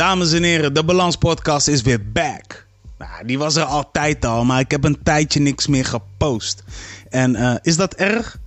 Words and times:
dames 0.00 0.32
en 0.32 0.42
heren, 0.42 0.74
de 0.74 0.84
Balans 0.84 1.16
Podcast 1.16 1.68
is 1.68 1.82
weer 1.82 2.10
back. 2.12 2.66
Nou, 2.98 3.26
die 3.26 3.38
was 3.38 3.56
er 3.56 3.64
altijd 3.64 4.24
al, 4.24 4.44
maar 4.44 4.60
ik 4.60 4.70
heb 4.70 4.84
een 4.84 5.02
tijdje 5.02 5.40
niks 5.40 5.66
meer 5.66 5.84
gepost. 5.84 6.62
En 7.08 7.34
uh, 7.34 7.54
is 7.62 7.76
dat 7.76 7.94
erg? 7.94 8.38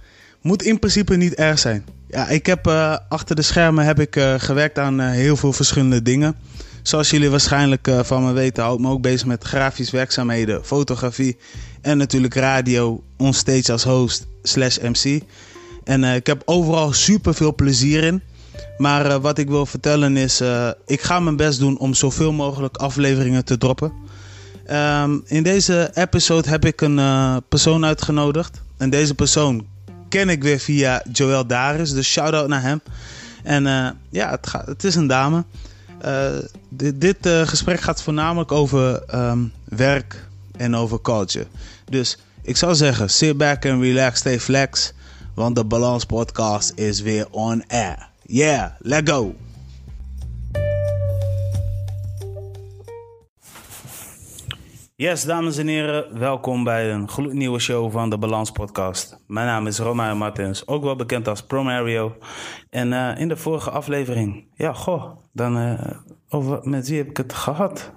Moet 0.42 0.64
in 0.64 0.80
principe 0.80 1.16
niet 1.16 1.34
erg 1.34 1.60
zijn. 1.60 1.86
Ja, 2.08 2.28
ik 2.28 2.46
heb 2.46 2.68
uh, 2.68 2.98
achter 3.10 3.36
de 3.36 3.42
schermen 3.42 3.86
heb 3.86 4.00
ik 4.00 4.16
uh, 4.16 4.34
gewerkt 4.38 4.80
aan 4.80 5.00
heel 5.00 5.36
veel 5.36 5.54
verschillende 5.54 6.02
dingen. 6.02 6.36
Zoals 6.82 7.10
jullie 7.10 7.30
waarschijnlijk 7.30 7.92
van 8.02 8.26
me 8.26 8.32
weten, 8.32 8.64
hou 8.64 8.76
ik 8.76 8.82
me 8.82 8.90
ook 8.90 9.02
bezig 9.02 9.28
met 9.28 9.44
grafisch 9.44 9.92
werkzaamheden, 9.92 10.66
fotografie 10.66 11.38
en 11.82 11.98
natuurlijk 11.98 12.34
radio, 12.34 13.04
onstage 13.18 13.72
als 13.72 13.84
host 13.84 14.26
slash 14.44 14.78
MC. 14.78 15.22
En 15.84 16.04
ik 16.04 16.28
heb 16.28 16.42
overal 16.46 16.94
super 16.94 17.34
veel 17.34 17.56
plezier 17.56 18.04
in. 18.04 18.22
Maar 18.78 19.06
uh, 19.06 19.16
wat 19.16 19.38
ik 19.38 19.50
wil 19.50 19.66
vertellen 19.66 20.18
is, 20.18 20.42
uh, 20.42 20.70
ik 20.86 21.02
ga 21.02 21.20
mijn 21.20 21.36
best 21.36 21.60
doen 21.60 21.78
om 21.78 21.94
zoveel 21.94 22.32
mogelijk 22.32 22.78
afleveringen 22.78 23.46
te 23.46 23.58
droppen. 23.58 23.94
Um, 24.72 25.24
in 25.26 25.44
deze 25.44 25.92
episode 25.94 26.50
heb 26.50 26.66
ik 26.66 26.82
een 26.82 26.98
uh, 26.98 27.38
persoon 27.50 27.86
uitgenodigd. 27.86 28.62
En 28.78 28.90
deze 28.90 29.16
persoon 29.16 29.66
ken 30.10 30.30
ik 30.30 30.44
weer 30.44 30.60
via 30.60 31.04
Joël 31.12 31.48
Daris, 31.48 31.94
dus 31.94 32.08
shout-out 32.08 32.48
naar 32.48 32.62
hem. 32.62 32.82
En 33.44 33.64
ja, 34.10 34.30
het, 34.30 34.48
gaat, 34.48 34.66
het, 34.66 34.84
is 34.84 34.96
een 34.96 35.08
dame. 35.08 35.44
dit, 36.70 37.02
dit 37.02 37.18
gesprek 37.46 37.82
gaat 37.82 38.02
voornamelijk 38.02 38.52
over 38.52 39.04
um, 39.16 39.52
werk 39.64 40.28
en 40.58 40.76
over 40.76 41.02
culture. 41.02 41.48
Dus 41.90 42.18
ik 42.42 42.58
zou 42.58 42.76
zeggen, 42.76 43.10
sit 43.10 43.38
back 43.38 43.66
and 43.66 43.82
relax, 43.82 44.20
stay 44.20 44.40
flex. 44.40 44.94
Want 45.34 45.56
de 45.56 45.64
Balans 45.64 46.06
Podcast 46.06 46.72
is 46.76 47.02
weer 47.02 47.28
on 47.30 47.64
air. 47.68 48.12
Yeah, 48.34 48.72
let 48.80 49.10
go. 49.10 49.36
Yes, 54.96 55.26
dames 55.26 55.58
en 55.58 55.68
heren, 55.68 56.20
welkom 56.20 56.64
bij 56.64 56.92
een 56.92 57.10
gloednieuwe 57.10 57.60
show 57.60 57.92
van 57.92 58.10
de 58.10 58.18
Balans 58.18 58.52
Podcast. 58.52 59.20
Mijn 59.28 59.46
naam 59.46 59.68
is 59.68 59.80
Romain 59.80 60.18
Martens, 60.18 60.68
ook 60.68 60.84
wel 60.84 60.96
bekend 60.96 61.28
als 61.28 61.44
Promario. 61.44 62.16
En 62.70 62.92
uh, 62.92 63.20
in 63.20 63.28
de 63.28 63.38
vorige 63.38 63.70
aflevering, 63.70 64.48
ja, 64.56 64.74
goh, 64.74 65.12
dan 65.32 65.58
uh, 65.58 65.80
over 66.30 66.70
met 66.70 66.88
wie 66.88 66.98
heb 66.98 67.10
ik 67.10 67.18
het 67.18 67.34
gehad? 67.34 67.92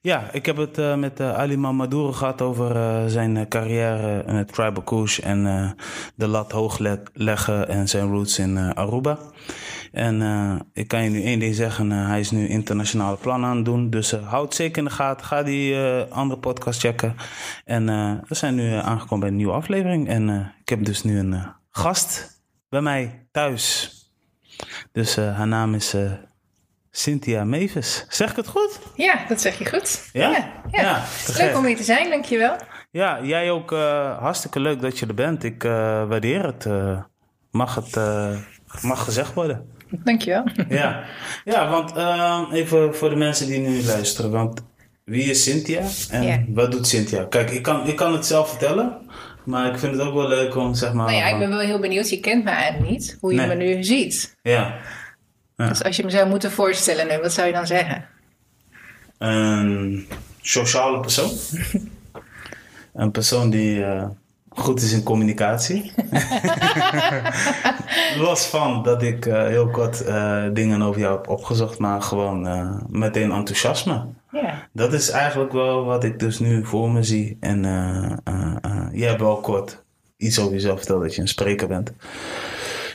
Ja, 0.00 0.30
ik 0.32 0.46
heb 0.46 0.56
het 0.56 0.78
uh, 0.78 0.96
met 0.96 1.20
uh, 1.20 1.34
Ali 1.34 1.56
Mamadou 1.56 2.12
gehad 2.12 2.42
over 2.42 2.76
uh, 2.76 3.06
zijn 3.06 3.48
carrière 3.48 4.24
in 4.26 4.34
het 4.34 4.52
Tribal 4.52 4.82
Kush 4.82 5.18
en 5.18 5.74
de 6.14 6.26
lat 6.26 6.52
hoog 6.52 6.78
leggen 7.12 7.68
en 7.68 7.88
zijn 7.88 8.08
roots 8.08 8.38
in 8.38 8.74
Aruba. 8.74 9.18
En 9.92 10.22
ik 10.72 10.88
kan 10.88 11.04
je 11.04 11.10
nu 11.10 11.22
één 11.22 11.38
ding 11.38 11.54
zeggen, 11.54 11.90
hij 11.90 12.20
is 12.20 12.30
nu 12.30 12.48
internationale 12.48 13.16
plannen 13.16 13.50
aan 13.50 13.56
het 13.56 13.64
doen. 13.64 13.90
Dus 13.90 14.12
houd 14.12 14.54
zeker 14.54 14.78
in 14.78 14.84
de 14.84 14.90
gaten, 14.90 15.26
ga 15.26 15.42
die 15.42 15.76
andere 16.08 16.40
podcast 16.40 16.80
checken. 16.80 17.16
En 17.64 17.86
we 18.28 18.34
zijn 18.34 18.54
nu 18.54 18.72
aangekomen 18.72 19.20
bij 19.20 19.28
een 19.28 19.36
nieuwe 19.36 19.52
aflevering. 19.52 20.08
En 20.08 20.52
ik 20.60 20.68
heb 20.68 20.84
dus 20.84 21.02
nu 21.02 21.18
een 21.18 21.42
gast 21.70 22.42
bij 22.68 22.80
mij 22.80 23.26
thuis. 23.30 23.92
Dus 24.92 25.16
haar 25.16 25.48
naam 25.48 25.74
is 25.74 25.94
Cynthia 26.94 27.44
Mevis. 27.44 28.06
Zeg 28.08 28.30
ik 28.30 28.36
het 28.36 28.46
goed? 28.46 28.78
Ja, 28.94 29.24
dat 29.28 29.40
zeg 29.40 29.58
je 29.58 29.68
goed. 29.68 30.08
Ja? 30.12 30.30
Ja. 30.30 30.52
ja. 30.70 30.80
ja 30.80 31.04
leuk 31.36 31.56
om 31.56 31.64
hier 31.64 31.76
te 31.76 31.82
zijn, 31.82 32.10
dankjewel. 32.10 32.56
Ja, 32.90 33.22
jij 33.22 33.50
ook 33.50 33.72
uh, 33.72 34.18
hartstikke 34.18 34.60
leuk 34.60 34.80
dat 34.80 34.98
je 34.98 35.06
er 35.06 35.14
bent. 35.14 35.44
Ik 35.44 35.64
uh, 35.64 35.72
waardeer 36.08 36.44
het. 36.44 36.64
Uh, 36.64 36.98
mag 37.50 37.74
het 37.74 37.96
mag 38.82 39.04
gezegd 39.04 39.34
worden. 39.34 39.70
Dankjewel. 39.90 40.44
Ja, 40.68 41.04
ja 41.44 41.70
want 41.70 41.92
even 42.52 42.94
voor 42.94 43.10
de 43.10 43.16
mensen 43.16 43.46
die 43.46 43.58
nu 43.58 43.84
luisteren. 43.84 44.30
Want 44.30 44.64
wie 45.04 45.24
is 45.24 45.42
Cynthia 45.42 45.82
en 46.10 46.22
ja. 46.22 46.44
wat 46.48 46.72
doet 46.72 46.86
Cynthia? 46.86 47.24
Kijk, 47.24 47.50
ik 47.50 47.62
kan, 47.62 47.86
ik 47.86 47.96
kan 47.96 48.12
het 48.12 48.26
zelf 48.26 48.48
vertellen. 48.48 49.00
Maar 49.44 49.72
ik 49.72 49.78
vind 49.78 49.92
het 49.92 50.06
ook 50.06 50.14
wel 50.14 50.28
leuk 50.28 50.56
om 50.56 50.74
zeg 50.74 50.92
maar. 50.92 51.06
Nou 51.06 51.18
ja, 51.18 51.26
ik 51.28 51.38
ben 51.38 51.48
wel 51.48 51.58
heel 51.58 51.78
benieuwd. 51.78 52.10
Je 52.10 52.20
kent 52.20 52.44
me 52.44 52.50
eigenlijk 52.50 52.90
niet. 52.90 53.16
Hoe 53.20 53.32
je 53.32 53.38
nee. 53.38 53.46
me 53.46 53.54
nu 53.54 53.84
ziet. 53.84 54.36
Ja. 54.42 54.74
Ja. 55.62 55.68
Dus 55.68 55.82
als 55.84 55.96
je 55.96 56.04
me 56.04 56.10
zou 56.10 56.28
moeten 56.28 56.50
voorstellen 56.50 57.08
nu, 57.08 57.18
wat 57.18 57.32
zou 57.32 57.46
je 57.46 57.52
dan 57.52 57.66
zeggen? 57.66 58.04
Een 59.18 60.06
sociale 60.40 61.00
persoon. 61.00 61.30
een 63.02 63.10
persoon 63.10 63.50
die 63.50 63.78
uh, 63.78 64.04
goed 64.48 64.82
is 64.82 64.92
in 64.92 65.02
communicatie. 65.02 65.92
Los 68.26 68.46
van 68.46 68.82
dat 68.82 69.02
ik 69.02 69.26
uh, 69.26 69.46
heel 69.46 69.70
kort 69.70 70.06
uh, 70.06 70.44
dingen 70.52 70.82
over 70.82 71.00
jou 71.00 71.16
heb 71.16 71.28
opgezocht, 71.28 71.78
maar 71.78 72.02
gewoon 72.02 72.48
meteen 72.88 73.32
enthousiasme. 73.32 74.04
Ja. 74.30 74.68
Dat 74.72 74.92
is 74.92 75.10
eigenlijk 75.10 75.52
wel 75.52 75.84
wat 75.84 76.04
ik 76.04 76.18
dus 76.18 76.38
nu 76.38 76.64
voor 76.64 76.90
me 76.90 77.02
zie. 77.02 77.36
En 77.40 77.62
jij 78.92 79.08
hebt 79.08 79.20
wel 79.20 79.40
kort 79.40 79.82
iets 80.16 80.38
over 80.38 80.52
jezelf 80.52 80.78
verteld 80.78 81.02
dat 81.02 81.14
je 81.14 81.20
een 81.20 81.28
spreker 81.28 81.68
bent. 81.68 81.92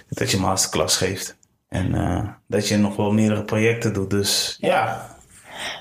Dat 0.10 0.32
je 0.32 0.38
masterclass 0.38 0.98
geeft. 0.98 1.38
En 1.70 1.96
uh, 1.96 2.30
dat 2.48 2.68
je 2.68 2.78
nog 2.78 2.96
wel 2.96 3.12
meerdere 3.12 3.44
projecten 3.44 3.94
doet. 3.94 4.10
Dus 4.10 4.58
ja. 4.60 5.16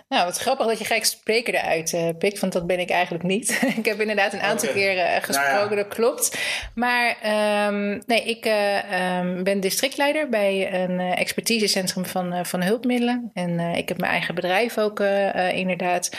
Nou, 0.08 0.24
wat 0.24 0.38
grappig 0.38 0.66
dat 0.66 0.78
je 0.78 0.84
gelijk 0.84 1.04
spreker 1.04 1.54
eruit 1.54 1.92
uh, 1.92 2.08
pikt, 2.19 2.38
want 2.38 2.52
dat 2.52 2.66
ben 2.66 2.78
ik 2.78 2.91
eigenlijk 2.91 3.24
niet. 3.24 3.62
ik 3.78 3.84
heb 3.84 4.00
inderdaad 4.00 4.32
een 4.32 4.41
aantal 4.41 4.69
okay. 4.69 4.97
uh, 4.97 5.22
gesproken, 5.22 5.52
nou 5.52 5.70
ja. 5.70 5.76
dat 5.76 5.94
klopt. 5.94 6.38
Maar 6.74 7.16
um, 7.69 8.02
nee, 8.06 8.22
ik 8.22 8.47
uh, 8.47 9.19
um, 9.19 9.44
ben 9.44 9.60
districtleider 9.60 10.28
bij 10.28 10.82
een 10.82 11.00
expertisecentrum 11.00 12.06
van, 12.06 12.47
van 12.47 12.62
hulpmiddelen. 12.62 13.30
En 13.34 13.58
ik 13.60 13.88
heb 13.88 13.98
mijn 13.98 14.12
eigen 14.12 14.34
bedrijf 14.34 14.78
ook 14.78 15.00
inderdaad, 15.53 16.16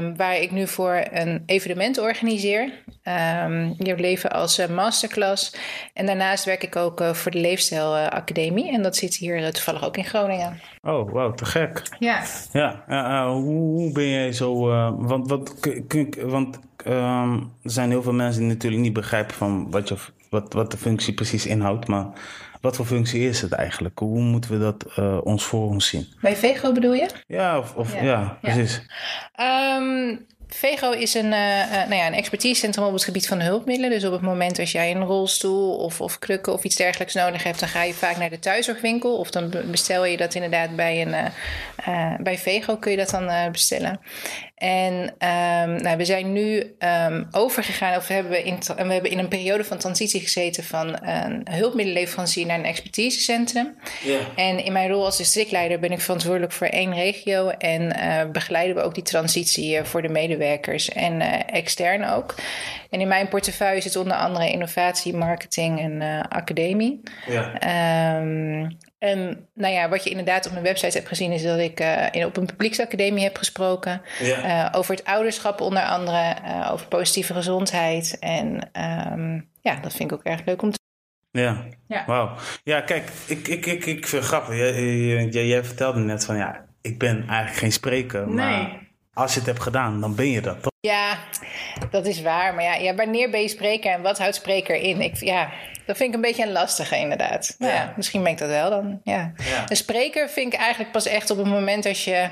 um, 0.00 0.16
waar 0.16 0.36
ik 0.36 0.50
nu 0.50 0.66
voor 0.66 1.06
een 1.10 1.42
evenement 1.46 1.98
organiseer. 1.98 2.72
je 3.78 3.94
leven 3.96 4.30
als 4.30 4.66
masterclass. 4.66 5.56
En 5.94 6.06
daarnaast 6.06 6.44
werk 6.44 6.62
ik 6.62 6.76
ook 6.76 7.04
voor 7.12 7.30
de 7.30 7.38
Leefstijl 7.38 7.96
Academie. 7.96 8.72
En 8.72 8.82
dat 8.82 8.96
zit 8.96 9.14
hier 9.14 9.52
toevallig 9.52 9.84
ook 9.84 9.96
in 9.96 10.04
Groningen. 10.04 10.60
Oh, 10.82 11.12
wauw, 11.12 11.34
te 11.34 11.44
gek. 11.44 11.82
Ja. 11.98 12.22
Ja, 12.52 12.84
uh, 12.88 13.30
hoe, 13.30 13.42
hoe, 13.44 13.92
ben 13.92 14.08
jij 14.08 14.32
zo... 14.32 14.66
Want 14.96 15.28
wat, 15.28 15.54
want 16.22 16.58
uh, 16.86 17.32
er 17.62 17.70
zijn 17.70 17.90
heel 17.90 18.02
veel 18.02 18.12
mensen 18.12 18.40
die 18.40 18.50
natuurlijk 18.50 18.82
niet 18.82 18.92
begrijpen 18.92 19.34
van 19.34 19.70
wat, 19.70 19.88
je, 19.88 19.96
wat, 20.30 20.52
wat 20.52 20.70
de 20.70 20.76
functie 20.76 21.14
precies 21.14 21.46
inhoudt. 21.46 21.86
Maar 21.86 22.06
wat 22.60 22.76
voor 22.76 22.86
functie 22.86 23.28
is 23.28 23.40
het 23.40 23.52
eigenlijk? 23.52 23.98
Hoe 23.98 24.20
moeten 24.20 24.50
we 24.50 24.58
dat 24.58 24.84
uh, 24.98 25.18
ons 25.22 25.44
voor 25.44 25.68
ons 25.68 25.86
zien? 25.86 26.06
Bij 26.20 26.36
Vego 26.36 26.72
bedoel 26.72 26.92
je? 26.92 27.08
Ja, 27.26 27.58
of, 27.58 27.74
of 27.74 27.94
ja. 27.94 28.02
ja. 28.02 28.38
precies. 28.40 28.82
Um, 29.40 30.26
VEGO 30.48 30.90
is 30.90 31.14
een, 31.14 31.24
uh, 31.24 31.32
nou 31.70 31.94
ja, 31.94 32.06
een 32.06 32.14
expertisecentrum 32.14 32.84
op 32.84 32.92
het 32.92 33.04
gebied 33.04 33.28
van 33.28 33.40
hulpmiddelen. 33.40 33.90
Dus 33.90 34.04
op 34.04 34.12
het 34.12 34.20
moment 34.20 34.58
als 34.58 34.72
jij 34.72 34.90
een 34.90 35.04
rolstoel 35.04 35.76
of, 35.76 36.00
of 36.00 36.18
krukken 36.18 36.52
of 36.52 36.64
iets 36.64 36.76
dergelijks 36.76 37.14
nodig 37.14 37.42
hebt, 37.42 37.60
dan 37.60 37.68
ga 37.68 37.82
je 37.82 37.94
vaak 37.94 38.16
naar 38.16 38.30
de 38.30 38.38
thuiszorgwinkel. 38.38 39.16
Of 39.16 39.30
dan 39.30 39.52
bestel 39.70 40.04
je 40.04 40.16
dat 40.16 40.34
inderdaad 40.34 40.76
bij, 40.76 41.00
een, 41.00 41.32
uh, 41.88 42.14
bij 42.20 42.38
VEGO 42.38 42.76
kun 42.76 42.90
je 42.90 42.96
dat 42.96 43.10
dan 43.10 43.50
bestellen. 43.52 44.00
En 44.54 44.92
um, 45.02 45.82
nou, 45.82 45.96
we 45.96 46.04
zijn 46.04 46.32
nu 46.32 46.74
um, 47.08 47.28
overgegaan, 47.30 47.96
of 47.96 48.06
we 48.06 48.14
hebben, 48.14 48.44
in, 48.44 48.58
we 48.76 48.92
hebben 48.92 49.10
in 49.10 49.18
een 49.18 49.28
periode 49.28 49.64
van 49.64 49.78
transitie 49.78 50.20
gezeten 50.20 50.64
van 50.64 51.06
een 51.06 51.46
hulpmiddelenleverancier 51.50 52.46
naar 52.46 52.58
een 52.58 52.64
expertisecentrum. 52.64 53.76
Yeah. 54.04 54.20
En 54.36 54.64
in 54.64 54.72
mijn 54.72 54.90
rol 54.90 55.04
als 55.04 55.16
districtleider 55.16 55.78
ben 55.78 55.92
ik 55.92 56.00
verantwoordelijk 56.00 56.52
voor 56.52 56.66
één 56.66 56.94
regio 56.94 57.48
en 57.48 57.92
begeleiden 58.32 58.76
we 58.76 58.82
ook 58.82 58.94
die 58.94 59.02
transitie 59.02 59.82
voor 59.82 60.02
de 60.02 60.08
medewerkers 60.08 60.37
en 60.88 61.20
uh, 61.20 61.40
extern 61.46 62.04
ook. 62.04 62.34
En 62.90 63.00
in 63.00 63.08
mijn 63.08 63.28
portefeuille 63.28 63.80
zit 63.80 63.96
onder 63.96 64.16
andere 64.16 64.50
innovatie, 64.50 65.16
marketing 65.16 65.80
en 65.80 66.00
uh, 66.00 66.20
academie. 66.28 67.00
Yeah. 67.26 68.16
Um, 68.20 68.76
en 68.98 69.48
nou 69.54 69.74
ja, 69.74 69.88
wat 69.88 70.04
je 70.04 70.10
inderdaad 70.10 70.46
op 70.46 70.52
mijn 70.52 70.64
website 70.64 70.96
hebt 70.96 71.08
gezien, 71.08 71.32
is 71.32 71.42
dat 71.42 71.58
ik 71.58 71.80
uh, 71.80 72.06
in, 72.10 72.24
op 72.24 72.36
een 72.36 72.46
publieksacademie 72.46 73.24
heb 73.24 73.36
gesproken. 73.36 74.02
Ja. 74.20 74.68
Uh, 74.72 74.78
over 74.78 74.94
het 74.94 75.04
ouderschap 75.04 75.60
onder 75.60 75.82
andere, 75.82 76.36
uh, 76.44 76.70
over 76.72 76.86
positieve 76.86 77.34
gezondheid. 77.34 78.16
En 78.20 78.70
um, 79.12 79.50
ja, 79.60 79.74
dat 79.80 79.92
vind 79.92 80.10
ik 80.10 80.18
ook 80.18 80.24
erg 80.24 80.44
leuk 80.44 80.62
om 80.62 80.70
te 80.70 80.78
ja, 81.30 81.64
ja. 81.88 82.04
wauw. 82.06 82.34
Ja, 82.62 82.80
kijk, 82.80 83.10
ik, 83.26 83.48
ik, 83.48 83.66
ik, 83.66 83.86
ik 83.86 84.06
vind 84.06 84.22
het 84.22 84.24
grappig. 84.24 84.56
Jij, 84.56 84.82
jij, 85.24 85.46
jij 85.46 85.64
vertelde 85.64 86.00
net 86.00 86.24
van 86.24 86.36
ja, 86.36 86.64
ik 86.80 86.98
ben 86.98 87.16
eigenlijk 87.28 87.58
geen 87.58 87.72
spreker. 87.72 88.28
Maar 88.28 88.62
nee. 88.62 88.87
Als 89.18 89.32
je 89.32 89.38
het 89.38 89.48
hebt 89.48 89.62
gedaan, 89.62 90.00
dan 90.00 90.14
ben 90.14 90.30
je 90.30 90.40
dat 90.40 90.62
toch? 90.62 90.72
Ja, 90.80 91.18
dat 91.90 92.06
is 92.06 92.22
waar. 92.22 92.54
Maar 92.54 92.64
ja, 92.64 92.74
ja 92.74 92.94
wanneer 92.94 93.30
ben 93.30 93.40
je 93.40 93.48
spreker 93.48 93.92
en 93.92 94.02
wat 94.02 94.18
houdt 94.18 94.34
spreker 94.34 94.74
in? 94.74 95.00
Ik, 95.00 95.16
ja, 95.16 95.50
dat 95.86 95.96
vind 95.96 96.08
ik 96.08 96.14
een 96.14 96.20
beetje 96.20 96.42
een 96.42 96.52
lastige 96.52 96.96
inderdaad. 96.96 97.54
Ja. 97.58 97.68
ja, 97.68 97.92
misschien 97.96 98.22
ben 98.22 98.32
ik 98.32 98.38
dat 98.38 98.48
wel 98.48 98.70
dan. 98.70 99.00
Ja. 99.04 99.32
ja. 99.36 99.64
Een 99.68 99.76
spreker 99.76 100.28
vind 100.28 100.52
ik 100.52 100.58
eigenlijk 100.58 100.92
pas 100.92 101.06
echt 101.06 101.30
op 101.30 101.36
het 101.36 101.46
moment 101.46 101.86
als 101.86 102.04
je, 102.04 102.28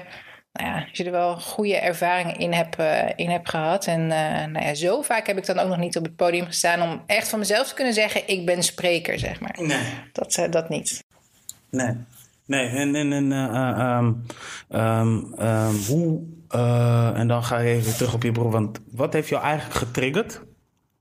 nou 0.53 0.69
ja, 0.69 0.87
als 0.89 0.99
je 0.99 1.05
er 1.05 1.11
wel 1.11 1.41
goede 1.41 1.77
ervaringen 1.77 2.37
in 2.37 2.53
hebt, 2.53 2.81
uh, 2.81 3.09
in 3.17 3.31
hebt 3.31 3.49
gehad. 3.49 3.87
En 3.87 4.01
uh, 4.01 4.45
nou 4.45 4.61
ja, 4.61 4.75
zo 4.75 5.03
vaak 5.03 5.27
heb 5.27 5.39
ik 5.39 5.47
dan 5.47 5.59
ook 5.59 5.69
nog 5.69 5.79
niet 5.79 5.97
op 5.97 6.05
het 6.05 6.17
podium 6.17 6.47
gestaan 6.47 6.83
om 6.83 7.03
echt 7.07 7.29
van 7.29 7.39
mezelf 7.39 7.69
te 7.69 7.75
kunnen 7.75 7.95
zeggen: 7.95 8.29
ik 8.29 8.47
ben 8.47 8.63
spreker, 8.63 9.19
zeg 9.19 9.41
maar. 9.41 9.57
Nee. 9.61 9.85
Dat, 10.13 10.37
uh, 10.37 10.51
dat 10.51 10.69
niet. 10.69 11.05
Nee. 11.71 11.95
Nee, 12.47 12.69
en, 12.69 12.95
en, 12.95 13.13
en 13.13 13.33
um, 14.71 15.77
hoe, 15.89 16.23
uh, 16.55 17.19
en 17.19 17.29
dan 17.29 17.45
ga 17.45 17.59
je 17.59 17.75
even 17.75 17.97
terug 17.97 18.15
op 18.15 18.23
je 18.23 18.33
broer, 18.33 18.51
want 18.51 18.81
wat 18.93 19.13
heeft 19.13 19.29
jou 19.29 19.43
eigenlijk 19.43 19.79
getriggerd 19.79 20.43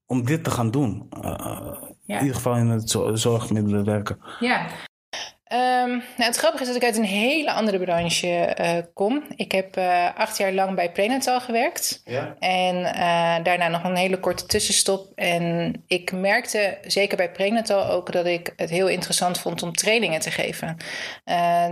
om 0.06 0.26
dit 0.26 0.44
te 0.44 0.52
gaan 0.52 0.72
doen? 0.72 1.10
Uh, 1.24 1.58
In 2.06 2.20
ieder 2.20 2.36
geval 2.36 2.56
in 2.56 2.68
het 2.68 2.90
zorgmiddelen 3.14 3.86
werken. 3.86 4.18
Ja, 4.40 4.66
Um, 5.54 5.90
nou, 5.90 6.04
het 6.16 6.36
grappige 6.36 6.64
is 6.64 6.68
dat 6.68 6.78
ik 6.78 6.84
uit 6.84 6.98
een 6.98 7.04
hele 7.04 7.52
andere 7.52 7.80
branche 7.80 8.56
uh, 8.60 8.70
kom. 8.94 9.24
Ik 9.36 9.52
heb 9.52 9.78
uh, 9.78 10.08
acht 10.16 10.38
jaar 10.38 10.52
lang 10.54 10.76
bij 10.76 10.92
Prenatal 10.92 11.42
gewerkt. 11.42 12.02
Ja. 12.06 12.36
En 12.40 12.76
uh, 12.76 13.44
daarna 13.44 13.68
nog 13.68 13.84
een 13.84 13.96
hele 13.96 14.20
korte 14.20 14.46
tussenstop. 14.46 15.12
En 15.16 15.74
ik 15.88 16.12
merkte, 16.12 16.78
zeker 16.88 17.18
bij 17.18 17.32
Prenatal 17.32 17.86
ook, 17.86 18.12
dat 18.12 18.26
ik 18.26 18.54
het 18.56 18.70
heel 18.70 18.88
interessant 18.88 19.40
vond 19.40 19.64
om 19.64 19.74
trainingen 19.74 20.20
te 20.20 20.32
geven. 20.32 20.78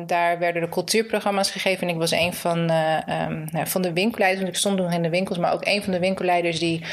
daar 0.06 0.40
werden 0.40 0.62
de 0.62 0.70
cultuurprogramma's 0.70 1.52
gegeven. 1.52 1.88
En 1.88 1.94
ik 1.94 2.00
was 2.00 2.12
een 2.12 2.34
van, 2.34 2.58
um, 2.60 3.48
nou, 3.52 3.68
van 3.68 3.82
de 3.82 3.94
winkelleiders. 3.94 4.42
Want 4.42 4.54
ik 4.54 4.60
stond 4.60 4.78
nog 4.78 4.94
in 4.94 5.02
de 5.02 5.10
winkels, 5.10 5.38
maar 5.38 5.54
ook 5.54 5.66
een 5.66 5.84
van 5.84 5.94
de 5.94 6.00
winkelleiders 6.00 6.60
die 6.60 6.84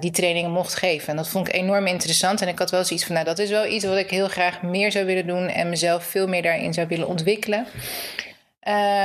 die 0.00 0.10
trainingen 0.10 0.50
mocht 0.50 0.74
geven. 0.74 1.08
En 1.08 1.16
dat 1.16 1.28
vond 1.28 1.48
ik 1.48 1.54
enorm 1.54 1.86
interessant. 1.86 2.40
En 2.42 2.48
ik 2.48 2.58
had 2.58 2.70
wel 2.70 2.84
zoiets 2.84 3.04
van, 3.06 3.14
nou, 3.14 3.26
dat 3.26 3.38
is 3.38 3.50
wel 3.50 3.66
iets 3.66 3.84
wat 3.84 3.96
ik 3.96 4.10
heel 4.10 4.28
graag 4.28 4.62
meer 4.62 4.92
zou 4.92 5.04
willen 5.04 5.26
doen. 5.26 5.48
En 5.48 5.68
mezelf 5.68 6.04
veel 6.04 6.17
meer 6.26 6.42
daarin 6.42 6.74
zou 6.74 6.86
willen 6.86 7.08
ontwikkelen. 7.08 7.66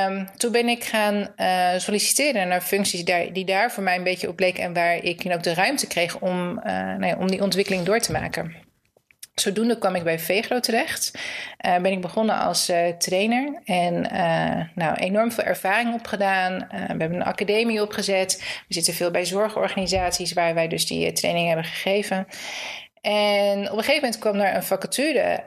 Um, 0.07 0.27
toen 0.37 0.51
ben 0.51 0.67
ik 0.67 0.83
gaan 0.83 1.27
uh, 1.37 1.69
solliciteren 1.77 2.47
naar 2.47 2.61
functies 2.61 3.03
daar, 3.03 3.33
die 3.33 3.45
daar 3.45 3.71
voor 3.71 3.83
mij 3.83 3.95
een 3.95 4.03
beetje 4.03 4.27
op 4.27 4.35
bleken 4.35 4.63
en 4.63 4.73
waar 4.73 4.95
ik 4.95 5.23
ook 5.33 5.43
de 5.43 5.53
ruimte 5.53 5.87
kreeg 5.87 6.19
om, 6.19 6.57
uh, 6.57 6.63
nou 6.73 7.05
ja, 7.05 7.15
om 7.19 7.27
die 7.27 7.41
ontwikkeling 7.41 7.83
door 7.83 7.99
te 7.99 8.11
maken. 8.11 8.55
Zodoende 9.33 9.77
kwam 9.77 9.95
ik 9.95 10.03
bij 10.03 10.19
Vegro 10.19 10.59
terecht. 10.59 11.11
Uh, 11.65 11.77
ben 11.77 11.91
ik 11.91 12.01
begonnen 12.01 12.39
als 12.39 12.71
trainer 12.97 13.61
en 13.65 14.01
nou, 14.75 14.95
enorm 14.95 15.31
veel 15.31 15.43
ervaring 15.43 15.93
opgedaan. 15.93 16.67
we 16.69 16.77
hebben 16.77 17.13
een 17.13 17.23
academie 17.23 17.81
opgezet. 17.81 18.61
We 18.67 18.73
zitten 18.73 18.93
veel 18.93 19.11
bij 19.11 19.25
zorgorganisaties 19.25 20.33
waar 20.33 20.53
wij 20.53 20.67
dus 20.67 20.87
die 20.87 21.11
training 21.11 21.47
hebben 21.47 21.65
gegeven. 21.65 22.27
En 23.03 23.59
op 23.59 23.77
een 23.77 23.83
gegeven 23.83 24.01
moment 24.01 24.17
kwam 24.17 24.39
er 24.39 24.55
een 24.55 24.63
vacature 24.63 25.43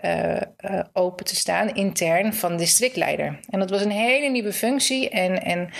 uh, 0.70 0.80
open 0.92 1.24
te 1.24 1.36
staan, 1.36 1.74
intern, 1.74 2.34
van 2.34 2.56
districtleider. 2.56 3.38
En 3.50 3.58
dat 3.58 3.70
was 3.70 3.82
een 3.82 3.90
hele 3.90 4.28
nieuwe 4.28 4.52
functie. 4.52 5.08
En, 5.08 5.42
en 5.42 5.70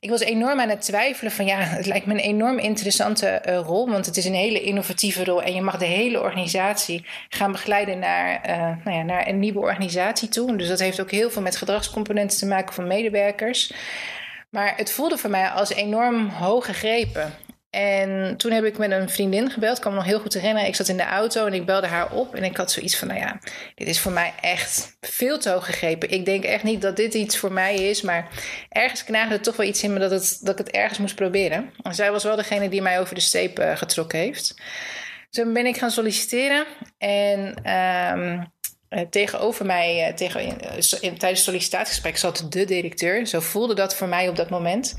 ik 0.00 0.10
was 0.10 0.20
enorm 0.20 0.60
aan 0.60 0.68
het 0.68 0.80
twijfelen 0.80 1.32
van 1.32 1.46
ja, 1.46 1.58
het 1.58 1.86
lijkt 1.86 2.06
me 2.06 2.12
een 2.12 2.18
enorm 2.18 2.58
interessante 2.58 3.42
uh, 3.48 3.56
rol. 3.56 3.88
Want 3.88 4.06
het 4.06 4.16
is 4.16 4.24
een 4.24 4.34
hele 4.34 4.60
innovatieve 4.60 5.24
rol. 5.24 5.42
En 5.42 5.54
je 5.54 5.60
mag 5.60 5.78
de 5.78 5.84
hele 5.84 6.20
organisatie 6.20 7.04
gaan 7.28 7.52
begeleiden 7.52 7.98
naar, 7.98 8.40
nou 8.84 8.96
ja, 8.96 9.02
naar 9.02 9.28
een 9.28 9.38
nieuwe 9.38 9.60
organisatie 9.60 10.28
toe. 10.28 10.56
Dus 10.56 10.68
dat 10.68 10.78
heeft 10.78 11.00
ook 11.00 11.10
heel 11.10 11.30
veel 11.30 11.42
met 11.42 11.56
gedragscomponenten 11.56 12.38
te 12.38 12.46
maken 12.46 12.74
van 12.74 12.86
medewerkers. 12.86 13.72
Maar 14.50 14.76
het 14.76 14.92
voelde 14.92 15.18
voor 15.18 15.30
mij 15.30 15.48
als 15.48 15.74
enorm 15.74 16.28
hoog 16.28 16.64
gegrepen. 16.64 17.34
En 17.70 18.36
toen 18.36 18.52
heb 18.52 18.64
ik 18.64 18.78
met 18.78 18.90
een 18.90 19.10
vriendin 19.10 19.50
gebeld. 19.50 19.78
Kan 19.78 19.92
me 19.92 19.98
nog 19.98 20.06
heel 20.06 20.20
goed 20.20 20.34
herinneren. 20.34 20.68
Ik 20.68 20.74
zat 20.74 20.88
in 20.88 20.96
de 20.96 21.04
auto 21.04 21.46
en 21.46 21.52
ik 21.52 21.66
belde 21.66 21.86
haar 21.86 22.12
op. 22.12 22.34
En 22.34 22.44
ik 22.44 22.56
had 22.56 22.70
zoiets 22.70 22.96
van: 22.96 23.08
Nou 23.08 23.20
ja, 23.20 23.38
dit 23.74 23.88
is 23.88 24.00
voor 24.00 24.12
mij 24.12 24.32
echt 24.40 24.96
veel 25.00 25.38
te 25.38 25.50
hoog 25.50 25.64
gegrepen. 25.64 26.10
Ik 26.10 26.24
denk 26.24 26.44
echt 26.44 26.62
niet 26.62 26.82
dat 26.82 26.96
dit 26.96 27.14
iets 27.14 27.36
voor 27.36 27.52
mij 27.52 27.74
is. 27.74 28.02
Maar 28.02 28.28
ergens 28.68 29.04
knaagde 29.04 29.34
er 29.34 29.40
toch 29.40 29.56
wel 29.56 29.66
iets 29.66 29.82
in 29.82 29.92
me 29.92 29.98
dat, 29.98 30.10
het, 30.10 30.38
dat 30.42 30.58
ik 30.58 30.66
het 30.66 30.74
ergens 30.74 30.98
moest 30.98 31.14
proberen. 31.14 31.70
En 31.82 31.94
zij 31.94 32.10
was 32.10 32.24
wel 32.24 32.36
degene 32.36 32.68
die 32.68 32.82
mij 32.82 33.00
over 33.00 33.14
de 33.14 33.20
steep 33.20 33.58
uh, 33.58 33.76
getrokken 33.76 34.18
heeft. 34.18 34.54
Toen 35.30 35.52
ben 35.52 35.66
ik 35.66 35.76
gaan 35.76 35.90
solliciteren. 35.90 36.66
En. 36.98 37.70
Um, 38.18 38.52
tegenover 39.10 39.66
mij, 39.66 40.08
uh, 40.08 40.14
tegen, 40.14 40.40
in, 40.40 40.58
tijdens 41.00 41.20
het 41.20 41.38
sollicitatiegesprek, 41.38 42.16
zat 42.16 42.46
de 42.48 42.64
directeur. 42.64 43.26
Zo 43.26 43.40
voelde 43.40 43.74
dat 43.74 43.94
voor 43.94 44.08
mij 44.08 44.28
op 44.28 44.36
dat 44.36 44.50
moment. 44.50 44.96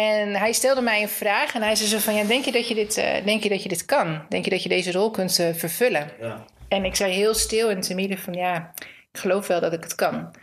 En 0.00 0.34
hij 0.34 0.52
stelde 0.52 0.80
mij 0.80 1.02
een 1.02 1.08
vraag 1.08 1.54
en 1.54 1.62
hij 1.62 1.74
zei 1.74 1.88
zo 1.88 1.98
van... 1.98 2.14
Ja, 2.14 2.24
denk, 2.24 2.44
je 2.44 2.52
dat 2.52 2.68
je 2.68 2.74
dit, 2.74 2.98
uh, 2.98 3.24
denk 3.24 3.42
je 3.42 3.48
dat 3.48 3.62
je 3.62 3.68
dit 3.68 3.84
kan? 3.84 4.22
Denk 4.28 4.44
je 4.44 4.50
dat 4.50 4.62
je 4.62 4.68
deze 4.68 4.92
rol 4.92 5.10
kunt 5.10 5.38
uh, 5.38 5.54
vervullen? 5.54 6.10
Ja. 6.20 6.44
En 6.68 6.84
ik 6.84 6.96
zei 6.96 7.12
heel 7.12 7.34
stil 7.34 7.70
en 7.70 7.80
timide 7.80 8.18
van... 8.18 8.32
Ja, 8.32 8.72
ik 9.12 9.20
geloof 9.20 9.46
wel 9.46 9.60
dat 9.60 9.72
ik 9.72 9.82
het 9.82 9.94
kan. 9.94 10.34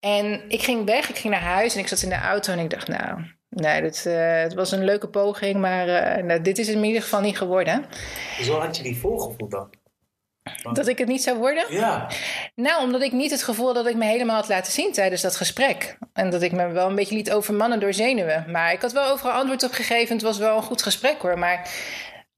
En 0.00 0.40
ik 0.48 0.62
ging 0.62 0.84
weg, 0.84 1.08
ik 1.08 1.16
ging 1.16 1.32
naar 1.32 1.42
huis 1.42 1.74
en 1.74 1.80
ik 1.80 1.88
zat 1.88 2.02
in 2.02 2.08
de 2.08 2.20
auto 2.20 2.52
en 2.52 2.58
ik 2.58 2.70
dacht... 2.70 2.88
Nou, 2.88 3.22
nee, 3.48 3.80
dit, 3.80 4.04
uh, 4.06 4.40
het 4.40 4.54
was 4.54 4.72
een 4.72 4.84
leuke 4.84 5.08
poging, 5.08 5.56
maar 5.56 5.86
nou, 6.24 6.42
dit 6.42 6.58
is 6.58 6.68
in 6.68 6.84
ieder 6.84 7.02
geval 7.02 7.20
niet 7.20 7.38
geworden. 7.38 7.84
Zo 8.42 8.60
had 8.60 8.76
je 8.76 8.82
die 8.82 8.96
voorgevoel 8.96 9.48
dan? 9.48 9.70
Dat 10.72 10.88
ik 10.88 10.98
het 10.98 11.08
niet 11.08 11.22
zou 11.22 11.38
worden? 11.38 11.64
Ja. 11.68 12.06
Nou, 12.54 12.82
omdat 12.82 13.02
ik 13.02 13.12
niet 13.12 13.30
het 13.30 13.42
gevoel 13.42 13.72
dat 13.72 13.86
ik 13.86 13.96
me 13.96 14.04
helemaal 14.04 14.36
had 14.36 14.48
laten 14.48 14.72
zien 14.72 14.92
tijdens 14.92 15.22
dat 15.22 15.36
gesprek. 15.36 15.98
En 16.12 16.30
dat 16.30 16.42
ik 16.42 16.52
me 16.52 16.68
wel 16.68 16.88
een 16.88 16.94
beetje 16.94 17.14
liet 17.14 17.32
overmannen 17.32 17.80
door 17.80 17.94
zenuwen. 17.94 18.44
Maar 18.48 18.72
ik 18.72 18.80
had 18.80 18.92
wel 18.92 19.10
overal 19.10 19.32
antwoord 19.32 19.62
op 19.62 19.72
gegeven. 19.72 20.14
Het 20.14 20.24
was 20.24 20.38
wel 20.38 20.56
een 20.56 20.62
goed 20.62 20.82
gesprek 20.82 21.22
hoor. 21.22 21.38
Maar 21.38 21.70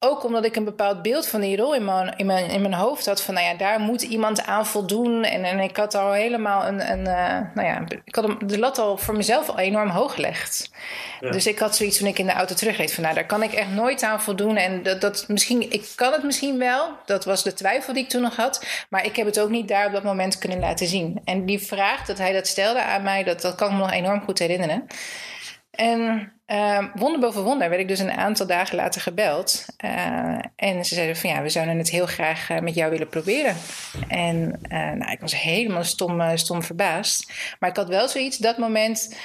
ook 0.02 0.24
omdat 0.24 0.44
ik 0.44 0.56
een 0.56 0.64
bepaald 0.64 1.02
beeld 1.02 1.28
van 1.28 1.40
die 1.40 1.56
rol 1.56 1.74
in 1.74 1.84
mijn, 1.84 2.14
in 2.16 2.26
mijn, 2.26 2.50
in 2.50 2.60
mijn 2.60 2.74
hoofd 2.74 3.06
had. 3.06 3.22
Van 3.22 3.34
nou 3.34 3.46
ja, 3.46 3.54
daar 3.54 3.80
moet 3.80 4.02
iemand 4.02 4.46
aan 4.46 4.66
voldoen. 4.66 5.24
En, 5.24 5.44
en 5.44 5.58
ik 5.58 5.76
had 5.76 5.94
al 5.94 6.12
helemaal 6.12 6.66
een. 6.66 6.90
een 6.90 6.98
uh, 6.98 7.54
nou 7.54 7.68
ja, 7.68 7.84
ik 8.04 8.14
had 8.14 8.34
de 8.46 8.58
lat 8.58 8.78
al 8.78 8.96
voor 8.96 9.16
mezelf 9.16 9.48
al 9.48 9.58
enorm 9.58 9.88
hoog 9.88 10.14
gelegd. 10.14 10.70
Dus 11.20 11.46
ik 11.46 11.58
had 11.58 11.76
zoiets 11.76 11.98
toen 11.98 12.08
ik 12.08 12.18
in 12.18 12.26
de 12.26 12.32
auto 12.32 12.54
terugreed. 12.54 12.92
Van 12.92 13.02
nou, 13.02 13.14
daar 13.14 13.26
kan 13.26 13.42
ik 13.42 13.52
echt 13.52 13.70
nooit 13.70 14.02
aan 14.02 14.22
voldoen. 14.22 14.56
En 14.56 14.82
dat, 14.82 15.00
dat 15.00 15.24
misschien, 15.28 15.72
ik 15.72 15.92
kan 15.94 16.12
het 16.12 16.22
misschien 16.22 16.58
wel. 16.58 16.88
Dat 17.04 17.24
was 17.24 17.42
de 17.42 17.54
twijfel 17.54 17.92
die 17.92 18.02
ik 18.02 18.08
toen 18.08 18.22
nog 18.22 18.36
had. 18.36 18.84
Maar 18.88 19.04
ik 19.04 19.16
heb 19.16 19.26
het 19.26 19.40
ook 19.40 19.50
niet 19.50 19.68
daar 19.68 19.86
op 19.86 19.92
dat 19.92 20.02
moment 20.02 20.38
kunnen 20.38 20.60
laten 20.60 20.86
zien. 20.86 21.20
En 21.24 21.46
die 21.46 21.58
vraag 21.58 22.06
dat 22.06 22.18
hij 22.18 22.32
dat 22.32 22.46
stelde 22.46 22.82
aan 22.82 23.02
mij, 23.02 23.24
dat, 23.24 23.40
dat 23.40 23.54
kan 23.54 23.68
ik 23.68 23.74
me 23.74 23.80
nog 23.80 23.92
enorm 23.92 24.20
goed 24.20 24.38
herinneren. 24.38 24.86
En 25.70 26.32
uh, 26.52 26.84
wonder 26.94 27.20
boven 27.20 27.42
wonder 27.42 27.68
werd 27.68 27.80
ik 27.80 27.88
dus 27.88 27.98
een 27.98 28.12
aantal 28.12 28.46
dagen 28.46 28.76
later 28.76 29.00
gebeld. 29.00 29.66
Uh, 29.84 30.38
en 30.56 30.84
ze 30.84 30.94
zeiden 30.94 31.16
van 31.16 31.30
ja, 31.30 31.42
we 31.42 31.48
zouden 31.48 31.78
het 31.78 31.90
heel 31.90 32.06
graag 32.06 32.50
uh, 32.50 32.58
met 32.58 32.74
jou 32.74 32.90
willen 32.90 33.08
proberen. 33.08 33.56
En 34.08 34.60
uh, 34.62 34.78
nou, 34.78 35.10
ik 35.10 35.20
was 35.20 35.40
helemaal 35.40 35.84
stom, 35.84 36.36
stom 36.36 36.62
verbaasd. 36.62 37.32
Maar 37.58 37.70
ik 37.70 37.76
had 37.76 37.88
wel 37.88 38.08
zoiets, 38.08 38.38
dat 38.38 38.58
moment 38.58 39.16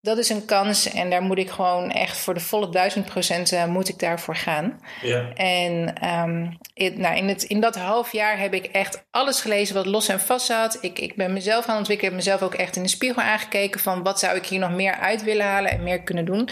dat 0.00 0.18
is 0.18 0.28
een 0.28 0.44
kans 0.44 0.92
en 0.92 1.10
daar 1.10 1.22
moet 1.22 1.38
ik 1.38 1.50
gewoon 1.50 1.90
echt 1.90 2.18
voor 2.18 2.34
de 2.34 2.40
volle 2.40 2.68
duizend 2.68 3.04
procent 3.04 3.52
uh, 3.52 3.64
moet 3.64 3.88
ik 3.88 3.98
daarvoor 3.98 4.36
gaan. 4.36 4.80
Ja. 5.02 5.32
En 5.34 6.04
um, 6.08 6.58
in, 6.74 7.00
nou, 7.00 7.16
in, 7.16 7.28
het, 7.28 7.42
in 7.42 7.60
dat 7.60 7.76
half 7.76 8.12
jaar 8.12 8.38
heb 8.38 8.54
ik 8.54 8.64
echt 8.64 9.06
alles 9.10 9.40
gelezen 9.40 9.74
wat 9.74 9.86
los 9.86 10.08
en 10.08 10.20
vast 10.20 10.46
zat. 10.46 10.78
Ik, 10.80 10.98
ik 10.98 11.16
ben 11.16 11.32
mezelf 11.32 11.64
aan 11.64 11.70
het 11.70 11.78
ontwikkelen, 11.78 12.12
heb 12.12 12.24
mezelf 12.24 12.42
ook 12.42 12.54
echt 12.54 12.76
in 12.76 12.82
de 12.82 12.88
spiegel 12.88 13.22
aangekeken 13.22 13.80
van 13.80 14.02
wat 14.02 14.18
zou 14.18 14.36
ik 14.36 14.46
hier 14.46 14.58
nog 14.58 14.70
meer 14.70 14.94
uit 14.94 15.22
willen 15.22 15.46
halen 15.46 15.70
en 15.70 15.82
meer 15.82 16.02
kunnen 16.02 16.24
doen. 16.24 16.48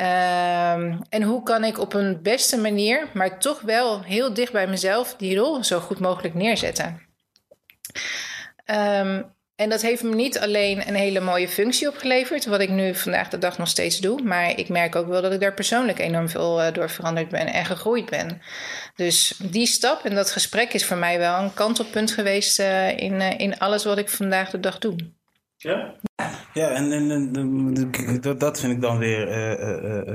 Um, 0.00 1.02
en 1.08 1.22
hoe 1.22 1.42
kan 1.42 1.64
ik 1.64 1.78
op 1.78 1.94
een 1.94 2.22
beste 2.22 2.58
manier, 2.58 3.08
maar 3.12 3.38
toch 3.38 3.60
wel 3.60 4.02
heel 4.02 4.34
dicht 4.34 4.52
bij 4.52 4.66
mezelf, 4.66 5.14
die 5.16 5.36
rol 5.36 5.64
zo 5.64 5.80
goed 5.80 5.98
mogelijk 5.98 6.34
neerzetten. 6.34 7.02
Um, 8.64 9.34
en 9.56 9.68
dat 9.68 9.82
heeft 9.82 10.02
me 10.02 10.14
niet 10.14 10.38
alleen 10.38 10.88
een 10.88 10.94
hele 10.94 11.20
mooie 11.20 11.48
functie 11.48 11.88
opgeleverd, 11.88 12.46
wat 12.46 12.60
ik 12.60 12.70
nu 12.70 12.94
vandaag 12.94 13.28
de 13.28 13.38
dag 13.38 13.58
nog 13.58 13.68
steeds 13.68 14.00
doe, 14.00 14.22
maar 14.22 14.58
ik 14.58 14.68
merk 14.68 14.96
ook 14.96 15.06
wel 15.06 15.22
dat 15.22 15.32
ik 15.32 15.40
daar 15.40 15.54
persoonlijk 15.54 15.98
enorm 15.98 16.28
veel 16.28 16.60
uh, 16.60 16.72
door 16.72 16.90
veranderd 16.90 17.28
ben 17.28 17.46
en 17.46 17.64
gegroeid 17.64 18.10
ben. 18.10 18.40
Dus 18.94 19.40
die 19.50 19.66
stap 19.66 20.04
en 20.04 20.14
dat 20.14 20.30
gesprek 20.30 20.72
is 20.72 20.86
voor 20.86 20.96
mij 20.96 21.18
wel 21.18 21.42
een 21.42 21.54
kantelpunt 21.54 22.12
geweest 22.12 22.60
uh, 22.60 22.98
in, 22.98 23.12
uh, 23.12 23.38
in 23.38 23.58
alles 23.58 23.84
wat 23.84 23.98
ik 23.98 24.08
vandaag 24.08 24.50
de 24.50 24.60
dag 24.60 24.78
doe. 24.78 24.96
Ja? 25.56 25.94
Ja, 26.52 26.68
en, 26.68 26.92
en, 26.92 27.10
en 27.10 28.20
dat, 28.20 28.40
dat 28.40 28.60
vind 28.60 28.72
ik 28.72 28.80
dan 28.80 28.98
weer 28.98 29.26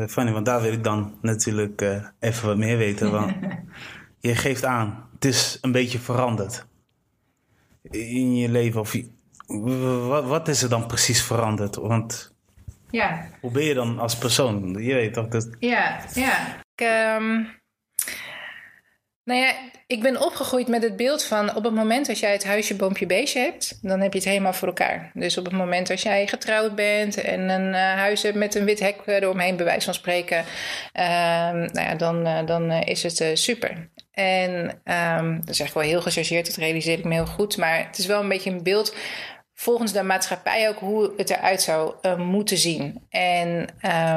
funny, 0.09 0.31
want 0.31 0.45
daar 0.45 0.61
wil 0.61 0.73
ik 0.73 0.83
dan 0.83 1.17
natuurlijk 1.21 1.81
even 2.19 2.47
wat 2.47 2.57
meer 2.57 2.77
weten. 2.77 3.11
Want 3.11 3.33
je 4.19 4.35
geeft 4.35 4.65
aan, 4.65 5.09
het 5.13 5.25
is 5.25 5.57
een 5.61 5.71
beetje 5.71 5.99
veranderd 5.99 6.65
in 7.89 8.35
je 8.35 8.49
leven. 8.49 8.79
Of 8.79 8.93
wat, 10.07 10.25
wat 10.25 10.47
is 10.47 10.63
er 10.63 10.69
dan 10.69 10.87
precies 10.87 11.23
veranderd? 11.23 11.75
Want 11.75 12.33
ja. 12.89 13.27
hoe 13.41 13.51
ben 13.51 13.63
je 13.63 13.73
dan 13.73 13.99
als 13.99 14.15
persoon? 14.15 14.83
Je 14.83 14.93
weet 14.93 15.13
toch 15.13 15.27
dat... 15.27 15.49
Ja, 15.59 15.99
ja. 16.13 16.59
Ik, 16.75 16.87
um, 17.17 17.59
nou 19.23 19.39
ja, 19.39 19.53
ik 19.87 20.01
ben 20.01 20.21
opgegroeid 20.21 20.67
met 20.67 20.83
het 20.83 20.95
beeld 20.95 21.23
van 21.23 21.55
op 21.55 21.63
het 21.63 21.73
moment 21.73 22.09
als 22.09 22.19
jij 22.19 22.31
het 22.31 22.45
huisje, 22.45 22.75
boompje, 22.75 23.05
beestje 23.05 23.39
hebt, 23.39 23.79
dan 23.81 23.99
heb 23.99 24.13
je 24.13 24.19
het 24.19 24.27
helemaal 24.27 24.53
voor 24.53 24.67
elkaar. 24.67 25.11
Dus 25.13 25.37
op 25.37 25.45
het 25.45 25.53
moment 25.53 25.89
als 25.89 26.01
jij 26.01 26.27
getrouwd 26.27 26.75
bent 26.75 27.21
en 27.21 27.49
een 27.49 27.73
uh, 27.73 27.93
huis 27.93 28.21
hebt 28.21 28.37
met 28.37 28.55
een 28.55 28.65
wit 28.65 28.79
hek 28.79 29.01
eromheen, 29.05 29.55
bij 29.55 29.65
wijze 29.65 29.85
van 29.85 29.93
spreken, 29.93 30.37
uh, 30.37 31.03
nou 31.51 31.79
ja, 31.79 31.95
dan, 31.95 32.27
uh, 32.27 32.45
dan 32.45 32.71
is 32.71 33.03
het 33.03 33.39
super. 33.39 33.89
En 34.11 34.81
um, 35.19 35.39
dat 35.39 35.49
is 35.49 35.59
echt 35.59 35.73
wel 35.73 35.83
heel 35.83 36.01
gechargeerd, 36.01 36.45
dat 36.45 36.55
realiseer 36.55 36.97
ik 36.97 37.05
me 37.05 37.13
heel 37.13 37.25
goed. 37.25 37.57
Maar 37.57 37.85
het 37.85 37.97
is 37.97 38.05
wel 38.05 38.21
een 38.21 38.29
beetje 38.29 38.51
een 38.51 38.63
beeld 38.63 38.95
volgens 39.61 39.91
de 39.91 40.03
maatschappij 40.03 40.69
ook 40.69 40.79
hoe 40.79 41.13
het 41.17 41.29
eruit 41.29 41.61
zou 41.61 41.93
uh, 42.01 42.17
moeten 42.17 42.57
zien. 42.57 43.05
En 43.09 43.67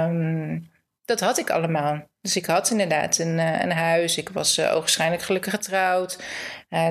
um, 0.08 0.70
dat 1.04 1.20
had 1.20 1.38
ik 1.38 1.50
allemaal. 1.50 2.02
Dus 2.20 2.36
ik 2.36 2.46
had 2.46 2.70
inderdaad 2.70 3.18
een, 3.18 3.38
uh, 3.38 3.60
een 3.60 3.72
huis. 3.72 4.16
Ik 4.16 4.28
was 4.28 4.58
uh, 4.58 4.74
ogenschijnlijk 4.76 5.22
gelukkig 5.22 5.52
getrouwd. 5.52 6.18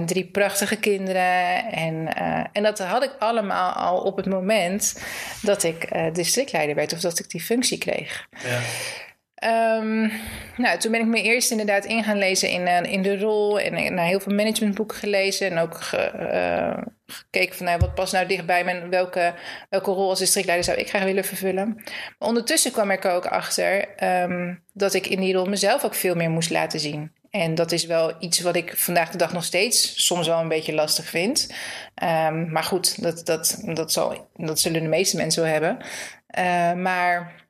drie 0.05 0.25
prachtige 0.25 0.75
kinderen. 0.75 1.71
En, 1.71 2.15
en 2.51 2.63
dat 2.63 2.79
had 2.79 3.03
ik 3.03 3.15
allemaal 3.19 3.71
al 3.71 4.01
op 4.01 4.17
het 4.17 4.25
moment 4.25 5.03
dat 5.41 5.63
ik 5.63 5.87
districtleider 6.13 6.75
werd 6.75 6.93
of 6.93 6.99
dat 6.99 7.19
ik 7.19 7.29
die 7.29 7.41
functie 7.41 7.77
kreeg. 7.77 8.27
Ja. 8.43 8.59
Um, 9.45 10.11
nou, 10.57 10.79
toen 10.79 10.91
ben 10.91 11.01
ik 11.01 11.07
me 11.07 11.21
eerst 11.21 11.51
inderdaad 11.51 11.85
in 11.85 12.03
gaan 12.03 12.17
lezen 12.17 12.49
in, 12.49 12.61
uh, 12.61 12.91
in 12.91 13.01
de 13.01 13.19
rol 13.19 13.59
en 13.59 13.93
naar 13.93 14.05
heel 14.05 14.19
veel 14.19 14.33
managementboeken 14.33 14.97
gelezen 14.97 15.51
en 15.51 15.57
ook 15.57 15.81
ge, 15.81 16.11
uh, 16.33 16.83
gekeken 17.07 17.55
van 17.55 17.65
nou, 17.65 17.79
wat 17.79 17.95
past 17.95 18.13
nou 18.13 18.25
dichtbij 18.25 18.63
me 18.63 18.87
welke, 18.89 19.33
welke 19.69 19.91
rol 19.91 20.09
als 20.09 20.19
districtleider 20.19 20.65
zou 20.65 20.77
ik 20.77 20.89
graag 20.89 21.03
willen 21.03 21.25
vervullen. 21.25 21.73
Maar 22.19 22.27
ondertussen 22.29 22.71
kwam 22.71 22.91
ik 22.91 23.03
er 23.03 23.11
ook 23.11 23.25
achter 23.25 23.87
um, 24.23 24.63
dat 24.73 24.93
ik 24.93 25.07
in 25.07 25.19
die 25.19 25.33
rol 25.33 25.45
mezelf 25.45 25.83
ook 25.83 25.95
veel 25.95 26.15
meer 26.15 26.29
moest 26.29 26.49
laten 26.49 26.79
zien. 26.79 27.11
En 27.29 27.55
dat 27.55 27.71
is 27.71 27.85
wel 27.85 28.13
iets 28.19 28.41
wat 28.41 28.55
ik 28.55 28.77
vandaag 28.77 29.09
de 29.09 29.17
dag 29.17 29.33
nog 29.33 29.43
steeds 29.43 30.05
soms 30.05 30.27
wel 30.27 30.39
een 30.39 30.47
beetje 30.47 30.73
lastig 30.73 31.05
vind. 31.05 31.53
Um, 32.03 32.51
maar 32.51 32.63
goed, 32.63 33.01
dat, 33.01 33.25
dat, 33.25 33.61
dat, 33.65 33.91
zal, 33.91 34.29
dat 34.35 34.59
zullen 34.59 34.81
de 34.81 34.89
meeste 34.89 35.17
mensen 35.17 35.43
wel 35.43 35.51
hebben. 35.51 35.77
Maar 36.81 37.41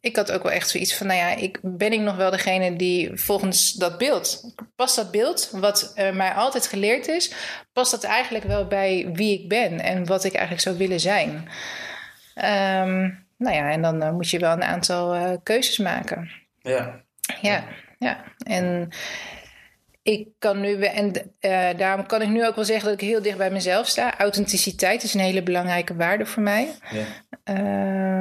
ik 0.00 0.16
had 0.16 0.32
ook 0.32 0.42
wel 0.42 0.52
echt 0.52 0.68
zoiets 0.68 0.94
van, 0.94 1.06
nou 1.06 1.18
ja, 1.18 1.28
ik, 1.28 1.58
ben 1.62 1.92
ik 1.92 2.00
nog 2.00 2.16
wel 2.16 2.30
degene 2.30 2.76
die 2.76 3.10
volgens 3.14 3.72
dat 3.72 3.98
beeld, 3.98 4.54
past 4.76 4.96
dat 4.96 5.10
beeld, 5.10 5.50
wat 5.52 5.92
uh, 5.96 6.12
mij 6.12 6.32
altijd 6.32 6.66
geleerd 6.66 7.08
is, 7.08 7.32
past 7.72 7.90
dat 7.90 8.04
eigenlijk 8.04 8.44
wel 8.44 8.66
bij 8.66 9.08
wie 9.12 9.40
ik 9.40 9.48
ben 9.48 9.80
en 9.80 10.06
wat 10.06 10.24
ik 10.24 10.32
eigenlijk 10.32 10.62
zou 10.62 10.76
willen 10.76 11.00
zijn? 11.00 11.30
Um, 12.84 13.26
nou 13.36 13.56
ja, 13.56 13.70
en 13.70 13.82
dan 13.82 14.02
uh, 14.02 14.10
moet 14.10 14.30
je 14.30 14.38
wel 14.38 14.52
een 14.52 14.62
aantal 14.62 15.16
uh, 15.16 15.32
keuzes 15.42 15.78
maken. 15.78 16.30
Ja. 16.62 17.00
Ja, 17.40 17.64
ja. 17.98 18.24
En 18.38 18.88
ik 20.06 20.28
kan 20.38 20.60
nu, 20.60 20.82
en 20.82 21.12
uh, 21.40 21.68
daarom 21.76 22.06
kan 22.06 22.22
ik 22.22 22.28
nu 22.28 22.46
ook 22.46 22.54
wel 22.54 22.64
zeggen 22.64 22.84
dat 22.84 23.00
ik 23.00 23.08
heel 23.08 23.22
dicht 23.22 23.36
bij 23.36 23.50
mezelf 23.50 23.88
sta. 23.88 24.18
Authenticiteit 24.18 25.02
is 25.02 25.14
een 25.14 25.20
hele 25.20 25.42
belangrijke 25.42 25.94
waarde 25.94 26.26
voor 26.26 26.42
mij. 26.42 26.68
Ja. 26.90 27.04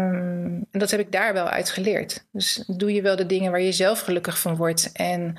Um, 0.09 0.65
en 0.71 0.79
dat 0.79 0.91
heb 0.91 0.99
ik 0.99 1.11
daar 1.11 1.33
wel 1.33 1.49
uit 1.49 1.69
geleerd. 1.69 2.25
Dus 2.31 2.63
doe 2.67 2.93
je 2.93 3.01
wel 3.01 3.15
de 3.15 3.25
dingen 3.25 3.51
waar 3.51 3.61
je 3.61 3.71
zelf 3.71 3.99
gelukkig 3.99 4.39
van 4.39 4.55
wordt. 4.55 4.91
En 4.93 5.35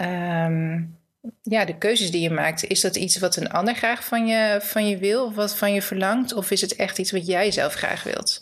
um, 0.00 0.98
ja, 1.42 1.64
de 1.64 1.78
keuzes 1.78 2.10
die 2.10 2.20
je 2.20 2.30
maakt, 2.30 2.64
is 2.64 2.80
dat 2.80 2.96
iets 2.96 3.18
wat 3.18 3.36
een 3.36 3.50
ander 3.50 3.74
graag 3.74 4.04
van 4.04 4.26
je, 4.26 4.58
van 4.62 4.88
je 4.88 4.98
wil, 4.98 5.24
of 5.24 5.34
wat 5.34 5.56
van 5.56 5.72
je 5.72 5.82
verlangt? 5.82 6.34
Of 6.34 6.50
is 6.50 6.60
het 6.60 6.76
echt 6.76 6.98
iets 6.98 7.12
wat 7.12 7.26
jij 7.26 7.50
zelf 7.50 7.74
graag 7.74 8.02
wilt? 8.02 8.40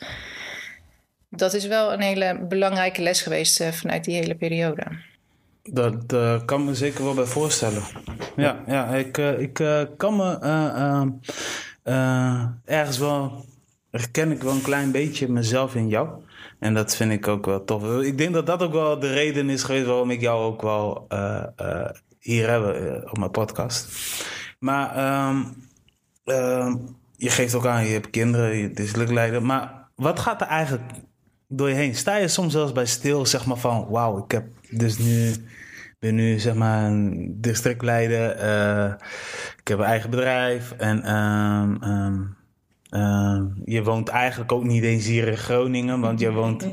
Dat 1.30 1.54
is 1.54 1.66
wel 1.66 1.92
een 1.92 2.02
hele 2.02 2.38
belangrijke 2.48 3.02
les 3.02 3.22
geweest 3.22 3.60
uh, 3.60 3.68
vanuit 3.68 4.04
die 4.04 4.14
hele 4.14 4.34
periode. 4.34 4.82
Dat 5.72 6.12
uh, 6.12 6.40
kan 6.44 6.64
me 6.64 6.74
zeker 6.74 7.04
wel 7.04 7.14
bij 7.14 7.24
voorstellen. 7.24 7.82
Ja, 8.36 8.62
ja 8.66 8.86
ik, 8.86 9.18
uh, 9.18 9.40
ik 9.40 9.58
uh, 9.58 9.82
kan 9.96 10.16
me 10.16 10.38
ergens 12.64 12.98
wel 12.98 13.44
herken 13.90 14.30
ik 14.30 14.42
wel 14.42 14.52
een 14.52 14.62
klein 14.62 14.90
beetje 14.90 15.28
mezelf 15.28 15.74
in 15.74 15.88
jou. 15.88 16.08
En 16.58 16.74
dat 16.74 16.96
vind 16.96 17.12
ik 17.12 17.28
ook 17.28 17.46
wel 17.46 17.64
tof. 17.64 18.02
Ik 18.02 18.18
denk 18.18 18.34
dat 18.34 18.46
dat 18.46 18.62
ook 18.62 18.72
wel 18.72 18.98
de 18.98 19.12
reden 19.12 19.50
is 19.50 19.62
geweest 19.62 19.86
waarom 19.86 20.10
ik 20.10 20.20
jou 20.20 20.44
ook 20.44 20.62
wel 20.62 21.06
hier 22.18 22.50
heb 22.50 22.62
op 23.10 23.18
mijn 23.18 23.30
podcast. 23.30 23.88
Maar 24.58 25.24
um, 25.24 25.56
je 27.16 27.30
geeft 27.30 27.54
ook 27.54 27.66
aan, 27.66 27.84
je 27.84 27.92
hebt 27.92 28.10
kinderen, 28.10 28.56
je 28.56 28.70
is 28.72 28.94
leider. 28.94 29.42
Maar 29.42 29.88
wat 29.94 30.20
gaat 30.20 30.40
er 30.40 30.46
eigenlijk 30.46 30.90
door 31.48 31.68
je 31.68 31.74
heen? 31.74 31.94
Sta 31.94 32.16
je 32.16 32.28
soms 32.28 32.52
zelfs 32.52 32.72
bij 32.72 32.86
stil, 32.86 33.26
zeg 33.26 33.46
maar 33.46 33.56
van, 33.56 33.86
wauw, 33.88 34.24
ik 34.24 34.30
heb 34.30 34.46
dus 34.70 34.98
nu 34.98 35.34
ben 35.98 36.14
nu 36.14 36.38
zeg 36.38 36.54
maar 36.54 36.84
een 36.84 37.34
districtleider. 37.40 38.36
Uh, 38.36 38.92
ik 39.58 39.68
heb 39.68 39.78
een 39.78 39.84
eigen 39.84 40.10
bedrijf. 40.10 40.72
En 40.72 41.16
um, 41.16 41.82
um, 41.82 42.36
uh, 42.90 43.42
je 43.64 43.82
woont 43.82 44.08
eigenlijk 44.08 44.52
ook 44.52 44.64
niet 44.64 44.82
eens 44.82 45.06
hier 45.06 45.28
in 45.28 45.36
Groningen. 45.36 46.00
Want 46.00 46.20
je 46.20 46.32
woont, 46.32 46.62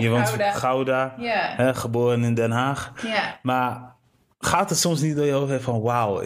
je 0.00 0.08
woont 0.08 0.28
Gouda. 0.28 0.52
Gouda 0.52 1.14
yeah. 1.18 1.56
hè, 1.56 1.74
geboren 1.74 2.24
in 2.24 2.34
Den 2.34 2.50
Haag. 2.50 2.92
Yeah. 3.02 3.24
Maar 3.42 3.94
gaat 4.38 4.70
het 4.70 4.78
soms 4.78 5.00
niet 5.00 5.16
door 5.16 5.26
je 5.26 5.32
hoofd 5.32 5.62
van 5.62 5.80
wauw, 5.80 6.22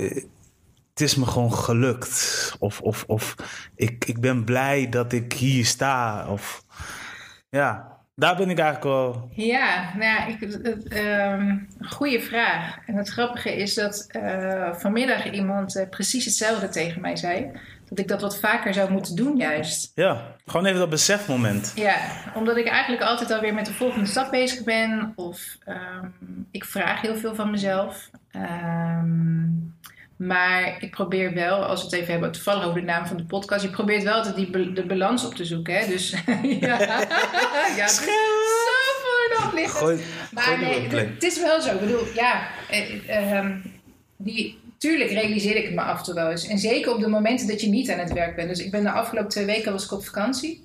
het 0.98 1.00
is 1.00 1.14
me 1.14 1.26
gewoon 1.26 1.52
gelukt. 1.52 2.56
Of, 2.58 2.80
of, 2.80 3.04
of 3.06 3.34
ik, 3.74 4.04
ik 4.04 4.20
ben 4.20 4.44
blij 4.44 4.88
dat 4.88 5.12
ik 5.12 5.32
hier 5.32 5.66
sta. 5.66 6.26
Of 6.28 6.64
ja. 7.50 7.97
Daar 8.18 8.36
ben 8.36 8.50
ik 8.50 8.58
eigenlijk 8.58 8.84
wel. 8.84 9.30
Ja, 9.32 9.92
nou 9.94 10.04
ja, 10.04 10.26
ik, 10.26 10.42
um, 10.92 11.68
goede 11.80 12.20
vraag. 12.20 12.76
En 12.86 12.94
het 12.96 13.08
grappige 13.08 13.56
is 13.56 13.74
dat 13.74 14.06
uh, 14.16 14.74
vanmiddag 14.74 15.30
iemand 15.30 15.76
uh, 15.76 15.88
precies 15.88 16.24
hetzelfde 16.24 16.68
tegen 16.68 17.00
mij 17.00 17.16
zei. 17.16 17.50
Dat 17.88 17.98
ik 17.98 18.08
dat 18.08 18.20
wat 18.20 18.38
vaker 18.38 18.74
zou 18.74 18.90
moeten 18.90 19.16
doen, 19.16 19.36
juist. 19.36 19.92
Ja, 19.94 20.36
gewoon 20.46 20.66
even 20.66 20.78
dat 20.78 20.90
besefmoment. 20.90 21.72
Ja, 21.74 21.96
omdat 22.34 22.56
ik 22.56 22.66
eigenlijk 22.66 23.02
altijd 23.02 23.30
alweer 23.30 23.54
met 23.54 23.66
de 23.66 23.72
volgende 23.72 24.06
stap 24.06 24.30
bezig 24.30 24.64
ben. 24.64 25.12
Of 25.16 25.58
um, 25.66 26.46
ik 26.50 26.64
vraag 26.64 27.00
heel 27.00 27.16
veel 27.16 27.34
van 27.34 27.50
mezelf. 27.50 28.10
Um, 28.32 29.76
maar 30.18 30.76
ik 30.80 30.90
probeer 30.90 31.34
wel, 31.34 31.64
als 31.64 31.80
we 31.80 31.86
het 31.86 31.94
even 31.94 32.12
hebben, 32.12 32.32
toevallig 32.32 32.64
over 32.64 32.80
de 32.80 32.86
naam 32.86 33.06
van 33.06 33.16
de 33.16 33.24
podcast, 33.24 33.62
je 33.62 33.70
probeert 33.70 34.02
wel 34.02 34.14
altijd 34.14 34.36
die, 34.36 34.72
de 34.72 34.86
balans 34.86 35.24
op 35.24 35.34
te 35.34 35.44
zoeken. 35.44 35.78
Hè? 35.78 35.86
Dus 35.86 36.10
ja, 36.60 36.78
ja 37.76 37.86
dus 37.86 37.96
zo 37.96 38.10
voor 39.02 39.36
nog 39.40 39.54
liggen. 39.54 40.00
maar 40.32 40.58
nee, 40.60 40.88
het 40.88 41.22
is 41.22 41.40
wel 41.40 41.60
zo. 41.60 41.74
Ik 41.74 41.80
bedoel, 41.80 42.04
ja, 42.14 42.48
eh, 42.70 43.38
eh, 43.38 43.46
die, 44.16 44.58
tuurlijk 44.78 45.10
realiseer 45.10 45.56
ik 45.56 45.64
het 45.64 45.74
me 45.74 45.80
af 45.80 45.98
en 45.98 46.04
toe 46.04 46.14
wel 46.14 46.30
eens. 46.30 46.46
En 46.46 46.58
zeker 46.58 46.94
op 46.94 47.00
de 47.00 47.08
momenten 47.08 47.46
dat 47.46 47.60
je 47.60 47.68
niet 47.68 47.90
aan 47.90 47.98
het 47.98 48.12
werk 48.12 48.36
bent. 48.36 48.48
Dus 48.48 48.64
ik 48.64 48.70
ben 48.70 48.82
de 48.82 48.90
afgelopen 48.90 49.30
twee 49.30 49.44
weken 49.44 49.72
was 49.72 49.84
ik 49.84 49.92
op 49.92 50.04
vakantie. 50.04 50.64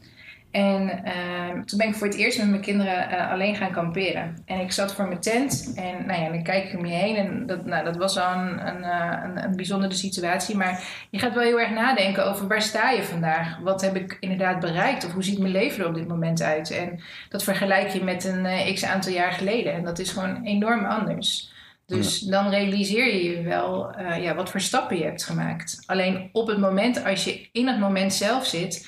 En 0.54 1.02
uh, 1.06 1.62
toen 1.66 1.78
ben 1.78 1.88
ik 1.88 1.96
voor 1.96 2.08
het 2.08 2.16
eerst 2.16 2.38
met 2.38 2.50
mijn 2.50 2.62
kinderen 2.62 3.12
uh, 3.12 3.32
alleen 3.32 3.56
gaan 3.56 3.72
kamperen. 3.72 4.38
En 4.46 4.60
ik 4.60 4.72
zat 4.72 4.94
voor 4.94 5.08
mijn 5.08 5.20
tent 5.20 5.74
en 5.76 6.06
nou 6.06 6.22
ja, 6.22 6.30
dan 6.30 6.44
kijk 6.44 6.64
ik 6.66 6.80
om 6.80 6.86
je 6.86 6.94
heen. 6.94 7.16
En 7.16 7.46
dat, 7.46 7.66
nou, 7.66 7.84
dat 7.84 7.98
was 7.98 8.18
al 8.18 8.34
een, 8.34 8.68
een, 8.68 8.80
uh, 8.80 9.20
een, 9.24 9.44
een, 9.44 9.56
bijzondere 9.56 9.94
situatie. 9.94 10.58
Maar 10.58 10.84
je 11.10 11.20
gaat 11.20 11.34
wel 11.34 11.44
heel 11.44 11.60
erg 11.60 11.72
nadenken 11.72 12.26
over 12.26 12.48
waar 12.48 12.62
sta 12.62 12.90
je 12.90 13.04
vandaag? 13.04 13.60
Wat 13.60 13.82
heb 13.82 13.96
ik 13.96 14.18
inderdaad 14.20 14.60
bereikt? 14.60 15.06
Of 15.06 15.12
hoe 15.12 15.24
ziet 15.24 15.40
mijn 15.40 15.52
leven 15.52 15.84
er 15.84 15.90
op 15.90 15.96
dit 15.96 16.08
moment 16.08 16.42
uit? 16.42 16.72
En 16.72 17.00
dat 17.30 17.44
vergelijk 17.44 17.88
je 17.88 18.04
met 18.04 18.24
een 18.24 18.46
eh, 18.46 18.74
x 18.74 18.86
aantal 18.86 19.12
jaar 19.12 19.32
geleden. 19.32 19.74
En 19.74 19.84
dat 19.84 20.00
is 20.00 20.12
gewoon 20.12 20.44
enorm 20.44 20.86
anders. 20.86 21.52
Dus 21.86 22.20
dan 22.20 22.50
realiseer 22.50 23.14
je 23.14 23.24
je 23.24 23.42
wel 23.42 23.96
ja, 24.20 24.36
wat 24.36 24.50
voor 24.50 24.62
stappen 24.62 24.98
je 24.98 25.04
hebt 25.04 25.24
gemaakt. 25.24 25.84
Alleen 25.86 26.30
op 26.32 26.48
het 26.48 26.58
moment, 26.58 27.06
als 27.06 27.24
je 27.24 27.50
in 27.52 27.68
het 27.68 27.80
moment 27.80 28.14
zelf 28.14 28.46
zit 28.46 28.88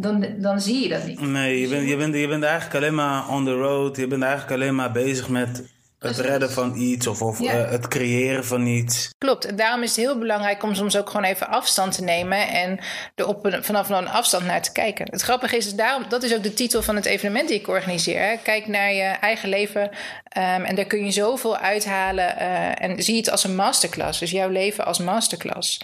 dan, 0.00 0.26
dan 0.36 0.60
zie 0.60 0.82
je 0.82 0.88
dat 0.88 1.06
niet. 1.06 1.20
Nee, 1.20 1.60
je 1.60 1.68
bent, 1.68 1.88
je, 1.88 1.96
bent, 1.96 2.14
je 2.14 2.28
bent 2.28 2.44
eigenlijk 2.44 2.74
alleen 2.74 2.94
maar 2.94 3.28
on 3.28 3.44
the 3.44 3.54
road. 3.54 3.96
Je 3.96 4.06
bent 4.06 4.22
eigenlijk 4.22 4.52
alleen 4.52 4.74
maar 4.74 4.92
bezig 4.92 5.28
met 5.28 5.62
het 5.98 6.18
redden 6.18 6.50
van 6.50 6.76
iets 6.76 7.06
of, 7.06 7.22
of 7.22 7.40
uh, 7.40 7.70
het 7.70 7.88
creëren 7.88 8.44
van 8.44 8.66
iets. 8.66 9.14
Klopt. 9.18 9.44
En 9.44 9.56
daarom 9.56 9.82
is 9.82 9.96
het 9.96 10.04
heel 10.04 10.18
belangrijk 10.18 10.62
om 10.62 10.74
soms 10.74 10.96
ook 10.96 11.10
gewoon 11.10 11.26
even 11.26 11.48
afstand 11.48 11.92
te 11.92 12.04
nemen 12.04 12.48
en 12.48 12.78
er 13.14 13.26
op 13.26 13.44
een, 13.44 13.64
vanaf 13.64 13.88
een 13.88 14.08
afstand 14.08 14.44
naar 14.44 14.62
te 14.62 14.72
kijken. 14.72 15.06
Het 15.10 15.22
grappige 15.22 15.56
is, 15.56 15.66
is 15.66 15.74
daarom, 15.74 16.04
dat 16.08 16.22
is 16.22 16.34
ook 16.34 16.42
de 16.42 16.54
titel 16.54 16.82
van 16.82 16.96
het 16.96 17.04
evenement 17.04 17.48
die 17.48 17.58
ik 17.58 17.68
organiseer. 17.68 18.20
Hè. 18.20 18.36
Kijk 18.42 18.66
naar 18.66 18.92
je 18.92 19.02
eigen 19.02 19.48
leven 19.48 19.82
um, 19.82 19.90
en 20.64 20.74
daar 20.74 20.84
kun 20.84 21.04
je 21.04 21.10
zoveel 21.10 21.56
uithalen. 21.56 22.34
Uh, 22.38 22.82
en 22.82 23.02
zie 23.02 23.16
het 23.16 23.30
als 23.30 23.44
een 23.44 23.54
masterclass. 23.54 24.18
Dus 24.18 24.30
jouw 24.30 24.48
leven 24.48 24.84
als 24.84 24.98
masterclass. 24.98 25.80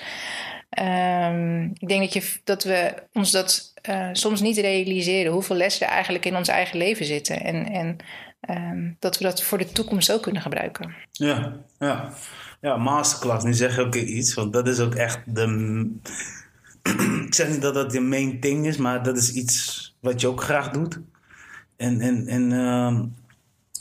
Um, 0.79 1.73
ik 1.79 1.89
denk 1.89 2.01
dat, 2.01 2.13
je, 2.13 2.41
dat 2.45 2.65
we 2.65 2.95
ons 3.13 3.31
dat 3.31 3.73
uh, 3.89 4.09
soms 4.13 4.41
niet 4.41 4.59
realiseren 4.59 5.33
hoeveel 5.33 5.57
lessen 5.57 5.87
er 5.87 5.93
eigenlijk 5.93 6.25
in 6.25 6.37
ons 6.37 6.49
eigen 6.49 6.79
leven 6.79 7.07
zitten. 7.07 7.41
En, 7.41 7.67
en 7.67 7.97
um, 8.49 8.97
dat 8.99 9.19
we 9.19 9.25
dat 9.25 9.43
voor 9.43 9.59
de 9.59 9.73
toekomst 9.73 10.13
ook 10.13 10.23
kunnen 10.23 10.43
gebruiken. 10.43 10.95
Ja, 11.11 11.57
ja. 11.79 12.13
ja 12.61 12.77
masterclass. 12.77 13.45
Nu 13.45 13.55
zeg 13.55 13.77
je 13.77 13.83
ook 13.83 13.95
iets, 13.95 14.35
want 14.35 14.53
dat 14.53 14.69
is 14.69 14.81
ook 14.81 14.95
echt 14.95 15.19
de. 15.27 15.91
ik 17.27 17.35
zeg 17.35 17.49
niet 17.49 17.63
dat 17.63 17.75
dat 17.75 17.93
je 17.93 18.01
main 18.01 18.41
thing 18.41 18.67
is, 18.67 18.77
maar 18.77 19.03
dat 19.03 19.17
is 19.17 19.33
iets 19.33 19.95
wat 20.01 20.21
je 20.21 20.27
ook 20.27 20.43
graag 20.43 20.71
doet. 20.71 21.01
En, 21.77 22.01
en, 22.01 22.27
en 22.27 22.51
uh, 22.51 23.01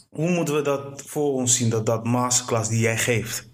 hoe 0.10 0.30
moeten 0.30 0.56
we 0.56 0.62
dat 0.62 1.02
voor 1.06 1.34
ons 1.34 1.58
zien, 1.58 1.70
dat, 1.70 1.86
dat 1.86 2.04
masterclass 2.04 2.70
die 2.70 2.80
jij 2.80 2.98
geeft? 2.98 3.52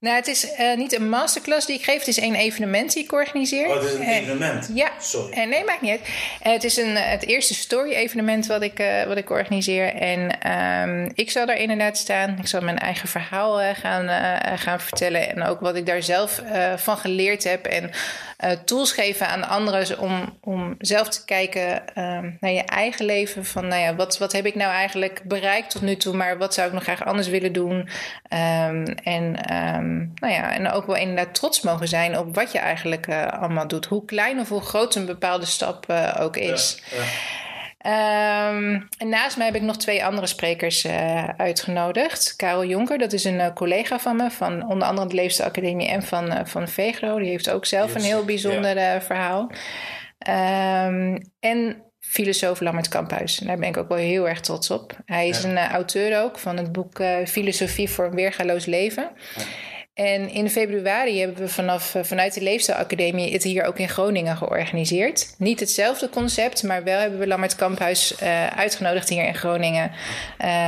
Nou, 0.00 0.16
het 0.16 0.26
is 0.26 0.58
uh, 0.58 0.76
niet 0.76 0.92
een 0.92 1.08
masterclass 1.08 1.66
die 1.66 1.76
ik 1.76 1.84
geef. 1.84 1.98
Het 1.98 2.08
is 2.08 2.20
een 2.20 2.34
evenement 2.34 2.92
die 2.92 3.04
ik 3.04 3.12
organiseer. 3.12 3.68
Oh, 3.68 3.74
het 3.74 3.84
is 3.84 3.94
een 3.94 4.02
uh, 4.02 4.16
evenement? 4.16 4.70
Ja. 4.74 4.90
Sorry. 5.00 5.38
Uh, 5.38 5.46
nee, 5.46 5.64
maakt 5.64 5.80
niet 5.80 5.90
uit. 5.90 6.08
het 6.38 6.64
is 6.64 6.76
een, 6.76 6.96
het 6.96 7.26
eerste 7.26 7.54
story-evenement 7.54 8.46
wat, 8.46 8.62
ik 8.62 8.82
wat 9.06 9.16
ik 9.16 9.30
organiseer. 9.30 9.94
En 9.94 10.50
um, 10.88 11.10
ik 11.14 11.30
zal 11.30 11.46
daar 11.46 11.56
inderdaad 11.56 11.98
staan. 11.98 12.36
Ik 12.38 12.46
zal 12.46 12.60
mijn 12.60 12.78
eigen 12.78 13.08
verhaal 13.08 13.74
gaan, 13.74 14.08
gaan 14.58 14.80
vertellen. 14.80 15.30
En 15.30 15.42
ook 15.42 15.60
wat 15.60 15.76
ik 15.76 15.86
daar 15.86 16.02
zelf 16.02 16.42
van 16.76 16.96
geleerd 16.96 17.44
heb. 17.44 17.66
En 17.66 17.90
tools 18.64 18.92
geven 18.92 19.28
aan 19.28 19.48
anderen 19.48 19.98
om, 19.98 20.38
om 20.40 20.74
zelf 20.78 21.08
te 21.08 21.24
kijken 21.24 21.94
ehm, 21.94 22.30
naar 22.40 22.50
je 22.50 22.62
eigen 22.62 23.04
leven. 23.04 23.44
Van 23.44 23.68
nou 23.68 23.82
ja, 23.82 23.94
wat, 23.94 24.18
wat 24.18 24.32
heb 24.32 24.46
ik 24.46 24.54
nou 24.54 24.72
eigenlijk 24.72 25.22
bereikt 25.24 25.70
tot 25.70 25.82
nu 25.82 25.96
toe, 25.96 26.16
maar 26.16 26.38
wat 26.38 26.54
zou 26.54 26.66
ik 26.66 26.72
nog 26.72 26.82
graag 26.82 27.04
anders 27.04 27.28
willen 27.28 27.52
doen? 27.52 27.88
Ehm, 28.28 28.84
en, 29.02 29.32
nou 30.14 30.32
ja, 30.32 30.52
en 30.52 30.70
ook 30.70 30.86
wel 30.86 30.96
inderdaad 30.96 31.34
trots 31.34 31.60
mogen 31.60 31.88
zijn 31.88 32.18
op 32.18 32.34
wat 32.34 32.52
je 32.52 32.58
eigenlijk 32.58 33.08
allemaal 33.30 33.68
doet. 33.68 33.86
Hoe 33.86 34.04
klein 34.04 34.40
of 34.40 34.48
hoe 34.48 34.60
groot 34.60 34.94
een 34.94 35.06
bepaalde 35.06 35.46
stap 35.46 35.92
ook 36.18 36.36
is. 36.36 36.82
Ja, 36.90 36.96
ja. 36.96 37.47
Um, 37.88 38.88
en 38.98 39.08
naast 39.08 39.36
mij 39.36 39.46
heb 39.46 39.54
ik 39.54 39.62
nog 39.62 39.76
twee 39.76 40.04
andere 40.04 40.26
sprekers 40.26 40.84
uh, 40.84 41.28
uitgenodigd. 41.28 42.36
Karel 42.36 42.64
Jonker, 42.64 42.98
dat 42.98 43.12
is 43.12 43.24
een 43.24 43.34
uh, 43.34 43.52
collega 43.54 43.98
van 43.98 44.16
me, 44.16 44.30
van 44.30 44.68
onder 44.68 44.88
andere 44.88 45.08
de 45.08 45.14
Leefstijlacademie 45.14 45.88
en 45.88 46.02
van, 46.02 46.32
uh, 46.32 46.40
van 46.44 46.68
Vegro. 46.68 47.18
Die 47.18 47.28
heeft 47.28 47.50
ook 47.50 47.66
zelf 47.66 47.94
een 47.94 48.02
heel 48.02 48.24
bijzonder 48.24 48.78
ja. 48.78 49.00
verhaal. 49.00 49.50
Um, 50.86 51.18
en 51.40 51.82
filosoof 52.00 52.60
Lammert 52.60 52.88
Kamphuis. 52.88 53.36
Daar 53.36 53.58
ben 53.58 53.68
ik 53.68 53.76
ook 53.76 53.88
wel 53.88 53.98
heel 53.98 54.28
erg 54.28 54.40
trots 54.40 54.70
op. 54.70 54.96
Hij 55.04 55.28
is 55.28 55.42
ja. 55.42 55.48
een 55.48 55.58
auteur 55.58 56.22
ook 56.22 56.38
van 56.38 56.56
het 56.56 56.72
boek 56.72 57.02
Filosofie 57.26 57.90
voor 57.90 58.04
een 58.04 58.14
weergaloos 58.14 58.66
leven. 58.66 59.10
Ja. 59.36 59.42
En 59.98 60.30
in 60.30 60.50
februari 60.50 61.18
hebben 61.18 61.38
we 61.38 61.48
vanaf, 61.48 61.94
eh, 61.94 62.02
vanuit 62.02 62.34
de 62.34 62.42
Leefstijlacademie 62.42 63.32
het 63.32 63.42
hier 63.42 63.64
ook 63.64 63.78
in 63.78 63.88
Groningen 63.88 64.36
georganiseerd. 64.36 65.34
Niet 65.38 65.60
hetzelfde 65.60 66.08
concept, 66.08 66.62
maar 66.62 66.84
wel 66.84 67.00
hebben 67.00 67.18
we 67.18 67.26
Lammert 67.26 67.54
Kamphuis 67.54 68.22
uh, 68.22 68.46
uitgenodigd 68.46 69.08
hier 69.08 69.26
in 69.26 69.34
Groningen. 69.34 69.90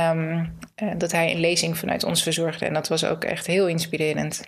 Um, 0.09 0.57
uh, 0.83 0.91
dat 0.97 1.11
hij 1.11 1.31
een 1.31 1.39
lezing 1.39 1.77
vanuit 1.77 2.03
ons 2.03 2.23
verzorgde. 2.23 2.65
En 2.65 2.73
dat 2.73 2.87
was 2.87 3.05
ook 3.05 3.23
echt 3.23 3.47
heel 3.47 3.67
inspirerend. 3.67 4.41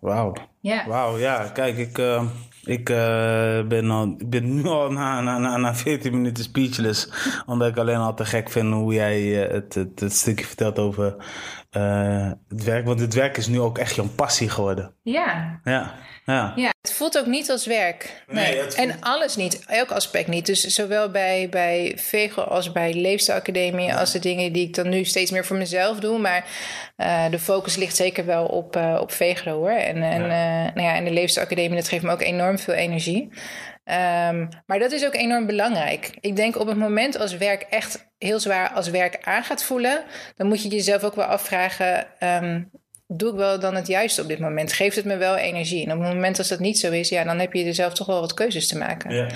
Wauw. 0.00 0.32
Ja. 0.60 0.86
Wauw, 0.86 1.18
ja. 1.18 1.48
Kijk, 1.48 1.76
ik, 1.76 1.98
uh, 1.98 2.22
ik 2.64 2.88
uh, 2.90 2.96
ben, 3.62 3.90
al, 3.90 4.14
ik 4.18 4.30
ben 4.30 4.54
nu 4.54 4.64
al 4.64 4.90
na, 4.90 5.20
na, 5.20 5.38
na, 5.38 5.56
na 5.56 5.74
14 5.74 6.12
minuten 6.12 6.44
speechless. 6.44 7.08
omdat 7.46 7.68
ik 7.68 7.76
alleen 7.76 7.96
al 7.96 8.14
te 8.14 8.24
gek 8.24 8.50
vind 8.50 8.72
hoe 8.72 8.94
jij 8.94 9.22
het, 9.22 9.74
het, 9.74 10.00
het 10.00 10.12
stukje 10.12 10.44
vertelt 10.44 10.78
over 10.78 11.16
uh, 11.76 12.30
het 12.48 12.64
werk. 12.64 12.84
Want 12.84 13.00
het 13.00 13.14
werk 13.14 13.36
is 13.36 13.46
nu 13.46 13.60
ook 13.60 13.78
echt 13.78 13.94
jouw 13.94 14.08
passie 14.08 14.48
geworden. 14.48 14.94
Ja. 15.02 15.60
Ja. 15.64 15.94
Ja. 16.24 16.52
ja, 16.56 16.72
het 16.82 16.92
voelt 16.92 17.18
ook 17.18 17.26
niet 17.26 17.50
als 17.50 17.66
werk. 17.66 18.22
Nee. 18.26 18.54
nee 18.54 18.74
En 18.74 18.96
alles 19.00 19.36
niet, 19.36 19.64
elk 19.66 19.90
aspect 19.90 20.28
niet. 20.28 20.46
Dus 20.46 20.60
zowel 20.60 21.10
bij, 21.10 21.48
bij 21.48 21.92
Vego 21.96 22.42
als 22.42 22.72
bij 22.72 22.94
Leefstijlacademie... 22.94 23.86
Ja. 23.86 23.98
als 23.98 24.12
de 24.12 24.18
dingen 24.18 24.52
die 24.52 24.66
ik 24.66 24.74
dan 24.74 24.88
nu 24.88 25.04
steeds 25.04 25.30
meer 25.30 25.44
voor 25.44 25.56
mezelf 25.56 25.98
doe. 25.98 26.18
Maar 26.18 26.44
uh, 26.96 27.30
de 27.30 27.38
focus 27.38 27.76
ligt 27.76 27.96
zeker 27.96 28.26
wel 28.26 28.46
op, 28.46 28.76
uh, 28.76 28.98
op 29.00 29.12
Vegro 29.12 29.52
hoor. 29.52 29.70
En, 29.70 30.02
en, 30.02 30.22
ja. 30.22 30.62
nou 30.74 30.86
ja, 30.86 30.94
en 30.94 31.04
de 31.04 31.10
Leefstijlacademie, 31.10 31.76
dat 31.76 31.88
geeft 31.88 32.04
me 32.04 32.12
ook 32.12 32.22
enorm 32.22 32.58
veel 32.58 32.74
energie. 32.74 33.30
Um, 33.90 34.48
maar 34.66 34.78
dat 34.78 34.92
is 34.92 35.06
ook 35.06 35.14
enorm 35.14 35.46
belangrijk. 35.46 36.10
Ik 36.20 36.36
denk 36.36 36.58
op 36.58 36.66
het 36.66 36.76
moment 36.76 37.18
als 37.18 37.36
werk 37.36 37.62
echt 37.62 38.08
heel 38.18 38.40
zwaar 38.40 38.70
als 38.70 38.88
werk 38.88 39.18
aan 39.22 39.44
gaat 39.44 39.64
voelen, 39.64 40.04
dan 40.36 40.46
moet 40.46 40.62
je 40.62 40.68
jezelf 40.68 41.04
ook 41.04 41.14
wel 41.14 41.24
afvragen: 41.24 42.06
um, 42.20 42.70
doe 43.06 43.30
ik 43.30 43.36
wel 43.36 43.60
dan 43.60 43.74
het 43.74 43.86
juiste 43.86 44.22
op 44.22 44.28
dit 44.28 44.38
moment? 44.38 44.72
Geeft 44.72 44.96
het 44.96 45.04
me 45.04 45.16
wel 45.16 45.36
energie? 45.36 45.86
En 45.86 45.92
op 45.92 46.02
het 46.02 46.14
moment 46.14 46.38
als 46.38 46.48
dat 46.48 46.58
niet 46.58 46.78
zo 46.78 46.90
is, 46.90 47.08
ja, 47.08 47.24
dan 47.24 47.38
heb 47.38 47.52
je 47.52 47.64
er 47.64 47.74
zelf 47.74 47.94
toch 47.94 48.06
wel 48.06 48.20
wat 48.20 48.34
keuzes 48.34 48.68
te 48.68 48.78
maken. 48.78 49.14
Ja. 49.14 49.26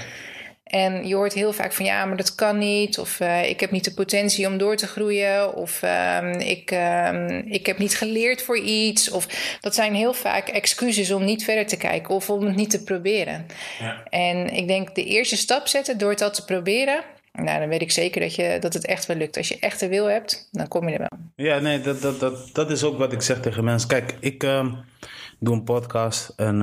En 0.73 1.07
je 1.07 1.15
hoort 1.15 1.33
heel 1.33 1.53
vaak 1.53 1.73
van 1.73 1.85
ja, 1.85 2.05
maar 2.05 2.17
dat 2.17 2.35
kan 2.35 2.59
niet. 2.59 2.99
Of 2.99 3.21
uh, 3.21 3.49
ik 3.49 3.61
heb 3.61 3.71
niet 3.71 3.85
de 3.85 3.95
potentie 3.95 4.47
om 4.47 4.59
door 4.59 4.77
te 4.77 4.87
groeien. 4.87 5.55
Of 5.55 5.83
um, 5.83 6.31
ik, 6.31 6.71
um, 6.71 7.29
ik 7.29 7.67
heb 7.67 7.79
niet 7.79 7.97
geleerd 7.97 8.43
voor 8.43 8.59
iets. 8.59 9.11
Of 9.11 9.27
dat 9.61 9.75
zijn 9.75 9.95
heel 9.95 10.15
vaak 10.15 10.49
excuses 10.49 11.11
om 11.11 11.25
niet 11.25 11.45
verder 11.45 11.67
te 11.67 11.77
kijken 11.77 12.15
of 12.15 12.31
om 12.31 12.45
het 12.45 12.57
niet 12.57 12.71
te 12.71 12.83
proberen. 12.83 13.47
Ja. 13.81 14.03
En 14.09 14.49
ik 14.55 14.69
denk 14.69 14.95
de 14.95 15.05
eerste 15.05 15.37
stap 15.37 15.67
zetten 15.67 15.99
door 15.99 16.11
het 16.11 16.23
al 16.23 16.31
te 16.31 16.45
proberen. 16.45 17.03
Nou, 17.33 17.59
dan 17.59 17.69
weet 17.69 17.83
ik 17.83 17.93
zeker 17.93 18.21
dat, 18.21 18.35
je, 18.35 18.57
dat 18.61 18.75
het 18.75 18.87
echt 18.87 19.07
wel 19.07 19.17
lukt. 19.17 19.37
Als 19.37 19.49
je 19.49 19.59
echt 19.59 19.81
de 19.81 19.89
wil 19.89 20.07
hebt, 20.07 20.49
dan 20.51 20.69
kom 20.69 20.89
je 20.89 20.95
er 20.95 21.09
wel. 21.09 21.47
Ja, 21.47 21.59
nee, 21.59 21.81
dat, 21.81 22.03
dat, 22.03 22.21
dat, 22.21 22.51
dat 22.53 22.71
is 22.71 22.85
ook 22.85 22.99
wat 22.99 23.13
ik 23.13 23.23
zeg 23.23 23.41
tegen 23.41 23.65
mensen. 23.65 23.89
Kijk, 23.89 24.15
ik 24.21 24.43
uh, 24.43 24.73
doe 25.39 25.55
een 25.55 25.65
podcast 25.65 26.33
en 26.37 26.63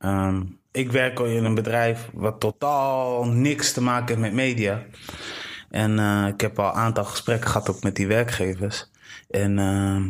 um, 0.00 0.58
ik 0.78 0.92
werk 0.92 1.18
in 1.18 1.44
een 1.44 1.54
bedrijf 1.54 2.08
wat 2.12 2.40
totaal 2.40 3.24
niks 3.24 3.72
te 3.72 3.82
maken 3.82 4.06
heeft 4.06 4.20
met 4.20 4.32
media. 4.32 4.84
En 5.70 5.98
uh, 5.98 6.26
ik 6.26 6.40
heb 6.40 6.58
al 6.58 6.68
een 6.68 6.72
aantal 6.72 7.04
gesprekken 7.04 7.50
gehad 7.50 7.70
ook 7.70 7.82
met 7.82 7.96
die 7.96 8.06
werkgevers. 8.06 8.90
En 9.30 9.58
uh, 9.58 10.06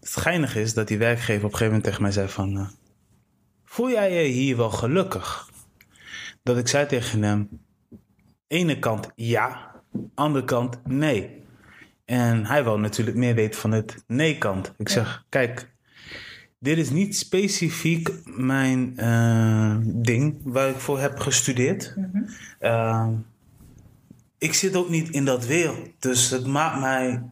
het 0.00 0.16
geinige 0.16 0.60
is 0.60 0.74
dat 0.74 0.88
die 0.88 0.98
werkgever 0.98 1.44
op 1.44 1.52
een 1.52 1.58
gegeven 1.58 1.66
moment 1.66 1.84
tegen 1.84 2.02
mij 2.02 2.12
zei 2.12 2.28
van... 2.28 2.56
Uh, 2.56 2.68
voel 3.64 3.90
jij 3.90 4.22
je 4.22 4.28
hier 4.28 4.56
wel 4.56 4.70
gelukkig? 4.70 5.48
Dat 6.42 6.58
ik 6.58 6.68
zei 6.68 6.86
tegen 6.86 7.22
hem... 7.22 7.48
Ene 8.46 8.78
kant 8.78 9.10
ja, 9.14 9.74
andere 10.14 10.44
kant 10.44 10.86
nee. 10.86 11.42
En 12.04 12.46
hij 12.46 12.64
wou 12.64 12.80
natuurlijk 12.80 13.16
meer 13.16 13.34
weten 13.34 13.60
van 13.60 13.72
het 13.72 14.04
nee-kant. 14.06 14.74
Ik 14.76 14.88
zeg, 14.88 15.24
kijk, 15.28 15.69
dit 16.60 16.78
is 16.78 16.90
niet 16.90 17.16
specifiek 17.16 18.10
mijn 18.24 18.92
uh, 18.96 19.76
ding 19.82 20.40
waar 20.44 20.68
ik 20.68 20.78
voor 20.78 21.00
heb 21.00 21.18
gestudeerd. 21.18 21.94
Mm 21.96 22.10
-hmm. 22.12 22.26
uh, 22.60 23.08
ik 24.38 24.54
zit 24.54 24.76
ook 24.76 24.88
niet 24.88 25.10
in 25.10 25.24
dat 25.24 25.46
wereld. 25.46 25.88
Dus 25.98 26.30
het 26.30 26.46
maakt 26.46 26.80
mij 26.80 27.22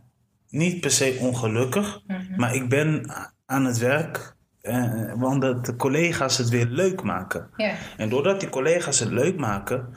niet 0.48 0.80
per 0.80 0.90
se 0.90 1.16
ongelukkig. 1.20 2.00
Mm 2.06 2.16
-hmm. 2.16 2.36
Maar 2.36 2.54
ik 2.54 2.68
ben 2.68 3.10
aan 3.46 3.64
het 3.64 3.78
werk. 3.78 4.36
Uh, 4.62 5.12
want 5.16 5.64
de 5.64 5.76
collega's 5.76 6.38
het 6.38 6.48
weer 6.48 6.66
leuk 6.66 7.02
maken. 7.02 7.48
Yeah. 7.56 7.74
En 7.96 8.08
doordat 8.08 8.40
die 8.40 8.48
collega's 8.48 8.98
het 8.98 9.10
leuk 9.10 9.36
maken, 9.36 9.94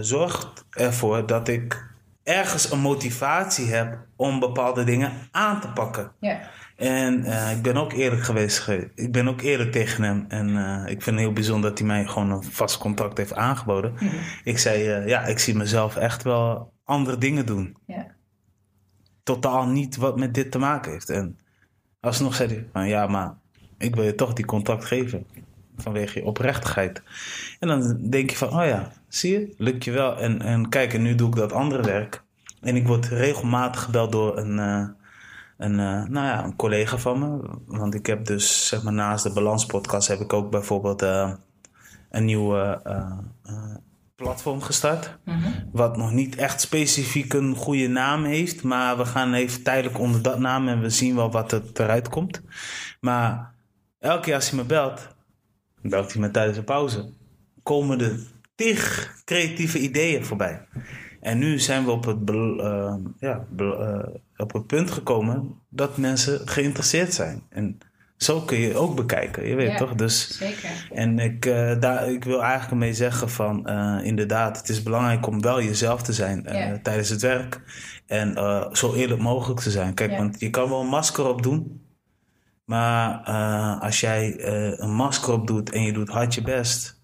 zorgt 0.00 0.64
ervoor 0.70 1.26
dat 1.26 1.48
ik 1.48 1.86
ergens 2.22 2.70
een 2.70 2.80
motivatie 2.80 3.66
heb 3.66 3.98
om 4.16 4.40
bepaalde 4.40 4.84
dingen 4.84 5.12
aan 5.30 5.60
te 5.60 5.68
pakken. 5.68 6.12
Yeah. 6.20 6.40
En 6.78 7.20
uh, 7.20 7.50
ik 7.56 7.62
ben 7.62 7.76
ook 7.76 7.92
eerlijk 7.92 8.22
geweest. 8.22 8.68
Ik 8.94 9.12
ben 9.12 9.28
ook 9.28 9.40
eerlijk 9.40 9.72
tegen 9.72 10.02
hem. 10.02 10.24
En 10.28 10.48
uh, 10.48 10.82
ik 10.86 11.02
vind 11.02 11.16
het 11.16 11.24
heel 11.24 11.32
bijzonder 11.32 11.70
dat 11.70 11.78
hij 11.78 11.86
mij 11.86 12.06
gewoon 12.06 12.30
een 12.30 12.42
vast 12.42 12.78
contact 12.78 13.18
heeft 13.18 13.34
aangeboden. 13.34 13.92
Mm 13.92 14.08
-hmm. 14.08 14.20
Ik 14.44 14.58
zei, 14.58 14.98
uh, 14.98 15.08
ja, 15.08 15.24
ik 15.24 15.38
zie 15.38 15.56
mezelf 15.56 15.96
echt 15.96 16.22
wel 16.22 16.72
andere 16.84 17.18
dingen 17.18 17.46
doen. 17.46 17.76
Totaal 19.22 19.66
niet 19.66 19.96
wat 19.96 20.18
met 20.18 20.34
dit 20.34 20.50
te 20.50 20.58
maken 20.58 20.92
heeft. 20.92 21.10
En 21.10 21.38
alsnog 22.00 22.34
zei 22.34 22.48
hij 22.48 22.66
van, 22.72 22.88
ja, 22.88 23.06
maar 23.06 23.34
ik 23.78 23.94
wil 23.94 24.04
je 24.04 24.14
toch 24.14 24.32
die 24.32 24.44
contact 24.44 24.84
geven. 24.84 25.26
Vanwege 25.76 26.18
je 26.18 26.24
oprechtigheid. 26.24 27.02
En 27.58 27.68
dan 27.68 28.10
denk 28.10 28.30
je 28.30 28.36
van, 28.36 28.48
oh 28.48 28.66
ja, 28.66 28.92
zie 29.08 29.32
je, 29.32 29.54
lukt 29.56 29.84
je 29.84 29.90
wel. 29.90 30.18
En, 30.18 30.42
en 30.42 30.68
kijk, 30.68 30.94
en 30.94 31.02
nu 31.02 31.14
doe 31.14 31.28
ik 31.28 31.34
dat 31.34 31.52
andere 31.52 31.82
werk. 31.82 32.22
En 32.60 32.76
ik 32.76 32.86
word 32.86 33.06
regelmatig 33.06 33.82
gebeld 33.82 34.12
door 34.12 34.38
een 34.38 34.96
een, 35.58 35.72
uh, 35.72 36.04
nou 36.04 36.26
ja, 36.26 36.44
een 36.44 36.56
collega 36.56 36.98
van 36.98 37.18
me. 37.18 37.58
Want 37.66 37.94
ik 37.94 38.06
heb 38.06 38.24
dus, 38.24 38.68
zeg 38.68 38.82
maar, 38.82 38.92
naast 38.92 39.24
de 39.24 39.32
Balanspodcast 39.32 40.08
heb 40.08 40.20
ik 40.20 40.32
ook 40.32 40.50
bijvoorbeeld 40.50 41.02
uh, 41.02 41.32
een 42.10 42.24
nieuwe 42.24 42.80
uh, 42.86 43.74
platform 44.14 44.60
gestart. 44.60 45.18
Mm 45.24 45.34
-hmm. 45.34 45.68
Wat 45.72 45.96
nog 45.96 46.12
niet 46.12 46.36
echt 46.36 46.60
specifiek 46.60 47.32
een 47.32 47.54
goede 47.54 47.88
naam 47.88 48.24
heeft. 48.24 48.62
Maar 48.62 48.96
we 48.96 49.04
gaan 49.04 49.34
even 49.34 49.62
tijdelijk 49.62 49.98
onder 49.98 50.22
dat 50.22 50.38
naam 50.38 50.68
en 50.68 50.80
we 50.80 50.90
zien 50.90 51.14
wel 51.14 51.30
wat 51.30 51.52
er 51.52 51.62
eruit 51.74 52.08
komt. 52.08 52.42
Maar 53.00 53.54
elke 53.98 54.22
keer 54.22 54.34
als 54.34 54.50
hij 54.50 54.58
me 54.58 54.64
belt, 54.64 55.08
belt 55.82 56.12
hij 56.12 56.20
me 56.20 56.30
tijdens 56.30 56.58
een 56.58 56.64
pauze. 56.64 57.12
Komen 57.62 58.00
er 58.00 58.18
tig 58.54 59.14
creatieve 59.24 59.78
ideeën 59.78 60.24
voorbij. 60.24 60.66
En 61.20 61.38
nu 61.38 61.58
zijn 61.58 61.84
we 61.84 61.90
op 61.90 62.04
het, 62.04 62.30
uh, 62.30 62.94
ja, 63.18 63.44
uh, 63.56 63.98
op 64.36 64.52
het 64.52 64.66
punt 64.66 64.90
gekomen 64.90 65.54
dat 65.68 65.96
mensen 65.96 66.48
geïnteresseerd 66.48 67.14
zijn. 67.14 67.42
En 67.48 67.78
zo 68.16 68.40
kun 68.40 68.58
je 68.58 68.76
ook 68.76 68.96
bekijken, 68.96 69.48
je 69.48 69.54
weet 69.54 69.70
ja, 69.70 69.76
toch? 69.76 69.94
Dus, 69.94 70.38
zeker. 70.38 70.88
En 70.92 71.18
ik, 71.18 71.46
uh, 71.46 71.80
daar, 71.80 72.10
ik 72.10 72.24
wil 72.24 72.42
eigenlijk 72.42 72.80
mee 72.80 72.94
zeggen 72.94 73.30
van 73.30 73.68
inderdaad, 74.02 74.56
het 74.56 74.68
is 74.68 74.82
belangrijk 74.82 75.26
om 75.26 75.40
wel 75.40 75.62
jezelf 75.62 76.02
te 76.02 76.12
zijn 76.12 76.46
ja. 76.52 76.78
tijdens 76.82 77.08
het 77.08 77.22
werk. 77.22 77.60
En 78.06 78.32
zo 78.72 78.94
eerlijk 78.94 79.20
mogelijk 79.20 79.60
te 79.60 79.70
zijn. 79.70 79.94
Kijk, 79.94 80.10
ja. 80.10 80.16
want 80.16 80.40
je 80.40 80.50
kan 80.50 80.68
wel 80.68 80.80
een 80.80 80.86
masker 80.86 81.28
op 81.28 81.42
doen. 81.42 81.86
Maar 82.64 83.18
als 83.80 84.00
jij 84.00 84.34
een 84.80 84.94
masker 84.94 85.32
op 85.32 85.46
doet 85.46 85.70
en 85.70 85.82
je 85.82 85.92
doet 85.92 86.08
hard 86.08 86.34
je 86.34 86.42
best, 86.42 87.00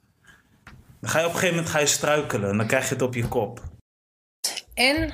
dan 1.01 1.11
ga 1.11 1.19
je 1.19 1.27
op 1.27 1.33
een 1.33 1.39
gegeven 1.39 1.57
moment 1.57 1.75
ga 1.75 1.81
je 1.81 1.87
struikelen 1.87 2.51
en 2.51 2.57
dan 2.57 2.67
krijg 2.67 2.89
je 2.89 2.95
het 2.95 3.03
op 3.03 3.15
je 3.15 3.29
kop. 3.29 3.61
En 4.75 5.13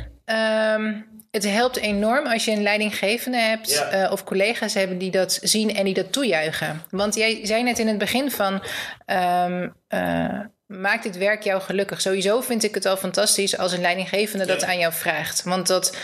um, 0.80 1.06
het 1.30 1.44
helpt 1.44 1.76
enorm 1.76 2.26
als 2.26 2.44
je 2.44 2.50
een 2.50 2.62
leidinggevende 2.62 3.38
hebt 3.38 3.70
ja. 3.70 4.04
uh, 4.04 4.12
of 4.12 4.24
collega's 4.24 4.74
hebben 4.74 4.98
die 4.98 5.10
dat 5.10 5.38
zien 5.42 5.74
en 5.74 5.84
die 5.84 5.94
dat 5.94 6.12
toejuichen. 6.12 6.82
Want 6.90 7.14
jij 7.14 7.40
zei 7.42 7.62
net 7.62 7.78
in 7.78 7.88
het 7.88 7.98
begin 7.98 8.30
van. 8.30 8.62
Um, 9.06 9.74
uh, 9.88 10.40
maakt 10.66 11.02
dit 11.02 11.16
werk 11.16 11.42
jou 11.42 11.60
gelukkig? 11.60 12.00
Sowieso 12.00 12.40
vind 12.40 12.64
ik 12.64 12.74
het 12.74 12.86
al 12.86 12.96
fantastisch 12.96 13.58
als 13.58 13.72
een 13.72 13.80
leidinggevende 13.80 14.46
ja. 14.46 14.52
dat 14.52 14.64
aan 14.64 14.78
jou 14.78 14.92
vraagt. 14.92 15.42
Want 15.42 15.66
dat, 15.66 15.96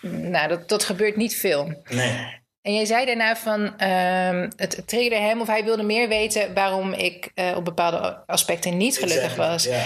nou, 0.00 0.48
dat, 0.48 0.68
dat 0.68 0.84
gebeurt 0.84 1.16
niet 1.16 1.36
veel. 1.36 1.82
Nee. 1.88 2.40
En 2.62 2.74
jij 2.74 2.84
zei 2.84 3.06
daarna 3.06 3.36
van 3.36 3.78
ehm, 3.78 4.50
het 4.56 4.82
triggerde 4.86 5.16
hem 5.16 5.40
of 5.40 5.46
hij 5.46 5.64
wilde 5.64 5.82
meer 5.82 6.08
weten 6.08 6.54
waarom 6.54 6.92
ik 6.92 7.30
uh, 7.34 7.56
op 7.56 7.64
bepaalde 7.64 8.22
aspecten 8.26 8.76
niet 8.76 8.98
gelukkig 8.98 9.34
was. 9.34 9.64
Ja. 9.64 9.82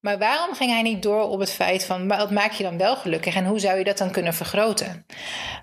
Maar 0.00 0.18
waarom 0.18 0.54
ging 0.54 0.70
hij 0.70 0.82
niet 0.82 1.02
door 1.02 1.22
op 1.22 1.40
het 1.40 1.52
feit 1.52 1.84
van 1.84 2.08
wat 2.08 2.30
maak 2.30 2.52
je 2.52 2.62
dan 2.62 2.78
wel 2.78 2.96
gelukkig 2.96 3.34
en 3.34 3.46
hoe 3.46 3.58
zou 3.58 3.78
je 3.78 3.84
dat 3.84 3.98
dan 3.98 4.10
kunnen 4.10 4.34
vergroten? 4.34 5.06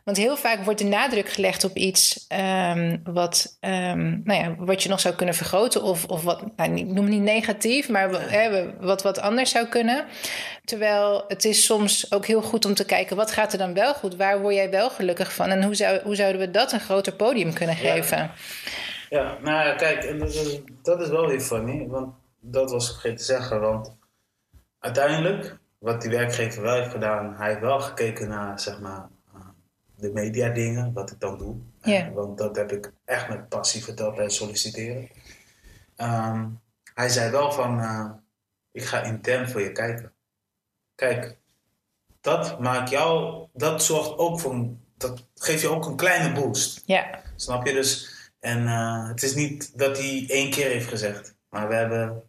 Want 0.04 0.18
heel 0.18 0.38
vaak 0.38 0.64
wordt 0.64 0.80
de 0.80 0.86
nadruk 0.86 1.30
gelegd 1.30 1.64
op 1.64 1.76
iets 1.76 2.28
um, 2.70 3.02
wat, 3.04 3.58
um, 3.62 4.22
nou 4.24 4.44
ja, 4.44 4.56
wat 4.58 4.84
je 4.84 4.90
nog 4.90 5.00
zou 5.00 5.16
kunnen 5.16 5.36
vergroten 5.36 5.84
of, 5.84 6.06
of 6.06 6.24
wat, 6.24 6.44
nou, 6.56 6.76
ik 6.76 6.86
noem 6.86 7.06
het 7.06 7.14
niet 7.14 7.22
negatief, 7.22 7.90
maar 7.90 8.30
hè, 8.32 8.74
wat, 8.80 9.02
wat 9.02 9.20
anders 9.20 9.52
zou 9.52 9.68
kunnen. 9.68 10.06
Terwijl 10.66 11.24
het 11.28 11.46
is 11.46 11.66
soms 11.66 12.12
ook 12.12 12.26
heel 12.26 12.42
goed 12.42 12.66
om 12.66 12.74
te 12.74 12.86
kijken 12.86 13.16
wat 13.16 13.32
gaat 13.32 13.52
er 13.52 13.58
dan 13.58 13.74
wel 13.74 13.94
goed, 13.94 14.16
waar 14.16 14.42
word 14.42 14.56
jij 14.56 14.70
wel 14.70 14.90
gelukkig 14.90 15.34
van 15.34 15.50
en 15.50 15.64
hoe, 15.64 15.76
zou, 15.76 16.02
hoe 16.04 16.16
zouden 16.16 16.42
we 16.42 16.52
dat 16.52 16.72
een 16.72 16.80
groter 16.80 17.14
podium 17.14 17.54
kunnen 17.54 17.76
geven? 17.76 18.18
Ja, 18.18 18.32
ja 19.10 19.38
nou 19.42 19.68
ja, 19.68 19.76
kijk, 19.76 20.20
dat 20.20 20.34
is, 20.34 20.60
dat 20.82 21.02
is 21.02 21.10
wel 21.10 21.30
heel 21.30 21.40
funny, 21.40 21.88
want 21.88 22.14
dat 22.40 22.72
was 22.72 22.86
ik 22.86 22.92
vergeten 22.92 23.18
te 23.18 23.24
zeggen, 23.24 23.62
want 23.62 23.97
uiteindelijk, 24.88 25.58
wat 25.78 26.02
die 26.02 26.10
werkgever 26.10 26.62
wel 26.62 26.76
heeft 26.76 26.92
gedaan, 26.92 27.36
hij 27.36 27.48
heeft 27.48 27.62
wel 27.62 27.80
gekeken 27.80 28.28
naar 28.28 28.60
zeg 28.60 28.80
maar, 28.80 29.10
uh, 29.36 29.42
de 29.96 30.12
media 30.12 30.50
dingen, 30.50 30.94
wat 30.94 31.12
ik 31.12 31.20
dan 31.20 31.38
doe. 31.38 31.56
Yeah. 31.82 32.14
want 32.14 32.38
dat 32.38 32.56
heb 32.56 32.72
ik 32.72 32.94
echt 33.06 33.30
met 33.30 33.50
passie 33.50 33.84
verteld 33.84 34.16
bij 34.16 34.30
solliciteren. 34.30 35.10
Um, 35.98 36.62
hij 36.94 37.10
zei 37.10 37.32
wel 37.32 37.52
van, 37.52 37.80
uh, 37.80 38.12
ik 38.72 38.84
ga 38.84 39.04
intern 39.04 39.50
voor 39.50 39.62
je 39.62 39.72
kijken. 39.72 40.14
Kijk, 40.96 41.38
dat 42.22 42.60
maakt 42.60 42.90
jou, 42.90 43.46
dat 43.54 43.84
zorgt 43.84 44.18
ook 44.18 44.40
voor, 44.40 44.70
dat 44.98 45.28
geeft 45.36 45.62
je 45.62 45.70
ook 45.70 45.86
een 45.86 45.96
kleine 45.96 46.42
boost. 46.42 46.84
Ja. 46.86 47.22
Snap 47.36 47.66
je? 47.66 47.74
Dus, 47.74 48.16
en 48.40 48.64
uh, 48.64 49.08
het 49.08 49.24
is 49.24 49.36
niet 49.36 49.78
dat 49.78 49.98
hij 49.98 50.26
één 50.28 50.52
keer 50.52 50.70
heeft 50.70 50.88
gezegd, 50.88 51.36
maar 51.50 51.68
we 51.68 51.76
hebben 51.76 52.24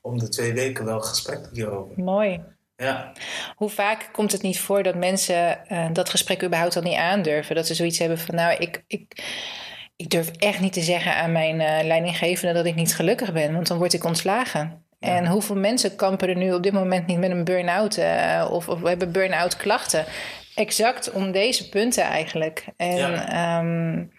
om 0.00 0.18
de 0.18 0.28
twee 0.28 0.52
weken 0.52 0.84
wel 0.84 1.00
gesprek 1.00 1.48
hierover. 1.52 2.02
Mooi. 2.02 2.42
Ja. 2.76 3.12
Hoe 3.56 3.68
vaak 3.68 4.08
komt 4.12 4.32
het 4.32 4.42
niet 4.42 4.60
voor 4.60 4.82
dat 4.82 4.94
mensen 4.94 5.58
uh, 5.72 5.86
dat 5.92 6.10
gesprek 6.10 6.44
überhaupt 6.44 6.76
al 6.76 6.82
niet 6.82 6.96
aandurven? 6.96 7.54
Dat 7.54 7.66
ze 7.66 7.74
zoiets 7.74 7.98
hebben 7.98 8.18
van, 8.18 8.34
nou, 8.34 8.56
ik, 8.58 8.84
ik, 8.86 9.24
ik 9.96 10.10
durf 10.10 10.30
echt 10.30 10.60
niet 10.60 10.72
te 10.72 10.80
zeggen 10.80 11.14
aan 11.16 11.32
mijn 11.32 11.60
uh, 11.60 11.86
leidinggevende 11.86 12.54
dat 12.54 12.66
ik 12.66 12.74
niet 12.74 12.94
gelukkig 12.94 13.32
ben, 13.32 13.52
want 13.52 13.66
dan 13.66 13.78
word 13.78 13.92
ik 13.92 14.04
ontslagen. 14.04 14.84
En 15.00 15.26
hoeveel 15.26 15.56
mensen 15.56 15.96
kampen 15.96 16.28
er 16.28 16.36
nu 16.36 16.52
op 16.52 16.62
dit 16.62 16.72
moment 16.72 17.06
niet 17.06 17.18
met 17.18 17.30
een 17.30 17.44
burn-out 17.44 17.98
uh, 17.98 18.48
of, 18.50 18.68
of 18.68 18.82
hebben 18.82 19.12
burn-out 19.12 19.56
klachten? 19.56 20.04
Exact 20.54 21.12
om 21.12 21.32
deze 21.32 21.68
punten 21.68 22.04
eigenlijk. 22.04 22.64
En, 22.76 22.96
ja. 22.96 23.58
um, 23.58 24.12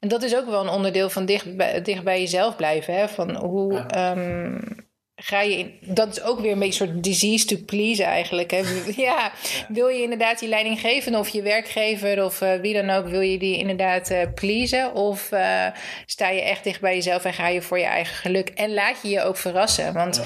en 0.00 0.08
dat 0.08 0.22
is 0.22 0.36
ook 0.36 0.46
wel 0.46 0.62
een 0.62 0.68
onderdeel 0.68 1.10
van 1.10 1.24
dicht 1.24 1.56
bij, 1.56 1.82
dicht 1.82 2.04
bij 2.04 2.20
jezelf 2.20 2.56
blijven. 2.56 2.94
Hè? 2.94 3.08
Van 3.08 3.36
hoe, 3.36 3.72
ja. 3.88 4.10
um, 4.10 4.87
ga 5.20 5.40
je 5.40 5.58
in, 5.58 5.78
dat 5.80 6.08
is 6.08 6.22
ook 6.22 6.40
weer 6.40 6.52
een 6.52 6.58
beetje 6.58 6.84
een 6.84 6.90
soort 6.90 7.04
disease 7.04 7.44
to 7.44 7.56
please 7.66 8.04
eigenlijk. 8.04 8.50
Hè? 8.50 8.62
Ja, 8.96 9.32
wil 9.68 9.88
je 9.88 10.02
inderdaad 10.02 10.38
die 10.38 10.48
leidinggevende 10.48 11.18
of 11.18 11.28
je 11.28 11.42
werkgever 11.42 12.24
of 12.24 12.40
uh, 12.40 12.54
wie 12.54 12.74
dan 12.74 12.90
ook, 12.90 13.08
wil 13.08 13.20
je 13.20 13.38
die 13.38 13.58
inderdaad 13.58 14.10
uh, 14.10 14.18
pleasen? 14.34 14.94
Of 14.94 15.32
uh, 15.32 15.66
sta 16.06 16.28
je 16.28 16.40
echt 16.40 16.64
dicht 16.64 16.80
bij 16.80 16.94
jezelf 16.94 17.24
en 17.24 17.32
ga 17.32 17.48
je 17.48 17.62
voor 17.62 17.78
je 17.78 17.84
eigen 17.84 18.16
geluk? 18.16 18.48
En 18.48 18.74
laat 18.74 19.02
je 19.02 19.08
je 19.08 19.22
ook 19.22 19.36
verrassen. 19.36 19.92
Want 19.92 20.16
ja. 20.16 20.22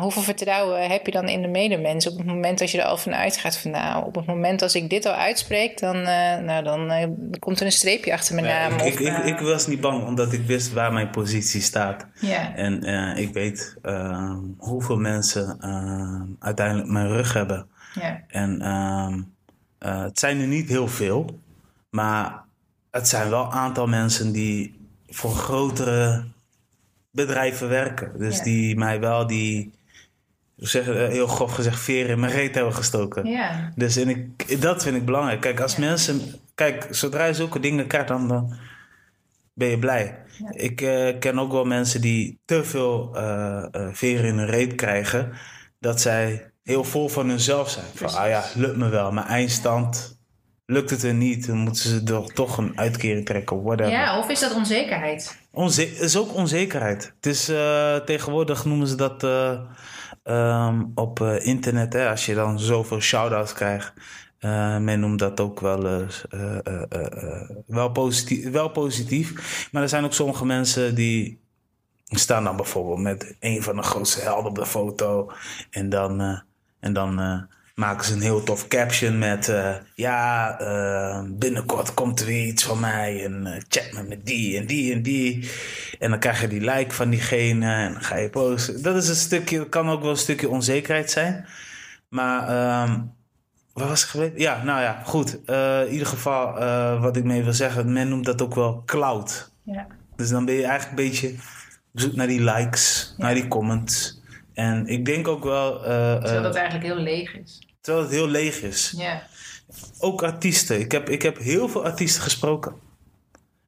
Hoeveel 0.00 0.22
vertrouwen 0.22 0.90
heb 0.90 1.06
je 1.06 1.12
dan 1.12 1.28
in 1.28 1.42
de 1.42 1.48
medemens 1.48 2.06
op 2.08 2.16
het 2.16 2.26
moment 2.26 2.58
dat 2.58 2.70
je 2.70 2.78
er 2.78 2.84
al 2.84 2.96
van 2.96 3.14
uitgaat 3.14 3.58
van 3.58 3.70
nou, 3.70 4.06
op 4.06 4.14
het 4.14 4.26
moment 4.26 4.62
als 4.62 4.74
ik 4.74 4.90
dit 4.90 5.06
al 5.06 5.12
uitspreek, 5.12 5.78
dan, 5.78 6.02
nou, 6.44 6.62
dan 6.62 6.90
komt 7.38 7.60
er 7.60 7.66
een 7.66 7.72
streepje 7.72 8.12
achter 8.12 8.34
mijn 8.34 8.46
naam. 8.46 8.72
Ik, 8.72 8.80
of, 8.80 8.86
ik, 8.86 9.00
ik, 9.00 9.24
ik, 9.24 9.38
was 9.38 9.66
niet 9.66 9.80
bang 9.80 10.06
omdat 10.06 10.32
ik 10.32 10.46
wist 10.46 10.72
waar 10.72 10.92
mijn 10.92 11.10
positie 11.10 11.60
staat. 11.60 12.06
En 12.54 12.82
ik 13.16 13.32
weet 13.32 13.76
hoeveel 14.58 14.96
mensen 14.96 15.58
uiteindelijk 16.38 16.88
mijn 16.88 17.08
rug 17.08 17.32
hebben. 17.32 17.68
En 18.28 18.62
uh, 18.62 20.04
het 20.04 20.18
zijn 20.18 20.40
er 20.40 20.46
niet 20.46 20.68
heel 20.68 20.88
veel, 20.88 21.40
maar 21.90 22.44
het 22.90 23.08
zijn 23.08 23.30
wel 23.30 23.44
een 23.44 23.50
aantal 23.50 23.86
mensen 23.86 24.32
die 24.32 24.88
voor 25.08 25.30
grotere 25.30 26.24
bedrijven 27.10 27.68
werken. 27.68 28.18
Dus 28.18 28.36
ja. 28.36 28.42
die 28.42 28.76
mij 28.76 29.00
wel 29.00 29.26
die, 29.26 29.72
zeg, 30.56 30.84
heel 30.84 31.26
grof 31.26 31.52
gezegd, 31.52 31.80
veren 31.80 32.10
in 32.10 32.20
mijn 32.20 32.32
reet 32.32 32.54
hebben 32.54 32.74
gestoken. 32.74 33.26
Ja. 33.26 33.72
Dus 33.74 33.96
en 33.96 34.08
ik, 34.08 34.60
dat 34.60 34.82
vind 34.82 34.96
ik 34.96 35.04
belangrijk. 35.04 35.40
Kijk, 35.40 35.60
als 35.60 35.76
mensen, 35.76 36.20
kijk, 36.54 36.86
zodra 36.90 37.24
je 37.24 37.34
zulke 37.34 37.60
dingen 37.60 37.86
krijgt, 37.86 38.08
dan, 38.08 38.28
dan 38.28 38.56
ben 39.52 39.68
je 39.68 39.78
blij. 39.78 40.18
Ik 40.50 40.80
uh, 40.80 41.18
ken 41.18 41.38
ook 41.38 41.52
wel 41.52 41.64
mensen 41.64 42.00
die 42.00 42.38
te 42.44 42.64
veel 42.64 43.10
uh, 43.14 43.64
uh, 43.72 43.88
veren 43.92 44.24
in 44.24 44.38
hun 44.38 44.46
reet 44.46 44.74
krijgen. 44.74 45.32
Dat 45.78 46.00
zij 46.00 46.50
heel 46.62 46.84
vol 46.84 47.08
van 47.08 47.28
hunzelf 47.28 47.70
zijn. 47.70 47.86
Van, 47.94 48.14
ah 48.14 48.28
ja, 48.28 48.44
lukt 48.54 48.76
me 48.76 48.88
wel. 48.88 49.12
Maar 49.12 49.26
eindstand 49.26 50.18
lukt 50.66 50.90
het 50.90 51.02
er 51.02 51.14
niet. 51.14 51.46
Dan 51.46 51.56
moeten 51.56 51.82
ze 51.82 52.02
toch, 52.02 52.32
toch 52.32 52.58
een 52.58 52.78
uitkering 52.78 53.26
trekken. 53.26 53.62
Whatever. 53.62 53.92
Ja, 53.92 54.18
of 54.18 54.28
is 54.28 54.40
dat 54.40 54.54
onzekerheid? 54.54 55.38
Onze 55.52 55.96
is 55.96 56.16
ook 56.16 56.34
onzekerheid. 56.34 57.12
Het 57.16 57.26
is, 57.26 57.44
tegenwoordig 58.04 58.64
noemen 58.64 58.86
ze 58.86 58.94
dat 58.94 59.22
um, 60.24 60.92
op 60.94 61.20
internet. 61.20 61.92
Hè, 61.92 62.08
als 62.08 62.26
je 62.26 62.34
dan 62.34 62.58
zoveel 62.58 63.00
shout-outs 63.00 63.52
krijgt. 63.52 63.92
Men 64.80 65.00
noemt 65.00 65.18
dat 65.18 65.40
ook 65.40 65.60
wel, 65.60 66.06
wel, 67.66 67.90
positief, 67.90 68.50
wel 68.50 68.68
positief. 68.68 69.68
Maar 69.72 69.82
er 69.82 69.88
zijn 69.88 70.04
ook 70.04 70.12
sommige 70.12 70.46
mensen 70.46 70.94
die 70.94 71.40
staan 72.04 72.44
dan 72.44 72.56
bijvoorbeeld 72.56 72.98
met 72.98 73.36
een 73.40 73.62
van 73.62 73.76
de 73.76 73.82
grootste 73.82 74.20
helden 74.20 74.50
op 74.50 74.54
de 74.54 74.66
foto. 74.66 75.32
En 75.70 75.88
dan, 75.88 76.42
en 76.80 76.92
dan 76.92 77.46
maken 77.80 78.04
ze 78.04 78.12
een 78.12 78.20
heel 78.20 78.42
tof 78.42 78.68
caption 78.68 79.18
met... 79.18 79.52
ja, 79.94 80.56
binnenkort 81.28 81.94
komt 81.94 82.20
er 82.20 82.26
weer 82.26 82.46
iets 82.46 82.64
van 82.64 82.80
mij 82.80 83.24
en 83.24 83.64
chat 83.68 83.92
me 83.92 84.02
met 84.02 84.26
die 84.26 84.58
en 84.58 84.66
die 84.66 84.92
en 84.92 85.02
die. 85.02 85.50
En 85.98 86.10
dan 86.10 86.18
krijg 86.18 86.40
je 86.40 86.48
die 86.48 86.60
like 86.60 86.94
van 86.94 87.10
diegene 87.10 87.72
en 87.72 87.92
dan 87.92 88.02
ga 88.02 88.16
je 88.16 88.30
posten. 88.30 88.82
Dat 88.82 88.96
is 88.96 89.08
een 89.08 89.14
stukje, 89.14 89.68
kan 89.68 89.90
ook 89.90 90.00
wel 90.00 90.10
een 90.10 90.16
stukje 90.16 90.48
onzekerheid 90.48 91.10
zijn. 91.10 91.46
Maar... 92.08 92.42
Um, 92.88 93.18
Waar 93.72 93.88
was 93.88 94.02
ik 94.02 94.08
gebleven? 94.08 94.40
Ja, 94.40 94.62
nou 94.64 94.80
ja, 94.80 95.02
goed. 95.04 95.38
Uh, 95.46 95.80
in 95.86 95.92
ieder 95.92 96.06
geval, 96.06 96.62
uh, 96.62 97.02
wat 97.02 97.16
ik 97.16 97.24
mee 97.24 97.42
wil 97.42 97.52
zeggen, 97.52 97.92
men 97.92 98.08
noemt 98.08 98.24
dat 98.24 98.42
ook 98.42 98.54
wel 98.54 98.82
cloud. 98.86 99.52
Ja. 99.64 99.86
Dus 100.16 100.28
dan 100.28 100.44
ben 100.44 100.54
je 100.54 100.64
eigenlijk 100.64 100.98
een 100.98 101.08
beetje 101.08 101.28
op 101.92 102.00
zoek 102.00 102.14
naar 102.14 102.26
die 102.26 102.44
likes, 102.44 103.14
ja. 103.16 103.24
naar 103.24 103.34
die 103.34 103.48
comments. 103.48 104.20
En 104.54 104.86
ik 104.86 105.04
denk 105.04 105.28
ook 105.28 105.44
wel. 105.44 105.76
Uh, 105.76 105.82
terwijl 106.14 106.42
dat 106.42 106.54
eigenlijk 106.54 106.86
heel 106.86 107.02
leeg 107.02 107.34
is. 107.36 107.68
Terwijl 107.80 108.04
het 108.04 108.14
heel 108.14 108.28
leeg 108.28 108.62
is. 108.62 108.94
Ook 109.98 110.22
artiesten. 110.22 110.80
Ik 110.80 110.92
heb, 110.92 111.08
ik 111.08 111.22
heb 111.22 111.38
heel 111.38 111.68
veel 111.68 111.84
artiesten 111.84 112.22
gesproken. 112.22 112.74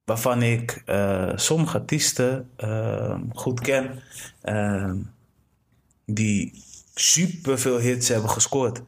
Waarvan 0.04 0.42
ik 0.42 0.82
sommige 1.34 1.78
artiesten 1.78 2.50
goed 3.32 3.60
ken. 3.60 4.02
die 6.06 6.62
super 6.94 7.58
veel 7.58 7.78
hits 7.78 8.08
hebben 8.08 8.30
gescoord. 8.30 8.82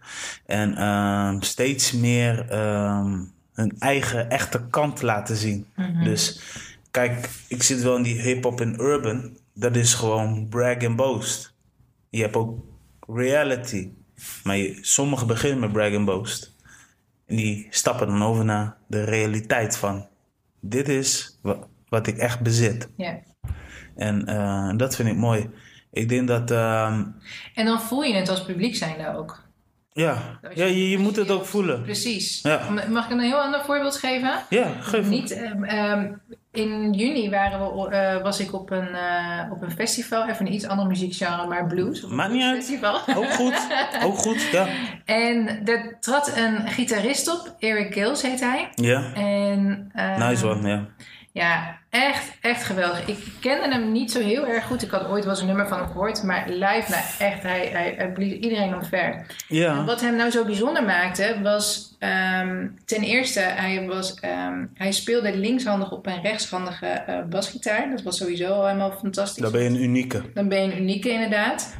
En 0.46 0.84
um, 0.88 1.42
steeds 1.42 1.92
meer 1.92 2.46
hun 3.54 3.76
eigen 3.78 4.30
echte 4.30 4.66
kant 4.70 5.02
laten 5.02 5.36
zien. 5.36 5.66
Mhm. 5.76 5.88
Mm 5.88 5.94
-hmm. 5.94 6.04
Dus 6.04 6.40
kijk, 6.90 7.30
ik 7.48 7.62
zit 7.62 7.82
wel 7.82 7.96
in 7.96 8.02
die 8.02 8.20
hip-hop 8.20 8.60
en 8.60 8.80
urban. 8.80 9.36
Dat 9.54 9.76
is 9.76 9.94
gewoon 9.94 10.48
brag 10.48 10.84
and 10.84 10.96
boast. 10.96 11.54
Je 12.10 12.20
hebt 12.20 12.36
ook 12.36 12.64
reality. 13.08 13.90
Maar 14.44 14.56
je, 14.56 14.78
sommigen 14.80 15.26
beginnen 15.26 15.60
met 15.60 15.72
brag 15.72 15.94
and 15.94 16.04
boast. 16.04 16.56
En 17.26 17.36
die 17.36 17.66
stappen 17.70 18.06
dan 18.06 18.22
over 18.22 18.44
naar 18.44 18.76
de 18.86 19.04
realiteit 19.04 19.76
van... 19.76 20.08
Dit 20.60 20.88
is 20.88 21.38
wat, 21.88 22.06
ik 22.06 22.16
echt 22.16 22.40
bezit. 22.40 22.88
En 23.96 24.30
uh, 24.30 24.72
dat 24.76 24.96
vind 24.96 25.08
ik 25.08 25.16
mooi. 25.16 25.50
Ik 25.90 26.08
denk 26.08 26.28
dat. 26.28 26.50
Um... 26.50 27.14
En 27.54 27.64
dan 27.64 27.80
voel 27.80 28.02
je 28.02 28.14
het 28.14 28.28
als 28.28 28.44
publiek 28.44 28.74
zijnde 28.74 29.16
ook. 29.16 29.43
Ja, 29.96 30.38
ja 30.54 30.64
je, 30.64 30.90
je 30.90 30.98
moet 30.98 31.16
het 31.16 31.30
ook 31.30 31.44
voelen. 31.44 31.82
Precies. 31.82 32.42
Ja. 32.42 32.60
Mag 32.88 33.04
ik 33.04 33.10
een 33.10 33.20
heel 33.20 33.40
ander 33.40 33.60
voorbeeld 33.64 33.96
geven? 33.96 34.32
Ja, 34.48 34.68
geef 34.80 35.08
Niet, 35.08 35.36
um, 35.36 35.64
um, 35.64 36.20
In 36.50 36.92
juni 36.92 37.30
waren 37.30 37.60
we, 37.60 37.90
uh, 37.90 38.22
was 38.22 38.40
ik 38.40 38.52
op 38.52 38.70
een, 38.70 38.88
uh, 38.88 39.52
op 39.52 39.62
een 39.62 39.70
festival, 39.70 40.28
even 40.28 40.46
een 40.46 40.52
iets 40.52 40.66
ander 40.66 40.86
muziekgenre, 40.86 41.46
maar 41.46 41.66
blues. 41.66 42.06
Maakt 42.06 42.32
niet 42.32 42.42
uit. 42.42 42.56
Festival. 42.56 43.00
Ook 43.16 43.32
goed, 43.32 43.66
ook 44.06 44.16
goed, 44.16 44.42
ja. 44.52 44.66
En 45.04 45.66
er 45.66 45.96
trad 46.00 46.36
een 46.36 46.68
gitarist 46.68 47.28
op, 47.32 47.54
Eric 47.58 47.92
Gills 47.92 48.22
heet 48.22 48.40
hij. 48.40 48.68
Ja. 48.74 49.12
En, 49.14 49.92
nice 50.18 50.46
one, 50.46 50.68
ja. 50.68 50.86
Ja, 51.34 51.78
echt, 51.90 52.32
echt 52.40 52.62
geweldig. 52.62 53.08
Ik 53.08 53.18
kende 53.40 53.68
hem 53.68 53.92
niet 53.92 54.12
zo 54.12 54.20
heel 54.20 54.46
erg 54.46 54.66
goed. 54.66 54.82
Ik 54.82 54.90
had 54.90 55.08
ooit 55.08 55.24
wel 55.24 55.32
eens 55.32 55.40
een 55.40 55.46
nummer 55.46 55.68
van 55.68 55.78
hem 55.78 55.86
gehoord. 55.86 56.22
Maar 56.22 56.44
live, 56.48 56.90
nou 56.90 57.02
echt, 57.18 57.42
hij, 57.42 57.68
hij, 57.72 57.94
hij 57.96 58.12
blies 58.12 58.32
iedereen 58.32 58.74
omver. 58.74 59.26
Ja. 59.48 59.76
En 59.76 59.84
wat 59.84 60.00
hem 60.00 60.16
nou 60.16 60.30
zo 60.30 60.44
bijzonder 60.44 60.84
maakte, 60.84 61.36
was 61.42 61.96
ehm, 61.98 62.68
ten 62.84 63.02
eerste, 63.02 63.40
hij, 63.40 63.86
was, 63.86 64.14
ehm, 64.14 64.66
hij 64.74 64.92
speelde 64.92 65.36
linkshandig 65.36 65.92
op 65.92 66.06
een 66.06 66.22
rechtshandige 66.22 66.86
eh, 66.86 67.22
basgitaar. 67.30 67.90
Dat 67.90 68.02
was 68.02 68.16
sowieso 68.16 68.52
al 68.52 68.66
helemaal 68.66 68.92
fantastisch. 68.92 69.42
Dan 69.42 69.52
ben 69.52 69.62
je 69.62 69.68
een 69.68 69.82
unieke. 69.82 70.22
Dan 70.34 70.48
ben 70.48 70.62
je 70.62 70.72
een 70.72 70.80
unieke 70.80 71.10
inderdaad. 71.10 71.76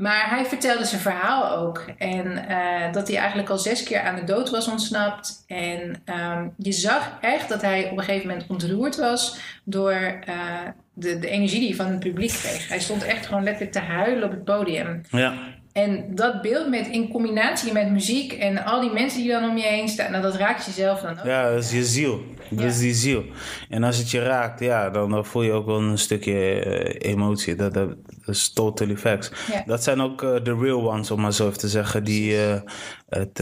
Maar 0.00 0.30
hij 0.30 0.44
vertelde 0.44 0.84
zijn 0.84 1.00
verhaal 1.00 1.56
ook. 1.56 1.84
En 1.98 2.48
eh, 2.48 2.92
dat 2.92 3.08
hij 3.08 3.16
eigenlijk 3.16 3.48
al 3.48 3.58
zes 3.58 3.82
keer 3.82 4.00
aan 4.00 4.16
de 4.16 4.24
dood 4.24 4.50
was 4.50 4.68
ontsnapt. 4.68 5.44
En 5.46 6.02
ehm, 6.04 6.48
je 6.56 6.72
zag 6.72 7.18
echt 7.20 7.48
dat 7.48 7.62
hij 7.62 7.90
op 7.90 7.98
een 7.98 8.04
gegeven 8.04 8.28
moment 8.28 8.46
ontroerd 8.48 8.96
was 8.96 9.38
door 9.64 9.92
eh, 9.92 10.58
de, 10.92 11.18
de 11.18 11.28
energie 11.28 11.58
die 11.58 11.68
hij 11.68 11.76
van 11.76 11.86
het 11.86 11.98
publiek 11.98 12.30
kreeg. 12.30 12.68
Hij 12.68 12.80
stond 12.80 13.04
echt 13.04 13.26
gewoon 13.26 13.42
letterlijk 13.42 13.72
te 13.72 13.80
huilen 13.80 14.24
op 14.24 14.30
het 14.30 14.44
podium. 14.44 15.00
Ja. 15.10 15.34
En 15.72 16.14
dat 16.14 16.42
beeld 16.42 16.68
met, 16.68 16.86
in 16.86 17.08
combinatie 17.08 17.72
met 17.72 17.90
muziek 17.90 18.32
en 18.32 18.64
al 18.64 18.80
die 18.80 18.92
mensen 18.92 19.20
die 19.20 19.30
dan 19.30 19.50
om 19.50 19.56
je 19.56 19.66
heen 19.66 19.88
staan, 19.88 20.10
nou, 20.10 20.22
dat 20.22 20.34
raakt 20.34 20.64
jezelf 20.64 21.00
dan 21.00 21.18
ook. 21.18 21.24
Ja, 21.24 21.50
dat 21.50 21.62
is 21.62 21.72
je 21.72 21.84
ziel. 21.84 22.20
Dat 22.50 22.64
is 22.64 22.78
die 22.78 22.94
ziel. 22.94 23.24
En 23.68 23.82
als 23.82 23.96
het 23.96 24.10
je 24.10 24.22
raakt, 24.22 24.60
ja, 24.60 24.90
dan, 24.90 25.10
dan 25.10 25.26
voel 25.26 25.42
je 25.42 25.52
ook 25.52 25.66
wel 25.66 25.80
een 25.80 25.98
stukje 25.98 26.60
eh, 26.64 27.10
emotie. 27.10 27.54
Dat, 27.54 27.74
dat, 27.74 27.88
dat 28.24 28.34
is 28.34 28.52
totally 28.52 28.96
facts. 28.96 29.30
Ja. 29.52 29.62
Dat 29.66 29.82
zijn 29.82 30.00
ook 30.00 30.22
eh, 30.22 30.34
de 30.42 30.56
real 30.56 30.92
ones, 30.92 31.10
om 31.10 31.20
maar 31.20 31.32
zo 31.32 31.46
even 31.46 31.58
te 31.58 31.68
zeggen, 31.68 32.04
die 32.04 32.46
eh, 32.46 32.60
het, 33.08 33.38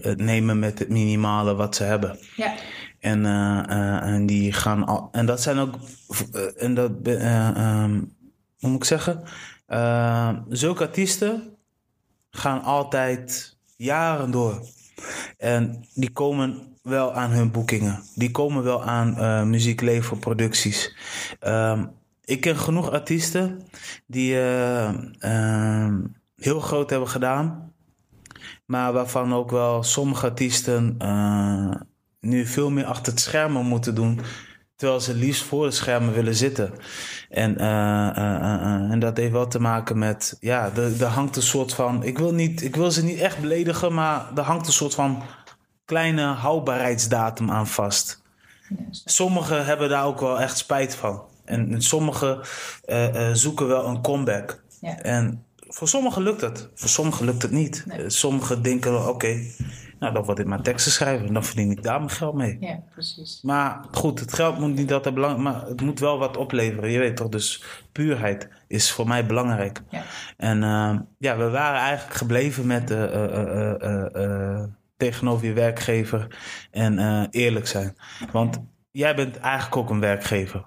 het 0.00 0.20
nemen 0.20 0.58
met 0.58 0.78
het 0.78 0.88
minimale 0.88 1.54
wat 1.54 1.76
ze 1.76 1.82
hebben. 1.82 2.18
Ja, 2.36 2.54
En, 3.00 3.24
en 4.02 4.26
die 4.26 4.52
gaan 4.52 4.86
al. 4.86 5.08
En 5.12 5.26
dat 5.26 5.42
zijn 5.42 5.58
ook. 5.58 5.74
en 6.56 6.74
dat, 6.74 6.90
eh, 7.02 7.48
ehm, 7.48 8.00
hoe 8.58 8.70
moet 8.70 8.76
ik 8.76 8.84
zeggen? 8.84 9.22
Eh, 9.70 10.32
zulke 10.48 10.84
artiesten 10.84 11.56
gaan 12.30 12.62
altijd 12.62 13.56
jaren 13.76 14.30
door. 14.30 14.62
En 15.38 15.84
die 15.94 16.10
komen 16.10 16.76
wel 16.82 17.14
aan 17.14 17.30
hun 17.30 17.50
boekingen. 17.50 18.02
Die 18.14 18.30
komen 18.30 18.62
wel 18.62 18.84
aan 18.84 19.16
eh 19.16 19.42
muziekleverproducties. 19.42 20.96
Ehm, 21.40 21.86
ik 22.24 22.40
ken 22.40 22.56
genoeg 22.56 22.90
artiesten 22.90 23.62
die 24.06 24.34
eh, 24.34 24.88
ehm, 25.18 26.00
heel 26.36 26.60
groot 26.60 26.90
hebben 26.90 27.08
gedaan. 27.08 27.72
Maar 28.66 28.92
waarvan 28.92 29.34
ook 29.34 29.50
wel 29.50 29.82
sommige 29.82 30.26
artiesten 30.26 30.94
eh, 30.98 31.74
nu 32.20 32.46
veel 32.46 32.70
meer 32.70 32.84
achter 32.84 33.12
het 33.12 33.20
schermen 33.20 33.66
moeten 33.66 33.94
doen. 33.94 34.20
Terwijl 34.76 35.00
ze 35.00 35.14
liefst 35.14 35.42
voor 35.42 35.64
de 35.66 35.70
schermen 35.70 36.14
willen 36.14 36.34
zitten. 36.34 36.72
En, 37.30 37.58
eh, 37.58 38.08
eh, 38.08 38.34
eh, 38.34 38.90
en 38.90 38.98
dat 38.98 39.16
heeft 39.16 39.32
wel 39.32 39.48
te 39.48 39.60
maken 39.60 39.98
met. 39.98 40.36
Ja, 40.40 40.70
er, 40.76 41.04
hangt 41.04 41.36
een 41.36 41.42
soort 41.42 41.74
van. 41.74 42.02
Ik 42.02 42.18
wil, 42.18 42.32
niet, 42.32 42.62
ik 42.62 42.76
wil 42.76 42.90
ze 42.90 43.04
niet 43.04 43.18
echt 43.18 43.40
beledigen, 43.40 43.94
maar 43.94 44.26
er 44.34 44.42
hangt 44.42 44.66
een 44.66 44.72
soort 44.72 44.94
van 44.94 45.22
kleine 45.84 46.22
houdbaarheidsdatum 46.22 47.50
aan 47.50 47.66
vast. 47.66 48.22
Sommigen 48.90 49.64
hebben 49.64 49.88
daar 49.88 50.04
ook 50.04 50.20
wel 50.20 50.40
echt 50.40 50.58
spijt 50.58 50.94
van. 50.94 51.22
En 51.44 51.82
sommigen 51.82 52.40
zoeken 53.32 53.66
wel 53.66 53.86
een 53.86 54.02
comeback. 54.02 54.62
Ja. 54.80 54.98
En 54.98 55.44
voor 55.58 55.88
sommigen 55.88 56.22
lukt 56.22 56.40
het, 56.40 56.68
voor 56.74 56.88
sommigen 56.88 57.24
lukt 57.24 57.42
het 57.42 57.50
niet. 57.50 57.84
Nee. 57.86 58.10
Sommigen 58.10 58.62
denken: 58.62 59.08
oké, 59.08 59.40
nou 60.00 60.12
dan 60.14 60.24
word 60.24 60.38
ik 60.38 60.46
maar 60.46 60.62
teksten 60.62 60.92
schrijven 60.92 61.26
en 61.26 61.32
dan 61.32 61.44
verdien 61.44 61.70
ik 61.70 61.82
daar 61.82 61.98
mijn 61.98 62.10
geld 62.10 62.34
mee. 62.34 62.56
ja, 62.60 62.78
precies. 62.92 63.40
Maar 63.42 63.80
goed, 63.90 64.20
het 64.20 64.32
geld 64.32 64.58
moet 64.58 64.74
niet 64.74 64.92
altijd 64.92 65.14
belangrijk, 65.14 65.44
maar 65.44 65.66
het 65.66 65.80
moet 65.80 65.98
wel 66.00 66.18
wat 66.18 66.36
opleveren. 66.36 66.90
Je 66.90 66.98
weet 66.98 67.16
toch, 67.16 67.28
dus 67.28 67.64
puurheid 67.92 68.48
is 68.68 68.92
voor 68.92 69.08
mij 69.08 69.26
belangrijk. 69.26 69.80
Ja. 69.90 70.02
En 70.36 70.62
eh, 70.62 70.98
ja, 71.18 71.36
we 71.36 71.50
waren 71.50 71.80
eigenlijk 71.80 72.16
gebleven 72.16 72.66
met 72.66 72.90
eh, 72.90 73.04
eh, 73.04 74.14
eh, 74.14 74.64
tegenover 74.96 75.46
je 75.46 75.52
werkgever 75.52 76.26
en 76.70 77.28
eerlijk 77.30 77.66
zijn. 77.66 77.96
Want 78.32 78.58
jij 78.90 79.14
bent 79.14 79.36
eigenlijk 79.36 79.76
ook 79.76 79.90
een 79.90 80.00
werkgever. 80.00 80.66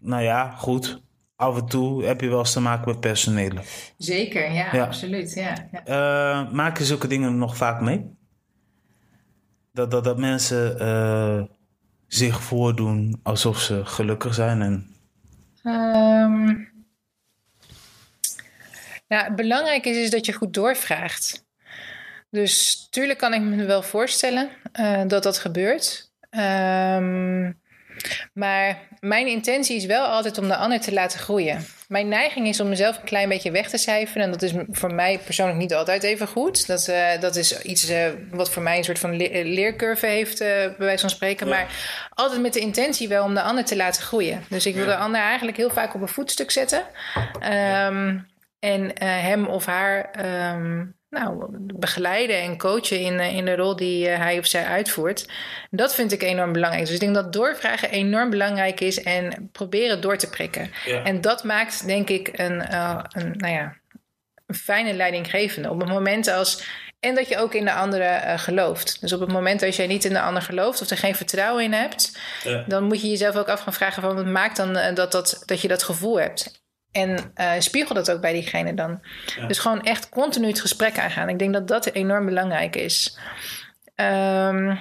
Nou 0.00 0.22
ja, 0.22 0.50
goed. 0.50 1.02
Af 1.36 1.56
en 1.58 1.66
toe 1.66 2.04
heb 2.04 2.20
je 2.20 2.28
wel 2.28 2.38
eens 2.38 2.52
te 2.52 2.60
maken 2.60 2.88
met 2.88 3.00
personelen. 3.00 3.62
Zeker, 3.98 4.52
ja, 4.52 4.68
Ja. 4.72 4.84
absoluut. 4.84 5.34
Ja, 5.34 5.54
ja. 5.84 6.48
Maak 6.52 6.78
je 6.78 6.84
zulke 6.84 7.06
dingen 7.06 7.38
nog 7.38 7.56
vaak 7.56 7.80
mee? 7.80 8.06
Dat, 9.74 9.90
dat, 9.90 10.04
dat 10.04 10.18
mensen 10.18 10.78
eh, 10.78 11.42
zich 12.06 12.42
voordoen 12.42 13.20
alsof 13.22 13.60
ze 13.60 13.84
gelukkig 13.84 14.34
zijn. 14.34 14.62
En, 14.62 14.96
ja, 19.06 19.34
belangrijk 19.34 19.84
is, 19.84 19.96
is 19.96 20.10
dat 20.10 20.26
je 20.26 20.32
goed 20.32 20.54
doorvraagt. 20.54 21.46
Dus 22.30 22.86
tuurlijk 22.90 23.18
kan 23.18 23.34
ik 23.34 23.40
me 23.40 23.64
wel 23.64 23.82
voorstellen 23.82 24.50
eh, 24.72 25.02
dat 25.06 25.22
dat 25.22 25.38
gebeurt. 25.38 26.12
Ehm, 26.30 27.52
maar 28.32 28.78
mijn 29.00 29.26
intentie 29.26 29.76
is 29.76 29.84
wel 29.86 30.06
altijd 30.06 30.38
om 30.38 30.48
de 30.48 30.56
ander 30.56 30.80
te 30.80 30.92
laten 30.92 31.18
groeien. 31.18 31.66
Mijn 31.88 32.08
neiging 32.08 32.46
is 32.48 32.60
om 32.60 32.68
mezelf 32.68 32.96
een 32.96 33.04
klein 33.04 33.28
beetje 33.28 33.50
weg 33.50 33.68
te 33.68 33.76
cijferen. 33.78 34.22
En 34.22 34.30
dat 34.30 34.42
is 34.42 34.52
voor 34.70 34.94
mij 34.94 35.18
persoonlijk 35.24 35.58
niet 35.58 35.74
altijd 35.74 36.02
even 36.02 36.26
goed. 36.26 36.66
Dat, 36.66 36.88
eh, 36.88 37.20
dat 37.20 37.36
is 37.36 37.62
iets 37.62 37.88
eh, 37.88 38.06
wat 38.30 38.50
voor 38.50 38.62
mij 38.62 38.78
een 38.78 38.84
soort 38.84 38.98
van 38.98 39.16
le- 39.16 39.42
leercurve 39.44 40.06
heeft, 40.06 40.40
eh, 40.40 40.48
bij 40.48 40.74
wijze 40.78 41.00
van 41.00 41.10
spreken. 41.10 41.48
Maar 41.48 41.66
altijd 42.10 42.40
met 42.40 42.52
de 42.52 42.60
intentie 42.60 43.08
wel 43.08 43.24
om 43.24 43.34
de 43.34 43.42
ander 43.42 43.64
te 43.64 43.76
laten 43.76 44.02
groeien. 44.02 44.44
Dus 44.48 44.66
ik 44.66 44.74
wil 44.74 44.86
de 44.86 44.96
ander 44.96 45.20
eigenlijk 45.20 45.56
heel 45.56 45.70
vaak 45.70 45.94
op 45.94 46.00
een 46.00 46.08
voetstuk 46.08 46.50
zetten. 46.50 46.82
Ehm, 47.40 48.18
en 48.58 49.02
hem 49.04 49.46
of 49.46 49.66
haar 49.66 50.10
ehm, 50.10 50.84
nou, 51.14 51.46
begeleiden 51.74 52.40
en 52.40 52.58
coachen 52.58 53.00
in, 53.00 53.20
eh, 53.20 53.36
in 53.36 53.44
de 53.44 53.56
rol 53.56 53.76
die 53.76 54.08
eh, 54.08 54.18
hij 54.18 54.38
of 54.38 54.46
zij 54.46 54.64
uitvoert. 54.64 55.28
Dat 55.70 55.94
vind 55.94 56.12
ik 56.12 56.22
enorm 56.22 56.52
belangrijk. 56.52 56.84
Dus 56.84 56.94
ik 56.94 57.00
denk 57.00 57.14
dat 57.14 57.32
doorvragen 57.32 57.90
enorm 57.90 58.30
belangrijk 58.30 58.80
is 58.80 59.02
en 59.02 59.48
proberen 59.52 60.00
door 60.00 60.16
te 60.16 60.30
prikken. 60.30 60.70
Ja. 60.84 61.02
En 61.02 61.20
dat 61.20 61.44
maakt, 61.44 61.86
denk 61.86 62.08
ik, 62.10 62.30
een, 62.32 62.60
eh, 62.60 63.04
een, 63.08 63.32
nou 63.36 63.52
ja, 63.52 63.74
een 64.46 64.54
fijne 64.54 64.92
leidinggevende. 64.92 65.70
Op 65.70 65.80
het 65.80 65.88
moment 65.88 66.28
als. 66.28 66.64
En 67.00 67.14
dat 67.14 67.28
je 67.28 67.38
ook 67.38 67.54
in 67.54 67.64
de 67.64 67.72
andere 67.72 68.20
gelooft. 68.36 69.00
Dus 69.00 69.12
op 69.12 69.20
het 69.20 69.32
moment 69.32 69.62
als 69.62 69.76
jij 69.76 69.86
niet 69.86 70.04
in 70.04 70.12
de 70.12 70.20
ander 70.20 70.42
gelooft 70.42 70.80
of 70.82 70.90
er 70.90 70.96
geen 70.96 71.14
vertrouwen 71.14 71.64
in 71.64 71.72
hebt, 71.72 72.18
Ja. 72.44 72.64
dan 72.66 72.84
moet 72.84 73.00
je 73.00 73.08
jezelf 73.08 73.36
ook 73.36 73.48
af 73.48 73.60
gaan 73.60 73.72
vragen: 73.72 74.02
van 74.02 74.14
wat 74.14 74.26
maakt 74.26 74.56
dan 74.56 74.94
dat, 74.94 75.12
dat, 75.12 75.42
dat 75.46 75.60
je 75.60 75.68
dat 75.68 75.82
gevoel 75.82 76.20
hebt? 76.20 76.63
En 76.94 77.30
eh, 77.34 77.52
spiegel 77.58 77.94
dat 77.94 78.10
ook 78.10 78.20
bij 78.20 78.32
diegene 78.32 78.74
dan. 78.74 79.00
Dus 79.46 79.58
gewoon 79.58 79.82
echt 79.82 80.08
continu 80.08 80.46
het 80.46 80.60
gesprek 80.60 80.98
aangaan. 80.98 81.28
Ik 81.28 81.38
denk 81.38 81.52
dat 81.52 81.68
dat 81.68 81.86
enorm 81.86 82.24
belangrijk 82.24 82.76
is. 82.76 83.18
Ehm, 83.94 84.76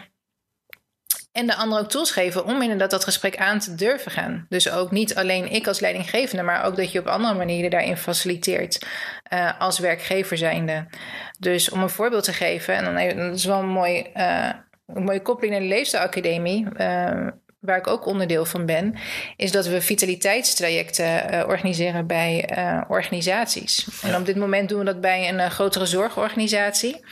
en 1.31 1.47
de 1.47 1.55
ander 1.55 1.79
ook 1.79 1.89
tools 1.89 2.11
geven 2.11 2.45
om 2.45 2.61
inderdaad 2.61 2.91
dat 2.91 3.03
gesprek 3.03 3.37
aan 3.37 3.59
te 3.59 3.75
durven 3.75 4.11
gaan. 4.11 4.45
Dus 4.49 4.71
ook 4.71 4.91
niet 4.91 5.15
alleen 5.15 5.51
ik 5.51 5.67
als 5.67 5.79
leidinggevende, 5.79 6.43
maar 6.43 6.65
ook 6.65 6.75
dat 6.75 6.91
je 6.91 6.99
op 6.99 7.07
andere 7.07 7.33
manieren 7.33 7.69
daarin 7.69 7.97
faciliteert 7.97 8.85
eh, 9.23 9.59
als 9.59 9.79
werkgever 9.79 10.37
zijnde. 10.37 10.85
Dus 11.39 11.69
om 11.69 11.81
een 11.81 11.89
voorbeeld 11.89 12.23
te 12.23 12.33
geven, 12.33 12.75
en 12.75 12.83
dan 12.83 12.95
even, 12.95 13.17
dat 13.17 13.35
is 13.35 13.45
wel 13.45 13.59
een, 13.59 13.69
mooi, 13.69 14.01
eh, 14.01 14.49
een 14.87 15.03
mooie 15.03 15.21
koppeling 15.21 15.53
naar 15.53 15.63
de 15.63 15.67
Leefstijlacademie, 15.67 16.67
eh, 16.75 17.27
waar 17.63 17.77
ik 17.77 17.87
ook 17.87 18.05
onderdeel 18.05 18.45
van 18.45 18.65
ben, 18.65 18.95
is 19.35 19.51
dat 19.51 19.65
we 19.65 19.81
vitaliteitstrajecten 19.81 21.29
eh, 21.29 21.47
organiseren 21.47 22.07
bij 22.07 22.45
eh, 22.45 22.81
organisaties. 22.87 23.87
En 24.01 24.15
op 24.15 24.25
dit 24.25 24.35
moment 24.35 24.69
doen 24.69 24.79
we 24.79 24.85
dat 24.85 25.01
bij 25.01 25.29
een 25.29 25.39
eh, 25.39 25.49
grotere 25.49 25.85
zorgorganisatie. 25.85 27.05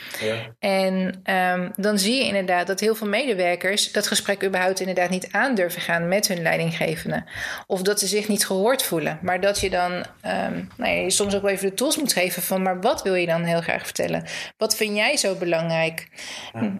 En 0.60 1.20
ehm, 1.24 1.70
dan 1.76 2.00
zie 2.00 2.16
je 2.16 2.24
inderdaad 2.24 2.68
dat 2.68 2.80
heel 2.80 2.96
veel 2.96 3.08
medewerkers 3.08 3.92
dat 3.92 4.08
gesprek 4.08 4.44
überhaupt 4.44 4.80
inderdaad 4.80 5.10
niet 5.10 5.32
aandurven 5.32 5.82
gaan 5.82 6.08
met 6.08 6.28
hun 6.28 6.42
leidinggevende. 6.42 7.24
Of 7.68 7.82
dat 7.82 8.00
ze 8.00 8.08
zich 8.08 8.28
niet 8.28 8.46
gehoord 8.46 8.84
voelen. 8.84 9.20
Maar 9.22 9.42
dat 9.42 9.60
je 9.60 9.70
dan 9.70 10.06
ehm, 10.22 10.54
nou 10.76 10.92
ja, 10.92 11.02
je 11.02 11.12
soms 11.12 11.36
ook 11.36 11.42
wel 11.42 11.52
even 11.52 11.70
de 11.70 11.76
tools 11.76 11.98
moet 11.98 12.14
geven 12.14 12.42
van, 12.42 12.62
maar 12.62 12.82
wat 12.82 13.04
wil 13.04 13.16
je 13.16 13.26
dan 13.26 13.44
heel 13.44 13.62
graag 13.62 13.84
vertellen? 13.84 14.24
Wat 14.58 14.76
vind 14.76 14.96
jij 14.96 15.18
zo 15.18 15.36
belangrijk? 15.36 16.08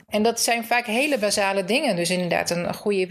En 0.10 0.24
dat 0.24 0.42
zijn 0.42 0.66
vaak 0.66 0.86
hele 0.86 1.18
basale 1.18 1.66
dingen. 1.66 1.96
Dus 1.96 2.10
inderdaad 2.10 2.50
een 2.50 2.74
goede 2.74 3.08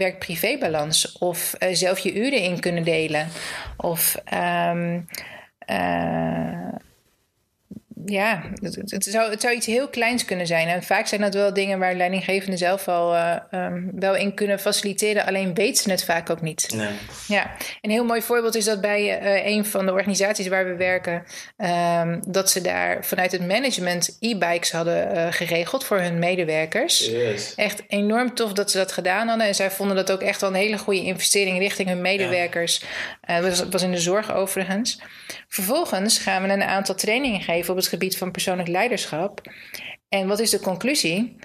werk-privé-balans. 0.51 1.17
Of 1.19 1.53
eh, 1.53 1.73
zelf 1.73 1.99
je 1.99 2.13
uren 2.15 2.41
in 2.41 2.59
kunnen 2.59 2.83
delen. 2.83 3.27
Of... 3.77 4.15
ehm, 4.25 5.01
eh, 5.59 6.75
ja, 8.05 8.43
het, 8.61 8.75
het, 8.75 9.03
zou, 9.03 9.31
het 9.31 9.41
zou 9.41 9.55
iets 9.55 9.65
heel 9.65 9.87
kleins 9.87 10.25
kunnen 10.25 10.47
zijn. 10.47 10.67
En 10.67 10.83
vaak 10.83 11.07
zijn 11.07 11.21
dat 11.21 11.33
wel 11.33 11.53
dingen 11.53 11.79
waar 11.79 11.95
leidinggevenden 11.95 12.57
zelf 12.57 12.87
al 12.87 13.15
uh, 13.15 13.35
um, 13.51 13.91
wel 13.95 14.15
in 14.15 14.33
kunnen 14.33 14.59
faciliteren. 14.59 15.25
Alleen 15.25 15.53
weten 15.53 15.83
ze 15.83 15.91
het 15.91 16.03
vaak 16.03 16.29
ook 16.29 16.41
niet. 16.41 16.73
Nee. 16.75 16.89
Ja, 17.27 17.51
een 17.81 17.89
heel 17.89 18.05
mooi 18.05 18.21
voorbeeld 18.21 18.55
is 18.55 18.65
dat 18.65 18.81
bij 18.81 19.21
uh, 19.21 19.45
een 19.45 19.65
van 19.65 19.85
de 19.85 19.91
organisaties 19.91 20.47
waar 20.47 20.65
we 20.65 20.75
werken, 20.75 21.23
um, 21.57 22.21
dat 22.27 22.49
ze 22.49 22.61
daar 22.61 23.05
vanuit 23.05 23.31
het 23.31 23.47
management 23.47 24.17
e-bikes 24.19 24.71
hadden 24.71 25.15
uh, 25.15 25.27
geregeld 25.29 25.85
voor 25.85 25.99
hun 25.99 26.19
medewerkers. 26.19 27.05
Yes. 27.05 27.55
Echt 27.55 27.83
enorm 27.87 28.35
tof 28.35 28.53
dat 28.53 28.71
ze 28.71 28.77
dat 28.77 28.91
gedaan 28.91 29.27
hadden. 29.27 29.47
En 29.47 29.55
zij 29.55 29.71
vonden 29.71 29.95
dat 29.95 30.11
ook 30.11 30.21
echt 30.21 30.41
wel 30.41 30.49
een 30.49 30.55
hele 30.55 30.77
goede 30.77 31.03
investering 31.03 31.57
richting 31.57 31.87
hun 31.87 32.01
medewerkers. 32.01 32.83
Ja. 33.27 33.41
dat 33.41 33.67
was 33.69 33.81
in 33.81 33.91
de 33.91 33.99
zorg 33.99 34.33
overigens. 34.33 34.99
Vervolgens 35.47 36.17
gaan 36.17 36.43
we 36.43 36.49
een 36.49 36.63
aantal 36.63 36.95
trainingen 36.95 37.41
geven 37.41 37.73
op 37.73 37.79
het 37.81 37.89
gebied 37.89 38.17
van 38.17 38.31
persoonlijk 38.31 38.69
leiderschap. 38.69 39.41
En 40.09 40.27
wat 40.27 40.39
is 40.39 40.49
de 40.49 40.59
conclusie? 40.59 41.35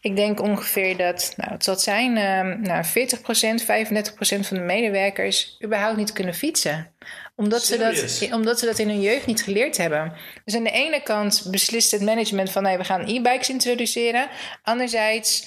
Ik 0.00 0.16
denk 0.16 0.40
ongeveer 0.40 0.96
dat, 0.96 1.32
nou, 1.36 1.52
het 1.52 1.64
zal 1.64 1.76
zijn, 1.76 2.16
uh, 2.16 2.58
nou, 2.68 2.84
40%, 2.84 3.64
35% 3.64 4.46
van 4.46 4.56
de 4.56 4.62
medewerkers 4.62 5.58
überhaupt 5.64 5.96
niet 5.96 6.12
kunnen 6.12 6.34
fietsen. 6.34 6.92
Omdat 7.36 7.62
ze, 7.62 7.78
dat, 7.78 8.28
omdat 8.32 8.58
ze 8.58 8.66
dat 8.66 8.78
in 8.78 8.88
hun 8.88 9.00
jeugd 9.00 9.26
niet 9.26 9.42
geleerd 9.42 9.76
hebben. 9.76 10.12
Dus 10.44 10.56
aan 10.56 10.64
de 10.64 10.70
ene 10.70 11.02
kant 11.02 11.46
beslist 11.50 11.90
het 11.90 12.02
management 12.02 12.50
van 12.50 12.64
hey, 12.64 12.78
we 12.78 12.84
gaan 12.84 13.06
e-bikes 13.06 13.48
introduceren. 13.48 14.28
Anderzijds, 14.62 15.46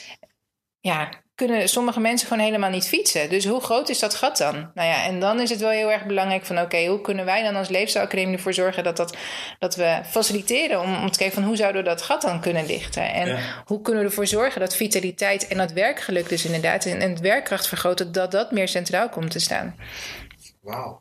ja, 0.79 1.09
kunnen 1.39 1.69
sommige 1.69 1.99
mensen 1.99 2.27
gewoon 2.27 2.43
helemaal 2.43 2.69
niet 2.69 2.87
fietsen. 2.87 3.29
Dus 3.29 3.45
hoe 3.45 3.61
groot 3.61 3.89
is 3.89 3.99
dat 3.99 4.15
gat 4.15 4.37
dan? 4.37 4.71
Nou 4.73 4.87
ja, 4.87 5.03
en 5.03 5.19
dan 5.19 5.39
is 5.39 5.49
het 5.49 5.59
wel 5.59 5.69
heel 5.69 5.91
erg 5.91 6.05
belangrijk 6.05 6.45
van... 6.45 6.59
oké, 6.59 6.85
hoe 6.85 7.01
kunnen 7.01 7.25
wij 7.25 7.43
dan 7.43 7.55
als 7.55 7.69
Leefstijlacademie 7.69 8.35
ervoor 8.35 8.53
zorgen... 8.53 8.83
dat, 8.83 8.97
dat, 8.97 9.17
dat 9.59 9.75
we 9.75 9.99
faciliteren 10.05 10.81
om, 10.81 10.95
om 10.95 11.11
te 11.11 11.17
kijken 11.17 11.35
van... 11.35 11.47
hoe 11.47 11.55
zouden 11.55 11.83
we 11.83 11.89
dat 11.89 12.01
gat 12.01 12.21
dan 12.21 12.41
kunnen 12.41 12.67
dichten? 12.67 13.13
En 13.13 13.27
ja. 13.27 13.63
hoe 13.65 13.81
kunnen 13.81 14.01
we 14.01 14.09
ervoor 14.09 14.27
zorgen 14.27 14.59
dat 14.59 14.75
vitaliteit 14.75 15.47
en 15.47 15.57
dat 15.57 15.71
werkgeluk 15.71 16.29
dus 16.29 16.45
inderdaad... 16.45 16.85
en, 16.85 17.01
en 17.01 17.09
het 17.09 17.19
werkkracht 17.19 17.67
vergroten, 17.67 18.11
dat 18.11 18.31
dat 18.31 18.51
meer 18.51 18.67
centraal 18.67 19.09
komt 19.09 19.31
te 19.31 19.39
staan. 19.39 19.75
Wauw, 20.61 20.99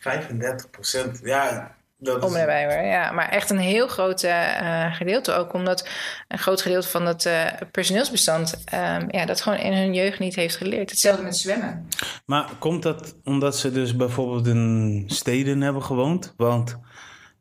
35 0.00 0.70
procent. 0.70 1.20
Ja, 1.22 1.76
dat 2.00 2.24
om 2.24 2.34
erbij 2.34 2.64
hoor, 2.64 2.84
ja. 2.86 3.12
Maar 3.12 3.28
echt 3.28 3.50
een 3.50 3.58
heel 3.58 3.88
groot 3.88 4.22
uh, 4.22 4.94
gedeelte 4.94 5.32
ook. 5.32 5.52
Omdat 5.52 5.88
een 6.28 6.38
groot 6.38 6.62
gedeelte 6.62 6.88
van 6.88 7.06
het 7.06 7.24
uh, 7.24 7.46
personeelsbestand... 7.70 8.64
Um, 8.74 9.06
ja, 9.08 9.24
dat 9.26 9.40
gewoon 9.40 9.58
in 9.58 9.72
hun 9.72 9.94
jeugd 9.94 10.18
niet 10.18 10.34
heeft 10.34 10.56
geleerd. 10.56 10.90
Hetzelfde 10.90 11.22
met 11.22 11.36
zwemmen. 11.36 11.88
Maar 12.24 12.48
komt 12.58 12.82
dat 12.82 13.16
omdat 13.24 13.56
ze 13.56 13.72
dus 13.72 13.96
bijvoorbeeld 13.96 14.46
in 14.46 15.04
steden 15.06 15.60
hebben 15.60 15.82
gewoond? 15.82 16.34
Want 16.36 16.78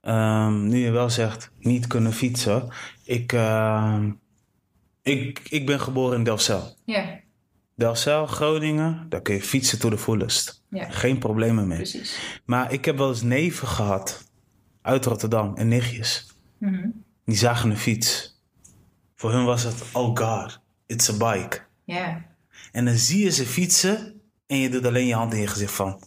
um, 0.02 0.68
nu 0.68 0.78
je 0.78 0.92
wel 0.92 1.10
zegt 1.10 1.52
niet 1.60 1.88
kunnen 1.88 2.14
fietsen. 2.14 2.68
Ik, 3.04 3.34
uh, 3.34 4.04
ik, 5.02 5.42
ik 5.50 5.66
ben 5.66 5.80
geboren 5.80 6.18
in 6.18 6.24
Delfzijl. 6.24 6.76
Ja. 6.86 7.20
Delfzijl, 7.76 8.26
Groningen, 8.26 9.06
daar 9.10 9.22
kun 9.22 9.34
je 9.36 9.42
fietsen 9.42 9.80
to 9.80 9.90
the 9.90 9.98
fullest. 9.98 10.64
Ja. 10.70 10.90
Geen 10.90 11.18
problemen 11.18 11.68
mee. 11.68 11.78
Precies. 11.78 12.40
Maar 12.46 12.72
ik 12.72 12.86
heb 12.86 12.98
wel 12.98 13.10
eens 13.10 13.22
neven 13.22 13.68
gehad 13.68 14.29
uit 14.82 15.06
Rotterdam 15.06 15.56
en 15.56 15.68
nichtjes. 15.68 16.36
Mm 16.58 16.74
-hmm. 16.74 17.04
Die 17.26 17.38
zagen 17.38 17.70
een 17.70 17.78
fiets. 17.78 18.38
Voor 19.16 19.32
hun 19.32 19.46
was 19.46 19.64
het, 19.64 19.84
oh 19.94 20.18
god, 20.18 20.60
it's 20.86 21.10
a 21.10 21.34
bike. 21.34 21.60
Ja. 21.84 22.26
En 22.72 22.86
dan 22.86 22.96
zie 22.96 23.24
je 23.24 23.30
ze 23.30 23.46
fietsen 23.46 24.22
en 24.48 24.58
je 24.58 24.70
doet 24.70 24.86
alleen 24.86 25.08
je 25.08 25.14
hand 25.14 25.34
in 25.34 25.40
je 25.40 25.48
gezicht 25.48 25.74
van, 25.74 26.02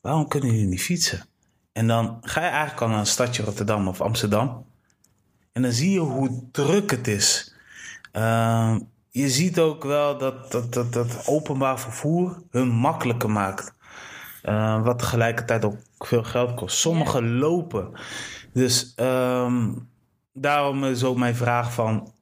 waarom 0.00 0.28
kunnen 0.28 0.50
jullie 0.50 0.66
niet 0.66 0.82
fietsen? 0.82 1.26
En 1.72 1.86
dan 1.86 2.18
ga 2.20 2.40
je 2.40 2.46
eigenlijk 2.46 2.80
al 2.80 2.88
naar 2.88 2.98
een 2.98 3.06
stadje 3.06 3.42
Rotterdam 3.42 3.88
of 3.88 4.00
Amsterdam. 4.00 4.66
En 5.52 5.62
dan 5.62 5.72
zie 5.72 5.90
je 5.90 5.98
hoe 5.98 6.48
druk 6.52 6.90
het 6.90 7.08
is. 7.08 7.54
Uh, 8.12 8.76
je 9.10 9.30
ziet 9.30 9.58
ook 9.58 9.84
wel 9.84 10.18
dat, 10.18 10.52
dat, 10.52 10.72
dat, 10.72 10.92
dat 10.92 11.26
openbaar 11.26 11.80
vervoer 11.80 12.42
hun 12.50 12.68
makkelijker 12.68 13.30
maakt. 13.30 13.74
Uh, 14.44 14.82
wat 14.84 14.98
tegelijkertijd 14.98 15.64
ook 15.64 15.76
veel 16.04 16.24
geld 16.24 16.54
kost. 16.54 16.78
Sommigen 16.78 17.38
lopen. 17.38 17.92
Dus 18.52 18.92
um, 18.96 19.88
daarom 20.32 20.84
is 20.84 21.04
ook 21.04 21.16
mijn 21.16 21.36
vraag 21.36 21.72
van... 21.72 22.14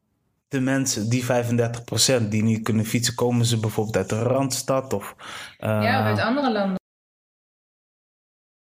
de 0.49 0.61
mensen, 0.61 1.11
die 1.11 1.25
35% 1.25 2.29
die 2.29 2.43
niet 2.43 2.63
kunnen 2.63 2.85
fietsen... 2.85 3.15
komen 3.15 3.47
ze 3.47 3.61
bijvoorbeeld 3.61 3.97
uit 3.97 4.09
de 4.09 4.23
Randstad? 4.23 4.93
Of, 4.93 5.15
uh, 5.59 5.83
ja, 5.83 6.01
of 6.01 6.07
uit 6.07 6.21
andere 6.21 6.53
landen. 6.53 6.77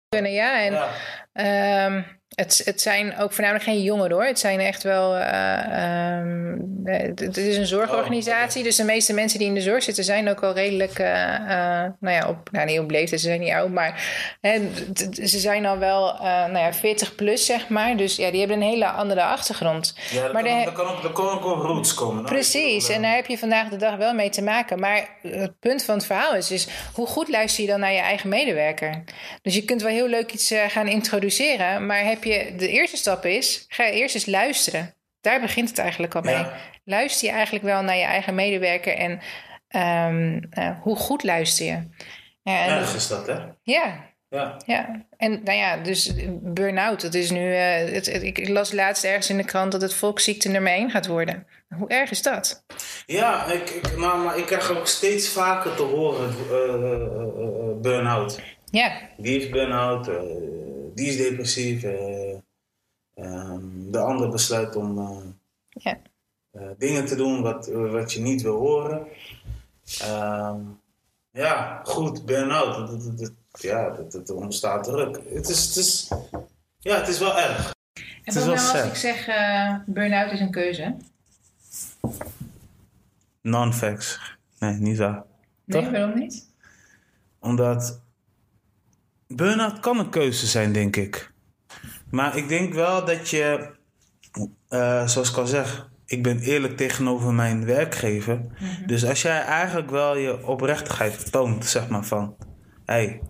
Ja, 0.09 0.63
en... 0.63 0.73
Ja. 1.33 1.85
Um, 1.85 2.05
het, 2.35 2.61
het 2.65 2.81
zijn 2.81 3.17
ook 3.17 3.31
voornamelijk 3.31 3.65
geen 3.65 3.81
jongeren 3.81 4.11
hoor. 4.11 4.25
Het 4.25 4.39
zijn 4.39 4.59
echt 4.59 4.83
wel. 4.83 5.17
Uh, 5.17 6.17
um, 6.17 6.81
het 6.83 7.37
is 7.37 7.57
een 7.57 7.65
zorgorganisatie. 7.65 8.59
Oh. 8.59 8.65
Dus 8.65 8.75
de 8.75 8.83
meeste 8.83 9.13
mensen 9.13 9.39
die 9.39 9.47
in 9.47 9.53
de 9.53 9.61
zorg 9.61 9.83
zitten 9.83 10.03
zijn 10.03 10.29
ook 10.29 10.43
al 10.43 10.53
redelijk. 10.53 10.99
Uh, 10.99 11.07
uh, 11.07 11.83
nou 11.99 12.15
ja, 12.15 12.27
op, 12.27 12.49
nou, 12.51 12.65
niet 12.65 12.79
op 12.79 12.91
leeftijd, 12.91 13.21
ze 13.21 13.27
zijn 13.27 13.39
niet 13.39 13.53
oud. 13.53 13.69
Maar 13.69 14.03
hè, 14.41 14.61
ze 15.25 15.39
zijn 15.39 15.65
al 15.65 15.77
wel 15.77 16.17
nou 16.21 16.57
ja, 16.57 16.73
40 16.73 17.15
plus, 17.15 17.45
zeg 17.45 17.67
maar. 17.69 17.97
Dus 17.97 18.15
ja, 18.15 18.29
die 18.29 18.39
hebben 18.39 18.57
een 18.57 18.67
hele 18.67 18.87
andere 18.87 19.23
achtergrond. 19.23 19.95
Ja, 20.11 20.23
dat 20.23 20.33
maar 20.33 20.43
kan, 20.43 20.63
de, 20.63 20.71
kan, 20.71 20.87
ook, 20.87 21.13
kan 21.13 21.29
ook 21.29 21.43
wel 21.43 21.55
roots 21.55 21.93
komen. 21.93 22.23
Precies, 22.23 22.89
en 22.89 23.01
daar 23.01 23.15
heb 23.15 23.25
je 23.25 23.37
vandaag 23.37 23.69
de 23.69 23.77
dag 23.77 23.95
wel 23.95 24.13
mee 24.13 24.29
te 24.29 24.41
maken. 24.41 24.79
Maar 24.79 25.09
het 25.21 25.59
punt 25.59 25.83
van 25.83 25.95
het 25.95 26.05
verhaal 26.05 26.35
is, 26.35 26.51
is 26.51 26.67
hoe 26.93 27.07
goed 27.07 27.29
luister 27.29 27.63
je 27.63 27.69
dan 27.69 27.79
naar 27.79 27.93
je 27.93 27.99
eigen 27.99 28.29
medewerker? 28.29 29.03
Dus 29.41 29.55
je 29.55 29.65
kunt 29.65 29.81
wel 29.81 29.91
heel 29.91 30.07
leuk 30.07 30.31
iets 30.31 30.53
gaan 30.67 30.87
introduceren, 30.87 31.85
maar 31.85 32.03
heb 32.03 32.22
je, 32.23 32.53
de 32.57 32.67
eerste 32.67 32.97
stap 32.97 33.25
is, 33.25 33.65
ga 33.67 33.89
eerst 33.89 34.15
eens 34.15 34.25
luisteren. 34.25 34.95
Daar 35.21 35.41
begint 35.41 35.69
het 35.69 35.77
eigenlijk 35.77 36.15
al 36.15 36.21
mee. 36.21 36.33
Ja. 36.33 36.53
Luister 36.85 37.27
je 37.27 37.33
eigenlijk 37.33 37.65
wel 37.65 37.81
naar 37.81 37.97
je 37.97 38.03
eigen 38.03 38.35
medewerker 38.35 38.93
en 38.93 39.19
um, 40.09 40.49
uh, 40.59 40.81
hoe 40.81 40.95
goed 40.95 41.23
luister 41.23 41.65
je? 41.65 41.87
Ja, 42.43 42.67
Erg 42.67 42.95
is 42.95 43.07
dat, 43.07 43.27
hè? 43.27 43.37
Ja. 43.63 44.11
Ja. 44.29 44.57
ja. 44.65 45.05
En 45.17 45.41
nou 45.43 45.57
ja, 45.57 45.77
dus 45.77 46.13
burn-out, 46.41 47.01
dat 47.01 47.13
is 47.13 47.31
nu. 47.31 47.51
Uh, 47.51 47.75
het, 47.75 48.05
het, 48.05 48.23
ik 48.23 48.47
las 48.49 48.71
laatst 48.71 49.03
ergens 49.03 49.29
in 49.29 49.37
de 49.37 49.43
krant 49.43 49.71
dat 49.71 49.81
het 49.81 49.93
volksziekte 49.93 50.49
nummer 50.49 50.71
1 50.71 50.89
gaat 50.89 51.07
worden. 51.07 51.47
Hoe 51.77 51.87
erg 51.87 52.11
is 52.11 52.21
dat? 52.21 52.65
Ja, 53.05 53.45
ik, 53.45 53.69
ik, 53.69 53.97
maar, 53.97 54.17
maar 54.17 54.37
ik 54.37 54.45
krijg 54.45 54.77
ook 54.77 54.87
steeds 54.87 55.29
vaker 55.29 55.75
te 55.75 55.81
horen 55.81 56.35
uh, 56.51 57.81
burn-out. 57.81 58.39
Ja. 58.71 58.91
Die 59.17 59.39
heeft 59.39 59.51
burn-out 59.51 60.07
die 60.95 61.07
is 61.07 61.17
depressief. 61.17 61.83
Uh, 61.83 62.37
um, 63.15 63.91
de 63.91 63.99
ander 63.99 64.29
besluit 64.29 64.75
om 64.75 64.97
uh, 64.97 65.17
ja. 65.69 65.97
uh, 66.51 66.67
dingen 66.77 67.05
te 67.05 67.15
doen 67.15 67.41
wat, 67.41 67.67
wat 67.67 68.13
je 68.13 68.19
niet 68.19 68.41
wil 68.41 68.57
horen. 68.57 69.07
Um, 70.03 70.79
ja, 71.31 71.81
goed, 71.83 72.25
burn-out. 72.25 72.91
Ja, 73.51 73.89
dat, 73.89 74.11
dat 74.11 74.29
ontstaat 74.29 74.83
druk. 74.83 75.19
Het 75.29 75.49
is, 75.49 75.65
het 75.65 75.75
is, 75.75 76.11
ja, 76.79 76.97
het 76.99 77.07
is 77.07 77.19
wel 77.19 77.37
erg. 77.39 77.73
En 78.23 78.33
wat 78.33 78.43
nou 78.43 78.49
als 78.51 78.69
sad. 78.69 78.85
ik 78.85 78.95
zeg 78.95 79.25
burn-out 79.85 80.31
is 80.31 80.39
een 80.39 80.51
keuze? 80.51 80.95
Non-facts. 83.41 84.19
Nee, 84.59 84.73
niet 84.73 84.97
waar. 84.97 85.23
Nee, 85.65 85.81
Toch? 85.81 85.91
waarom 85.91 86.19
niet? 86.19 86.49
Omdat 87.39 88.01
Burnout 89.35 89.79
kan 89.79 89.99
een 89.99 90.09
keuze 90.09 90.47
zijn, 90.47 90.71
denk 90.71 90.95
ik. 90.95 91.31
Maar 92.09 92.37
ik 92.37 92.47
denk 92.47 92.73
wel 92.73 93.05
dat 93.05 93.29
je, 93.29 93.69
uh, 94.69 95.07
zoals 95.07 95.29
ik 95.29 95.37
al 95.37 95.47
zeg, 95.47 95.89
ik 96.05 96.23
ben 96.23 96.39
eerlijk 96.39 96.77
tegenover 96.77 97.33
mijn 97.33 97.65
werkgever. 97.65 98.35
Mm 98.37 98.49
-hmm. 98.53 98.87
Dus 98.87 99.05
als 99.05 99.21
jij 99.21 99.41
eigenlijk 99.41 99.89
wel 99.89 100.17
je 100.17 100.45
oprechtigheid 100.45 101.31
toont, 101.31 101.65
zeg 101.65 101.87
maar 101.87 102.05
van, 102.05 102.35
hé, 102.85 102.93
hey, 102.93 103.21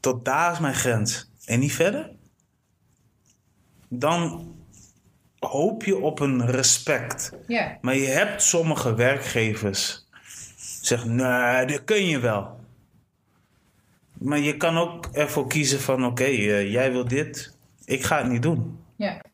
tot 0.00 0.24
daar 0.24 0.52
is 0.52 0.58
mijn 0.58 0.74
grens 0.74 1.30
en 1.44 1.60
niet 1.60 1.72
verder, 1.72 2.10
dan 3.88 4.52
hoop 5.38 5.84
je 5.84 5.96
op 5.96 6.20
een 6.20 6.46
respect. 6.46 7.32
Yeah. 7.46 7.70
Maar 7.80 7.96
je 7.96 8.06
hebt 8.06 8.42
sommige 8.42 8.94
werkgevers 8.94 10.08
zeggen, 10.80 11.14
nee, 11.14 11.66
dat 11.66 11.84
kun 11.84 12.06
je 12.06 12.18
wel. 12.18 12.63
Maar 14.24 14.38
je 14.38 14.56
kan 14.56 14.78
ook 14.78 15.06
ervoor 15.12 15.48
kiezen 15.48 15.80
van 15.80 16.04
oké, 16.04 16.22
okay, 16.22 16.34
uh, 16.34 16.72
jij 16.72 16.92
wil 16.92 17.08
dit, 17.08 17.56
ik 17.84 18.02
ga 18.02 18.18
het 18.18 18.28
niet 18.28 18.42
doen. 18.42 18.78
Ja, 18.96 19.24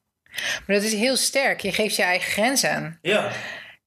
maar 0.66 0.76
dat 0.76 0.83
is 0.83 0.92
heel 0.92 1.16
sterk. 1.16 1.61
Je 1.61 1.72
geeft 1.72 1.96
je 1.96 2.03
eigen 2.03 2.31
grens 2.31 2.64
aan. 2.64 2.98
Ja. 3.03 3.31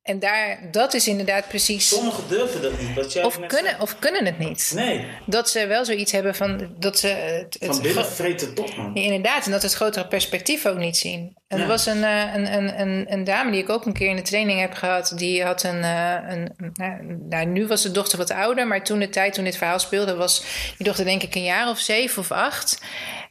En 0.04 0.20
daar, 0.20 0.60
dat 0.72 0.94
is 0.94 1.08
inderdaad 1.08 1.48
precies. 1.48 1.88
Sommigen 1.88 2.24
durven 2.28 2.62
dat 2.62 2.82
niet. 2.82 2.96
Wat 2.96 3.14
jij 3.14 3.24
of, 3.24 3.40
kunnen, 3.48 3.80
of 3.80 4.00
kunnen 4.00 4.26
het 4.26 4.40
niet. 4.40 4.72
Nee. 4.76 5.08
Dat 5.26 5.50
ze 5.50 5.68
wel 5.68 5.86
zoiets 5.86 6.12
hebben 6.12 6.36
van. 6.36 6.76
Dat 6.80 7.00
ze 7.00 7.08
het, 7.08 7.58
van 7.60 7.82
binnen 7.82 8.06
vreten 8.06 8.54
toch, 8.54 8.76
man. 8.76 8.92
Ja, 8.94 9.02
inderdaad, 9.02 9.46
en 9.46 9.52
dat 9.52 9.62
het 9.62 9.74
grotere 9.74 10.08
perspectief 10.08 10.66
ook 10.66 10.78
niet 10.78 10.98
zien. 10.98 11.38
En 11.48 11.58
ja. 11.58 11.64
er 11.64 11.70
was 11.70 11.86
een, 11.86 12.04
een, 12.04 12.54
een, 12.54 12.80
een, 12.82 13.06
een 13.10 13.24
dame 13.24 13.52
die 13.52 13.62
ik 13.62 13.70
ook 13.70 13.86
een 13.86 13.94
keer 13.94 14.10
in 14.10 14.16
de 14.16 14.22
training 14.22 14.60
heb 14.60 14.74
gehad. 14.74 15.14
Die 15.16 15.44
had 15.44 15.64
een. 15.64 15.84
een, 15.84 16.54
een 16.58 17.26
nou, 17.30 17.46
nu 17.46 17.68
was 17.68 17.82
de 17.82 17.92
dochter 17.92 18.18
wat 18.18 18.32
ouder, 18.32 18.68
maar 18.68 18.84
toen 18.84 19.00
de 19.00 19.10
tijd 19.10 19.34
toen 19.34 19.44
dit 19.44 19.58
verhaal 19.58 19.80
speelde, 19.80 20.16
was 20.16 20.44
die 20.78 20.86
dochter 20.86 21.06
denk 21.06 21.24
ik 21.24 21.36
een 21.36 21.44
jaar 21.44 21.70
of 21.70 21.80
zeven 21.80 22.22
of 22.22 22.32
acht. 22.32 22.82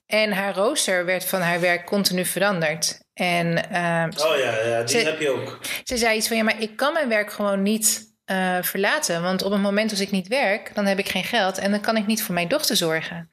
En 0.06 0.32
haar 0.32 0.54
rooster 0.54 1.04
werd 1.04 1.24
van 1.24 1.40
haar 1.40 1.60
werk 1.60 1.86
continu 1.86 2.24
veranderd. 2.24 3.00
En, 3.14 3.70
ehm, 3.70 4.10
oh 4.16 4.36
ja, 4.36 4.66
ja 4.66 4.82
die 4.82 4.98
ze, 4.98 5.04
heb 5.04 5.20
je 5.20 5.30
ook. 5.30 5.58
Ze 5.84 5.96
zei 5.96 6.16
iets 6.16 6.28
van, 6.28 6.36
ja, 6.36 6.42
maar 6.42 6.60
ik 6.60 6.76
kan 6.76 6.92
mijn 6.92 7.08
werk 7.08 7.32
gewoon 7.32 7.62
niet 7.62 8.10
uh, 8.26 8.62
verlaten. 8.62 9.22
Want 9.22 9.42
op 9.42 9.52
het 9.52 9.60
moment 9.60 9.90
als 9.90 10.00
ik 10.00 10.10
niet 10.10 10.28
werk, 10.28 10.74
dan 10.74 10.86
heb 10.86 10.98
ik 10.98 11.08
geen 11.08 11.24
geld 11.24 11.58
en 11.58 11.70
dan 11.70 11.80
kan 11.80 11.96
ik 11.96 12.06
niet 12.06 12.22
voor 12.22 12.34
mijn 12.34 12.48
dochter 12.48 12.76
zorgen. 12.76 13.30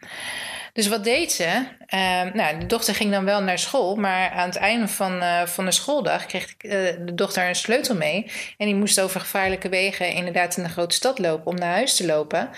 Dus 0.74 0.88
wat 0.88 1.04
deed 1.04 1.32
ze? 1.32 1.66
Uh, 1.94 2.34
nou, 2.34 2.60
de 2.60 2.66
dochter 2.66 2.96
ging 2.96 3.12
dan 3.12 3.26
wel 3.26 3.42
naar 3.42 3.60
school, 3.60 3.96
maar 3.96 4.32
aan 4.32 4.48
het 4.48 4.58
einde 4.58 4.88
van, 4.88 5.16
uh, 5.16 5.46
van 5.46 5.66
de 5.66 5.72
schooldag 5.72 6.26
kreeg 6.26 6.56
uh, 6.58 6.72
de 7.06 7.14
dochter 7.16 7.48
een 7.48 7.56
sleutel 7.56 7.96
mee. 7.96 8.32
En 8.58 8.66
die 8.66 8.76
moest 8.76 9.02
over 9.02 9.20
gevaarlijke 9.20 9.70
wegen 9.70 10.12
inderdaad 10.12 10.58
in 10.58 10.64
de 10.64 10.70
grote 10.70 10.96
stad 10.96 11.20
lopen 11.20 11.46
om 11.46 11.56
naar 11.56 11.74
huis 11.74 11.96
te 11.96 12.06
lopen. 12.06 12.50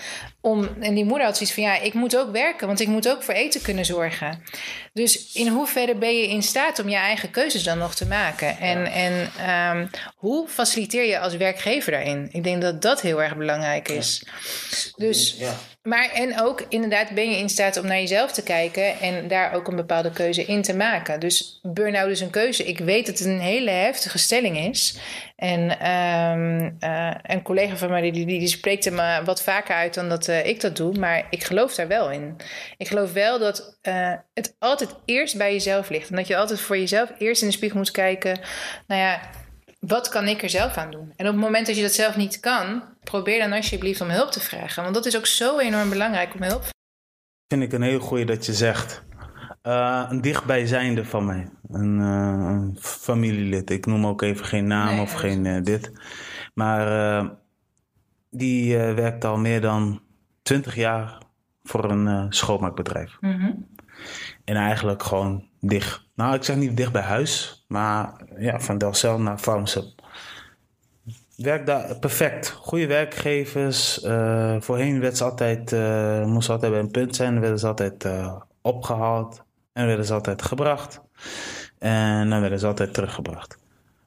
Om, 0.44 0.68
en 0.80 0.94
die 0.94 1.04
moeder 1.04 1.26
had 1.26 1.36
zoiets 1.36 1.54
van: 1.54 1.64
ja, 1.64 1.80
ik 1.80 1.94
moet 1.94 2.16
ook 2.16 2.32
werken, 2.32 2.66
want 2.66 2.80
ik 2.80 2.88
moet 2.88 3.08
ook 3.08 3.22
voor 3.22 3.34
eten 3.34 3.62
kunnen 3.62 3.84
zorgen. 3.84 4.42
Dus 4.92 5.32
in 5.32 5.48
hoeverre 5.48 5.94
ben 5.94 6.16
je 6.16 6.28
in 6.28 6.42
staat 6.42 6.78
om 6.78 6.88
je 6.88 6.96
eigen 6.96 7.30
keuzes 7.30 7.62
dan 7.62 7.78
nog 7.78 7.94
te 7.94 8.06
maken? 8.06 8.58
En, 8.58 8.86
en 8.86 9.30
um, 9.76 9.90
hoe 10.16 10.48
faciliteer 10.48 11.04
je 11.04 11.18
als 11.18 11.36
werkgever 11.36 11.92
daarin? 11.92 12.28
Ik 12.32 12.44
denk 12.44 12.62
dat 12.62 12.82
dat 12.82 13.00
heel 13.00 13.22
erg 13.22 13.36
belangrijk 13.36 13.88
is. 13.88 14.26
Dus, 14.96 15.34
ja. 15.38 15.54
maar 15.82 16.10
en 16.10 16.40
ook 16.40 16.64
inderdaad 16.68 17.10
ben 17.10 17.30
je 17.30 17.36
in 17.36 17.48
staat 17.48 17.76
om 17.76 17.86
naar 17.86 18.00
jezelf 18.00 18.32
te 18.32 18.42
kijken 18.42 19.00
en 19.00 19.28
daar 19.28 19.54
ook 19.54 19.68
een 19.68 19.76
bepaalde 19.76 20.10
keuze 20.10 20.44
in 20.44 20.62
te 20.62 20.76
maken. 20.76 21.20
Dus 21.20 21.60
burn-out 21.62 22.10
is 22.10 22.20
een 22.20 22.30
keuze. 22.30 22.64
Ik 22.64 22.78
weet 22.78 23.06
dat 23.06 23.18
het 23.18 23.28
een 23.28 23.40
hele 23.40 23.70
heftige 23.70 24.18
stelling 24.18 24.58
is. 24.58 24.98
En 25.36 25.90
um, 25.90 26.76
uh, 26.80 27.14
een 27.22 27.42
collega 27.42 27.76
van 27.76 27.90
mij 27.90 28.00
die, 28.00 28.12
die, 28.12 28.38
die 28.38 28.48
spreekt 28.48 28.90
me 28.90 29.20
wat 29.24 29.42
vaker 29.42 29.74
uit 29.74 29.94
dan 29.94 30.08
dat 30.08 30.28
uh, 30.32 30.46
ik 30.46 30.60
dat 30.60 30.76
doe. 30.76 30.98
Maar 30.98 31.26
ik 31.30 31.44
geloof 31.44 31.74
daar 31.74 31.88
wel 31.88 32.10
in. 32.10 32.36
Ik 32.76 32.88
geloof 32.88 33.12
wel 33.12 33.38
dat 33.38 33.78
uh, 33.88 34.14
het 34.34 34.56
altijd 34.58 34.94
eerst 35.04 35.36
bij 35.36 35.52
jezelf 35.52 35.88
ligt. 35.88 36.10
En 36.10 36.16
dat 36.16 36.26
je 36.26 36.36
altijd 36.36 36.60
voor 36.60 36.78
jezelf 36.78 37.12
eerst 37.18 37.42
in 37.42 37.48
de 37.48 37.54
spiegel 37.54 37.78
moet 37.78 37.90
kijken. 37.90 38.40
Nou 38.86 39.00
ja, 39.00 39.20
wat 39.80 40.08
kan 40.08 40.28
ik 40.28 40.42
er 40.42 40.50
zelf 40.50 40.76
aan 40.76 40.90
doen? 40.90 41.12
En 41.16 41.26
op 41.26 41.32
het 41.32 41.42
moment 41.42 41.66
dat 41.66 41.76
je 41.76 41.82
dat 41.82 41.92
zelf 41.92 42.16
niet 42.16 42.40
kan, 42.40 42.82
probeer 43.00 43.38
dan 43.38 43.52
alsjeblieft 43.52 44.00
om 44.00 44.08
hulp 44.08 44.30
te 44.30 44.40
vragen. 44.40 44.82
Want 44.82 44.94
dat 44.94 45.06
is 45.06 45.16
ook 45.16 45.26
zo 45.26 45.58
enorm 45.58 45.88
belangrijk 45.88 46.34
om 46.34 46.42
hulp. 46.42 46.64
Vind 47.46 47.62
ik 47.62 47.72
een 47.72 47.82
heel 47.82 48.00
goeie 48.00 48.24
dat 48.24 48.46
je 48.46 48.52
zegt. 48.52 49.02
Uh, 49.62 50.06
een 50.08 50.20
dichtbijzijnde 50.20 51.04
van 51.04 51.24
mij. 51.24 51.48
Een, 51.68 51.98
uh, 51.98 52.50
een, 52.50 52.76
familielid. 52.80 53.70
Ik 53.70 53.86
noem 53.86 54.06
ook 54.06 54.22
even 54.22 54.44
geen 54.44 54.66
naam 54.66 54.94
nee, 54.94 55.00
of 55.00 55.12
geen 55.12 55.44
uh, 55.44 55.62
dit. 55.62 55.92
Maar 56.54 57.30
die 58.30 58.76
werkt 58.76 59.24
al 59.24 59.38
meer 59.38 59.60
dan 59.60 60.02
twintig 60.42 60.74
jaar 60.74 61.18
voor 61.62 61.90
een 61.90 62.32
schoonmaakbedrijf. 62.32 63.16
Mm 63.20 63.40
-hmm. 63.40 63.66
En 64.44 64.56
eigenlijk 64.56 65.02
gewoon 65.02 65.48
dicht. 65.60 66.06
Nou, 66.14 66.34
ik 66.34 66.44
zeg 66.44 66.56
niet 66.56 66.76
dicht 66.76 66.92
bij 66.92 67.02
huis. 67.02 67.64
Maar 67.68 68.12
ja, 68.38 68.60
van 68.60 68.78
Delcel 68.78 69.20
naar 69.20 69.38
Farmsub. 69.38 70.02
Werkt 71.36 71.66
daar 71.66 71.98
perfect. 71.98 72.50
Goede 72.50 72.86
werkgevers. 72.86 73.98
voorheen 74.60 75.00
werd 75.00 75.16
ze 75.16 75.24
altijd, 75.24 75.70
moest 76.26 76.46
ze 76.46 76.52
altijd 76.52 76.72
bij 76.72 76.80
een 76.80 76.90
punt 76.90 77.16
zijn. 77.16 77.40
werden 77.40 77.58
ze 77.58 77.66
altijd 77.66 78.08
opgehaald. 78.60 79.44
En 79.72 79.86
werden 79.86 80.04
ze 80.04 80.12
altijd 80.12 80.42
gebracht. 80.42 81.00
En 81.78 82.30
dan 82.30 82.40
werden 82.40 82.58
ze 82.58 82.66
altijd 82.66 82.94
teruggebracht. 82.94 83.58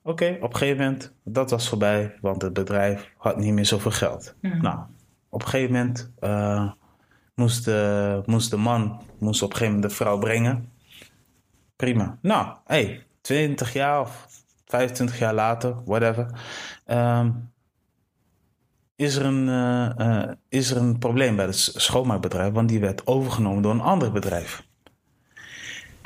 Oké, 0.02 0.24
okay, 0.24 0.38
op 0.42 0.54
een 0.54 0.58
gegeven 0.58 0.84
moment, 0.84 1.14
dat 1.24 1.50
was 1.50 1.70
voorbij, 1.70 2.18
want 2.22 2.42
het 2.42 2.54
bedrijf 2.54 3.12
had 3.18 3.38
niet 3.38 3.54
meer 3.54 3.66
zoveel 3.66 3.92
geld. 3.92 4.36
Mm. 4.42 4.62
Nou, 4.62 4.80
op 5.36 5.42
een 5.42 5.48
gegeven 5.48 5.74
moment 5.74 6.12
uh, 6.20 6.72
moest, 7.34 7.66
de, 7.66 8.22
moest 8.26 8.56
man 8.56 9.02
moest 9.20 9.42
op 9.42 9.50
een 9.50 9.56
gegeven 9.56 9.74
moment 9.76 9.92
de 9.92 9.98
vrouw 9.98 10.18
brengen. 10.18 10.72
Prima. 11.76 12.18
Nou, 12.22 12.56
hey, 12.66 13.06
20 13.22 13.74
jaar 13.74 14.02
of 14.02 14.28
25 14.66 15.20
jaar 15.20 15.34
later, 15.34 15.76
whatever. 15.86 16.28
Um, 16.88 17.52
is 18.96 19.16
er, 19.16 19.26
een, 19.26 19.48
uh, 19.48 20.08
uh, 20.08 20.32
is 20.50 20.72
er 20.72 20.78
een 20.78 21.00
probleem 21.00 21.36
bij 21.36 21.46
het 21.46 21.56
schoonmaakbedrijf, 21.56 22.54
want 22.54 22.70
die 22.70 22.80
werd 22.80 23.08
overgenomen 23.08 23.62
door 23.62 23.74
een 23.74 23.82
ander 23.82 24.12
bedrijf. 24.12 24.64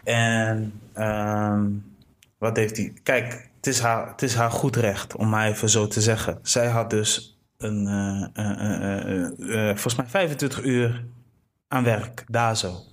En 0.04 0.82
um, 0.98 1.96
wat 2.38 2.58
heeft 2.58 2.78
hij? 2.78 2.94
Kijk, 3.04 3.50
het 3.56 3.68
is, 3.68 3.80
haar, 3.80 4.08
het 4.08 4.22
is 4.22 4.36
haar 4.36 4.52
goed 4.52 4.76
recht, 4.76 5.16
om 5.16 5.30
maar 5.30 5.48
even 5.48 5.70
zo 5.70 5.88
te 5.88 6.02
zeggen. 6.02 6.40
Zij 6.42 6.68
had 6.68 6.90
dus 6.90 7.39
een, 7.64 7.86
uh, 7.86 9.30
uh, 9.38 9.68
volgens 9.68 9.96
mij 9.96 10.06
25 10.06 10.64
uur 10.64 11.06
aan 11.68 11.84
werk, 11.84 12.24
daar 12.28 12.58
zo. 12.58 12.84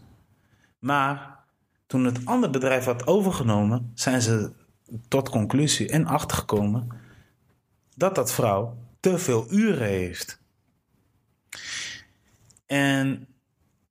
Maar 0.78 1.38
toen 1.86 2.04
het 2.04 2.24
andere 2.24 2.52
bedrijf 2.52 2.84
had 2.84 3.06
overgenomen, 3.06 3.90
zijn 3.94 4.22
ze 4.22 4.52
tot 5.08 5.28
conclusie 5.28 5.88
en 5.88 6.06
achtergekomen 6.06 6.88
dat 7.96 8.14
dat 8.14 8.32
vrouw 8.32 8.76
te 9.00 9.18
veel 9.18 9.52
uren 9.52 9.86
heeft. 9.86 10.40
En 12.66 13.26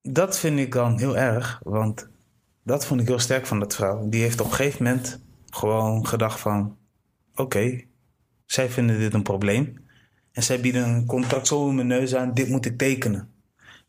dat 0.02 0.40
vind 0.40 0.60
ik 0.60 0.72
dan 0.72 1.00
heel 1.00 1.18
erg, 1.18 1.60
want 1.64 2.10
dat 2.64 2.86
vond 2.86 3.02
ik 3.02 3.08
heel 3.08 3.20
sterk 3.20 3.46
van 3.46 3.60
dat 3.60 3.76
vrouw. 3.76 4.10
Die 4.10 4.22
heeft 4.22 4.40
op 4.40 4.46
een 4.46 4.54
gegeven 4.54 4.84
moment 4.84 5.20
gewoon 5.50 6.08
gedacht 6.08 6.40
van... 6.40 6.78
Oké, 7.36 7.84
zij 8.46 8.70
vinden 8.70 9.00
dit 9.00 9.14
een 9.14 9.24
probleem. 9.24 9.85
En 10.36 10.44
zij 10.44 10.60
bieden 10.60 10.84
een 10.84 11.06
contract 11.06 11.48
zo 11.48 11.70
in 11.70 11.76
mijn 11.76 11.88
neus 11.88 12.16
aan. 12.16 12.34
Dit 12.34 12.50
moet 12.50 12.66
ik 12.66 12.78
tekenen. 12.78 13.30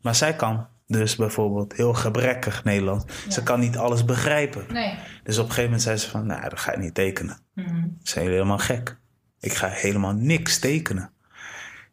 Maar 0.01 0.15
zij 0.15 0.35
kan 0.35 0.67
dus 0.85 1.15
bijvoorbeeld 1.15 1.73
heel 1.73 1.93
gebrekkig 1.93 2.63
Nederlands. 2.63 3.05
Ja. 3.25 3.31
Ze 3.31 3.43
kan 3.43 3.59
niet 3.59 3.77
alles 3.77 4.05
begrijpen. 4.05 4.65
Nee. 4.73 4.97
Dus 5.23 5.37
op 5.37 5.43
een 5.43 5.49
gegeven 5.49 5.63
moment 5.63 5.81
zei 5.81 5.97
ze 5.97 6.09
van... 6.09 6.25
Nou, 6.25 6.49
dat 6.49 6.59
ga 6.59 6.71
ik 6.71 6.79
niet 6.79 6.93
tekenen. 6.93 7.37
Mm-hmm. 7.53 7.97
Ze 8.03 8.11
zijn 8.11 8.27
helemaal 8.27 8.57
gek. 8.57 8.97
Ik 9.39 9.53
ga 9.53 9.67
helemaal 9.67 10.13
niks 10.13 10.59
tekenen. 10.59 11.11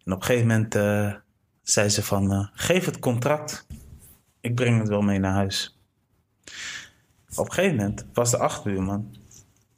En 0.05 0.13
op 0.13 0.21
een 0.21 0.27
gegeven 0.27 0.47
moment 0.47 0.75
uh, 0.75 1.15
zei 1.63 1.89
ze 1.89 2.03
van... 2.03 2.33
Uh, 2.33 2.47
geef 2.53 2.85
het 2.85 2.99
contract. 2.99 3.67
Ik 4.41 4.55
breng 4.55 4.79
het 4.79 4.89
wel 4.89 5.03
mee 5.03 5.19
naar 5.19 5.35
huis. 5.35 5.79
Op 7.35 7.47
een 7.47 7.53
gegeven 7.53 7.77
moment 7.77 8.07
was 8.13 8.31
de 8.31 8.39
achterbuurman. 8.39 9.17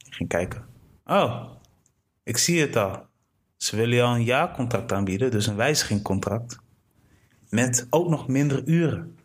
Ik 0.07 0.15
ging 0.15 0.29
kijken. 0.29 0.65
Oh, 1.05 1.51
ik 2.23 2.37
zie 2.37 2.61
het 2.61 2.77
al. 2.77 3.06
Ze 3.67 3.77
willen 3.77 3.97
jou 3.97 4.15
een 4.15 4.25
jaarcontract 4.25 4.93
aanbieden, 4.93 5.31
dus 5.31 5.47
een 5.47 5.57
wijzigingcontract. 5.57 6.59
Met 7.49 7.87
ook 7.91 8.09
nog 8.09 8.29
minder 8.29 8.65
uren. 8.65 9.19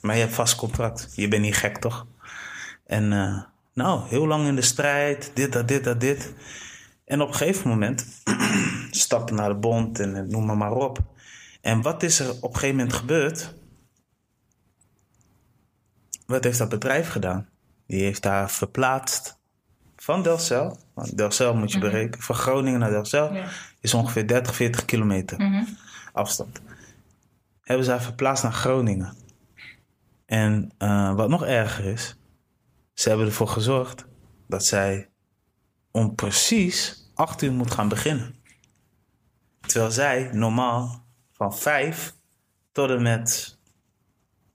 Maar 0.00 0.14
je 0.14 0.20
hebt 0.20 0.34
vast 0.34 0.56
contract. 0.56 1.12
Je 1.14 1.28
bent 1.28 1.42
niet 1.42 1.56
gek, 1.56 1.78
toch? 1.78 2.06
En 2.86 3.12
uh, 3.12 3.42
nou, 3.72 4.08
heel 4.08 4.26
lang 4.26 4.46
in 4.46 4.54
de 4.54 4.62
strijd. 4.62 5.30
Dit, 5.34 5.52
dat, 5.52 5.68
dit, 5.68 5.84
dat, 5.84 6.00
dit. 6.00 6.32
En 7.04 7.20
op 7.20 7.28
een 7.28 7.34
gegeven 7.34 7.68
moment 7.68 8.06
stappen 8.90 9.34
naar 9.34 9.48
de 9.48 9.54
bond 9.54 10.00
en 10.00 10.28
noem 10.28 10.46
maar 10.46 10.56
maar 10.56 10.74
op. 10.74 10.98
En 11.60 11.82
wat 11.82 12.02
is 12.02 12.20
er 12.20 12.30
op 12.30 12.42
een 12.42 12.54
gegeven 12.54 12.76
moment 12.76 12.94
gebeurd? 12.94 13.54
Wat 16.26 16.44
heeft 16.44 16.58
dat 16.58 16.68
bedrijf 16.68 17.08
gedaan? 17.08 17.48
Die 17.86 18.02
heeft 18.02 18.24
haar 18.24 18.50
verplaatst 18.50 19.38
van 19.96 20.22
Delcel. 20.22 20.78
Want 20.94 21.16
Delcel 21.16 21.54
moet 21.54 21.70
je 21.70 21.76
mm 21.76 21.82
-hmm. 21.82 21.90
berekenen. 21.90 22.24
Van 22.24 22.34
Groningen 22.34 22.80
naar 22.80 22.90
Delcel 22.90 23.36
is 23.80 23.94
ongeveer 23.94 24.26
30, 24.26 24.54
40 24.54 24.84
kilometer 24.84 25.40
mm 25.40 25.52
-hmm. 25.52 25.76
afstand. 26.12 26.60
Hebben 27.60 27.84
ze 27.84 27.90
haar 27.90 28.02
verplaatst 28.02 28.42
naar 28.42 28.52
Groningen. 28.52 29.16
En 30.26 30.72
uh, 30.78 31.14
wat 31.14 31.28
nog 31.28 31.44
erger 31.44 31.84
is, 31.84 32.16
ze 32.94 33.08
hebben 33.08 33.26
ervoor 33.26 33.48
gezorgd 33.48 34.04
dat 34.46 34.64
zij 34.64 35.08
om 35.90 36.14
precies 36.14 37.10
8 37.14 37.42
uur 37.42 37.52
moet 37.52 37.70
gaan 37.70 37.88
beginnen. 37.88 38.34
Terwijl 39.60 39.90
zij 39.90 40.30
normaal 40.32 41.04
van 41.32 41.56
5 41.56 42.14
tot 42.72 42.90
en 42.90 43.02
met 43.02 43.58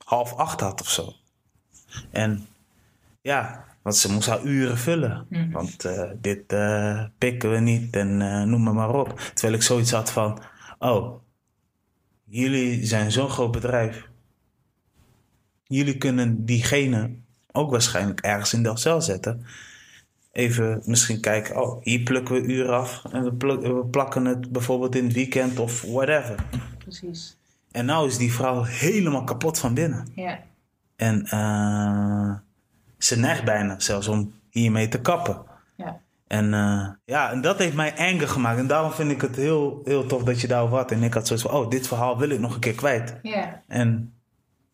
half 0.06 0.34
8 0.34 0.60
had 0.60 0.82
of 0.82 0.90
zo. 0.90 1.14
En 2.12 2.48
ja, 3.22 3.66
want 3.82 3.96
ze 3.96 4.12
moest 4.12 4.28
haar 4.28 4.44
uren 4.44 4.78
vullen. 4.78 5.26
Mm. 5.30 5.52
Want 5.52 5.86
uh, 5.86 6.12
dit 6.22 6.54
uh, 6.54 7.04
pikken 7.18 7.52
we 7.52 7.60
niet 7.60 7.96
en 7.96 8.20
uh, 8.20 8.44
noem 8.44 8.64
maar, 8.64 8.74
maar 8.74 8.94
op. 8.94 9.20
Terwijl 9.34 9.54
ik 9.54 9.62
zoiets 9.62 9.92
had 9.92 10.12
van: 10.12 10.42
oh, 10.80 11.20
jullie 12.26 12.86
zijn 12.86 13.12
zo'n 13.12 13.30
groot 13.30 13.52
bedrijf. 13.52 14.08
Jullie 15.64 15.98
kunnen 15.98 16.46
diegene 16.46 17.12
ook 17.52 17.72
waarschijnlijk 17.72 18.20
ergens 18.20 18.54
in 18.54 18.64
Delcel 18.64 19.02
zetten. 19.02 19.46
Even 20.32 20.82
misschien 20.86 21.20
kijken, 21.22 21.62
oh, 21.62 21.84
hier 21.84 22.00
plukken 22.00 22.36
we 22.36 22.48
uren 22.48 22.74
af 22.74 23.04
en 23.12 23.24
we, 23.24 23.34
pluk, 23.34 23.62
we 23.62 23.86
plakken 23.86 24.26
het 24.26 24.52
bijvoorbeeld 24.52 24.96
in 24.96 25.04
het 25.04 25.14
weekend 25.14 25.60
of 25.60 25.82
whatever. 25.82 26.36
Precies. 26.78 27.38
En 27.72 27.86
nou 27.86 28.08
is 28.08 28.18
die 28.18 28.34
vrouw 28.34 28.64
helemaal 28.64 29.24
kapot 29.24 29.60
van 29.60 29.74
binnen. 29.74 30.08
Ja. 30.16 30.40
En 30.96 31.26
uh, 31.34 32.34
ze 33.00 33.20
neigt 33.20 33.44
bijna 33.44 33.80
zelfs 33.80 34.08
om 34.08 34.34
hiermee 34.50 34.88
te 34.88 35.02
kappen. 35.02 35.42
Ja. 35.76 36.00
En, 36.28 36.54
uh, 36.54 36.88
ja, 37.06 37.32
en 37.32 37.42
dat 37.42 37.58
heeft 37.58 37.76
mij 37.76 37.94
anger 37.98 38.28
gemaakt. 38.28 38.60
En 38.60 38.68
daarom 38.68 38.92
vind 38.92 39.12
ik 39.12 39.22
het 39.22 39.36
heel, 39.36 39.82
heel 39.84 40.06
tof 40.06 40.24
dat 40.24 40.42
je 40.42 40.48
daar 40.48 40.70
wat. 40.70 40.92
En 40.92 41.04
ik 41.04 41.14
had 41.14 41.28
zoiets 41.28 41.46
van, 41.46 41.56
oh, 41.56 41.70
dit 41.70 41.88
verhaal 41.88 42.18
wil 42.18 42.30
ik 42.30 42.40
nog 42.40 42.54
een 42.54 42.60
keer 42.60 42.76
kwijt. 42.76 43.16
Ja. 43.22 43.62
En 43.68 44.14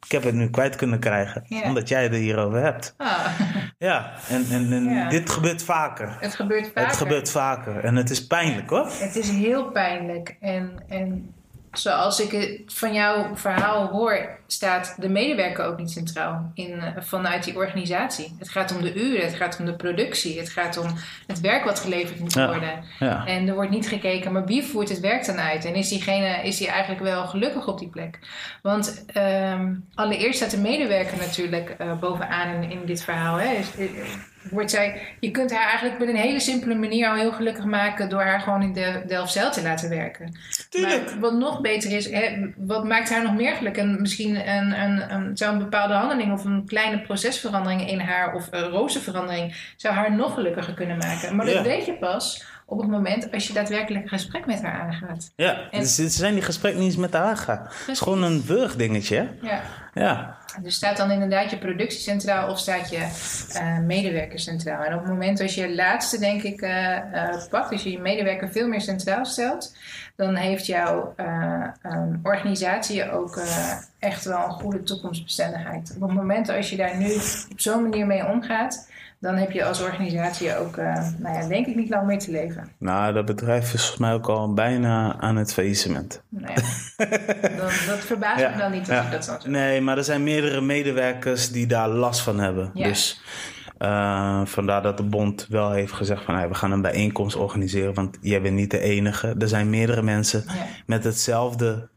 ik 0.06 0.12
heb 0.12 0.24
het 0.24 0.34
nu 0.34 0.50
kwijt 0.50 0.76
kunnen 0.76 1.00
krijgen. 1.00 1.44
Ja. 1.48 1.64
Omdat 1.64 1.88
jij 1.90 2.04
het 2.04 2.14
hierover 2.14 2.62
hebt. 2.62 2.94
Ah. 2.98 3.26
Ja, 3.78 4.14
en, 4.30 4.46
en, 4.52 4.74
en 4.74 4.84
Ja. 4.84 5.10
dit 5.10 5.30
gebeurt 5.30 5.64
vaker. 5.64 6.18
Het 6.20 6.36
gebeurt 6.36 6.66
vaker. 6.68 6.86
Het 6.88 6.96
gebeurt 6.98 7.32
vaker 7.32 7.84
en 7.84 7.96
het 7.96 8.10
is 8.10 8.28
pijnlijk 8.28 8.70
hoor. 8.70 8.86
Het 8.86 9.16
is 9.16 9.30
heel 9.30 9.72
pijnlijk. 9.72 10.38
En, 10.40 10.84
en 10.88 11.34
zoals 11.80 12.20
ik 12.20 12.32
het 12.32 12.62
van 12.74 12.94
jouw 12.94 13.36
verhaal 13.36 13.88
hoor, 13.88 14.30
staat 14.48 14.96
de 15.00 15.10
medewerker 15.10 15.66
ook 15.66 15.78
niet 15.78 15.92
centraal 15.92 16.52
in, 16.54 16.80
eh, 16.82 16.92
vanuit 17.04 17.44
die 17.44 17.56
organisatie. 17.56 18.36
Het 18.40 18.50
gaat 18.50 18.76
om 18.76 18.82
de 18.82 18.94
uren, 18.94 19.26
het 19.26 19.36
gaat 19.36 19.60
om 19.60 19.66
de 19.66 19.76
productie, 19.76 20.40
het 20.40 20.50
gaat 20.50 20.78
om 20.78 20.88
het 21.28 21.40
werk 21.40 21.64
wat 21.64 21.80
geleverd 21.80 22.20
moet 22.20 22.34
Ja. 22.34 22.48
worden. 22.48 22.84
Ja. 23.00 23.26
En 23.26 23.48
er 23.48 23.54
wordt 23.54 23.70
niet 23.72 23.88
gekeken, 23.88 24.32
maar 24.32 24.46
wie 24.46 24.64
voert 24.64 24.90
het 24.90 25.00
werk 25.00 25.26
dan 25.26 25.40
uit? 25.40 25.66
En 25.66 25.76
is 25.76 25.90
diegene 25.90 26.44
is 26.44 26.58
die 26.58 26.68
eigenlijk 26.68 27.02
wel 27.02 27.26
gelukkig 27.28 27.68
op 27.68 27.80
die 27.80 27.90
plek? 27.90 28.20
Want 28.62 29.04
ehm, 29.08 29.74
allereerst 29.96 30.38
staat 30.38 30.52
de 30.52 30.58
medewerker 30.58 31.18
natuurlijk 31.18 31.70
eh, 31.70 32.00
bovenaan 32.00 32.64
in, 32.64 32.72
in 32.72 32.86
dit 32.86 33.04
verhaal. 33.04 33.36
Hè. 33.38 33.54
Is- 33.54 33.76
eh, 33.78 33.88
wordt 34.50 34.72
zij, 34.72 35.02
je 35.20 35.32
kunt 35.32 35.52
haar 35.52 35.68
eigenlijk 35.68 36.00
met 36.00 36.08
een 36.08 36.16
hele 36.16 36.40
simpele 36.40 36.76
manier 36.76 37.10
al 37.10 37.16
heel 37.16 37.32
gelukkig 37.32 37.66
maken 37.66 38.10
door 38.10 38.22
haar 38.22 38.40
gewoon 38.40 38.62
in 38.62 38.74
de 38.74 39.04
Delft-Zijl 39.08 39.52
te 39.52 39.62
laten 39.62 39.90
werken. 39.90 40.36
Tuurlijk. 40.70 41.06
Maar 41.06 41.20
wat 41.20 41.34
nog 41.34 41.62
beter 41.62 41.92
is, 41.92 42.10
hè, 42.12 42.52
wat 42.56 42.84
maakt 42.86 43.10
haar 43.10 43.24
nog 43.24 43.36
meer 43.36 43.56
gelukkig? 43.56 43.84
En 43.84 44.02
misschien 44.02 44.50
een, 44.50 44.82
een, 44.82 45.14
een, 45.14 45.38
zou 45.38 45.54
een 45.54 45.60
bepaalde 45.60 45.94
handeling 45.94 46.34
of 46.34 46.46
een 46.46 46.66
kleine 46.68 47.02
procesverandering 47.02 47.90
in 47.90 48.00
haar 48.00 48.34
of 48.34 48.48
een 48.52 48.64
roosterverandering 48.70 49.56
zou 49.76 49.94
haar 49.94 50.12
nog 50.16 50.34
gelukkiger 50.34 50.74
kunnen 50.74 50.98
maken. 50.98 51.36
Maar 51.36 51.46
dat 51.46 51.56
Ja. 51.56 51.64
weet 51.64 51.86
je 51.86 51.94
pas 51.94 52.46
op 52.66 52.80
het 52.80 52.90
moment 52.90 53.32
als 53.32 53.48
je 53.48 53.54
daadwerkelijk 53.54 54.04
een 54.04 54.10
gesprek 54.10 54.46
met 54.46 54.62
haar 54.62 54.82
aangaat. 54.82 55.32
Ja, 55.36 55.70
En- 55.72 55.80
dus 55.80 55.96
ze 55.96 56.10
zijn 56.10 56.34
die 56.34 56.44
gesprekken 56.44 56.82
niet 56.82 56.90
eens 56.90 57.00
met 57.00 57.14
haar 57.14 57.38
gaan. 57.38 57.62
Het 57.68 57.88
is 57.88 58.00
gewoon 58.00 58.24
een 58.24 58.44
burgdingetje, 58.46 59.16
hè? 59.18 59.48
Ja. 59.48 59.62
Ja. 59.94 60.38
Dus 60.62 60.76
staat 60.76 60.98
dan 60.98 61.12
inderdaad 61.12 61.50
je 61.50 61.58
productie 61.58 62.00
centraal 62.00 62.50
of 62.50 62.60
staat 62.60 62.90
je 62.90 63.08
eh, 63.54 63.80
medewerker 63.80 64.40
centraal? 64.40 64.84
En 64.84 64.94
op 64.94 65.00
het 65.00 65.10
moment 65.10 65.42
als 65.42 65.56
je 65.56 65.76
laatste, 65.76 66.20
denk 66.20 66.42
ik, 66.44 66.62
eh, 66.62 66.98
pakt, 67.50 67.70
dus 67.70 67.84
je 67.84 67.92
je 67.92 68.00
medewerker 68.00 68.50
veel 68.50 68.68
meer 68.68 68.82
centraal 68.82 69.26
stelt, 69.26 69.76
dan 70.16 70.36
heeft 70.36 70.66
jouw 70.66 71.14
ehm, 71.16 72.16
organisatie 72.24 73.12
ook 73.12 73.42
echt 74.00 74.26
wel 74.26 74.44
een 74.46 74.52
goede 74.52 74.84
toekomstbestendigheid. 74.84 75.94
Op 75.96 76.02
het 76.02 76.18
moment 76.18 76.50
als 76.50 76.70
je 76.70 76.78
daar 76.78 76.98
nu 76.98 77.14
op 77.52 77.60
zo'n 77.60 77.82
manier 77.82 78.06
mee 78.06 78.26
omgaat, 78.28 78.90
dan 79.20 79.36
heb 79.36 79.52
je 79.52 79.66
als 79.66 79.82
organisatie 79.82 80.58
ook, 80.58 80.78
eh, 80.78 81.10
nou 81.18 81.38
ja, 81.38 81.48
denk 81.48 81.68
ik, 81.68 81.76
niet 81.76 81.90
lang 81.90 82.08
meer 82.08 82.20
te 82.20 82.32
leven. 82.32 82.70
Nou, 82.78 83.14
dat 83.14 83.26
bedrijf 83.26 83.64
is 83.64 83.80
volgens 83.80 83.98
mij 83.98 84.14
ook 84.14 84.28
al 84.28 84.54
bijna 84.54 85.20
aan 85.20 85.36
het 85.36 85.54
faillissement. 85.54 86.24
Nou 86.30 86.54
ja, 86.54 86.62
dan, 87.58 87.70
dat 87.88 88.00
verbaast 88.00 88.50
me 88.52 88.58
dan 88.58 88.72
niet 88.72 88.86
dat 88.86 89.04
ja. 89.04 89.10
dat 89.10 89.26
zo. 89.26 89.38
Nee, 89.50 89.82
maar 89.82 89.98
er 89.98 90.04
zijn 90.04 90.24
meerdere 90.24 90.62
medewerkers 90.62 91.52
die 91.52 91.68
daar 91.68 91.90
last 91.90 92.22
van 92.22 92.40
hebben. 92.40 92.72
Dus 92.74 93.22
eh, 93.78 94.46
vandaar 94.46 94.82
dat 94.82 94.98
de 94.98 95.04
bond 95.04 95.48
wel 95.50 95.72
heeft 95.72 95.94
gezegd 95.94 96.24
van... 96.24 96.36
Hey, 96.36 96.48
we 96.48 96.56
gaan 96.56 96.72
een 96.72 96.82
bijeenkomst 96.82 97.36
organiseren, 97.36 97.94
want 97.94 98.18
jij 98.22 98.42
bent 98.42 98.56
niet 98.56 98.72
de 98.72 98.80
enige. 98.80 99.36
Er 99.40 99.48
zijn 99.48 99.70
meerdere 99.70 100.02
mensen 100.02 100.46
met 100.86 101.04
hetzelfde 101.04 101.90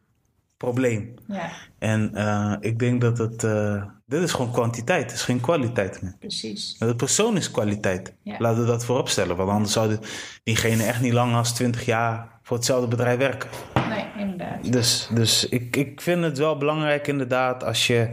probleem. 0.56 1.14
Ja, 1.26 1.50
En 1.78 2.14
eh, 2.14 2.54
ik 2.60 2.78
denk 2.78 3.00
dat 3.00 3.18
het... 3.18 3.44
eh, 3.44 3.82
dit 4.06 4.22
is 4.22 4.32
gewoon 4.32 4.52
kwantiteit, 4.52 5.02
het 5.02 5.12
is 5.12 5.22
geen 5.22 5.40
kwaliteit 5.40 6.02
meer. 6.02 6.14
precies. 6.18 6.76
De 6.78 6.96
persoon 6.96 7.36
is 7.36 7.50
kwaliteit. 7.50 8.14
Ja. 8.22 8.36
Laten 8.38 8.60
we 8.60 8.66
dat 8.66 8.84
voorop 8.84 9.08
stellen. 9.08 9.36
Want 9.36 9.50
anders 9.50 9.72
zou 9.72 9.88
dit- 9.88 10.40
diegene 10.44 10.82
echt 10.84 11.00
niet 11.00 11.12
langer 11.12 11.36
als 11.36 11.54
20 11.54 11.84
jaar 11.84 12.28
voor 12.42 12.56
hetzelfde 12.56 12.88
bedrijf 12.88 13.18
werken. 13.18 13.50
Nee, 13.88 14.04
inderdaad. 14.18 14.72
Dus, 14.72 15.08
dus 15.14 15.48
ik, 15.48 15.76
ik 15.76 16.00
vind 16.00 16.24
het 16.24 16.38
wel 16.38 16.56
belangrijk 16.58 17.06
inderdaad 17.06 17.64
als 17.64 17.86
je 17.86 18.10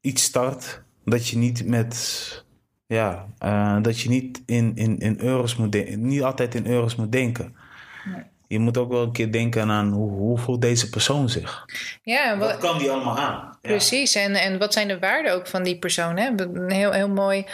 iets 0.00 0.22
start, 0.22 0.82
dat 1.04 1.28
je 1.28 1.36
niet 1.38 1.66
met. 1.66 2.44
Ja, 2.86 3.26
eh, 3.38 3.76
dat 3.82 4.00
je 4.00 4.08
niet 4.08 4.42
in, 4.46 4.72
in, 4.74 4.98
in 4.98 5.20
euro's 5.20 5.56
moet 5.56 5.72
denken. 5.72 6.06
Niet 6.06 6.22
altijd 6.22 6.54
in 6.54 6.66
euro's 6.66 6.96
moet 6.96 7.12
denken. 7.12 7.54
Je 8.54 8.60
moet 8.60 8.76
ook 8.76 8.90
wel 8.90 9.02
een 9.02 9.12
keer 9.12 9.32
denken 9.32 9.70
aan 9.70 9.92
hoe, 9.92 10.10
hoe 10.10 10.38
voelt 10.38 10.60
deze 10.62 10.88
persoon 10.90 11.28
zich. 11.28 11.64
Ja, 12.02 12.36
Wat 12.38 12.50
wat, 12.50 12.60
kan 12.60 12.78
die 12.78 12.90
allemaal 12.90 13.18
aan? 13.18 13.32
Ja. 13.62 13.68
precies. 13.68 14.14
En, 14.14 14.34
en 14.34 14.58
wat 14.58 14.72
zijn 14.72 14.88
de 14.88 14.98
waarden 14.98 15.32
ook 15.32 15.46
van 15.46 15.62
die 15.62 15.78
persoon? 15.78 16.16
Hè? 16.16 16.28
Een 16.36 16.70
heel, 16.70 16.92
heel 16.92 17.08
mooi 17.08 17.44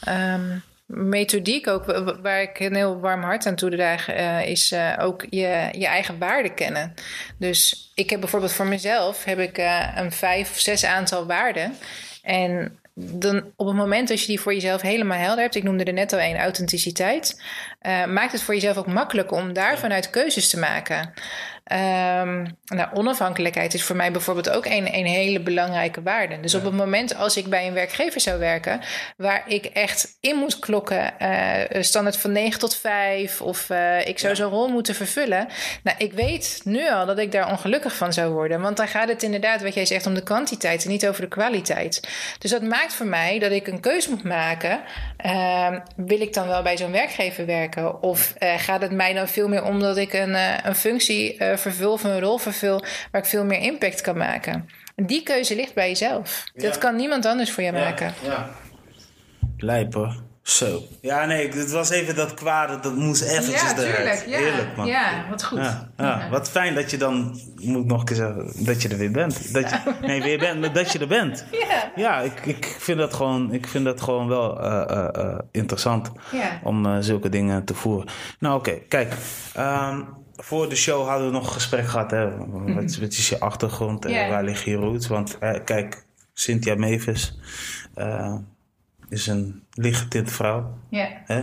ehm, 0.00 0.56
methodiek 0.86 1.66
ook, 1.68 1.84
wa- 1.84 2.02
wa- 2.04 2.20
waar 2.20 2.42
ik 2.42 2.60
een 2.60 2.74
heel 2.74 3.00
warm 3.00 3.22
hart 3.22 3.46
aan 3.46 3.54
toedraag, 3.54 4.08
eh 4.08 4.46
is 4.46 4.72
eh, 4.72 4.92
ook 5.00 5.24
je, 5.30 5.68
je 5.72 5.86
eigen 5.86 6.18
waarden 6.18 6.54
kennen. 6.54 6.94
Dus 7.38 7.90
ik 7.94 8.10
heb 8.10 8.20
bijvoorbeeld 8.20 8.52
voor 8.52 8.66
mezelf 8.66 9.24
heb 9.24 9.38
ik, 9.38 9.58
eh, 9.58 9.88
een 9.96 10.12
vijf 10.12 10.50
of 10.50 10.58
zes 10.58 10.84
aantal 10.84 11.26
waarden. 11.26 11.74
En 12.22 12.78
dan 13.00 13.42
op 13.56 13.66
het 13.66 13.76
moment 13.76 14.08
dat 14.08 14.20
je 14.20 14.26
die 14.26 14.40
voor 14.40 14.54
jezelf 14.54 14.80
helemaal 14.80 15.18
helder 15.18 15.42
hebt, 15.42 15.54
ik 15.54 15.62
noemde 15.62 15.84
er 15.84 15.92
net 15.92 16.12
al 16.12 16.18
één, 16.18 16.36
authenticiteit, 16.36 17.42
eh, 17.78 18.04
maakt 18.04 18.32
het 18.32 18.42
voor 18.42 18.54
jezelf 18.54 18.76
ook 18.76 18.86
makkelijk 18.86 19.32
om 19.32 19.52
daar 19.52 19.78
vanuit 19.78 20.10
keuzes 20.10 20.48
te 20.48 20.58
maken. 20.58 21.12
Ehm, 21.68 22.46
nou, 22.64 22.88
onafhankelijkheid 22.92 23.74
is 23.74 23.82
voor 23.82 23.96
mij 23.96 24.12
bijvoorbeeld 24.12 24.50
ook 24.50 24.66
een, 24.66 24.94
een 24.94 25.06
hele 25.06 25.40
belangrijke 25.40 26.02
waarde. 26.02 26.40
Dus 26.40 26.54
op 26.54 26.64
het 26.64 26.74
moment 26.74 27.14
als 27.14 27.36
ik 27.36 27.46
bij 27.46 27.66
een 27.66 27.72
werkgever 27.72 28.20
zou 28.20 28.38
werken, 28.38 28.80
waar 29.16 29.42
ik 29.46 29.64
echt 29.64 30.16
in 30.20 30.36
moet 30.36 30.58
klokken, 30.58 31.18
eh 31.18 31.82
standaard 31.82 32.16
van 32.16 32.32
9 32.32 32.58
tot 32.58 32.76
5, 32.76 33.40
of 33.40 33.70
eh, 33.70 34.06
ik 34.06 34.18
zou 34.18 34.36
zo'n 34.36 34.50
rol 34.50 34.68
moeten 34.68 34.94
vervullen. 34.94 35.48
Nou, 35.82 35.96
ik 35.98 36.12
weet 36.12 36.60
nu 36.64 36.90
al 36.90 37.06
dat 37.06 37.18
ik 37.18 37.32
daar 37.32 37.50
ongelukkig 37.50 37.96
van 37.96 38.12
zou 38.12 38.32
worden. 38.32 38.60
Want 38.60 38.76
dan 38.76 38.88
gaat 38.88 39.08
het 39.08 39.22
inderdaad, 39.22 39.62
wat 39.62 39.74
jij 39.74 39.86
zegt, 39.86 40.06
om 40.06 40.14
de 40.14 40.22
kwantiteit 40.22 40.84
en 40.84 40.90
niet 40.90 41.06
over 41.06 41.20
de 41.20 41.28
kwaliteit. 41.28 42.08
Dus 42.38 42.50
dat 42.50 42.62
maakt 42.62 42.94
voor 42.94 43.06
mij 43.06 43.38
dat 43.38 43.50
ik 43.50 43.66
een 43.66 43.80
keuze 43.80 44.10
moet 44.10 44.24
maken. 44.24 44.80
Ehm, 45.18 45.78
wil 45.96 46.20
ik 46.20 46.32
dan 46.32 46.46
wel 46.46 46.62
bij 46.62 46.76
zo'n 46.76 46.90
werkgever 46.92 47.46
werken? 47.46 48.02
Of 48.02 48.34
eh, 48.38 48.54
gaat 48.58 48.80
het 48.80 48.90
mij 48.92 49.12
dan 49.12 49.28
veel 49.28 49.48
meer 49.48 49.64
om 49.64 49.80
dat 49.80 49.96
ik 49.96 50.12
een, 50.12 50.34
eh, 50.34 50.58
een 50.64 50.74
functie 50.74 51.36
eh, 51.36 51.56
vervul 51.56 51.92
of 51.92 52.04
een 52.04 52.20
rol 52.20 52.38
vervul 52.38 52.82
waar 53.10 53.20
ik 53.20 53.26
veel 53.28 53.44
meer 53.44 53.60
impact 53.60 54.00
kan 54.00 54.16
maken? 54.16 54.68
En 54.96 55.06
die 55.06 55.22
keuze 55.22 55.56
ligt 55.56 55.74
bij 55.74 55.88
jezelf. 55.88 56.44
Dat 56.54 56.74
Ja. 56.74 56.80
kan 56.80 56.96
niemand 56.96 57.26
anders 57.26 57.50
voor 57.52 57.62
je 57.62 57.72
maken. 57.72 58.12
Ja. 58.24 58.48
Lijp 59.56 59.94
hoor. 59.94 60.22
Zo. 60.48 60.82
Ja, 61.00 61.24
nee, 61.24 61.48
het 61.48 61.70
was 61.70 61.90
even 61.90 62.14
dat 62.16 62.34
kwade, 62.34 62.80
dat 62.80 62.96
moest 62.96 63.22
eventjes 63.22 63.60
Ja, 63.60 63.76
eruit. 63.78 63.94
tuurlijk. 63.96 64.24
Ja, 64.26 64.38
Heerlijk, 64.38 64.76
man. 64.76 64.86
ja 64.86 65.24
wat 65.30 65.44
goed. 65.44 65.58
Ja, 65.58 65.88
ja, 65.96 66.28
wat 66.30 66.50
fijn 66.50 66.74
dat 66.74 66.90
je 66.90 66.96
dan, 66.96 67.40
moet 67.62 67.82
ik 67.82 67.86
nog 67.86 67.98
een 68.00 68.04
keer 68.06 68.16
zeggen, 68.16 68.64
dat 68.64 68.82
je 68.82 68.88
er 68.88 68.96
weer 68.98 69.10
bent. 69.10 69.52
Dat 69.52 69.70
je, 69.70 69.94
nee, 70.06 70.22
weer 70.22 70.38
bent, 70.38 70.60
maar 70.60 70.72
dat 70.72 70.92
je 70.92 70.98
er 70.98 71.06
bent. 71.08 71.44
Ja. 71.50 71.92
Ja, 71.96 72.20
ik, 72.20 72.40
ik, 72.46 72.76
vind, 72.78 72.98
dat 72.98 73.14
gewoon, 73.14 73.52
ik 73.52 73.66
vind 73.68 73.84
dat 73.84 74.00
gewoon 74.00 74.28
wel 74.28 74.60
eh, 74.62 74.82
eh, 74.96 75.08
eh, 75.24 75.38
interessant 75.52 76.10
Ja. 76.32 76.60
om 76.62 76.86
eh, 76.86 76.96
zulke 77.00 77.28
dingen 77.28 77.64
te 77.64 77.74
voeren. 77.74 78.08
Nou, 78.38 78.58
oké, 78.58 78.72
kijk. 78.88 79.14
ehm, 79.54 80.00
voor 80.36 80.68
de 80.68 80.76
show 80.76 81.08
hadden 81.08 81.26
we 81.26 81.32
nog 81.32 81.46
een 81.46 81.52
gesprek 81.52 81.86
gehad. 81.88 82.10
Hè? 82.10 82.36
Wat, 82.74 82.96
wat 82.96 83.12
is 83.12 83.28
je 83.28 83.40
achtergrond 83.40 84.04
en 84.04 84.28
waar 84.30 84.44
liggen 84.44 84.70
je 84.72 84.76
roots? 84.78 85.06
Want 85.06 85.38
eh, 85.38 85.58
kijk, 85.64 86.04
Cynthia 86.34 86.74
Mavis 86.74 87.38
eh, 87.94 88.34
is 89.08 89.26
een 89.26 89.62
lichtgetinte 89.72 90.32
vrouw. 90.32 90.78
Ja. 90.90 91.08
Hè? 91.24 91.42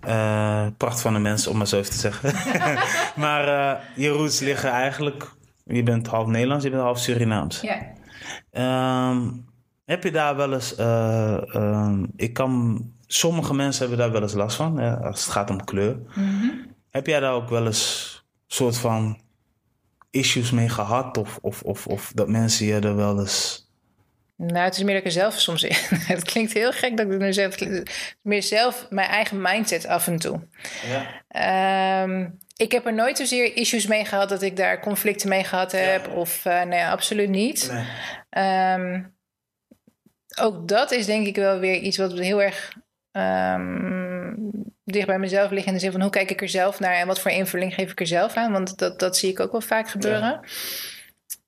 Eh, 0.00 0.66
pracht 0.76 1.00
van 1.00 1.14
een 1.14 1.22
mens, 1.22 1.46
om 1.46 1.56
maar 1.56 1.66
zo 1.66 1.78
even 1.78 1.90
te 1.90 1.98
zeggen. 1.98 2.32
maar 3.24 3.48
eh, 3.48 3.80
je 3.96 4.08
roots 4.08 4.40
liggen 4.40 4.70
eigenlijk... 4.70 5.30
Je 5.64 5.82
bent 5.82 6.06
half 6.06 6.26
Nederlands, 6.26 6.64
je 6.64 6.70
bent 6.70 6.82
half 6.82 6.98
Surinaams. 6.98 7.60
Ja. 7.60 7.78
Ehm, 8.50 9.30
heb 9.84 10.02
je 10.02 10.10
daar 10.10 10.36
wel 10.36 10.52
eens... 10.52 10.74
eh, 10.74 11.54
ehm, 11.54 12.04
ik 12.16 12.32
kan... 12.32 12.82
Sommige 13.06 13.54
mensen 13.54 13.80
hebben 13.80 13.98
daar 13.98 14.12
wel 14.12 14.22
eens 14.22 14.34
last 14.34 14.56
van, 14.56 14.78
hè, 14.78 14.96
als 14.96 15.24
het 15.24 15.32
gaat 15.32 15.50
om 15.50 15.64
kleur. 15.64 15.96
Mhm. 16.14 16.46
Heb 16.90 17.06
jij 17.06 17.20
daar 17.20 17.32
ook 17.32 17.48
wel 17.48 17.66
eens 17.66 18.24
soort 18.46 18.78
van 18.78 19.20
issues 20.10 20.50
mee 20.50 20.68
gehad? 20.68 21.16
Of, 21.16 21.38
of, 21.42 21.62
of, 21.62 21.86
of 21.86 22.12
dat 22.14 22.28
mensen 22.28 22.66
je 22.66 22.78
er 22.78 22.96
wel 22.96 23.20
eens... 23.20 23.63
Nou, 24.36 24.58
het 24.58 24.76
is 24.76 24.82
meer 24.82 24.94
dat 24.94 25.00
ik 25.00 25.06
er 25.06 25.20
zelf 25.20 25.40
soms 25.40 25.62
in. 25.62 25.76
Het 26.14 26.22
klinkt 26.22 26.52
heel 26.52 26.72
gek 26.72 26.96
dat 26.96 27.06
ik 27.06 27.12
het 27.12 27.20
nu 27.20 27.32
zeg. 27.32 27.58
Het 27.58 27.70
is 27.70 28.16
meer 28.22 28.42
zelf 28.42 28.86
mijn 28.90 29.08
eigen 29.08 29.42
mindset 29.42 29.86
af 29.86 30.06
en 30.06 30.18
toe. 30.18 30.40
Ja. 30.86 31.22
Ehm, 31.28 32.28
ik 32.56 32.72
heb 32.72 32.86
er 32.86 32.94
nooit 32.94 33.16
zozeer 33.16 33.56
issues 33.56 33.86
mee 33.86 34.04
gehad 34.04 34.28
dat 34.28 34.42
ik 34.42 34.56
daar 34.56 34.80
conflicten 34.80 35.28
mee 35.28 35.44
gehad 35.44 35.72
heb. 35.72 36.08
Of 36.08 36.44
eh, 36.44 36.62
nee, 36.62 36.84
absoluut 36.84 37.28
niet. 37.28 37.70
Nee. 37.72 37.84
Ehm, 38.30 39.02
ook 40.40 40.68
dat 40.68 40.90
is 40.90 41.06
denk 41.06 41.26
ik 41.26 41.36
wel 41.36 41.58
weer 41.58 41.76
iets 41.76 41.96
wat 41.96 42.12
heel 42.12 42.42
erg 42.42 42.72
ehm, 43.10 44.32
dicht 44.84 45.06
bij 45.06 45.18
mezelf 45.18 45.50
ligt. 45.50 45.66
In 45.66 45.72
de 45.72 45.78
zin 45.78 45.92
van 45.92 46.00
hoe 46.00 46.10
kijk 46.10 46.30
ik 46.30 46.40
er 46.40 46.48
zelf 46.48 46.80
naar 46.80 46.94
en 46.94 47.06
wat 47.06 47.20
voor 47.20 47.30
invulling 47.30 47.74
geef 47.74 47.90
ik 47.90 48.00
er 48.00 48.06
zelf 48.06 48.34
aan. 48.34 48.52
Want 48.52 48.78
dat, 48.78 48.98
dat 48.98 49.16
zie 49.16 49.30
ik 49.30 49.40
ook 49.40 49.52
wel 49.52 49.60
vaak 49.60 49.88
gebeuren. 49.88 50.40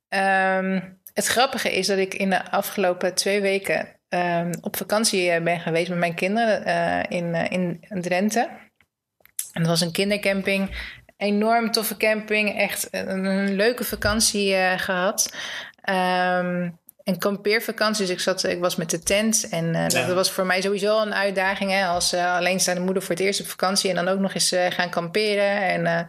Ehm, 0.09 0.81
het 1.17 1.27
grappige 1.27 1.77
is 1.77 1.87
dat 1.87 1.99
ik 1.99 2.15
in 2.15 2.31
de 2.31 2.51
afgelopen 2.51 3.15
twee 3.15 3.41
weken 3.41 3.89
ehm, 4.09 4.53
op 4.61 4.77
vakantie 4.77 5.31
eh, 5.31 5.43
ben 5.43 5.61
geweest 5.61 5.89
met 5.89 5.99
mijn 5.99 6.15
kinderen 6.15 6.65
eh, 6.65 7.19
in, 7.19 7.35
eh, 7.35 7.51
in 7.51 7.81
Drenthe. 8.01 8.49
En 9.53 9.63
dat 9.63 9.71
was 9.71 9.81
een 9.81 9.93
kindercamping. 9.93 10.71
Enorm 11.17 11.71
toffe 11.71 11.97
camping. 11.97 12.59
Echt 12.59 12.89
een, 12.91 13.25
een 13.25 13.55
leuke 13.55 13.85
vakantie 13.85 14.55
eh, 14.55 14.79
gehad. 14.79 15.35
Ehm, 15.83 16.71
een 17.05 17.19
kampeervakantie. 17.19 18.07
Dus 18.07 18.15
ik, 18.15 18.21
zat, 18.21 18.45
ik 18.45 18.61
was 18.61 18.77
met 18.77 18.91
de 18.91 18.99
tent. 18.99 19.49
En 19.49 19.65
uh, 19.75 19.89
dat 19.89 20.15
was 20.15 20.31
voor 20.31 20.47
mij 20.47 20.61
sowieso 20.61 21.03
een 21.03 21.15
uitdaging. 21.15 21.71
Hè? 21.71 21.87
Als 21.87 22.15
uh, 22.15 22.35
alleenstaande 22.37 22.81
moeder 22.81 23.03
voor 23.03 23.15
het 23.15 23.25
eerst 23.25 23.41
op 23.41 23.47
vakantie. 23.47 23.91
En 23.91 23.97
dan 23.97 24.09
ook 24.09 24.19
nog 24.19 24.35
eens 24.35 24.53
uh, 24.53 24.67
gaan 24.71 24.91
kamperen. 24.91 25.63
En, 25.63 26.09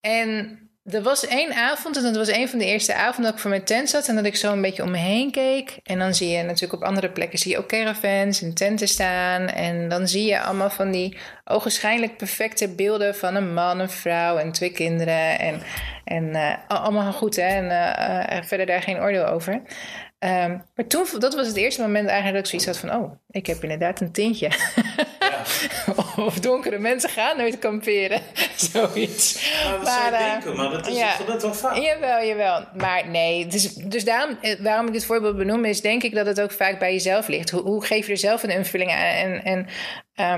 en 0.00 0.58
er 0.92 1.02
was 1.02 1.26
één 1.26 1.54
avond, 1.54 1.96
en 1.96 2.02
dat 2.02 2.16
was 2.16 2.28
een 2.28 2.48
van 2.48 2.58
de 2.58 2.64
eerste 2.64 2.94
avonden 2.94 3.22
dat 3.22 3.32
ik 3.34 3.38
voor 3.38 3.50
mijn 3.50 3.64
tent 3.64 3.90
zat 3.90 4.08
en 4.08 4.14
dat 4.14 4.24
ik 4.24 4.36
zo 4.36 4.52
een 4.52 4.62
beetje 4.62 4.82
om 4.82 4.90
me 4.90 4.98
heen 4.98 5.30
keek. 5.30 5.78
En 5.84 5.98
dan 5.98 6.14
zie 6.14 6.28
je 6.28 6.42
natuurlijk 6.42 6.82
op 6.82 6.88
andere 6.88 7.10
plekken 7.10 7.38
zie 7.38 7.50
je 7.50 7.58
ook 7.58 7.68
caravans 7.68 8.42
en 8.42 8.54
tenten 8.54 8.88
staan. 8.88 9.48
En 9.48 9.88
dan 9.88 10.08
zie 10.08 10.24
je 10.24 10.40
allemaal 10.40 10.70
van 10.70 10.90
die 10.90 11.16
ogenschijnlijk 11.44 12.16
perfecte 12.16 12.68
beelden 12.68 13.14
van 13.14 13.34
een 13.34 13.54
man, 13.54 13.78
een 13.78 13.90
vrouw 13.90 14.36
en 14.36 14.52
twee 14.52 14.72
kinderen. 14.72 15.38
En, 15.38 15.62
en 16.04 16.24
uh, 16.24 16.54
allemaal 16.68 17.12
goed, 17.12 17.36
hè? 17.36 17.42
En 17.42 17.64
uh, 17.64 18.42
verder 18.42 18.66
daar 18.66 18.82
geen 18.82 19.00
oordeel 19.00 19.26
over. 19.26 19.52
Um, 19.52 20.62
maar 20.74 20.86
toen, 20.86 21.06
dat 21.18 21.34
was 21.34 21.46
het 21.46 21.56
eerste 21.56 21.80
moment 21.80 22.08
eigenlijk 22.08 22.36
dat 22.36 22.52
ik 22.52 22.60
zoiets 22.60 22.80
had 22.80 22.90
van... 22.90 23.02
oh, 23.02 23.12
ik 23.30 23.46
heb 23.46 23.62
inderdaad 23.62 24.00
een 24.00 24.12
tintje. 24.12 24.48
Of 26.26 26.40
donkere 26.40 26.78
mensen 26.78 27.10
gaan 27.10 27.36
nooit 27.36 27.58
kamperen. 27.58 28.20
Zoiets. 28.72 29.52
Nou, 29.64 29.76
dat 29.76 29.82
maar, 29.82 30.10
zou 30.10 30.22
je 30.22 30.30
denken, 30.30 30.56
maar 30.56 30.70
dat 30.70 30.86
is 30.86 30.96
ja, 30.96 31.16
dat 31.26 31.42
wel 31.42 31.54
vaak. 31.54 31.76
Jawel, 31.76 32.26
jawel. 32.26 32.64
Maar 32.76 33.08
nee, 33.08 33.46
dus, 33.46 33.74
dus 33.74 34.04
daarom, 34.04 34.38
waarom 34.60 34.86
ik 34.86 34.92
dit 34.92 35.04
voorbeeld 35.04 35.36
benoem... 35.36 35.64
is 35.64 35.80
denk 35.80 36.02
ik 36.02 36.14
dat 36.14 36.26
het 36.26 36.40
ook 36.40 36.52
vaak 36.52 36.78
bij 36.78 36.92
jezelf 36.92 37.28
ligt. 37.28 37.50
Hoe, 37.50 37.62
hoe 37.62 37.84
geef 37.84 38.06
je 38.06 38.12
er 38.12 38.18
zelf 38.18 38.42
een 38.42 38.50
invulling 38.50 38.90
aan? 38.90 38.98
En, 38.98 39.44
en 39.44 39.66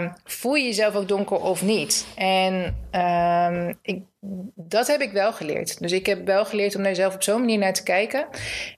um, 0.02 0.12
voel 0.24 0.54
je 0.54 0.64
jezelf 0.64 0.94
ook 0.94 1.08
donker 1.08 1.40
of 1.40 1.62
niet? 1.62 2.06
En 2.16 2.76
um, 2.92 3.78
ik 3.82 4.02
dat 4.54 4.86
heb 4.86 5.00
ik 5.00 5.12
wel 5.12 5.32
geleerd. 5.32 5.80
Dus 5.80 5.92
ik 5.92 6.06
heb 6.06 6.26
wel 6.26 6.44
geleerd 6.44 6.76
om 6.76 6.82
daar 6.82 6.94
zelf 6.94 7.14
op 7.14 7.22
zo'n 7.22 7.40
manier 7.40 7.58
naar 7.58 7.72
te 7.72 7.82
kijken. 7.82 8.26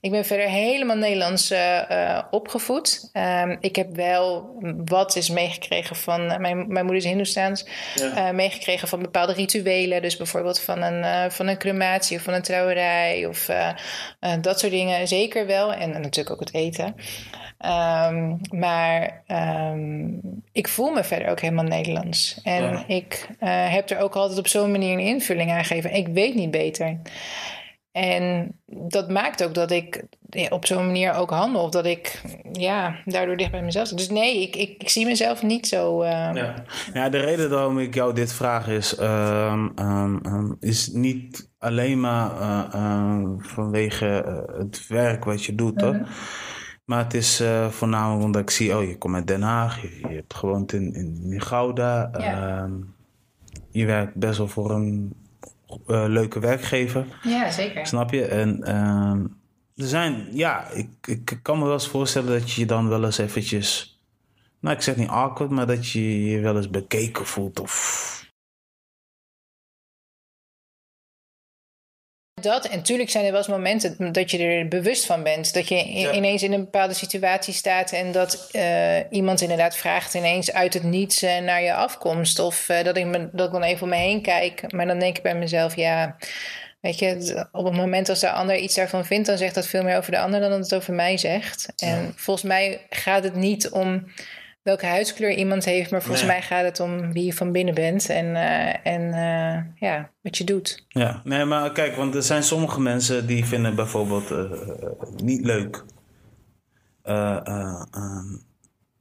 Ik 0.01 0.11
ben 0.11 0.25
verder 0.25 0.47
helemaal 0.47 0.95
Nederlands 0.95 1.51
uh, 1.51 2.21
opgevoed. 2.31 3.09
Um, 3.13 3.57
ik 3.59 3.75
heb 3.75 3.95
wel 3.95 4.55
wat 4.85 5.15
is 5.15 5.29
meegekregen 5.29 5.95
van... 5.95 6.21
Uh, 6.21 6.37
mijn, 6.37 6.57
mijn 6.67 6.85
moeder 6.85 7.03
is 7.03 7.09
Hindoestaans. 7.09 7.65
Ja. 7.95 8.27
Uh, 8.27 8.35
meegekregen 8.35 8.87
van 8.87 9.01
bepaalde 9.01 9.33
rituelen. 9.33 10.01
Dus 10.01 10.17
bijvoorbeeld 10.17 10.59
van 10.59 10.81
een, 10.81 11.31
van 11.31 11.47
een 11.47 11.57
crematie 11.57 12.17
of 12.17 12.23
van 12.23 12.33
een 12.33 12.41
trouwerij. 12.41 13.25
Of 13.25 13.49
dat 14.41 14.59
soort 14.59 14.71
dingen. 14.71 15.07
Zeker 15.07 15.45
wel. 15.45 15.73
En 15.73 15.89
natuurlijk 15.89 16.31
ook 16.31 16.39
het 16.39 16.53
eten. 16.53 16.95
Um, 17.59 18.39
maar 18.49 19.23
um, 19.27 20.21
ik 20.51 20.67
voel 20.67 20.91
me 20.91 21.03
verder 21.03 21.29
ook 21.29 21.39
helemaal 21.39 21.63
Nederlands. 21.63 22.39
En 22.43 22.63
ja. 22.63 22.83
ik 22.87 23.29
uh, 23.29 23.73
heb 23.73 23.89
er 23.89 23.99
ook 23.99 24.15
altijd 24.15 24.39
op 24.39 24.47
zo'n 24.47 24.71
manier 24.71 24.93
een 24.93 24.99
invulling 24.99 25.51
aan 25.51 25.65
gegeven. 25.65 25.93
Ik 25.93 26.07
weet 26.07 26.35
niet 26.35 26.51
beter. 26.51 26.97
En 27.91 28.55
dat 28.65 29.09
maakt 29.09 29.43
ook 29.43 29.53
dat 29.53 29.71
ik 29.71 30.03
op 30.49 30.65
zo'n 30.65 30.85
manier 30.85 31.13
ook 31.13 31.29
handel. 31.29 31.63
Of 31.63 31.69
dat 31.69 31.85
ik 31.85 32.21
ja, 32.51 32.95
daardoor 33.05 33.37
dicht 33.37 33.51
bij 33.51 33.61
mezelf 33.61 33.87
zit. 33.87 33.97
Dus 33.97 34.09
nee, 34.09 34.41
ik, 34.41 34.55
ik, 34.55 34.81
ik 34.81 34.89
zie 34.89 35.05
mezelf 35.05 35.43
niet 35.43 35.67
zo. 35.67 36.01
Uh... 36.01 36.09
Ja. 36.09 36.63
ja, 36.93 37.09
de 37.09 37.19
reden 37.19 37.49
waarom 37.49 37.79
ik 37.79 37.93
jou 37.93 38.13
dit 38.13 38.33
vraag 38.33 38.67
is, 38.67 38.99
um, 38.99 39.71
um, 39.79 40.57
is 40.59 40.87
niet 40.87 41.49
alleen 41.57 41.99
maar 41.99 42.31
uh, 42.73 43.21
vanwege 43.37 44.05
het 44.57 44.87
werk 44.87 45.23
wat 45.23 45.43
je 45.43 45.55
doet. 45.55 45.81
-huh. 45.81 45.89
hoor. 45.89 46.07
Maar 46.85 47.03
het 47.03 47.13
is 47.13 47.41
uh, 47.41 47.69
voornamelijk 47.69 48.23
omdat 48.23 48.41
ik 48.41 48.49
zie, 48.49 48.77
oh, 48.77 48.87
je 48.87 48.97
komt 48.97 49.15
uit 49.15 49.27
Den 49.27 49.41
Haag, 49.41 49.81
je, 49.81 49.99
je 50.09 50.15
hebt 50.15 50.33
gewoond 50.33 50.73
in, 50.73 50.93
in, 50.93 51.19
in 51.23 51.41
Gouda. 51.41 52.09
Ja. 52.17 52.65
Uh, 52.65 52.71
je 53.69 53.85
werkt 53.85 54.15
best 54.15 54.37
wel 54.37 54.47
voor 54.47 54.71
een 54.71 55.15
uh, 55.87 56.05
leuke 56.07 56.39
werkgever. 56.39 57.05
Ja, 57.21 57.51
zeker. 57.51 57.87
Snap 57.87 58.11
je? 58.11 58.25
En 58.25 58.63
ehm, 58.63 59.19
er 59.75 59.87
zijn, 59.87 60.27
ja, 60.31 60.69
ik, 60.69 60.89
ik 61.05 61.39
kan 61.41 61.57
me 61.57 61.63
wel 61.63 61.73
eens 61.73 61.87
voorstellen 61.87 62.39
dat 62.39 62.51
je 62.51 62.61
je 62.61 62.67
dan 62.67 62.89
wel 62.89 63.05
eens 63.05 63.17
eventjes, 63.17 63.99
nou, 64.59 64.75
ik 64.75 64.81
zeg 64.81 64.95
niet 64.95 65.09
awkward, 65.09 65.51
maar 65.51 65.67
dat 65.67 65.89
je 65.89 66.25
je 66.25 66.39
wel 66.39 66.55
eens 66.55 66.69
bekeken 66.69 67.25
voelt 67.25 67.59
of 67.59 68.14
dat. 72.45 72.67
En 72.67 72.77
natuurlijk 72.77 73.09
zijn 73.09 73.25
er 73.25 73.31
wel 73.31 73.39
eens 73.39 73.49
momenten 73.49 74.13
dat 74.13 74.31
je 74.31 74.37
er 74.37 74.67
bewust 74.67 75.05
van 75.05 75.23
bent. 75.23 75.53
Dat 75.53 75.67
je 75.67 76.11
ineens 76.13 76.43
in 76.43 76.53
een 76.53 76.63
bepaalde 76.63 76.93
situatie 76.93 77.53
staat 77.53 77.91
en 77.91 78.11
dat 78.11 78.49
uh, 78.51 78.97
iemand 79.09 79.41
inderdaad 79.41 79.75
vraagt 79.75 80.13
ineens 80.13 80.53
uit 80.53 80.73
het 80.73 80.83
niets 80.83 81.23
uh, 81.23 81.37
naar 81.37 81.61
je 81.61 81.73
afkomst. 81.73 82.39
Of 82.39 82.69
uh, 82.69 82.83
dat, 82.83 82.97
ik 82.97 83.05
me, 83.05 83.29
dat 83.31 83.47
ik 83.47 83.53
dan 83.53 83.63
even 83.63 83.83
om 83.83 83.89
me 83.89 83.95
heen 83.95 84.21
kijk. 84.21 84.71
Maar 84.73 84.85
dan 84.85 84.99
denk 84.99 85.17
ik 85.17 85.23
bij 85.23 85.35
mezelf, 85.35 85.75
ja. 85.75 86.15
Weet 86.79 86.99
je, 86.99 87.45
op 87.51 87.65
het 87.65 87.75
moment 87.75 88.09
als 88.09 88.19
de 88.19 88.31
ander 88.31 88.57
iets 88.57 88.75
daarvan 88.75 89.05
vindt, 89.05 89.27
dan 89.27 89.37
zegt 89.37 89.55
dat 89.55 89.67
veel 89.67 89.83
meer 89.83 89.97
over 89.97 90.11
de 90.11 90.19
ander 90.19 90.39
dan 90.39 90.49
dat 90.49 90.59
het 90.59 90.75
over 90.75 90.93
mij 90.93 91.17
zegt. 91.17 91.73
En 91.77 92.01
ja. 92.01 92.11
volgens 92.15 92.45
mij 92.45 92.81
gaat 92.89 93.23
het 93.23 93.35
niet 93.35 93.69
om 93.69 94.05
welke 94.65 94.85
huidskleur 94.85 95.31
iemand 95.31 95.65
heeft, 95.65 95.91
maar 95.91 96.01
volgens 96.01 96.25
nee. 96.25 96.31
mij 96.31 96.41
gaat 96.41 96.63
het 96.63 96.79
om 96.79 97.13
wie 97.13 97.25
je 97.25 97.33
van 97.33 97.51
binnen 97.51 97.73
bent 97.73 98.09
en, 98.09 98.25
uh, 98.25 98.87
en 98.87 99.01
uh, 99.01 99.89
ja, 99.89 100.11
wat 100.21 100.37
je 100.37 100.43
doet. 100.43 100.85
Ja, 100.87 101.21
nee, 101.23 101.45
maar 101.45 101.71
kijk, 101.71 101.95
want 101.95 102.15
er 102.15 102.23
zijn 102.23 102.43
sommige 102.43 102.81
mensen 102.81 103.27
die 103.27 103.45
vinden 103.45 103.75
bijvoorbeeld 103.75 104.31
uh, 104.31 104.51
niet 105.15 105.45
leuk. 105.45 105.83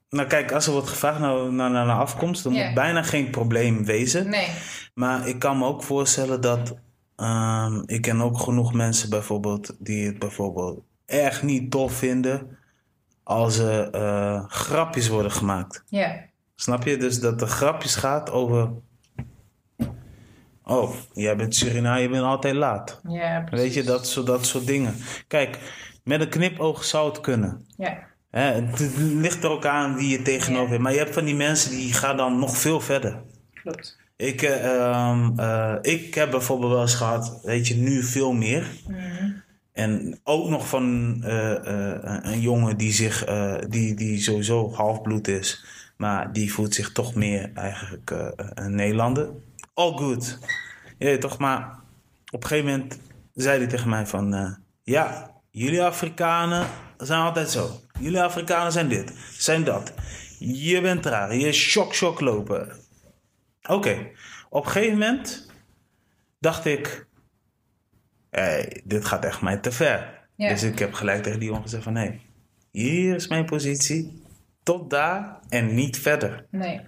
nou, 0.08 0.26
kijk, 0.28 0.52
als 0.52 0.66
er 0.66 0.72
wordt 0.72 0.88
gevraagd 0.88 1.18
naar, 1.18 1.52
naar, 1.52 1.70
naar 1.70 1.98
afkomst, 1.98 2.42
dan 2.42 2.52
moet 2.52 2.74
bijna 2.74 3.02
geen 3.02 3.30
probleem 3.30 3.84
wezen. 3.84 4.28
Nee. 4.28 4.48
Maar 4.94 5.28
ik 5.28 5.38
kan 5.38 5.58
me 5.58 5.66
ook 5.66 5.82
voorstellen 5.82 6.40
dat 6.40 6.74
um, 7.16 7.82
ik 7.86 8.02
ken 8.02 8.20
ook 8.20 8.38
genoeg 8.38 8.72
mensen 8.72 9.10
bijvoorbeeld 9.10 9.76
die 9.78 10.06
het 10.06 10.18
bijvoorbeeld 10.18 10.82
erg 11.06 11.42
niet 11.42 11.70
tof 11.70 11.92
vinden 11.92 12.58
als 13.24 13.58
er 13.58 13.94
uh, 13.94 14.44
grapjes 14.48 15.08
worden 15.08 15.32
gemaakt. 15.32 15.84
Ja. 15.88 16.20
Snap 16.56 16.84
je? 16.84 16.96
Dus 16.96 17.20
dat 17.20 17.40
er 17.40 17.46
grapjes 17.46 17.96
gaat 17.96 18.30
over. 18.30 18.70
Oh, 20.64 20.94
jij 21.12 21.36
bent 21.36 21.54
Suriname, 21.54 22.00
je 22.00 22.08
bent 22.08 22.22
altijd 22.22 22.54
laat. 22.54 23.00
Ja, 23.08 23.40
precies. 23.40 23.64
Weet 23.64 23.74
je, 23.74 23.82
dat, 23.82 24.08
zo, 24.08 24.22
dat 24.22 24.46
soort 24.46 24.66
dingen. 24.66 24.94
Kijk, 25.28 25.58
met 26.04 26.20
een 26.20 26.28
knipoog 26.28 26.84
zou 26.84 27.08
het 27.08 27.20
kunnen. 27.20 27.66
Ja. 27.76 27.98
Hè, 28.30 28.40
het 28.40 28.96
ligt 28.96 29.44
er 29.44 29.50
ook 29.50 29.66
aan 29.66 29.94
wie 29.94 30.08
je 30.08 30.22
tegenover 30.22 30.70
hebt. 30.70 30.82
Maar 30.82 30.92
je 30.92 30.98
hebt 30.98 31.14
van 31.14 31.24
die 31.24 31.34
mensen 31.34 31.70
die 31.70 31.92
gaan 31.92 32.16
dan 32.16 32.38
nog 32.38 32.56
veel 32.56 32.80
verder. 32.80 33.22
Klopt. 33.62 33.98
Ik, 34.16 34.42
uh, 34.42 35.10
um, 35.10 35.40
uh, 35.40 35.74
ik 35.80 36.14
heb 36.14 36.30
bijvoorbeeld 36.30 36.72
wel 36.72 36.80
eens 36.80 36.94
gehad, 36.94 37.40
weet 37.42 37.68
je, 37.68 37.74
nu 37.74 38.02
veel 38.02 38.32
meer. 38.32 38.66
Mm. 38.88 39.42
En 39.74 40.20
ook 40.24 40.48
nog 40.48 40.68
van 40.68 41.16
uh, 41.24 41.50
uh, 41.50 42.18
een 42.22 42.40
jongen 42.40 42.76
die, 42.76 42.92
zich, 42.92 43.28
uh, 43.28 43.56
die, 43.68 43.94
die 43.94 44.20
sowieso 44.20 44.72
halfbloed 44.72 45.28
is, 45.28 45.64
maar 45.96 46.32
die 46.32 46.52
voelt 46.52 46.74
zich 46.74 46.92
toch 46.92 47.14
meer 47.14 47.50
eigenlijk 47.54 48.10
een 48.36 48.74
Nederlander. 48.74 49.30
All 49.74 49.92
good. 49.92 50.38
Ja, 50.98 51.18
toch, 51.18 51.38
maar 51.38 51.78
op 52.30 52.42
een 52.42 52.48
gegeven 52.48 52.70
moment 52.70 52.98
zei 53.34 53.58
hij 53.58 53.66
tegen 53.66 53.88
mij 53.88 54.06
van, 54.06 54.56
ja, 54.82 55.30
jullie 55.50 55.82
Afrikanen 55.82 56.66
zijn 56.96 57.20
altijd 57.20 57.50
zo. 57.50 57.80
Jullie 58.00 58.22
Afrikanen 58.22 58.72
zijn 58.72 58.88
dit, 58.88 59.12
zijn 59.38 59.64
dat. 59.64 59.92
Je 60.38 60.80
bent 60.80 61.06
raar, 61.06 61.36
je 61.36 61.52
shock, 61.52 61.94
shock 61.94 62.20
lopen. 62.20 62.72
Oké, 63.62 64.10
op 64.48 64.64
een 64.64 64.70
gegeven 64.70 64.98
moment 64.98 65.50
dacht 66.38 66.64
ik, 66.64 67.06
hey, 68.34 68.82
dit 68.84 69.04
gaat 69.04 69.24
echt 69.24 69.42
mij 69.42 69.56
te 69.56 69.72
ver. 69.72 70.26
Ja. 70.36 70.48
Dus 70.48 70.62
ik 70.62 70.78
heb 70.78 70.92
gelijk 70.92 71.22
tegen 71.22 71.38
die 71.38 71.48
jongen 71.48 71.62
gezegd 71.62 71.82
van... 71.82 71.96
hé, 71.96 72.20
hier 72.70 73.14
is 73.14 73.28
mijn 73.28 73.44
positie. 73.44 74.22
Tot 74.62 74.90
daar 74.90 75.38
en 75.48 75.74
niet 75.74 75.98
verder. 75.98 76.46
Nee. 76.50 76.80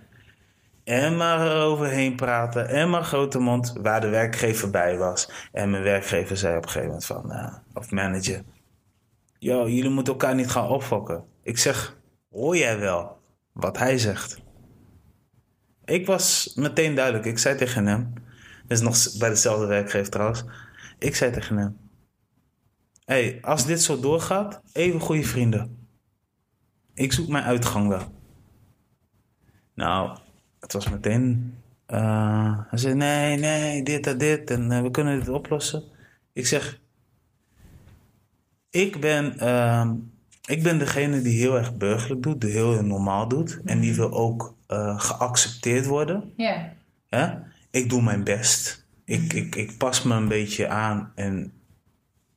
En 0.85 1.17
maar 1.17 1.47
eroverheen 1.47 2.17
praten. 2.17 2.69
En 2.69 2.91
maar 2.91 3.03
grote 3.03 3.39
mond 3.39 3.75
waar 3.81 4.01
de 4.01 4.09
werkgever 4.09 4.71
bij 4.71 4.99
was. 4.99 5.31
En 5.53 5.71
mijn 5.71 5.83
werkgever 5.83 6.37
zei 6.37 6.57
op 6.57 6.63
een 6.63 6.69
gegeven 6.69 6.87
moment 6.89 7.07
van... 7.07 7.33
Uh, 7.33 7.55
of 7.75 7.91
manager... 7.91 8.43
Yo, 9.39 9.69
jullie 9.69 9.91
moeten 9.91 10.13
elkaar 10.13 10.35
niet 10.35 10.51
gaan 10.51 10.69
opfokken. 10.69 11.25
Ik 11.43 11.59
zeg, 11.59 11.97
hoor 12.31 12.57
jij 12.57 12.79
wel 12.79 13.21
wat 13.53 13.79
hij 13.79 13.99
zegt? 13.99 14.39
Ik 15.85 16.07
was 16.07 16.53
meteen 16.55 16.95
duidelijk. 16.95 17.25
Ik 17.25 17.39
zei 17.39 17.57
tegen 17.57 17.87
hem... 17.87 18.13
Is 18.69 18.81
nog 18.81 18.97
bij 19.19 19.29
dezelfde 19.29 19.67
werkgever 19.67 20.11
trouwens... 20.11 20.45
Ik 20.99 21.15
zei 21.15 21.33
tegen 21.33 21.57
hem: 21.57 21.77
hey, 23.05 23.39
als 23.43 23.67
dit 23.67 23.83
zo 23.83 24.01
doorgaat, 24.01 24.63
even 24.73 25.01
goede 25.01 25.23
vrienden. 25.23 25.89
Ik 26.95 27.13
zoek 27.13 27.29
mijn 27.29 27.45
uitgang 27.45 27.89
wel. 27.89 28.15
Nou, 29.75 30.19
het 30.61 30.73
was 30.73 30.89
meteen. 30.89 31.55
Uh, 31.89 32.59
hij 32.69 32.79
zei: 32.79 32.95
Nee, 32.95 33.37
nee, 33.37 33.83
dit 33.83 34.07
en 34.07 34.19
dit 34.19 34.51
en 34.51 34.71
uh, 34.71 34.83
we 34.83 34.91
kunnen 34.91 35.19
dit 35.19 35.29
oplossen. 35.29 35.83
Ik 36.33 36.47
zeg: 36.47 36.81
Ik 38.71 39.01
ben, 39.01 39.35
uh, 39.39 39.91
ik 40.45 40.63
ben 40.63 40.79
degene 40.79 41.23
die 41.23 41.39
heel 41.39 41.57
erg 41.57 41.77
burgerlijk 41.77 42.23
doet, 42.23 42.41
die 42.41 42.51
heel 42.51 42.83
normaal 42.83 43.29
doet. 43.29 43.61
En 43.65 43.81
die 43.81 43.95
wil 43.95 44.13
ook 44.13 44.55
uh, 44.69 45.01
geaccepteerd 45.01 45.87
worden. 45.87 46.33
Ja. 46.37 46.73
Yeah. 47.09 47.37
Ik 47.71 47.89
doe 47.89 48.03
mijn 48.03 48.25
best. 48.25 48.86
Ik, 49.07 49.33
ik, 49.33 49.55
ik 49.55 49.77
pas 49.79 50.03
me 50.03 50.15
een 50.15 50.29
beetje 50.29 50.69
aan 50.69 51.13
en 51.15 51.53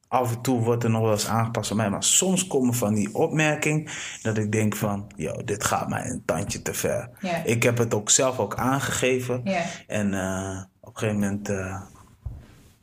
af 0.07 0.35
en 0.35 0.41
toe 0.41 0.61
wordt 0.61 0.83
er 0.83 0.89
nog 0.89 1.01
wel 1.01 1.11
eens 1.11 1.27
aangepast 1.27 1.71
op 1.71 1.77
mij. 1.77 1.89
Maar 1.89 2.03
soms 2.03 2.47
komen 2.47 2.73
van 2.73 2.93
die 2.93 3.15
opmerking 3.15 3.89
dat 4.21 4.37
ik 4.37 4.51
denk 4.51 4.75
van... 4.75 5.11
Yo, 5.15 5.43
dit 5.43 5.63
gaat 5.63 5.89
mij 5.89 6.05
een 6.09 6.25
tandje 6.25 6.61
te 6.61 6.73
ver. 6.73 7.09
Ik 7.43 7.63
heb 7.63 7.77
het 7.77 7.93
ook 7.93 8.09
zelf 8.09 8.39
ook 8.39 8.55
aangegeven. 8.55 9.43
En 9.87 10.13
eh, 10.13 10.63
op 10.79 10.93
een 10.93 10.97
gegeven 10.97 11.19
moment... 11.19 11.47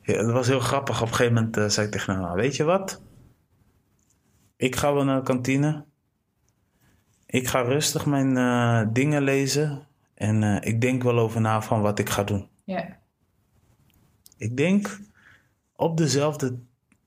ja, 0.02 0.14
het 0.14 0.30
was 0.30 0.46
heel 0.46 0.60
grappig. 0.60 1.02
Op 1.02 1.08
een 1.08 1.14
gegeven 1.14 1.34
moment 1.34 1.56
eh, 1.56 1.68
zei 1.68 1.86
ik 1.86 1.92
tegen 1.92 2.12
hem... 2.12 2.22
"Nou, 2.22 2.36
Weet 2.36 2.56
je 2.56 2.64
wat? 2.64 3.00
Ik 4.56 4.76
ga 4.76 4.94
wel 4.94 5.04
naar 5.04 5.16
de 5.16 5.22
kantine. 5.22 5.84
Ik 7.26 7.48
ga 7.48 7.60
rustig 7.60 8.06
mijn 8.06 8.92
dingen 8.92 9.22
lezen. 9.22 9.86
En 10.14 10.62
ik 10.62 10.80
denk 10.80 11.02
wel 11.02 11.18
over 11.18 11.40
na 11.40 11.62
van 11.62 11.80
wat 11.80 11.98
ik 11.98 12.08
ga 12.08 12.22
doen. 12.22 12.48
Ja. 12.64 13.04
Ik 14.36 14.56
denk 14.56 14.98
op 15.76 15.96
dezelfde, 15.96 16.58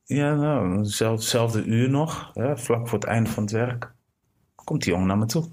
ja, 0.03 0.35
nou, 0.35 0.83
dezelfde, 0.83 1.63
uur 1.63 1.89
nog, 1.89 2.31
hè, 2.33 2.57
vlak 2.57 2.87
voor 2.87 2.99
het 2.99 3.07
einde 3.07 3.29
van 3.29 3.43
het 3.43 3.51
werk, 3.51 3.91
komt 4.55 4.83
die 4.83 4.91
jongen 4.91 5.07
naar 5.07 5.17
me 5.17 5.25
toe. 5.25 5.49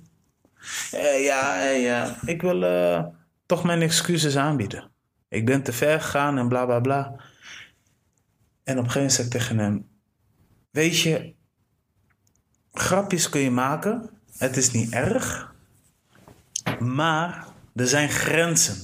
Eh, 0.90 1.24
ja, 1.24 1.64
ja, 1.64 2.16
ik 2.26 2.42
wil 2.42 2.64
eh, 2.64 3.04
toch 3.46 3.64
mijn 3.64 3.82
excuses 3.82 4.36
aanbieden. 4.36 4.90
Ik 5.28 5.46
ben 5.46 5.62
te 5.62 5.72
ver 5.72 6.00
gegaan 6.00 6.38
en 6.38 6.48
bla 6.48 6.64
bla 6.64 6.80
bla. 6.80 7.14
En 8.64 8.78
op 8.78 8.84
een 8.84 8.90
gegeven 8.90 8.94
moment 8.94 9.12
zei 9.12 9.26
ik 9.26 9.32
tegen 9.32 9.58
hem: 9.58 9.88
Weet 10.70 11.00
je, 11.00 11.34
grapjes 12.72 13.28
kun 13.28 13.40
je 13.40 13.50
maken, 13.50 14.10
het 14.36 14.56
is 14.56 14.70
niet 14.70 14.92
erg, 14.92 15.54
maar 16.78 17.46
er 17.74 17.86
zijn 17.86 18.08
grenzen. 18.08 18.76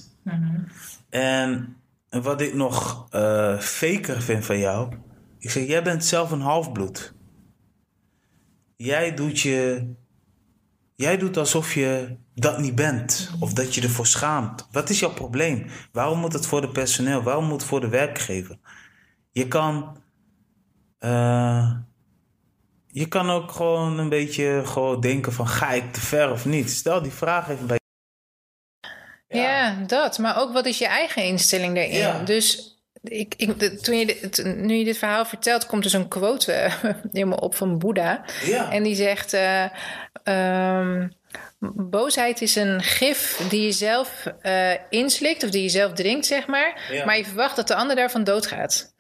En 1.11 1.77
wat 2.21 2.41
ik 2.41 2.55
nog 2.55 3.07
eh 3.11 3.59
faker 3.59 4.23
vind 4.23 4.45
van 4.45 4.59
jou. 4.59 4.93
Ik 5.39 5.51
zeg, 5.51 5.67
jij 5.67 5.83
bent 5.83 6.05
zelf 6.05 6.31
een 6.31 6.41
halfbloed. 6.41 7.15
Jij 8.77 9.15
doet 9.15 9.41
je. 9.41 9.91
Jij 10.95 11.17
doet 11.19 11.37
alsof 11.37 11.75
je 11.75 12.17
dat 12.35 12.59
niet 12.59 12.75
bent. 12.75 13.31
Of 13.41 13.53
dat 13.53 13.75
je 13.75 13.81
ervoor 13.83 14.07
schaamt. 14.07 14.69
Wat 14.73 14.91
is 14.91 15.01
jouw 15.01 15.13
probleem? 15.15 15.67
Waarom 15.93 16.19
moet 16.19 16.33
het 16.33 16.47
voor 16.47 16.61
de 16.61 16.69
personeel? 16.69 17.23
Waarom 17.23 17.45
moet 17.45 17.61
het 17.61 17.71
voor 17.71 17.81
de 17.81 17.89
werkgever? 17.89 18.59
Je 19.33 19.49
kan. 19.49 19.97
eh, 20.99 21.73
je 22.87 23.09
kan 23.09 23.31
ook 23.31 23.53
gewoon 23.53 23.99
een 23.99 24.09
beetje 24.09 24.63
gewoon 24.65 25.01
denken 25.01 25.33
van 25.33 25.49
ga 25.49 25.71
ik 25.73 25.93
te 25.93 26.01
ver 26.01 26.31
of 26.31 26.45
niet? 26.47 26.71
Stel 26.71 27.03
die 27.03 27.13
vraag 27.13 27.49
even 27.49 27.67
bij 27.67 27.81
Ja. 29.33 29.77
dat. 29.87 30.19
Maar 30.19 30.41
ook 30.41 30.53
wat 30.53 30.67
is 30.67 30.79
je 30.79 30.87
eigen 30.87 31.25
instelling 31.25 31.75
daarin? 31.75 32.25
Dus 32.25 32.73
ik, 33.03 33.35
ik, 33.37 33.59
toen 33.83 33.99
je 33.99 34.07
dit, 34.07 34.45
nu 34.57 34.75
je 34.75 34.85
dit 34.85 34.99
verhaal 34.99 35.25
vertelt, 35.25 35.67
komt 35.67 35.85
er 35.85 35.91
zo'n 35.91 36.09
quote 36.09 36.53
eh, 36.53 36.75
helemaal 37.13 37.39
op 37.39 37.55
van 37.55 37.79
Boeddha. 37.79 38.25
Ja. 38.45 38.73
En 38.73 38.83
die 38.83 38.95
zegt: 38.95 39.33
eh, 39.33 39.65
ehm, 40.23 41.09
Boosheid 41.75 42.43
is 42.43 42.57
een 42.57 42.83
gif 42.83 43.47
die 43.49 43.63
je 43.63 43.73
zelf 43.73 44.27
eh, 44.41 44.71
inslikt 44.89 45.45
of 45.45 45.51
die 45.51 45.63
je 45.63 45.69
zelf 45.69 45.93
drinkt, 45.93 46.27
zeg 46.27 46.47
maar. 46.47 46.89
Ja. 46.91 47.05
Maar 47.05 47.17
je 47.17 47.25
verwacht 47.25 47.57
dat 47.57 47.69
de 47.69 47.75
ander 47.75 47.97
daarvan 47.97 48.25
doodgaat. 48.25 48.95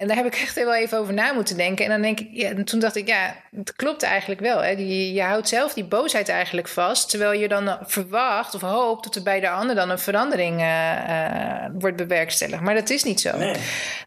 En 0.00 0.06
daar 0.06 0.16
heb 0.16 0.26
ik 0.26 0.34
echt 0.34 0.54
wel 0.54 0.74
even 0.74 0.98
over 0.98 1.14
na 1.14 1.32
moeten 1.32 1.56
denken. 1.56 1.84
En 1.84 1.90
dan 1.90 2.02
denk 2.02 2.20
ik, 2.20 2.28
ja, 2.32 2.48
en 2.48 2.64
toen 2.64 2.80
dacht 2.80 2.96
ik, 2.96 3.08
ja, 3.08 3.36
het 3.56 3.76
klopt 3.76 4.02
eigenlijk 4.02 4.40
wel. 4.40 4.62
Hè? 4.62 4.76
Die, 4.76 5.12
je 5.12 5.22
houdt 5.22 5.48
zelf 5.48 5.72
die 5.74 5.84
boosheid 5.84 6.28
eigenlijk 6.28 6.68
vast. 6.68 7.10
Terwijl 7.10 7.40
je 7.40 7.48
dan 7.48 7.78
verwacht 7.80 8.54
of 8.54 8.60
hoopt 8.60 9.04
dat 9.04 9.14
er 9.14 9.22
bij 9.22 9.40
de 9.40 9.50
ander 9.50 9.74
dan 9.74 9.90
een 9.90 9.98
verandering 9.98 10.60
eh, 10.60 11.64
eh, 11.64 11.70
wordt 11.78 11.96
bewerkstelligd. 11.96 12.62
Maar 12.62 12.74
dat 12.74 12.90
is 12.90 13.02
niet 13.02 13.20
zo. 13.20 13.36
Nee. 13.36 13.54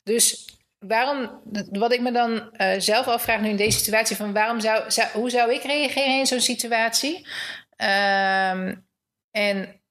Dus 0.04 0.58
waarom, 0.80 1.41
wat 1.72 1.94
ik 1.94 2.02
me 2.02 2.12
dan 2.12 2.52
eh, 2.52 2.80
zelf 2.80 3.08
afvraag 3.08 3.41
nu 3.41 3.50
in 3.50 3.56
deze 3.56 3.78
situatie, 3.78 4.16
van 4.16 4.34
waarom 4.34 4.60
zou, 4.60 4.91
zou 4.91 5.08
hoe 5.14 5.30
zou 5.30 5.54
ik 5.54 5.64
reageren 5.64 6.20
in 6.20 6.26
zo'n 6.26 6.39
situatie? 6.39 7.28
Ehm, 7.76 8.76
en 9.32 9.82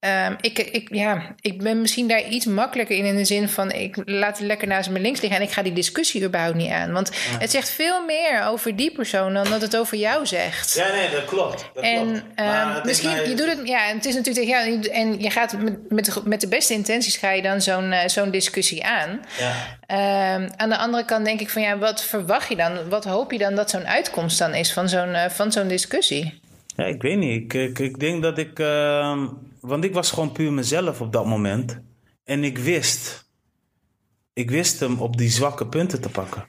ehm, 0.00 0.34
ik, 0.40 0.58
ik, 0.58 0.88
ja, 0.94 1.34
ik 1.40 1.62
ben 1.62 1.80
misschien 1.80 2.08
daar 2.08 2.28
iets 2.28 2.46
makkelijker 2.46 2.96
in, 2.96 3.04
in 3.04 3.16
de 3.16 3.24
zin 3.24 3.48
van 3.48 3.70
ik 3.72 3.96
laat 4.04 4.38
het 4.38 4.46
lekker 4.46 4.68
naast 4.68 4.90
me 4.90 5.00
links 5.00 5.20
liggen 5.20 5.40
en 5.40 5.46
ik 5.46 5.52
ga 5.52 5.62
die 5.62 5.72
discussie 5.72 6.22
überhaupt 6.24 6.56
niet 6.56 6.70
aan. 6.70 6.92
Want 6.92 7.10
het 7.38 7.50
zegt 7.50 7.70
veel 7.70 8.04
meer 8.04 8.44
over 8.46 8.76
die 8.76 8.90
persoon 8.92 9.34
dan 9.34 9.50
dat 9.50 9.60
het 9.62 9.76
over 9.76 9.96
jou 9.96 10.26
zegt. 10.26 10.74
Ja, 10.74 10.92
nee, 10.92 11.10
dat 11.10 11.24
klopt. 11.24 11.64
Dat 11.74 11.84
En 11.84 12.04
klopt. 12.06 12.22
ehm, 12.34 12.86
misschien, 12.86 13.10
mij- 13.12 13.28
je 13.28 13.34
doet 13.34 13.46
het, 13.56 13.60
ja, 13.68 13.88
en 13.88 13.96
het 13.96 14.04
is 14.06 14.14
natuurlijk 14.14 14.46
tegen 14.46 14.78
jou, 14.80 14.88
en 14.90 15.20
je 15.20 15.30
gaat 15.30 15.58
met, 15.58 15.90
met, 15.90 16.04
de, 16.04 16.20
met 16.24 16.40
de 16.40 16.48
beste 16.48 16.72
intenties 16.74 17.16
ga 17.16 17.30
je 17.30 17.42
dan 17.42 17.60
zo'n 17.62 17.92
eh, 17.92 18.08
zo'n 18.08 18.30
discussie 18.30 18.84
aan. 18.84 19.20
Ja. 19.38 19.52
Ehm, 19.86 20.48
aan 20.56 20.68
de 20.68 20.76
andere 20.76 21.04
kant 21.04 21.24
denk 21.24 21.40
ik 21.40 21.50
van 21.50 21.62
ja, 21.62 21.78
wat 21.78 22.04
verwacht 22.04 22.48
je 22.48 22.56
dan? 22.56 22.88
Wat 22.88 23.04
hoop 23.04 23.32
je 23.32 23.38
dan 23.38 23.54
dat 23.54 23.70
zo'n 23.70 23.86
uitkomst 23.86 24.38
dan 24.38 24.54
is 24.54 24.72
van 24.72 24.88
zo'n 24.88 25.14
eh, 25.14 25.30
van 25.30 25.52
zo'n 25.52 25.68
discussie? 25.68 26.40
Ja, 26.78 26.84
ik 26.84 27.02
weet 27.02 27.18
niet. 27.18 27.42
Ik, 27.42 27.54
ik, 27.54 27.78
ik 27.78 27.98
denk 28.00 28.22
dat 28.22 28.38
ik. 28.38 28.58
ehm, 28.58 29.28
want 29.60 29.84
ik 29.84 29.94
was 29.94 30.10
gewoon 30.10 30.32
puur 30.32 30.52
mezelf 30.52 31.00
op 31.00 31.12
dat 31.12 31.26
moment. 31.26 31.80
En 32.24 32.44
ik 32.44 32.58
wist. 32.58 33.26
Ik 34.32 34.50
wist 34.50 34.80
hem 34.80 35.00
op 35.00 35.16
die 35.16 35.30
zwakke 35.30 35.66
punten 35.66 36.00
te 36.00 36.08
pakken. 36.08 36.48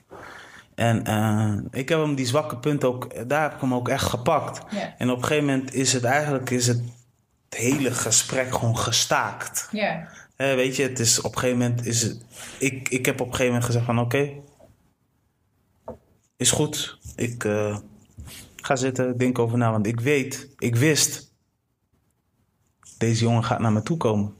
En 0.74 1.04
eh, 1.04 1.80
ik 1.80 1.88
heb 1.88 1.98
hem 1.98 2.14
die 2.14 2.26
zwakke 2.26 2.58
punten 2.58 2.88
ook. 2.88 3.28
Daar 3.28 3.42
heb 3.42 3.54
ik 3.54 3.60
hem 3.60 3.74
ook 3.74 3.88
echt 3.88 4.04
gepakt. 4.04 4.74
Ja. 4.74 4.94
En 4.98 5.10
op 5.10 5.16
een 5.16 5.24
gegeven 5.24 5.46
moment 5.46 5.74
is 5.74 5.92
het 5.92 6.04
eigenlijk. 6.04 6.50
Is 6.50 6.66
het, 6.66 6.82
het 7.48 7.58
hele 7.58 7.90
gesprek 7.90 8.54
gewoon 8.54 8.78
gestaakt. 8.78 9.68
Ja, 9.72 10.08
weet 10.36 10.76
je, 10.76 10.82
het 10.82 10.98
is 10.98 11.20
op 11.20 11.32
een 11.34 11.38
gegeven 11.38 11.58
moment 11.58 11.86
is 11.86 12.02
het. 12.02 12.24
Ik, 12.58 12.88
ik 12.88 13.06
heb 13.06 13.14
op 13.20 13.26
een 13.26 13.34
gegeven 13.34 13.46
moment 13.52 13.64
gezegd 13.64 13.84
van 13.84 13.98
oké. 13.98 14.30
is 16.36 16.50
goed. 16.50 16.98
Ik 17.16 17.44
eh, 17.44 17.76
ga 18.60 18.76
zitten, 18.76 19.18
denk 19.18 19.38
over 19.38 19.58
na. 19.58 19.70
Want 19.70 19.86
ik 19.86 20.00
weet, 20.00 20.48
ik 20.58 20.76
wist. 20.76 21.34
Deze 22.98 23.24
jongen 23.24 23.44
gaat 23.44 23.60
naar 23.60 23.72
me 23.72 23.82
toe 23.82 23.96
komen. 23.96 24.34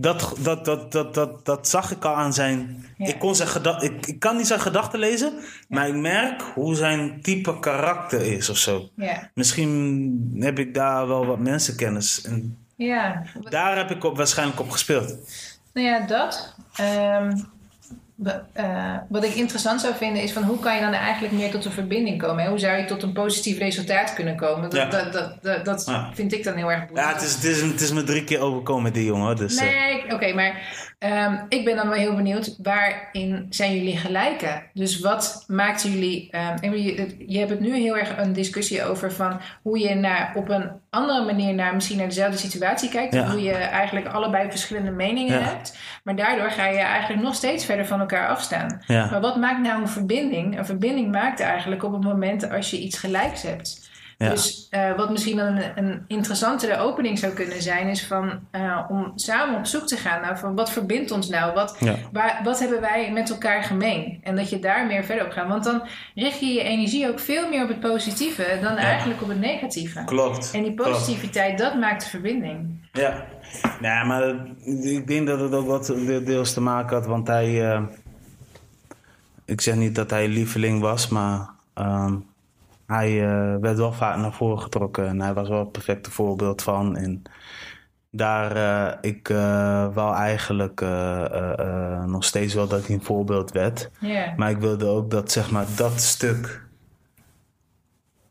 Dat, 0.00 0.34
dat, 0.38 0.64
dat, 0.64 0.92
dat, 0.92 1.14
dat, 1.14 1.44
dat 1.44 1.68
zag 1.68 1.90
ik 1.90 2.04
al 2.04 2.14
aan 2.14 2.32
zijn. 2.32 2.84
Ja. 2.96 3.06
Ik, 3.06 3.18
kon 3.18 3.34
zijn 3.34 3.82
ik, 3.82 4.06
ik 4.06 4.18
kan 4.18 4.36
niet 4.36 4.46
zijn 4.46 4.60
gedachten 4.60 4.98
lezen, 4.98 5.32
maar 5.68 5.88
ik 5.88 5.94
merk 5.94 6.42
hoe 6.42 6.74
zijn 6.74 7.22
type 7.22 7.58
karakter 7.58 8.20
is 8.20 8.48
of 8.48 8.56
zo. 8.56 8.88
ja, 8.96 9.30
Misschien 9.34 10.36
heb 10.38 10.58
ik 10.58 10.74
daar 10.74 11.06
wel 11.06 11.26
wat 11.26 11.38
mensenkennis. 11.38 12.22
En 12.22 12.58
ja. 12.76 13.22
daar 13.40 13.76
heb 13.76 13.90
ik 13.90 14.04
op, 14.04 14.16
waarschijnlijk 14.16 14.60
op 14.60 14.70
gespeeld. 14.70 15.16
Nou 15.72 15.86
ja, 15.86 16.06
dat. 16.06 16.54
Ehm, 16.74 17.36
eh, 18.52 18.94
wat 19.08 19.24
ik 19.24 19.34
interessant 19.34 19.80
zou 19.80 19.94
vinden 19.94 20.22
is 20.22 20.32
van 20.32 20.42
hoe 20.42 20.58
kan 20.58 20.74
je 20.74 20.80
dan 20.80 20.92
eigenlijk 20.92 21.34
meer 21.34 21.50
tot 21.50 21.64
een 21.64 21.72
verbinding 21.72 22.22
komen? 22.22 22.42
Hè? 22.44 22.48
Hoe 22.50 22.58
zou 22.58 22.76
je 22.78 22.84
tot 22.84 23.02
een 23.02 23.12
positief 23.12 23.58
resultaat 23.58 24.14
kunnen 24.14 24.36
komen? 24.36 24.62
Dat, 24.70 24.72
Ja. 24.72 24.84
dat, 24.88 25.12
dat, 25.12 25.42
dat, 25.42 25.64
dat 25.64 25.82
Ja. 25.86 26.10
vind 26.14 26.32
ik 26.32 26.44
dan 26.44 26.54
heel 26.56 26.70
erg 26.70 26.86
boeiend. 26.86 27.08
Ja, 27.08 27.14
het 27.14 27.22
is, 27.22 27.34
het 27.34 27.44
is, 27.44 27.60
het 27.62 27.80
is 27.80 27.92
me 27.92 28.02
drie 28.04 28.24
keer 28.24 28.40
overkomen 28.40 28.82
met 28.82 28.94
die 28.94 29.04
jongen. 29.04 29.36
Dus, 29.36 29.56
eh, 29.56 29.64
Nee, 29.68 30.12
oké, 30.14 30.32
maar 30.34 30.52
ehm, 30.98 31.36
ik 31.48 31.64
ben 31.64 31.76
dan 31.76 31.88
wel 31.88 31.98
heel 31.98 32.14
benieuwd, 32.14 32.56
waarin 32.62 33.46
zijn 33.50 33.74
jullie 33.76 33.96
gelijken? 33.96 34.62
Dus 34.74 35.00
wat 35.00 35.44
maakt 35.46 35.82
jullie... 35.82 36.28
ehm, 36.30 36.72
je, 36.74 37.14
je 37.26 37.38
hebt 37.38 37.50
het 37.50 37.60
nu 37.60 37.74
heel 37.74 37.98
erg 37.98 38.16
een 38.18 38.32
discussie 38.32 38.84
over 38.84 39.12
van 39.12 39.40
hoe 39.62 39.78
je 39.78 39.94
naar, 39.94 40.32
op 40.34 40.48
een 40.48 40.70
andere 40.90 41.24
manier 41.24 41.54
naar 41.54 41.74
misschien 41.74 41.96
naar 41.98 42.06
dezelfde 42.08 42.38
situatie 42.38 42.88
kijkt. 42.90 43.14
Ja. 43.14 43.30
Hoe 43.30 43.42
je 43.42 43.52
eigenlijk 43.52 44.06
allebei 44.06 44.50
verschillende 44.50 44.90
meningen 44.90 45.38
Ja. 45.40 45.44
hebt. 45.44 45.76
Maar 46.04 46.16
daardoor 46.16 46.50
ga 46.50 46.66
je 46.66 46.78
eigenlijk 46.78 47.22
nog 47.22 47.34
steeds 47.34 47.64
verder 47.64 47.86
van 47.86 48.00
elkaar 48.00 48.28
afstaan. 48.28 48.82
Ja. 48.86 49.10
Maar 49.10 49.20
wat 49.20 49.36
maakt 49.36 49.60
nou 49.62 49.80
een 49.80 49.88
verbinding? 49.88 50.58
Een 50.58 50.66
verbinding 50.66 51.12
maakt 51.12 51.40
eigenlijk 51.40 51.84
op 51.84 51.92
het 51.92 52.02
moment 52.02 52.50
als 52.50 52.70
je 52.70 52.78
iets 52.80 52.98
gelijks 52.98 53.42
hebt. 53.42 53.87
Ja. 54.18 54.30
Dus 54.30 54.66
eh, 54.70 54.96
wat 54.96 55.10
misschien 55.10 55.36
dan 55.36 55.46
een, 55.46 55.62
een 55.74 56.04
interessantere 56.06 56.78
opening 56.78 57.18
zou 57.18 57.32
kunnen 57.32 57.62
zijn, 57.62 57.88
is 57.88 58.06
van 58.06 58.40
eh, 58.50 58.80
om 58.88 59.12
samen 59.14 59.58
op 59.58 59.66
zoek 59.66 59.86
te 59.86 59.96
gaan 59.96 60.20
naar 60.20 60.38
van 60.38 60.54
wat 60.54 60.70
verbindt 60.70 61.10
ons 61.10 61.28
nou? 61.28 61.54
Wat, 61.54 61.76
Ja. 61.80 61.94
waar, 62.12 62.40
wat 62.44 62.58
hebben 62.58 62.80
wij 62.80 63.12
met 63.12 63.30
elkaar 63.30 63.62
gemeen? 63.62 64.20
En 64.22 64.36
dat 64.36 64.50
je 64.50 64.58
daar 64.58 64.86
meer 64.86 65.04
verder 65.04 65.24
op 65.24 65.30
gaat. 65.32 65.48
Want 65.48 65.64
dan 65.64 65.82
richt 66.14 66.40
je 66.40 66.46
je 66.46 66.62
energie 66.62 67.08
ook 67.08 67.18
veel 67.18 67.48
meer 67.48 67.62
op 67.62 67.68
het 67.68 67.80
positieve 67.80 68.58
dan 68.62 68.76
eigenlijk 68.76 69.22
op 69.22 69.28
het 69.28 69.40
negatieve. 69.40 70.02
Klopt. 70.04 70.50
En 70.54 70.62
die 70.62 70.74
Klopt. 70.74 70.90
positiviteit, 70.90 71.58
dat 71.58 71.74
maakt 71.74 72.02
de 72.02 72.08
verbinding. 72.10 72.88
Ja. 72.92 73.24
Nee, 73.80 74.04
maar 74.04 74.34
ik 74.64 75.06
denk 75.06 75.26
dat 75.26 75.40
het 75.40 75.52
ook 75.54 75.66
wat 75.66 75.86
de- 75.86 76.22
deels 76.24 76.52
te 76.52 76.60
maken 76.60 76.96
had, 76.96 77.06
want 77.06 77.26
hij... 77.26 77.70
eh, 77.72 77.82
ik 79.44 79.60
zeg 79.60 79.74
niet 79.74 79.94
dat 79.94 80.10
hij 80.10 80.28
lieveling 80.28 80.80
was, 80.80 81.08
maar 81.08 81.48
ehm, 81.74 82.14
hij 82.88 83.22
eh, 83.22 83.56
werd 83.60 83.76
wel 83.76 83.92
vaak 83.92 84.16
naar 84.16 84.32
voren 84.32 84.62
getrokken. 84.62 85.06
En 85.06 85.20
hij 85.20 85.34
was 85.34 85.48
wel 85.48 85.58
het 85.58 85.72
perfecte 85.72 86.10
voorbeeld 86.10 86.62
van. 86.62 86.96
En 86.96 87.22
daar, 88.10 88.56
eh, 88.56 89.10
ik 89.10 89.28
eh 89.28 89.94
wou 89.94 90.16
eigenlijk 90.16 90.80
nog 92.06 92.24
steeds 92.24 92.54
wel 92.54 92.68
dat 92.68 92.86
hij 92.86 92.94
een 92.94 93.02
voorbeeld 93.02 93.52
werd. 93.52 93.90
Maar 94.36 94.50
ik 94.50 94.58
wilde 94.58 94.86
ook 94.86 95.10
dat, 95.10 95.32
zeg 95.32 95.50
maar, 95.50 95.66
dat 95.76 96.00
stuk 96.00 96.66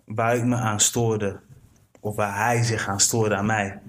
waar 0.06 0.36
ik 0.36 0.44
me 0.44 0.56
aan 0.56 0.80
stoorde, 0.80 1.40
of 2.00 2.16
waar 2.16 2.36
hij 2.36 2.64
zich 2.64 2.88
aan 2.88 3.00
stoorde 3.00 3.36
aan 3.36 3.46
mij, 3.46 3.80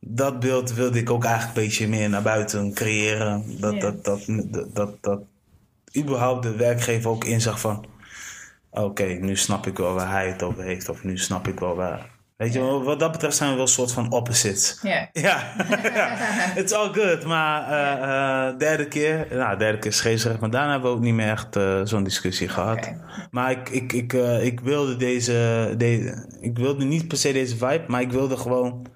dat 0.00 0.40
beeld 0.40 0.72
wilde 0.74 0.98
ik 0.98 1.10
ook 1.10 1.24
eigenlijk 1.24 1.56
een 1.56 1.64
beetje 1.64 1.88
meer 1.88 2.08
naar 2.08 2.22
buiten 2.22 2.74
creëren. 2.74 3.60
Dat, 3.60 3.80
dat, 3.80 4.04
dat, 4.04 4.24
dat, 4.26 4.74
dat, 4.74 5.02
dat, 5.02 5.20
überhaupt 5.96 6.42
de 6.42 6.56
werkgever 6.56 7.10
ook 7.10 7.24
inzag 7.24 7.60
van... 7.60 7.84
Oké, 8.70 9.04
nu 9.04 9.36
snap 9.36 9.66
ik 9.66 9.76
wel 9.76 9.94
waar 9.94 10.10
hij 10.10 10.28
het 10.28 10.42
over 10.42 10.62
heeft. 10.62 10.88
Of 10.88 11.04
nu 11.04 11.18
snap 11.18 11.48
ik 11.48 11.60
wel 11.60 11.74
waar... 11.74 12.16
Weet 12.36 12.52
je, 12.52 12.60
wat 12.60 13.00
dat 13.00 13.12
betreft 13.12 13.36
zijn 13.36 13.48
we 13.48 13.54
wel 13.54 13.64
een 13.64 13.70
soort 13.70 13.92
van 13.92 14.12
opposites. 14.12 14.78
Ja. 14.82 15.08
Ja, 15.22 15.54
it's 16.60 16.72
all 16.72 16.92
good. 16.92 17.24
Maar 17.24 17.70
uh, 17.70 18.52
uh, 18.52 18.58
derde 18.58 18.88
keer, 18.88 19.26
nou, 19.30 19.58
derde 19.58 19.78
keer 19.78 19.92
scheesrecht. 19.92 20.40
Maar 20.40 20.50
daarna 20.50 20.70
hebben 20.70 20.90
we 20.90 20.96
ook 20.96 21.02
niet 21.02 21.14
meer 21.14 21.30
echt 21.30 21.56
uh, 21.56 21.80
zo'n 21.84 22.04
discussie 22.04 22.48
gehad. 22.48 22.92
Maar 23.30 23.50
ik, 23.50 23.68
ik, 23.68 23.92
ik, 23.92 24.12
ik 24.42 24.60
wilde 24.60 24.96
deze, 24.96 25.74
deze, 25.76 26.26
ik 26.40 26.58
wilde 26.58 26.84
niet 26.84 27.08
per 27.08 27.18
se 27.18 27.32
deze 27.32 27.56
vibe, 27.56 27.84
maar 27.86 28.00
ik 28.00 28.12
wilde 28.12 28.36
gewoon 28.36 28.86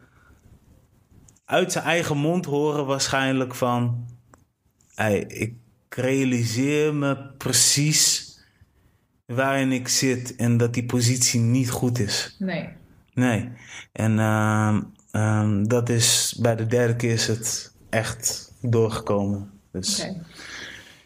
uit 1.45 1.73
zijn 1.73 1.85
eigen 1.85 2.17
mond 2.17 2.45
horen 2.45 2.87
waarschijnlijk 2.87 3.55
van... 3.55 4.07
Hey, 4.95 5.19
ik 5.19 5.55
realiseer 5.89 6.95
me 6.95 7.17
precies 7.39 8.32
waarin 9.27 9.73
ik 9.73 9.89
zit 9.89 10.37
en 10.37 10.57
dat 10.57 10.75
die 10.75 10.87
positie 10.87 11.41
niet 11.41 11.71
goed 11.71 11.99
is. 11.99 12.37
Nee. 12.39 12.69
Nee. 13.15 13.53
En 13.93 14.19
uh, 14.19 14.77
um, 15.13 15.69
dat 15.69 15.89
is 15.89 16.37
bij 16.41 16.57
de 16.57 16.67
derde 16.67 16.97
keer 16.97 17.13
is 17.13 17.27
het 17.27 17.75
echt 17.91 18.53
doorgekomen. 18.61 19.51
Dus 19.73 20.01
Okay. 20.01 20.21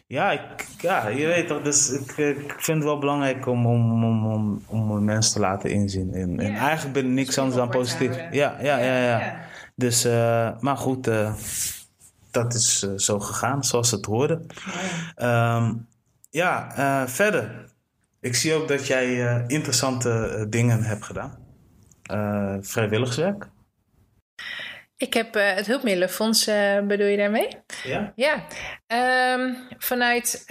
ja, 0.07 0.31
ik, 0.31 0.65
ja, 0.77 1.07
je 1.07 1.25
weet 1.25 1.47
toch, 1.47 1.61
dus 1.61 1.91
ik, 1.91 2.11
ik 2.17 2.53
vind 2.57 2.77
het 2.77 2.83
wel 2.83 2.99
belangrijk 2.99 3.47
om, 3.47 3.65
om, 3.65 4.03
om, 4.03 4.25
om, 4.25 4.63
om 4.67 5.03
mensen 5.03 5.33
te 5.33 5.39
laten 5.39 5.69
inzien. 5.69 6.13
En, 6.13 6.39
en 6.39 6.55
eigenlijk 6.55 6.93
ben 6.93 7.05
ik 7.05 7.11
niks 7.11 7.37
anders 7.37 7.57
dan 7.57 7.69
positief. 7.69 8.15
Ja, 8.15 8.57
ja, 8.61 8.77
ja, 8.77 8.97
ja. 8.97 9.19
Ja. 9.19 9.45
Dus, 9.75 10.05
uh, 10.05 10.49
maar 10.59 10.77
goed, 10.77 11.07
uh, 11.07 11.33
dat 12.31 12.53
is 12.53 12.83
uh, 12.83 12.91
zo 12.95 13.19
gegaan 13.19 13.63
zoals 13.63 13.91
het 13.91 14.05
hoorde. 14.05 14.41
Um, 15.21 15.87
ja, 16.29 16.77
uh, 16.77 17.07
verder. 17.07 17.75
Ik 18.27 18.35
zie 18.35 18.53
ook 18.53 18.67
dat 18.67 18.87
jij 18.87 19.07
uh, 19.07 19.43
interessante 19.47 20.09
uh, 20.09 20.45
dingen 20.49 20.83
hebt 20.83 21.03
gedaan. 21.03 21.37
Uh, 22.11 22.55
vrijwilligerswerk. 22.61 23.47
Ik 24.97 25.13
heb 25.13 25.35
uh, 25.35 25.53
het 25.53 25.67
hulpmiddelenfonds, 25.67 26.47
uh, 26.47 26.79
bedoel 26.79 27.07
je 27.07 27.17
daarmee? 27.17 27.47
Ja. 27.83 28.13
Ja. 28.15 28.43
Um, 29.33 29.57
vanuit 29.77 30.45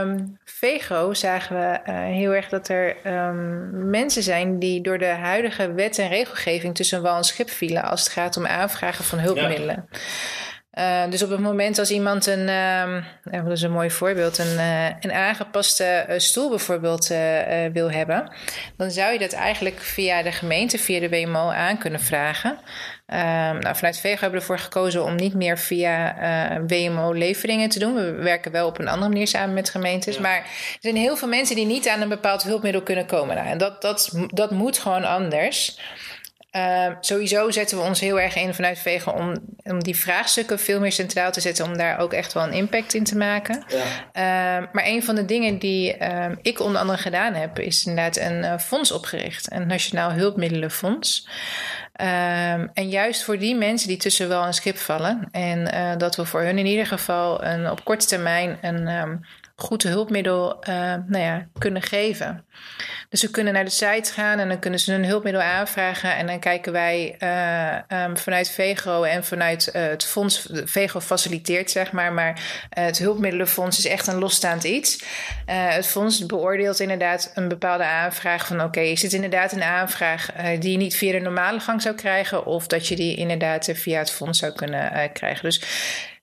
um, 0.00 0.38
VEGO 0.44 1.14
zagen 1.14 1.56
we 1.56 1.90
uh, 1.90 1.98
heel 1.98 2.34
erg 2.34 2.48
dat 2.48 2.68
er 2.68 3.06
um, 3.06 3.90
mensen 3.90 4.22
zijn 4.22 4.58
die 4.58 4.80
door 4.80 4.98
de 4.98 5.06
huidige 5.06 5.72
wet 5.72 5.98
en 5.98 6.08
regelgeving 6.08 6.74
tussen 6.74 7.02
wal 7.02 7.16
en 7.16 7.24
schip 7.24 7.50
vielen 7.50 7.82
als 7.82 8.04
het 8.04 8.12
gaat 8.12 8.36
om 8.36 8.46
aanvragen 8.46 9.04
van 9.04 9.18
hulpmiddelen. 9.18 9.86
Ja. 9.90 9.98
Uh, 10.78 11.10
dus 11.10 11.22
op 11.22 11.30
het 11.30 11.40
moment 11.40 11.78
als 11.78 11.90
iemand 11.90 12.26
een, 12.26 12.46
ja, 12.46 13.04
dat 13.30 13.50
is 13.50 13.62
een 13.62 13.72
mooi 13.72 13.90
voorbeeld, 13.90 14.38
een, 14.38 14.54
uh, 14.54 14.86
een 15.00 15.12
aangepaste 15.12 16.04
stoel 16.16 16.48
bijvoorbeeld 16.48 17.06
wil 17.72 17.90
hebben, 17.90 18.32
dan 18.76 18.90
zou 18.90 19.12
je 19.12 19.18
dat 19.18 19.32
eigenlijk 19.32 19.80
via 19.80 20.22
de 20.22 20.32
gemeente, 20.32 20.78
via 20.78 21.00
de 21.00 21.08
WMO 21.08 21.50
aan 21.50 21.78
kunnen 21.78 22.00
vragen. 22.00 22.58
nou, 23.60 23.76
vanuit 23.76 23.98
VEGO 23.98 24.20
hebben 24.20 24.30
we 24.30 24.36
ervoor 24.36 24.58
gekozen 24.58 25.04
om 25.04 25.14
niet 25.14 25.34
meer 25.34 25.58
via 25.58 26.16
WMO 26.66 27.12
leveringen 27.12 27.68
te 27.68 27.78
doen. 27.78 27.94
We 27.94 28.12
werken 28.12 28.52
wel 28.52 28.66
op 28.66 28.78
een 28.78 28.88
andere 28.88 29.10
manier 29.10 29.28
samen 29.28 29.54
met 29.54 29.70
gemeentes, 29.70 30.14
ja. 30.14 30.20
maar 30.20 30.38
er 30.38 30.78
zijn 30.80 30.96
heel 30.96 31.16
veel 31.16 31.28
mensen 31.28 31.56
die 31.56 31.66
niet 31.66 31.88
aan 31.88 32.00
een 32.00 32.08
bepaald 32.08 32.42
hulpmiddel 32.42 32.82
kunnen 32.82 33.06
komen. 33.06 33.36
Nou, 33.36 33.48
en 33.48 33.58
dat, 33.58 33.82
dat, 33.82 34.10
dat 34.28 34.50
moet 34.50 34.78
gewoon 34.78 35.04
anders. 35.04 35.78
Uh, 36.56 36.86
sowieso 37.00 37.50
zetten 37.50 37.78
we 37.78 37.84
ons 37.84 38.00
heel 38.00 38.20
erg 38.20 38.36
in 38.36 38.54
vanuit 38.54 38.78
Vegen 38.78 39.14
om, 39.14 39.34
om 39.64 39.82
die 39.82 39.96
vraagstukken 39.96 40.58
veel 40.58 40.80
meer 40.80 40.92
centraal 40.92 41.32
te 41.32 41.40
zetten, 41.40 41.64
om 41.64 41.76
daar 41.76 41.98
ook 41.98 42.12
echt 42.12 42.32
wel 42.32 42.42
een 42.42 42.52
impact 42.52 42.94
in 42.94 43.04
te 43.04 43.16
maken. 43.16 43.64
Ja. 43.68 44.58
Uh, 44.58 44.66
maar 44.72 44.86
een 44.86 45.04
van 45.04 45.14
de 45.14 45.24
dingen 45.24 45.58
die 45.58 45.98
uh, 45.98 46.26
ik 46.42 46.60
onder 46.60 46.80
andere 46.80 46.98
gedaan 46.98 47.34
heb, 47.34 47.58
is 47.58 47.86
inderdaad 47.86 48.16
een 48.16 48.60
fonds 48.60 48.92
opgericht, 48.92 49.52
een 49.52 49.66
Nationaal 49.66 50.12
Hulpmiddelenfonds. 50.12 51.28
en 51.92 52.88
juist 52.88 53.22
voor 53.22 53.38
die 53.38 53.54
mensen 53.54 53.88
die 53.88 53.96
tussen 53.96 54.28
wel 54.28 54.44
een 54.44 54.54
schip 54.54 54.76
vallen, 54.76 55.28
en 55.30 55.98
dat 55.98 56.16
we 56.16 56.24
voor 56.24 56.40
hun 56.40 56.58
in 56.58 56.66
ieder 56.66 56.86
geval 56.86 57.44
een, 57.44 57.70
op 57.70 57.84
korte 57.84 58.06
termijn 58.06 58.58
een 58.60 58.88
um, 58.88 59.20
goed 59.62 59.82
hulpmiddel 59.82 60.56
nou 61.06 61.18
ja, 61.18 61.46
kunnen 61.58 61.82
geven. 61.82 62.44
Dus 63.08 63.20
ze 63.20 63.30
kunnen 63.30 63.52
naar 63.52 63.64
de 63.64 63.70
site 63.70 64.12
gaan 64.12 64.38
en 64.38 64.48
dan 64.48 64.58
kunnen 64.58 64.80
ze 64.80 64.92
een 64.92 65.04
hulpmiddel 65.04 65.42
aanvragen. 65.42 66.16
En 66.16 66.26
dan 66.26 66.38
kijken 66.38 66.72
wij 66.72 67.16
uh, 67.18 68.04
um, 68.04 68.16
vanuit 68.16 68.50
VEGO 68.50 69.02
en 69.02 69.24
vanuit 69.24 69.72
uh, 69.76 69.82
het 69.82 70.04
fonds. 70.04 70.48
VEGO 70.52 71.00
faciliteert, 71.00 71.70
zeg 71.70 71.92
maar. 71.92 72.12
Maar 72.12 72.30
uh, 72.30 72.84
het 72.84 72.98
hulpmiddelenfonds 72.98 73.78
is 73.78 73.86
echt 73.86 74.06
een 74.06 74.18
losstaand 74.18 74.64
iets. 74.64 75.04
het 75.46 75.86
fonds 75.86 76.26
beoordeelt 76.26 76.80
inderdaad 76.80 77.30
een 77.34 77.48
bepaalde 77.48 77.84
aanvraag. 77.84 78.46
Van 78.46 78.62
oké, 78.62 78.80
is 78.80 79.02
het 79.02 79.12
inderdaad 79.12 79.52
een 79.52 79.62
aanvraag 79.62 80.32
die 80.58 80.70
je 80.70 80.78
niet 80.78 80.96
via 80.96 81.12
de 81.12 81.20
normale 81.20 81.60
gang 81.60 81.82
zou 81.82 81.94
krijgen? 81.94 82.46
Of 82.46 82.66
dat 82.66 82.88
je 82.88 82.96
die 82.96 83.16
inderdaad 83.16 83.70
via 83.72 83.98
het 83.98 84.10
fonds 84.10 84.38
zou 84.38 84.52
kunnen 84.52 85.12
krijgen. 85.12 85.44
Dus 85.44 85.62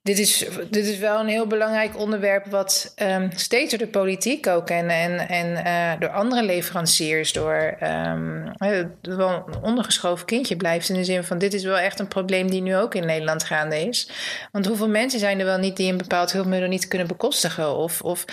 dit 0.01 0.19
is, 0.19 0.45
dit 0.69 0.85
is 0.85 0.97
wel 0.97 1.19
een 1.19 1.27
heel 1.27 1.47
belangrijk 1.47 1.97
onderwerp, 1.97 2.45
wat 2.45 2.93
um, 3.01 3.29
steeds 3.35 3.69
door 3.69 3.79
de 3.79 3.87
politiek 3.87 4.47
ook 4.47 4.69
en, 4.69 4.89
en, 4.89 5.27
en 5.27 5.67
uh, 5.67 5.99
door 5.99 6.09
andere 6.09 6.43
leveranciers, 6.43 7.33
door 7.33 7.77
um, 7.83 8.53
wel 9.01 9.29
een 9.29 9.61
ondergeschoven 9.61 10.25
kindje 10.25 10.55
blijft. 10.55 10.89
In 10.89 10.95
de 10.95 11.03
zin 11.03 11.23
van: 11.23 11.37
dit 11.37 11.53
is 11.53 11.63
wel 11.63 11.77
echt 11.77 11.99
een 11.99 12.07
probleem 12.07 12.49
die 12.49 12.61
nu 12.61 12.75
ook 12.75 12.95
in 12.95 13.05
Nederland 13.05 13.43
gaande 13.43 13.87
is. 13.87 14.09
Want 14.51 14.65
hoeveel 14.65 14.89
mensen 14.89 15.19
zijn 15.19 15.39
er 15.39 15.45
wel 15.45 15.57
niet 15.57 15.77
die 15.77 15.91
een 15.91 15.97
bepaald 15.97 16.31
hulpmiddel 16.31 16.69
niet 16.69 16.87
kunnen 16.87 17.07
bekostigen? 17.07 17.75
Of, 17.75 18.01
of 18.01 18.25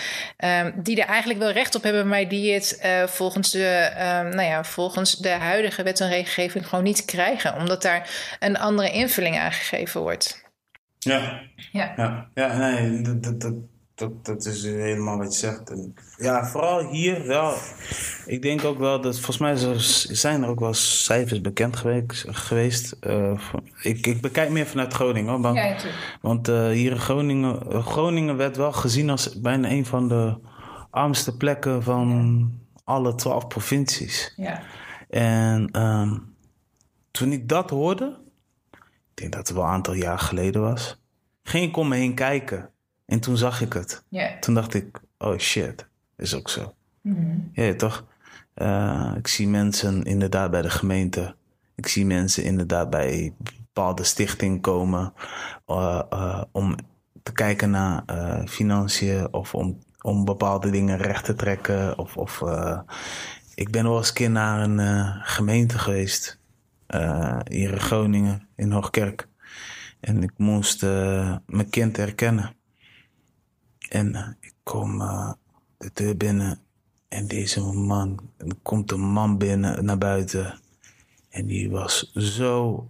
um, 0.44 0.74
die 0.76 1.02
er 1.02 1.08
eigenlijk 1.08 1.40
wel 1.40 1.50
recht 1.50 1.74
op 1.74 1.82
hebben, 1.82 2.08
maar 2.08 2.28
die 2.28 2.52
het 2.52 2.80
uh, 2.84 3.02
volgens, 3.06 3.50
de, 3.50 3.90
nou 4.30 4.42
ja, 4.42 4.64
volgens 4.64 5.16
de 5.16 5.28
huidige 5.28 5.82
wet 5.82 6.00
en 6.00 6.08
regelgeving 6.08 6.68
gewoon 6.68 6.84
niet 6.84 7.04
krijgen, 7.04 7.56
omdat 7.56 7.82
daar 7.82 8.10
een 8.38 8.58
andere 8.58 8.90
invulling 8.90 9.38
aangegeven 9.38 10.00
wordt. 10.00 10.44
Ja. 11.06 11.40
Ja. 11.72 11.92
Ja, 11.96 12.30
ja 12.34 12.56
nee, 12.56 13.00
dat, 13.00 13.22
dat, 13.22 13.40
dat, 13.40 13.54
dat, 13.94 14.24
dat 14.24 14.46
is 14.46 14.62
helemaal 14.62 15.18
wat 15.18 15.32
je 15.32 15.38
zegt. 15.38 15.70
En 15.70 15.94
ja, 16.16 16.46
vooral 16.46 16.88
hier 16.88 17.26
wel. 17.26 17.54
Ik 18.26 18.42
denk 18.42 18.64
ook 18.64 18.78
wel 18.78 19.00
dat, 19.00 19.14
volgens 19.14 19.38
mij 19.38 19.56
zijn 20.16 20.42
er 20.42 20.48
ook 20.48 20.60
wel 20.60 20.74
cijfers 20.74 21.40
bekend 21.40 21.76
geweest. 21.76 22.24
geweest. 22.28 22.96
Uh, 23.06 23.40
ik, 23.82 24.06
ik 24.06 24.20
bekijk 24.20 24.50
meer 24.50 24.66
vanuit 24.66 24.94
Groningen 24.94 25.32
hoor. 25.32 25.40
Want, 25.40 25.56
ja, 25.56 25.76
want 26.20 26.48
uh, 26.48 26.68
hier 26.68 26.90
in 26.90 26.98
Groningen, 26.98 27.82
Groningen 27.82 28.36
werd 28.36 28.56
wel 28.56 28.72
gezien 28.72 29.10
als 29.10 29.40
bijna 29.40 29.70
een 29.70 29.86
van 29.86 30.08
de 30.08 30.38
armste 30.90 31.36
plekken 31.36 31.82
van 31.82 32.50
alle 32.84 33.14
twaalf 33.14 33.46
provincies. 33.46 34.32
Ja. 34.36 34.62
En 35.10 35.82
um, 35.82 36.34
toen 37.10 37.32
ik 37.32 37.48
dat 37.48 37.70
hoorde, 37.70 38.16
ik 39.16 39.22
denk 39.22 39.34
dat 39.34 39.48
het 39.48 39.56
wel 39.56 39.66
een 39.66 39.70
aantal 39.70 39.94
jaar 39.94 40.18
geleden 40.18 40.60
was, 40.60 41.00
ging 41.42 41.68
ik 41.68 41.76
om 41.76 41.88
me 41.88 41.96
heen 41.96 42.14
kijken. 42.14 42.70
En 43.06 43.20
toen 43.20 43.36
zag 43.36 43.60
ik 43.60 43.72
het. 43.72 44.04
Yeah. 44.08 44.38
Toen 44.38 44.54
dacht 44.54 44.74
ik, 44.74 45.00
oh 45.18 45.38
shit, 45.38 45.88
is 46.16 46.34
ook 46.34 46.48
zo. 46.48 46.74
Mm-hmm. 47.00 47.50
Ja, 47.52 47.74
toch? 47.74 48.06
Uh, 48.54 49.12
ik 49.16 49.26
zie 49.28 49.48
mensen 49.48 50.02
inderdaad 50.02 50.50
bij 50.50 50.62
de 50.62 50.70
gemeente. 50.70 51.34
Ik 51.74 51.86
zie 51.86 52.06
mensen 52.06 52.44
inderdaad 52.44 52.90
bij 52.90 53.34
bepaalde 53.38 54.04
stichting 54.04 54.60
komen 54.62 55.12
uh, 55.66 56.02
uh, 56.12 56.42
om 56.52 56.76
te 57.22 57.32
kijken 57.32 57.70
naar 57.70 58.02
financiën 58.46 59.32
of 59.32 59.54
om, 59.54 59.78
om 60.00 60.24
bepaalde 60.24 60.70
dingen 60.70 60.98
recht 60.98 61.24
te 61.24 61.34
trekken. 61.34 61.98
Of, 61.98 62.16
of 62.16 62.42
ik 63.54 63.70
ben 63.70 63.84
wel 63.84 63.96
eens 63.96 64.08
een 64.08 64.14
keer 64.14 64.30
naar 64.30 64.62
een 64.62 65.06
gemeente 65.22 65.78
geweest. 65.78 66.38
Uh, 66.94 67.38
in 67.44 67.80
Groningen, 67.80 68.48
in 68.56 68.70
Hoogkerk. 68.70 69.28
En 70.00 70.22
ik 70.22 70.32
moest 70.36 70.82
uh, 70.82 71.36
mijn 71.46 71.70
kind 71.70 71.96
herkennen. 71.96 72.56
En 73.88 74.14
uh, 74.14 74.28
ik 74.40 74.54
kom 74.62 74.98
de 75.78 75.90
deur 75.92 76.16
binnen. 76.16 76.60
En 77.08 77.26
deze 77.26 77.60
man, 77.60 78.30
er 78.38 78.54
komt 78.62 78.92
een 78.92 79.00
man 79.00 79.38
binnen 79.38 79.84
naar 79.84 79.98
buiten. 79.98 80.60
En 81.30 81.46
die 81.46 81.70
was 81.70 82.12
zo, 82.12 82.88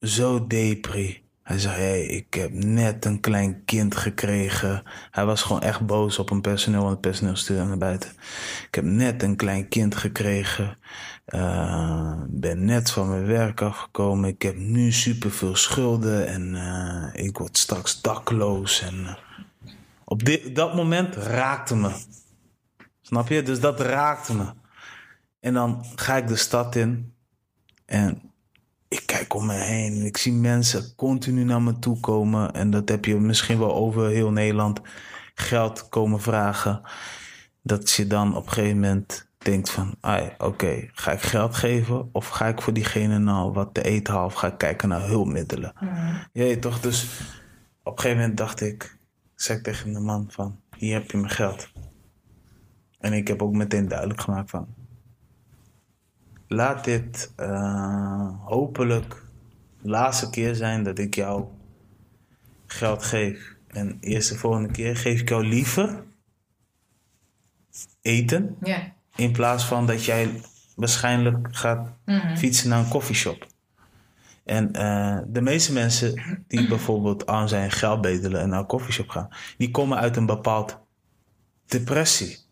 zo 0.00 0.46
depri. 0.46 1.22
Hij 1.42 1.58
zei, 1.58 1.74
hey, 1.74 2.02
ik 2.06 2.34
heb 2.34 2.52
net 2.52 3.04
een 3.04 3.20
klein 3.20 3.64
kind 3.64 3.96
gekregen. 3.96 4.82
Hij 5.10 5.24
was 5.24 5.42
gewoon 5.42 5.62
echt 5.62 5.86
boos 5.86 6.18
op 6.18 6.30
een 6.30 6.40
personeel, 6.40 6.80
want 6.80 6.92
het 6.92 7.00
personeel 7.00 7.36
stuurde 7.36 7.64
naar 7.64 7.78
buiten. 7.78 8.10
Ik 8.66 8.74
heb 8.74 8.84
net 8.84 9.22
een 9.22 9.36
klein 9.36 9.68
kind 9.68 9.94
gekregen. 9.94 10.78
Uh, 11.26 12.22
ben 12.28 12.64
net 12.64 12.90
van 12.90 13.08
mijn 13.08 13.26
werk 13.26 13.62
afgekomen. 13.62 14.28
Ik 14.28 14.42
heb 14.42 14.56
nu 14.56 14.92
superveel 14.92 15.56
schulden 15.56 16.26
en 16.26 16.54
uh, 16.54 17.24
ik 17.24 17.38
word 17.38 17.58
straks 17.58 18.00
dakloos. 18.00 18.80
En 18.80 18.94
uh, 18.94 19.14
op 20.04 20.24
dit, 20.24 20.56
dat 20.56 20.74
moment 20.74 21.14
raakte 21.14 21.76
me. 21.76 21.90
Snap 23.00 23.28
je? 23.28 23.42
Dus 23.42 23.60
dat 23.60 23.80
raakte 23.80 24.34
me. 24.34 24.52
En 25.40 25.54
dan 25.54 25.84
ga 25.94 26.16
ik 26.16 26.28
de 26.28 26.36
stad 26.36 26.74
in 26.74 27.14
en 27.86 28.22
ik 28.88 29.02
kijk 29.06 29.34
om 29.34 29.46
me 29.46 29.54
heen. 29.54 30.04
Ik 30.04 30.16
zie 30.16 30.32
mensen 30.32 30.94
continu 30.94 31.44
naar 31.44 31.62
me 31.62 31.78
toe 31.78 32.00
komen. 32.00 32.52
En 32.52 32.70
dat 32.70 32.88
heb 32.88 33.04
je 33.04 33.14
misschien 33.14 33.58
wel 33.58 33.74
over 33.74 34.08
heel 34.08 34.30
Nederland. 34.30 34.80
geld 35.34 35.88
komen 35.88 36.20
vragen. 36.20 36.82
Dat 37.62 37.90
je 37.90 38.06
dan 38.06 38.36
op 38.36 38.46
een 38.46 38.52
gegeven 38.52 38.80
moment 38.80 39.28
denkt 39.44 39.70
van, 39.70 39.94
oké, 40.38 40.88
ga 40.92 41.12
ik 41.12 41.20
geld 41.20 41.54
geven 41.54 42.08
of 42.12 42.28
ga 42.28 42.46
ik 42.46 42.62
voor 42.62 42.72
diegene 42.72 43.18
nou 43.18 43.52
wat 43.52 43.74
te 43.74 43.82
eten 43.82 44.12
halen 44.12 44.28
of 44.28 44.34
ga 44.34 44.46
ik 44.46 44.58
kijken 44.58 44.88
naar 44.88 45.06
hulpmiddelen? 45.06 45.72
Mm. 45.80 46.26
Ja, 46.32 46.56
toch? 46.58 46.80
Dus 46.80 47.20
op 47.82 47.92
een 47.92 47.98
gegeven 47.98 48.20
moment 48.20 48.36
dacht 48.36 48.60
ik, 48.60 48.98
zei 49.34 49.58
ik 49.58 49.64
tegen 49.64 49.92
de 49.92 50.00
man 50.00 50.26
van, 50.30 50.60
hier 50.76 50.94
heb 50.94 51.10
je 51.10 51.16
mijn 51.16 51.32
geld. 51.32 51.72
En 52.98 53.12
ik 53.12 53.28
heb 53.28 53.42
ook 53.42 53.52
meteen 53.52 53.88
duidelijk 53.88 54.20
gemaakt 54.20 54.50
van, 54.50 54.74
laat 56.48 56.84
dit 56.84 57.32
uh, 57.40 58.30
hopelijk 58.44 59.22
de 59.82 59.88
laatste 59.88 60.30
keer 60.30 60.54
zijn 60.54 60.82
dat 60.82 60.98
ik 60.98 61.14
jou 61.14 61.44
geld 62.66 63.02
geef. 63.02 63.56
En 63.66 63.96
eerst 64.00 64.28
de 64.28 64.38
volgende 64.38 64.70
keer 64.70 64.96
geef 64.96 65.20
ik 65.20 65.28
jou 65.28 65.44
liever 65.44 66.04
eten. 68.02 68.56
Ja. 68.62 68.93
In 69.16 69.32
plaats 69.32 69.64
van 69.64 69.86
dat 69.86 70.04
jij 70.04 70.40
waarschijnlijk 70.76 71.48
gaat 71.50 71.88
mhm. 72.04 72.36
fietsen 72.36 72.68
naar 72.68 72.78
een 72.78 72.88
koffieshop. 72.88 73.46
En 74.44 74.68
uh, 74.76 75.18
de 75.26 75.40
meeste 75.40 75.72
mensen 75.72 76.22
die 76.48 76.68
bijvoorbeeld 76.74 77.26
arm 77.26 77.48
zijn, 77.48 77.70
geld 77.70 78.00
bedelen 78.00 78.40
en 78.40 78.48
naar 78.48 78.58
een 78.58 78.66
koffieshop 78.66 79.08
gaan, 79.08 79.28
die 79.56 79.70
komen 79.70 79.98
uit 79.98 80.16
een 80.16 80.26
bepaald 80.26 80.78
depressie. 81.66 82.42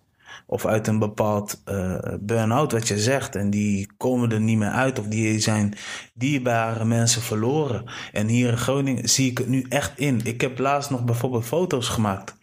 Of 0.46 0.66
uit 0.66 0.86
een 0.86 0.98
bepaald 0.98 1.62
uh, 1.64 1.98
burn-out, 2.20 2.72
wat 2.72 2.88
je 2.88 2.98
zegt. 2.98 3.36
En 3.36 3.50
die 3.50 3.90
komen 3.96 4.32
er 4.32 4.40
niet 4.40 4.58
meer 4.58 4.70
uit. 4.70 4.98
Of 4.98 5.06
die 5.06 5.38
zijn 5.38 5.74
dierbare 6.14 6.84
mensen 6.84 7.22
verloren. 7.22 7.84
En 8.12 8.26
hier 8.28 8.48
in 8.48 8.58
Groningen 8.58 9.08
zie 9.08 9.30
ik 9.30 9.38
het 9.38 9.48
nu 9.48 9.66
echt 9.68 9.98
in. 9.98 10.20
Ik 10.24 10.40
heb 10.40 10.58
laatst 10.58 10.90
nog 10.90 11.04
bijvoorbeeld 11.04 11.44
foto's 11.44 11.88
gemaakt. 11.88 12.36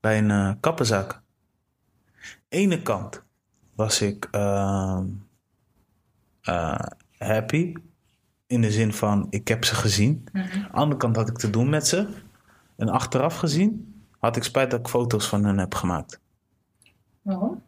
Bij 0.00 0.18
een 0.18 0.30
uh, 0.30 0.50
kappenzaak. 0.60 1.20
Ene 2.48 2.82
kant 2.82 3.26
was 3.78 4.00
ik 4.00 4.28
uh, 4.32 5.00
happy. 7.18 7.72
In 8.46 8.60
de 8.60 8.70
zin 8.70 8.92
van, 8.92 9.26
ik 9.30 9.48
heb 9.48 9.64
ze 9.64 9.74
gezien. 9.74 10.28
Mm 10.32 10.40
Aan 10.42 10.50
de 10.50 10.68
andere 10.70 11.00
kant 11.00 11.16
had 11.16 11.28
ik 11.28 11.38
te 11.38 11.50
doen 11.50 11.68
met 11.68 11.86
ze. 11.86 12.08
En 12.76 12.88
achteraf 12.88 13.36
gezien 13.36 14.02
had 14.18 14.36
ik 14.36 14.42
spijt 14.42 14.70
dat 14.70 14.80
ik 14.80 14.88
foto's 14.88 15.28
van 15.28 15.44
hen 15.44 15.58
heb 15.58 15.74
gemaakt. 15.74 16.20
Waarom? 17.22 17.62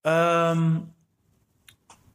Ehm, 0.00 0.78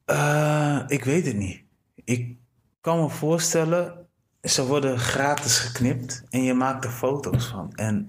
uh, 0.06 0.84
ik 0.88 1.04
weet 1.04 1.26
het 1.26 1.36
niet. 1.36 1.64
Ik 2.04 2.38
kan 2.82 3.02
me 3.02 3.10
voorstellen, 3.10 4.08
ze 4.42 4.66
worden 4.66 5.00
gratis 5.00 5.58
geknipt 5.60 6.24
en 6.30 6.44
je 6.44 6.54
maakt 6.54 6.86
er 6.86 6.92
foto's 6.92 7.46
van. 7.46 7.74
En 7.74 8.08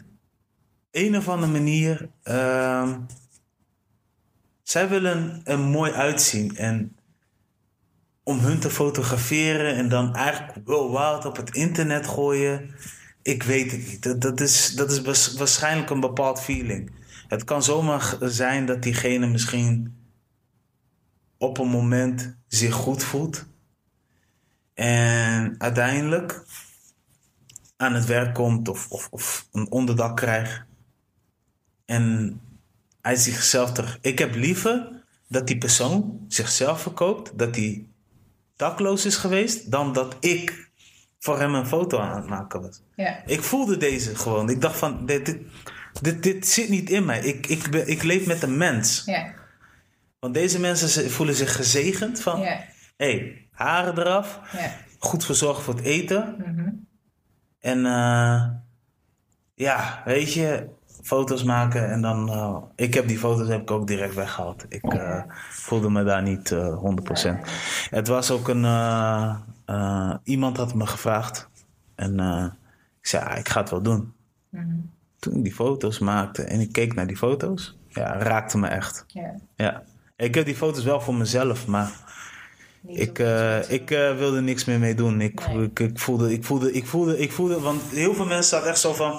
een 0.90 1.16
of 1.16 1.28
andere 1.28 1.52
manier, 1.52 2.10
uh, 2.24 2.96
zij 4.66 4.88
willen 4.88 5.40
er 5.44 5.58
mooi 5.58 5.92
uitzien. 5.92 6.56
En 6.56 6.96
om 8.22 8.38
hun 8.38 8.58
te 8.58 8.70
fotograferen 8.70 9.74
en 9.74 9.88
dan 9.88 10.14
eigenlijk 10.14 10.66
wow, 10.66 11.26
op 11.26 11.36
het 11.36 11.54
internet 11.54 12.06
gooien, 12.06 12.74
ik 13.22 13.42
weet 13.42 13.70
het 13.70 13.86
niet. 13.86 14.02
Dat, 14.02 14.20
dat, 14.20 14.40
is, 14.40 14.74
dat 14.74 14.90
is 14.90 15.34
waarschijnlijk 15.34 15.90
een 15.90 16.00
bepaald 16.00 16.40
feeling. 16.40 16.90
Het 17.28 17.44
kan 17.44 17.62
zomaar 17.62 18.16
zijn 18.20 18.66
dat 18.66 18.82
diegene 18.82 19.26
misschien 19.26 19.96
op 21.38 21.58
een 21.58 21.68
moment 21.68 22.36
zich 22.48 22.74
goed 22.74 23.04
voelt. 23.04 23.46
En 24.74 25.54
uiteindelijk 25.58 26.44
aan 27.76 27.94
het 27.94 28.04
werk 28.04 28.34
komt 28.34 28.68
of, 28.68 28.90
of, 28.90 29.08
of 29.10 29.48
een 29.52 29.70
onderdak 29.70 30.16
krijgt. 30.16 30.64
En 31.84 32.40
hij 33.06 33.16
zichzelf 33.16 33.72
terug. 33.72 33.98
Ik 34.00 34.18
heb 34.18 34.34
liever 34.34 35.04
dat 35.28 35.46
die 35.46 35.58
persoon 35.58 36.24
zichzelf 36.28 36.80
verkoopt, 36.80 37.38
dat 37.38 37.56
hij 37.56 37.86
dakloos 38.56 39.04
is 39.04 39.16
geweest, 39.16 39.70
dan 39.70 39.92
dat 39.92 40.16
ik 40.20 40.70
voor 41.18 41.38
hem 41.38 41.54
een 41.54 41.66
foto 41.66 41.98
aan 41.98 42.16
het 42.16 42.26
maken 42.26 42.60
was. 42.60 42.80
Ja. 42.96 43.22
Ik 43.26 43.42
voelde 43.42 43.76
deze 43.76 44.16
gewoon. 44.16 44.50
Ik 44.50 44.60
dacht 44.60 44.78
van, 44.78 45.06
dit, 45.06 45.26
dit, 45.26 45.38
dit, 46.00 46.22
dit 46.22 46.48
zit 46.48 46.68
niet 46.68 46.90
in 46.90 47.04
mij. 47.04 47.20
Ik, 47.20 47.46
ik, 47.46 47.70
ben, 47.70 47.88
ik 47.88 48.02
leef 48.02 48.26
met 48.26 48.42
een 48.42 48.56
mens. 48.56 49.02
Ja. 49.04 49.34
Want 50.18 50.34
deze 50.34 50.60
mensen 50.60 51.10
voelen 51.10 51.34
zich 51.34 51.56
gezegend 51.56 52.20
van... 52.20 52.40
Ja. 52.40 52.64
hey, 52.96 53.48
haren 53.50 53.98
eraf. 53.98 54.40
Ja. 54.52 54.74
Goed 54.98 55.24
verzorgd 55.24 55.62
voor 55.62 55.74
het 55.74 55.84
eten. 55.84 56.34
Mm 56.38 56.86
En 57.58 57.78
uh, 57.78 58.44
ja, 59.54 60.02
weet 60.04 60.32
je, 60.32 60.68
foto's 61.06 61.42
maken 61.42 61.90
en 61.90 62.02
dan... 62.02 62.28
Uh, 62.28 62.56
ik 62.74 62.94
heb 62.94 63.08
die 63.08 63.18
foto's 63.18 63.48
heb 63.48 63.60
ik 63.60 63.70
ook 63.70 63.86
direct 63.86 64.14
weggehaald. 64.14 64.64
Ik 64.68 64.94
uh, 64.94 65.22
voelde 65.50 65.90
me 65.90 66.04
daar 66.04 66.22
niet 66.22 66.54
100%. 66.54 66.56
Het 67.90 68.08
was 68.08 68.30
ook 68.30 68.48
een... 68.48 68.66
iemand 70.24 70.56
had 70.56 70.74
me 70.74 70.86
gevraagd. 70.86 71.48
En 71.94 72.18
ik 73.00 73.06
zei, 73.06 73.24
ah, 73.24 73.38
ik 73.38 73.48
ga 73.48 73.60
het 73.60 73.70
wel 73.70 73.82
doen. 73.82 74.12
Mm 74.50 74.94
toen 75.18 75.36
ik 75.36 75.42
die 75.42 75.54
foto's 75.54 75.98
maakte 75.98 76.42
en 76.42 76.60
ik 76.60 76.72
keek 76.72 76.94
naar 76.94 77.06
die 77.06 77.16
foto's, 77.16 77.76
ja, 77.88 78.18
raakte 78.18 78.58
me 78.58 78.66
echt. 78.66 79.04
Ja. 79.06 79.34
ja. 79.56 79.82
Ik 80.16 80.34
heb 80.34 80.44
die 80.44 80.56
foto's 80.56 80.84
wel 80.84 81.00
voor 81.00 81.14
mezelf, 81.14 81.66
maar 81.66 81.92
ik, 82.86 83.18
uh, 83.18 83.70
ik 83.70 83.90
uh, 83.90 84.16
wilde 84.16 84.40
niks 84.40 84.64
meer 84.64 84.78
mee 84.78 84.94
doen. 84.94 85.20
Ik, 85.20 85.40
ik, 85.40 85.78
ik, 85.78 85.98
voelde, 85.98 86.32
ik, 86.32 86.44
voelde, 86.44 86.72
ik, 86.72 86.86
voelde, 86.86 87.18
ik 87.18 87.32
voelde, 87.32 87.60
want 87.60 87.82
heel 87.82 88.14
veel 88.14 88.26
mensen 88.26 88.50
zaten 88.50 88.68
echt 88.68 88.78
zo 88.78 88.92
van, 88.92 89.18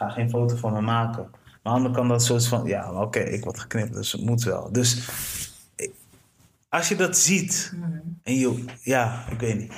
ga 0.00 0.10
geen 0.10 0.30
foto 0.30 0.56
van 0.56 0.72
me 0.72 0.80
maken. 0.80 1.28
Maar 1.30 1.40
aan 1.62 1.62
de 1.62 1.70
andere 1.70 1.94
kant 1.94 2.08
dat 2.08 2.22
soort 2.22 2.46
van, 2.46 2.66
ja, 2.66 2.92
oké, 2.92 3.18
ik 3.18 3.44
word 3.44 3.60
geknipt, 3.60 3.92
dus 3.92 4.12
het 4.12 4.24
moet 4.24 4.42
wel. 4.42 4.72
Dus 4.72 5.08
als 6.68 6.88
je 6.88 6.96
dat 6.96 7.18
ziet 7.18 7.74
en 8.22 8.34
je, 8.34 8.64
ja, 8.82 9.24
ik 9.30 9.40
weet 9.40 9.58
niet. 9.58 9.72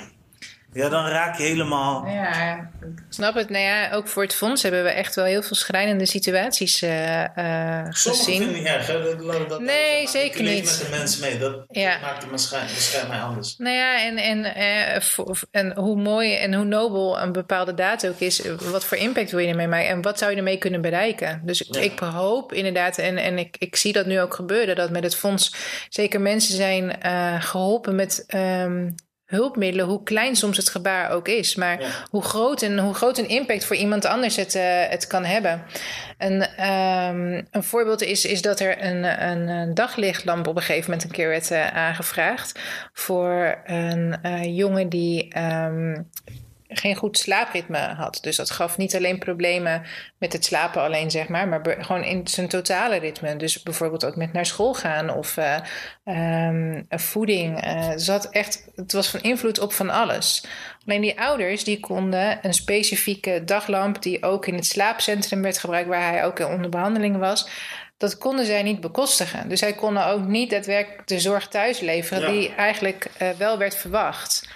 Ja, 0.73 0.89
dan 0.89 1.05
raak 1.05 1.37
je 1.37 1.43
helemaal. 1.43 2.07
Ja, 2.07 2.69
ik 2.81 3.03
snap 3.09 3.35
het. 3.35 3.49
Nou 3.49 3.63
ja, 3.63 3.91
ook 3.91 4.07
voor 4.07 4.23
het 4.23 4.35
fonds 4.35 4.63
hebben 4.63 4.83
we 4.83 4.89
echt 4.89 5.15
wel 5.15 5.25
heel 5.25 5.41
veel 5.41 5.55
schrijnende 5.55 6.05
situaties 6.05 6.81
uh, 6.81 7.19
uh, 7.37 7.85
gezien. 7.89 8.41
ik 8.41 8.55
niet 8.55 8.65
erg. 8.65 8.85
Dat, 8.85 9.49
dat, 9.49 9.61
nee, 9.61 10.07
zeker 10.07 10.43
niet. 10.43 10.63
met 10.63 10.85
de 10.85 10.97
mensen 10.97 11.21
mee. 11.21 11.37
Dat, 11.37 11.63
ja. 11.67 11.97
maakt 12.01 12.21
het 12.21 12.29
waarschijnlijk 12.29 13.07
mij 13.07 13.21
anders. 13.21 13.55
Nou 13.57 13.75
ja, 13.75 14.05
en, 14.05 14.17
en, 14.17 14.39
uh, 14.39 14.95
en 15.51 15.75
hoe 15.75 15.95
mooi 15.95 16.35
en 16.35 16.53
hoe 16.53 16.65
nobel 16.65 17.19
een 17.19 17.31
bepaalde 17.31 17.73
data 17.73 18.07
ook 18.07 18.19
is. 18.19 18.41
Wat 18.71 18.85
voor 18.85 18.97
impact 18.97 19.31
wil 19.31 19.39
je 19.39 19.47
ermee 19.47 19.67
maken? 19.67 19.89
En 19.89 20.01
wat 20.01 20.19
zou 20.19 20.31
je 20.31 20.37
ermee 20.37 20.57
kunnen 20.57 20.81
bereiken? 20.81 21.41
Dus 21.45 21.61
ik 21.61 21.99
hoop 21.99 22.53
inderdaad, 22.53 22.97
en, 22.97 23.17
en 23.17 23.37
ik, 23.37 23.55
ik 23.59 23.75
zie 23.75 23.93
dat 23.93 24.05
nu 24.05 24.21
ook 24.21 24.33
gebeuren, 24.33 24.75
dat 24.75 24.89
met 24.89 25.03
het 25.03 25.15
fonds 25.15 25.55
zeker 25.89 26.21
mensen 26.21 26.55
zijn 26.55 26.95
geholpen 27.41 27.95
met. 27.95 28.25
Um, 28.35 28.95
hulpmiddelen, 29.25 29.85
hoe 29.85 30.03
klein 30.03 30.35
soms 30.35 30.57
het 30.57 30.69
gebaar 30.69 31.09
ook 31.11 31.27
is. 31.27 31.55
Maar 31.55 32.05
hoe, 32.09 32.23
groot 32.23 32.61
en, 32.61 32.79
hoe 32.79 32.93
groot 32.93 33.17
een 33.17 33.27
impact 33.27 33.65
voor 33.65 33.75
iemand 33.75 34.05
anders 34.05 34.35
het, 34.35 34.55
uh, 34.55 34.63
het 34.87 35.07
kan 35.07 35.25
hebben. 35.25 35.63
Een, 36.17 36.41
um, 36.69 37.47
een 37.51 37.63
voorbeeld 37.63 38.01
is, 38.01 38.25
is 38.25 38.41
dat 38.41 38.59
er 38.59 38.83
een, 38.83 39.27
een, 39.29 39.73
daglichtlamp 39.73 40.47
op 40.47 40.55
een 40.55 40.61
gegeven 40.61 40.89
moment 40.89 41.03
een 41.03 41.15
keer 41.15 41.27
werd 41.27 41.51
uh, 41.51 41.67
aangevraagd. 41.67 42.59
Voor 42.93 43.61
een 43.65 44.15
uh, 44.25 44.57
jongen 44.57 44.89
die 44.89 45.37
um, 45.37 46.09
geen 46.73 46.95
goed 46.95 47.17
slaapritme 47.17 47.77
had. 47.77 48.19
Dus 48.21 48.35
dat 48.35 48.51
gaf 48.51 48.77
niet 48.77 48.95
alleen 48.95 49.19
problemen 49.19 49.83
met 50.17 50.33
het 50.33 50.45
slapen 50.45 50.81
alleen, 50.81 51.11
zeg 51.11 51.27
maar, 51.27 51.47
maar 51.47 51.75
gewoon 51.79 52.03
in 52.03 52.27
zijn 52.27 52.47
totale 52.47 52.95
ritme. 52.95 53.35
Dus 53.35 53.63
bijvoorbeeld 53.63 54.05
ook 54.05 54.15
met 54.15 54.33
naar 54.33 54.45
school 54.45 54.73
gaan 54.73 55.09
of 55.09 55.37
uh, 55.37 55.57
um, 56.47 56.85
voeding. 56.89 57.65
Uh, 57.65 57.91
zat 57.95 58.29
echt, 58.29 58.67
het 58.75 58.91
was 58.91 59.09
van 59.09 59.21
invloed 59.21 59.59
op 59.59 59.73
van 59.73 59.89
alles. 59.89 60.45
Alleen 60.85 61.01
die 61.01 61.19
ouders 61.19 61.63
die 61.63 61.79
konden 61.79 62.39
een 62.41 62.53
specifieke 62.53 63.43
daglamp, 63.45 64.01
die 64.01 64.23
ook 64.23 64.47
in 64.47 64.55
het 64.55 64.65
slaapcentrum 64.65 65.41
werd 65.41 65.57
gebruikt, 65.57 65.89
waar 65.89 66.11
hij 66.11 66.25
ook 66.25 66.39
onder 66.39 66.69
behandeling 66.69 67.17
was. 67.17 67.47
Dat 67.97 68.17
konden 68.17 68.45
zij 68.45 68.63
niet 68.63 68.81
bekostigen. 68.81 69.49
Dus 69.49 69.59
zij 69.59 69.73
konden 69.73 70.05
ook 70.05 70.25
niet 70.25 70.49
daadwerkelijk 70.49 71.07
de 71.07 71.19
zorg 71.19 71.47
thuis 71.47 71.79
leveren, 71.79 72.31
die 72.31 72.55
eigenlijk 72.55 73.07
uh, 73.21 73.29
wel 73.29 73.57
werd 73.57 73.75
verwacht. 73.75 74.47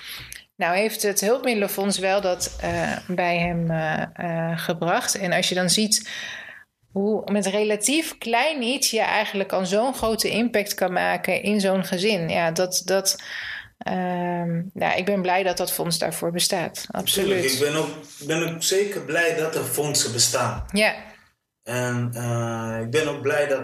Nou 0.58 0.76
heeft 0.76 1.02
het 1.02 1.22
hulpmiddelenfonds 1.22 1.98
wel 1.98 2.22
dat 2.22 2.58
uh, 2.64 2.98
bij 3.08 3.38
hem 3.38 3.72
uh, 3.72 4.04
uh, 4.20 4.60
gebracht. 4.60 5.18
En 5.18 5.32
als 5.32 5.50
je 5.50 5.56
dan 5.56 5.70
ziet 5.70 6.10
hoe 6.92 7.32
met 7.32 7.46
relatief 7.46 8.18
klein 8.18 8.62
iets 8.62 8.92
je 8.92 9.00
eigenlijk 9.00 9.52
al 9.52 9.66
zo'n 9.66 9.94
grote 9.94 10.30
impact 10.30 10.74
kan 10.74 10.94
maken 10.94 11.44
in 11.44 11.60
zo'n 11.60 11.84
gezin. 11.84 12.30
Ja, 12.30 12.52
dat, 12.52 12.82
dat, 12.86 13.24
ja, 14.74 14.94
ik 14.96 15.06
ben 15.06 15.22
blij 15.22 15.44
dat 15.44 15.58
dat 15.58 15.72
fonds 15.72 15.98
daarvoor 15.98 16.32
bestaat. 16.32 16.86
Absoluut. 16.92 17.54
Ik 17.54 17.60
ben 17.60 17.76
ook, 17.76 17.90
ben 18.26 18.56
ook 18.56 18.64
zeker 18.64 19.02
blij 19.02 19.36
dat 19.36 19.56
er 19.56 19.64
fondsen 19.64 20.12
bestaan. 20.12 20.66
Ja. 20.72 20.96
En 21.64 22.06
ik 22.84 22.90
ben 22.90 23.08
ook 23.08 23.22
blij 23.22 23.48
dat, 23.48 23.64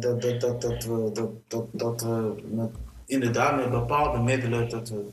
dat, 0.00 0.22
dat, 0.22 0.40
dat, 0.40 0.60
dat 0.60 0.84
we, 0.84 1.10
dat, 1.12 1.30
dat, 1.48 1.66
dat 1.72 2.02
we 2.02 2.42
met, 2.44 2.70
inderdaad 3.06 3.56
met 3.56 3.70
bepaalde 3.70 4.18
middelen 4.18 4.68
dat 4.68 4.88
we 4.88 5.12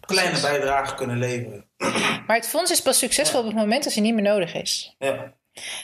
kleine 0.00 0.40
bijdrage 0.40 0.94
kunnen 0.94 1.18
leveren. 1.18 1.64
Maar 2.26 2.36
het 2.36 2.48
fonds 2.48 2.70
is 2.70 2.82
pas 2.82 2.98
succesvol 2.98 3.40
op 3.40 3.46
het 3.46 3.54
moment 3.54 3.84
dat 3.84 3.92
hij 3.92 4.02
niet 4.02 4.14
meer 4.14 4.22
nodig 4.22 4.54
is. 4.54 4.94
Ja. 4.98 5.36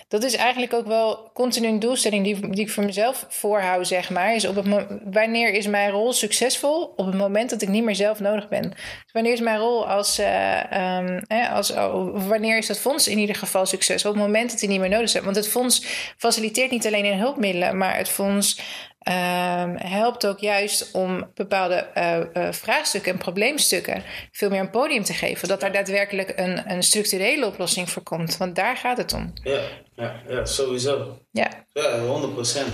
Dat 0.09 0.23
is 0.23 0.35
eigenlijk 0.35 0.73
ook 0.73 0.87
wel 0.87 1.31
continu 1.33 1.69
een 1.69 1.79
doelstelling 1.79 2.25
die, 2.25 2.51
die 2.51 2.65
ik 2.65 2.71
voor 2.71 2.85
mezelf 2.85 3.27
voorhoud, 3.29 3.87
zeg 3.87 4.11
maar. 4.11 4.35
Is 4.35 4.47
op 4.47 4.55
het 4.55 4.87
wanneer 5.05 5.53
is 5.53 5.67
mijn 5.67 5.91
rol 5.91 6.13
succesvol? 6.13 6.93
Op 6.97 7.07
het 7.07 7.15
moment 7.15 7.51
dat 7.51 7.63
ik 7.63 7.69
niet 7.69 7.85
meer 7.85 7.95
zelf 7.95 8.21
nodig 8.21 8.49
ben. 8.49 8.71
Dus 8.71 9.13
wanneer 9.13 9.33
is 9.33 9.41
mijn 9.41 9.59
rol 9.59 9.89
als, 9.89 10.19
eh, 10.19 10.73
ehm, 10.73 11.21
als 11.53 11.71
oh, 11.71 12.29
wanneer 12.29 12.57
is 12.57 12.67
dat 12.67 12.79
fonds 12.79 13.09
in 13.09 13.19
ieder 13.19 13.37
geval 13.37 13.67
succesvol? 13.67 14.11
Op 14.11 14.17
het 14.17 14.27
moment 14.27 14.51
dat 14.51 14.59
die 14.59 14.69
niet 14.69 14.81
meer 14.81 14.89
nodig 14.89 15.09
zijn. 15.09 15.25
Want 15.25 15.37
het 15.37 15.49
fonds 15.49 15.85
faciliteert 16.17 16.71
niet 16.71 16.87
alleen 16.87 17.05
in 17.05 17.19
hulpmiddelen, 17.19 17.79
maar 17.79 17.97
het 17.97 18.09
fonds 18.09 18.61
ehm, 19.05 19.77
helpt 19.77 20.27
ook 20.27 20.39
juist 20.39 20.91
om 20.93 21.31
bepaalde 21.35 21.75
eh, 21.75 22.21
eh, 22.21 22.53
vraagstukken 22.53 23.13
en 23.13 23.19
probleemstukken 23.19 24.03
veel 24.33 24.51
meer 24.51 24.61
een 24.61 24.71
podium 24.71 25.03
te 25.03 25.13
geven. 25.13 25.49
Dat 25.49 25.61
daar 25.61 25.73
daadwerkelijk 25.73 26.33
een, 26.37 26.71
een 26.71 26.83
structurele 26.83 27.47
oplossing 27.47 27.91
voor 27.91 28.03
komt. 28.03 28.37
Want 28.37 28.57
daar 28.57 28.77
gaat 28.77 28.97
het 28.97 29.13
om. 29.13 29.33
Ja, 29.43 29.61
ja, 29.95 30.15
ja 30.29 30.45
sowieso. 30.45 31.19
Ja. 31.31 31.49
Ja, 31.73 32.01
100 32.01 32.35
procent. 32.35 32.73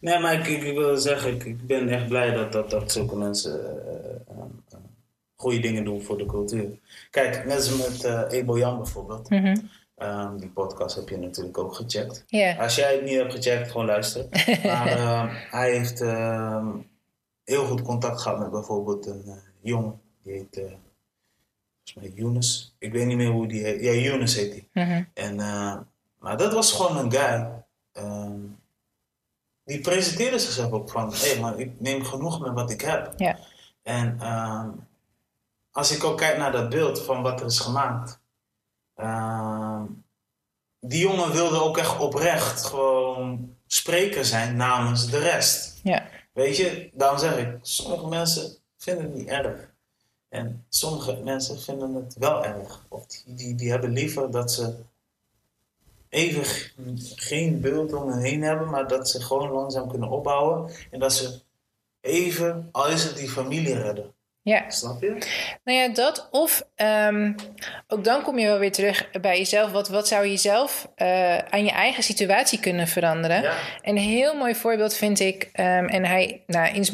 Nee, 0.00 0.18
maar 0.18 0.34
ik, 0.34 0.62
ik, 0.62 0.74
wil 0.74 0.96
zeggen, 0.96 1.34
ik, 1.34 1.44
ik 1.44 1.66
ben 1.66 1.88
echt 1.88 2.08
blij 2.08 2.30
dat, 2.30 2.52
dat, 2.52 2.70
dat 2.70 2.92
zulke 2.92 3.16
mensen 3.16 3.60
uh, 4.30 4.76
goede 5.34 5.60
dingen 5.60 5.84
doen 5.84 6.02
voor 6.02 6.18
de 6.18 6.26
cultuur. 6.26 6.78
Kijk, 7.10 7.50
als 7.54 7.76
met 7.76 8.04
Ebo 8.32 8.58
Jan 8.58 8.76
bijvoorbeeld. 8.76 9.30
Mhm. 9.30 9.54
Um, 10.04 10.38
die 10.38 10.50
podcast 10.50 10.96
heb 10.96 11.08
je 11.08 11.18
natuurlijk 11.18 11.58
ook 11.58 11.74
gecheckt. 11.74 12.24
Als 12.58 12.74
jij 12.74 12.94
het 12.94 13.04
niet 13.04 13.16
hebt 13.16 13.32
gecheckt, 13.32 13.70
gewoon 13.70 13.86
luisteren. 13.86 14.28
maar 14.64 14.98
uh, 14.98 15.24
hij 15.50 15.76
heeft 15.76 16.00
uh, 16.00 16.66
heel 17.44 17.66
goed 17.66 17.82
contact 17.82 18.20
gehad 18.20 18.38
met 18.38 18.50
bijvoorbeeld 18.50 19.06
een 19.06 19.22
uh, 19.26 19.34
jongen. 19.60 20.00
Die 20.22 20.32
heet, 20.32 20.56
uh, 20.58 20.64
volgens 20.64 21.94
mij 21.94 22.12
Younes. 22.14 22.74
Ik 22.78 22.92
weet 22.92 23.06
niet 23.06 23.16
meer 23.16 23.30
hoe 23.30 23.46
die 23.46 23.62
heet. 23.62 23.82
Ja, 23.82 23.92
Younes 23.92 24.34
heet 24.34 24.52
hij. 24.52 24.86
-hmm. 24.86 25.08
En, 25.14 25.34
uh, 25.34 25.76
maar 26.18 26.36
dat 26.36 26.52
was 26.52 26.72
gewoon 26.72 26.96
een 26.96 27.12
guy. 27.12 27.64
Um, 27.92 28.60
die 29.64 29.80
presenteerde 29.80 30.38
zichzelf 30.38 30.70
ook 30.70 30.90
van... 30.90 31.12
Hé, 31.12 31.30
hey, 31.30 31.40
maar 31.40 31.58
ik 31.58 31.80
neem 31.80 32.04
genoeg 32.04 32.40
met 32.40 32.52
wat 32.52 32.70
ik 32.70 32.80
heb. 32.80 33.14
En 33.82 34.26
um, 34.26 34.86
als 35.70 35.96
ik 35.96 36.04
ook 36.04 36.18
kijk 36.18 36.36
naar 36.36 36.52
dat 36.52 36.68
beeld 36.68 37.02
van 37.02 37.22
wat 37.22 37.40
er 37.40 37.46
is 37.46 37.58
gemaakt... 37.58 38.20
Uh, 39.02 39.82
die 40.80 41.00
jongen 41.00 41.32
wilde 41.32 41.60
ook 41.60 41.78
echt 41.78 41.98
oprecht 41.98 42.64
gewoon 42.64 43.56
spreker 43.66 44.24
zijn 44.24 44.56
namens 44.56 45.10
de 45.10 45.18
rest. 45.18 45.80
Ja. 45.82 46.08
Weet 46.32 46.56
je, 46.56 46.90
daarom 46.92 47.18
zeg 47.18 47.38
ik, 47.38 47.58
sommige 47.62 48.06
mensen 48.06 48.56
vinden 48.76 49.04
het 49.04 49.14
niet 49.14 49.28
erg. 49.28 49.70
En 50.28 50.64
sommige 50.68 51.16
mensen 51.24 51.60
vinden 51.60 51.94
het 51.94 52.14
wel 52.18 52.44
erg. 52.44 52.84
Of 52.88 53.06
die, 53.06 53.34
die, 53.34 53.54
die 53.54 53.70
hebben 53.70 53.90
liever 53.90 54.30
dat 54.30 54.52
ze 54.52 54.74
even 56.08 56.44
geen 57.16 57.60
beeld 57.60 57.92
om 57.92 58.08
hen 58.08 58.20
heen 58.20 58.42
hebben, 58.42 58.70
maar 58.70 58.88
dat 58.88 59.10
ze 59.10 59.22
gewoon 59.22 59.50
langzaam 59.50 59.88
kunnen 59.88 60.08
opbouwen. 60.08 60.70
En 60.90 60.98
dat 60.98 61.12
ze 61.12 61.40
even, 62.00 62.68
al 62.72 62.88
is 62.88 63.04
het 63.04 63.16
die 63.16 63.28
familie 63.28 63.74
redden. 63.74 64.14
Ja. 64.44 64.70
Snap 64.70 65.02
je? 65.02 65.16
Nou 65.64 65.78
ja, 65.78 65.88
dat. 65.88 66.28
Of 66.30 66.62
um, 67.08 67.34
ook 67.88 68.04
dan 68.04 68.22
kom 68.22 68.38
je 68.38 68.46
wel 68.46 68.58
weer 68.58 68.72
terug 68.72 69.10
bij 69.20 69.38
jezelf. 69.38 69.70
Wat, 69.70 69.88
wat 69.88 70.08
zou 70.08 70.26
je 70.26 70.36
zelf 70.36 70.88
uh, 70.96 71.38
aan 71.38 71.64
je 71.64 71.70
eigen 71.70 72.02
situatie 72.02 72.60
kunnen 72.60 72.88
veranderen? 72.88 73.42
Ja. 73.42 73.54
Een 73.82 73.96
heel 73.96 74.34
mooi 74.34 74.54
voorbeeld 74.54 74.94
vind 74.94 75.20
ik, 75.20 75.42
um, 75.42 75.86
en 75.86 76.04
hij 76.04 76.42
nou, 76.46 76.86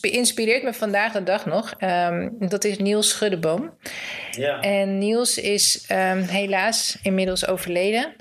inspireert 0.00 0.62
me 0.62 0.72
vandaag 0.72 1.12
de 1.12 1.22
dag 1.22 1.46
nog. 1.46 1.74
Um, 1.78 2.36
dat 2.38 2.64
is 2.64 2.78
Niels 2.78 3.08
Schuddeboom. 3.08 3.78
Ja. 4.30 4.60
En 4.60 4.98
Niels 4.98 5.38
is 5.38 5.84
helaas 6.26 6.98
inmiddels 7.02 7.46
overleden. 7.46 8.14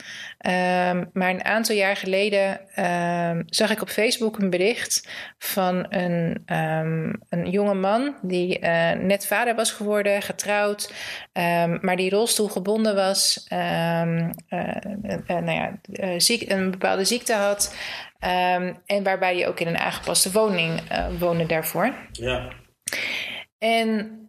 Um, 0.46 1.10
maar 1.14 1.30
een 1.30 1.44
aantal 1.44 1.76
jaar 1.76 1.96
geleden 1.96 2.60
um, 2.86 3.44
zag 3.46 3.72
ik 3.72 3.82
op 3.82 3.89
Facebook 3.89 4.38
een 4.38 4.50
bericht 4.50 5.10
van 5.38 5.86
een, 5.89 6.44
um, 6.46 7.22
een 7.30 7.50
jonge 7.50 7.74
man 7.74 8.16
die 8.22 8.60
uh, 8.60 8.91
net 8.91 9.28
vader 9.28 9.56
was 9.56 9.72
geworden, 9.72 10.22
getrouwd, 10.22 10.94
maar 11.82 11.96
die 11.96 12.10
rolstoelgebonden 12.10 12.96
was, 12.96 13.48
uh, 13.54 14.28
uh, 14.50 15.26
nou 15.28 15.52
ja, 15.52 15.80
ziek, 16.18 16.52
een 16.52 16.72
bepaalde 16.72 17.06
ziekte 17.06 17.34
had 17.34 17.76
en 18.86 19.04
waarbij 19.04 19.36
hij 19.36 19.48
ook 19.48 19.60
in 19.60 19.68
een 19.68 19.78
aangepaste 19.78 20.32
woning 20.32 20.82
woonde 21.20 21.46
daarvoor. 21.46 21.94
Ja. 22.12 22.50
En 23.58 24.28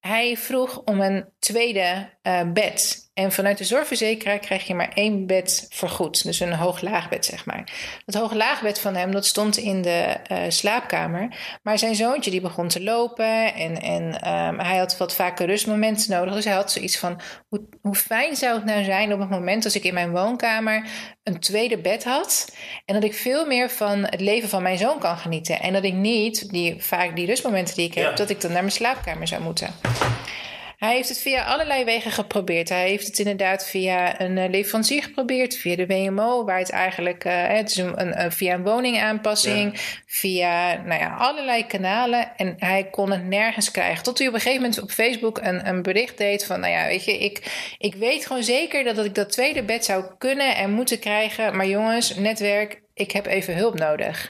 hij 0.00 0.36
vroeg 0.36 0.82
om 0.84 1.00
een 1.00 1.24
tweede 1.38 2.08
bed. 2.52 3.07
En 3.18 3.32
vanuit 3.32 3.58
de 3.58 3.64
zorgverzekeraar 3.64 4.38
krijg 4.38 4.66
je 4.66 4.74
maar 4.74 4.90
één 4.94 5.26
bed 5.26 5.66
vergoed. 5.70 6.24
Dus 6.24 6.40
een 6.40 6.52
hoog-laagbed, 6.52 7.24
zeg 7.24 7.46
maar. 7.46 7.64
Dat 8.04 8.14
hoog-laagbed 8.14 8.80
van 8.80 8.94
hem, 8.94 9.10
dat 9.12 9.26
stond 9.26 9.56
in 9.56 9.82
de 9.82 10.16
uh, 10.32 10.38
slaapkamer. 10.48 11.36
Maar 11.62 11.78
zijn 11.78 11.94
zoontje, 11.94 12.30
die 12.30 12.40
begon 12.40 12.68
te 12.68 12.82
lopen. 12.82 13.54
En, 13.54 13.80
en 13.80 14.02
um, 14.04 14.58
hij 14.58 14.76
had 14.76 14.96
wat 14.96 15.14
vaker 15.14 15.46
rustmomenten 15.46 16.10
nodig. 16.10 16.34
Dus 16.34 16.44
hij 16.44 16.54
had 16.54 16.72
zoiets 16.72 16.98
van, 16.98 17.20
hoe, 17.48 17.60
hoe 17.82 17.94
fijn 17.94 18.36
zou 18.36 18.54
het 18.54 18.64
nou 18.64 18.84
zijn 18.84 19.12
op 19.12 19.20
het 19.20 19.30
moment... 19.30 19.64
als 19.64 19.76
ik 19.76 19.84
in 19.84 19.94
mijn 19.94 20.10
woonkamer 20.10 20.86
een 21.22 21.40
tweede 21.40 21.78
bed 21.78 22.04
had... 22.04 22.54
en 22.84 22.94
dat 22.94 23.04
ik 23.04 23.14
veel 23.14 23.46
meer 23.46 23.70
van 23.70 24.04
het 24.04 24.20
leven 24.20 24.48
van 24.48 24.62
mijn 24.62 24.78
zoon 24.78 24.98
kan 24.98 25.16
genieten. 25.16 25.60
En 25.60 25.72
dat 25.72 25.84
ik 25.84 25.94
niet, 25.94 26.50
die, 26.50 26.82
vaak 26.82 27.16
die 27.16 27.26
rustmomenten 27.26 27.74
die 27.74 27.86
ik 27.86 27.94
heb... 27.94 28.04
Ja. 28.04 28.14
dat 28.14 28.30
ik 28.30 28.40
dan 28.40 28.52
naar 28.52 28.62
mijn 28.62 28.72
slaapkamer 28.72 29.26
zou 29.26 29.42
moeten. 29.42 29.74
Hij 30.78 30.94
heeft 30.94 31.08
het 31.08 31.20
via 31.20 31.44
allerlei 31.44 31.84
wegen 31.84 32.10
geprobeerd. 32.10 32.68
Hij 32.68 32.88
heeft 32.88 33.06
het 33.06 33.18
inderdaad 33.18 33.66
via 33.66 34.20
een 34.20 34.36
uh, 34.36 34.48
leverancier 34.50 35.02
geprobeerd, 35.02 35.56
via 35.56 35.76
de 35.76 35.86
WMO, 35.86 36.44
waar 36.44 36.58
het 36.58 36.70
eigenlijk 36.70 37.24
uh, 37.24 37.32
het 37.46 37.70
is 37.70 37.76
een, 37.76 38.20
een, 38.22 38.32
via 38.32 38.54
een 38.54 38.62
woningaanpassing, 38.62 39.72
ja. 39.72 39.80
via 40.06 40.82
nou 40.82 41.00
ja, 41.00 41.14
allerlei 41.14 41.66
kanalen. 41.66 42.36
En 42.36 42.54
hij 42.58 42.88
kon 42.90 43.10
het 43.10 43.24
nergens 43.24 43.70
krijgen. 43.70 44.04
Tot 44.04 44.18
hij 44.18 44.28
op 44.28 44.34
een 44.34 44.40
gegeven 44.40 44.62
moment 44.62 44.82
op 44.82 44.90
Facebook 44.90 45.38
een, 45.38 45.68
een 45.68 45.82
bericht 45.82 46.18
deed 46.18 46.44
van, 46.44 46.60
nou 46.60 46.72
ja, 46.72 46.86
weet 46.86 47.04
je, 47.04 47.18
ik, 47.18 47.72
ik 47.78 47.94
weet 47.94 48.26
gewoon 48.26 48.42
zeker 48.42 48.84
dat, 48.84 48.96
dat 48.96 49.04
ik 49.04 49.14
dat 49.14 49.32
tweede 49.32 49.62
bed 49.62 49.84
zou 49.84 50.04
kunnen 50.18 50.56
en 50.56 50.70
moeten 50.70 50.98
krijgen. 50.98 51.56
Maar 51.56 51.68
jongens, 51.68 52.14
netwerk, 52.14 52.82
ik 52.94 53.10
heb 53.10 53.26
even 53.26 53.56
hulp 53.56 53.78
nodig. 53.78 54.28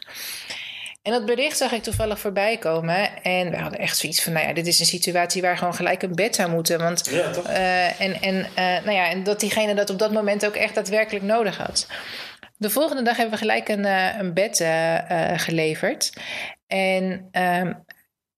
En 1.02 1.12
dat 1.12 1.26
bericht 1.26 1.56
zag 1.56 1.72
ik 1.72 1.82
toevallig 1.82 2.18
voorbij 2.18 2.56
komen. 2.56 3.22
En 3.22 3.50
we 3.50 3.56
hadden 3.56 3.80
echt 3.80 3.96
zoiets 3.96 4.22
van, 4.22 4.32
nou 4.32 4.46
ja, 4.46 4.52
dit 4.52 4.66
is 4.66 4.80
een 4.80 4.86
situatie 4.86 5.42
waar 5.42 5.58
gewoon 5.58 5.74
gelijk 5.74 6.02
een 6.02 6.14
bed 6.14 6.34
zou 6.34 6.50
moeten. 6.50 6.78
Want, 6.78 7.08
ja, 7.10 7.30
toch? 7.30 7.48
Uh, 7.48 8.00
en, 8.00 8.20
en, 8.22 8.34
uh, 8.34 8.84
nou 8.84 8.90
ja, 8.90 9.10
en 9.10 9.22
dat 9.22 9.40
diegene 9.40 9.74
dat 9.74 9.90
op 9.90 9.98
dat 9.98 10.12
moment 10.12 10.46
ook 10.46 10.54
echt 10.54 10.74
daadwerkelijk 10.74 11.24
nodig 11.24 11.56
had. 11.56 11.86
De 12.56 12.70
volgende 12.70 13.02
dag 13.02 13.16
hebben 13.16 13.34
we 13.34 13.40
gelijk 13.40 13.68
een, 13.68 13.84
uh, 13.84 14.18
een 14.18 14.34
bed 14.34 14.64
geleverd. 15.36 16.12
En 16.66 17.28
um, 17.32 17.84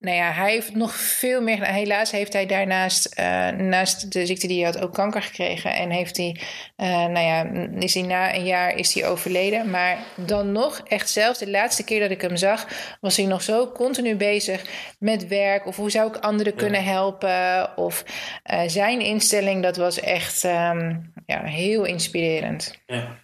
nou 0.01 0.17
ja, 0.17 0.31
hij 0.31 0.51
heeft 0.51 0.75
nog 0.75 0.95
veel 0.95 1.41
meer. 1.41 1.65
Helaas 1.65 2.11
heeft 2.11 2.33
hij 2.33 2.45
daarnaast, 2.45 3.19
uh, 3.19 3.49
naast 3.49 4.11
de 4.11 4.25
ziekte 4.25 4.47
die 4.47 4.63
hij 4.63 4.71
had, 4.71 4.83
ook 4.83 4.93
kanker 4.93 5.21
gekregen. 5.21 5.73
En 5.73 5.89
heeft 5.89 6.17
hij, 6.17 6.35
uh, 6.77 6.87
nou 6.87 7.19
ja, 7.19 7.49
is 7.79 7.93
hij 7.93 8.03
na 8.03 8.35
een 8.35 8.45
jaar 8.45 8.75
is 8.75 8.93
hij 8.93 9.07
overleden. 9.07 9.69
Maar 9.69 9.97
dan 10.15 10.51
nog, 10.51 10.81
echt 10.87 11.09
zelfs 11.09 11.39
de 11.39 11.49
laatste 11.49 11.83
keer 11.83 11.99
dat 11.99 12.11
ik 12.11 12.21
hem 12.21 12.35
zag, 12.35 12.67
was 13.01 13.17
hij 13.17 13.25
nog 13.25 13.41
zo 13.41 13.71
continu 13.71 14.15
bezig 14.15 14.65
met 14.99 15.27
werk. 15.27 15.65
Of 15.65 15.75
hoe 15.75 15.91
zou 15.91 16.15
ik 16.15 16.23
anderen 16.23 16.55
kunnen 16.55 16.83
helpen? 16.83 17.77
Of 17.77 18.03
uh, 18.51 18.61
zijn 18.67 18.99
instelling, 19.01 19.63
dat 19.63 19.77
was 19.77 19.99
echt 19.99 20.43
um, 20.43 21.13
ja, 21.25 21.43
heel 21.43 21.83
inspirerend. 21.83 22.79
Ja. 22.85 23.19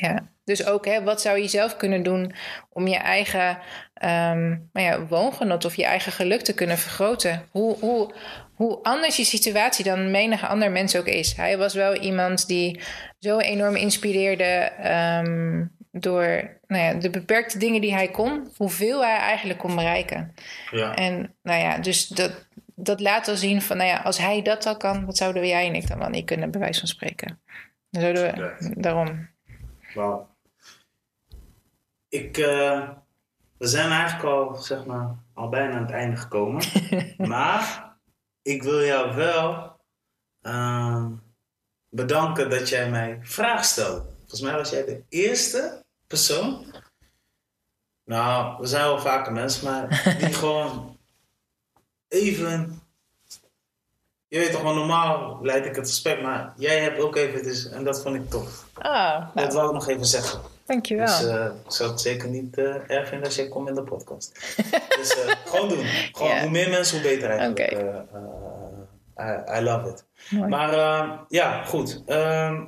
Ja. 0.00 0.28
Dus 0.44 0.66
ook, 0.66 0.86
hè, 0.86 1.02
wat 1.02 1.20
zou 1.20 1.38
je 1.38 1.48
zelf 1.48 1.76
kunnen 1.76 2.02
doen 2.02 2.32
om 2.70 2.86
je 2.86 2.96
eigen 2.96 3.58
um, 4.02 4.68
nou 4.72 4.86
ja, 4.86 5.06
woongenot 5.06 5.64
of 5.64 5.74
je 5.74 5.84
eigen 5.84 6.12
geluk 6.12 6.40
te 6.40 6.54
kunnen 6.54 6.78
vergroten? 6.78 7.46
Hoe, 7.50 7.78
hoe, 7.78 8.14
hoe 8.54 8.78
anders 8.82 9.16
je 9.16 9.24
situatie 9.24 9.84
dan 9.84 10.10
menige 10.10 10.46
ander 10.46 10.70
mens 10.70 10.96
ook 10.96 11.06
is. 11.06 11.36
Hij 11.36 11.58
was 11.58 11.74
wel 11.74 11.94
iemand 11.94 12.46
die 12.46 12.80
zo 13.18 13.38
enorm 13.38 13.76
inspireerde 13.76 14.72
um, 15.24 15.76
door 15.90 16.58
nou 16.66 16.82
ja, 16.82 16.94
de 16.94 17.10
beperkte 17.10 17.58
dingen 17.58 17.80
die 17.80 17.94
hij 17.94 18.08
kon, 18.08 18.48
hoeveel 18.56 19.04
hij 19.04 19.16
eigenlijk 19.16 19.58
kon 19.58 19.74
bereiken. 19.74 20.34
Ja. 20.70 20.94
En 20.94 21.34
nou 21.42 21.60
ja, 21.60 21.78
dus 21.78 22.06
dat, 22.06 22.46
dat 22.74 23.00
laat 23.00 23.26
wel 23.26 23.36
zien 23.36 23.62
van, 23.62 23.76
nou 23.76 23.88
ja, 23.88 23.96
als 23.96 24.18
hij 24.18 24.42
dat 24.42 24.66
al 24.66 24.76
kan, 24.76 25.04
wat 25.04 25.16
zouden 25.16 25.46
jij 25.46 25.66
en 25.66 25.74
ik 25.74 25.88
dan 25.88 25.98
wel 25.98 26.08
niet 26.08 26.26
kunnen, 26.26 26.50
bij 26.50 26.60
wijze 26.60 26.78
van 26.78 26.88
spreken. 26.88 27.40
Dan 27.90 28.02
zouden 28.02 28.22
we, 28.22 28.72
daarom. 28.80 29.36
Wauw. 29.94 30.36
Ik, 32.08 32.38
uh, 32.38 32.88
we 33.58 33.66
zijn 33.66 33.90
eigenlijk 33.90 34.28
al, 34.28 34.54
zeg 34.56 34.84
maar, 34.84 35.16
al 35.34 35.48
bijna 35.48 35.74
aan 35.74 35.82
het 35.82 35.90
einde 35.90 36.16
gekomen. 36.16 36.64
maar 37.34 37.96
ik 38.42 38.62
wil 38.62 38.84
jou 38.84 39.14
wel 39.14 39.80
uh, 40.42 41.06
bedanken 41.88 42.50
dat 42.50 42.68
jij 42.68 42.90
mij 42.90 43.18
vragen 43.22 43.64
stelde. 43.64 44.04
Volgens 44.18 44.40
mij 44.40 44.54
was 44.54 44.70
jij 44.70 44.84
de 44.84 45.04
eerste 45.08 45.84
persoon. 46.06 46.74
Nou, 48.04 48.60
we 48.60 48.66
zijn 48.66 48.84
wel 48.84 48.98
vaker 48.98 49.32
mensen, 49.32 49.64
maar 49.64 50.02
die 50.20 50.32
gewoon 50.32 50.98
even. 52.08 52.82
Je 54.28 54.38
weet 54.38 54.52
toch 54.52 54.62
wel, 54.62 54.74
normaal 54.74 55.38
leid 55.42 55.66
ik 55.66 55.74
het 55.76 55.88
gesprek, 55.88 56.22
maar 56.22 56.54
jij 56.56 56.80
hebt 56.80 57.00
ook 57.00 57.16
even, 57.16 57.42
dus, 57.42 57.68
en 57.68 57.84
dat 57.84 58.02
vond 58.02 58.14
ik 58.14 58.30
tof. 58.30 58.67
Ah, 58.78 59.20
Dat 59.20 59.34
nou, 59.34 59.52
wou 59.54 59.66
ik 59.66 59.72
nog 59.72 59.88
even 59.88 60.06
zeggen. 60.06 60.40
dankjewel. 60.66 61.06
Dus 61.06 61.26
eh, 61.26 61.44
ik 61.64 61.72
zou 61.72 61.90
het 61.90 62.00
zeker 62.00 62.28
niet 62.28 62.58
eh, 62.58 62.90
erg 62.90 63.08
vinden 63.08 63.26
als 63.26 63.36
jij 63.36 63.48
komt 63.48 63.68
in 63.68 63.74
de 63.74 63.82
podcast. 63.82 64.54
dus 64.98 65.24
eh, 65.24 65.34
gewoon 65.44 65.68
doen. 65.68 65.84
Gewoon. 66.12 66.38
Hoe 66.38 66.50
meer 66.50 66.70
mensen, 66.70 67.00
hoe 67.00 67.08
beter 67.10 67.30
eigenlijk. 67.30 67.58
Eh, 67.58 67.96
I, 69.20 69.58
I 69.58 69.62
love 69.62 69.88
it. 69.88 70.04
Mooi. 70.30 70.48
Maar 70.48 70.72
eh, 70.72 71.18
ja, 71.28 71.64
goed. 71.64 72.02
Ehm, 72.06 72.64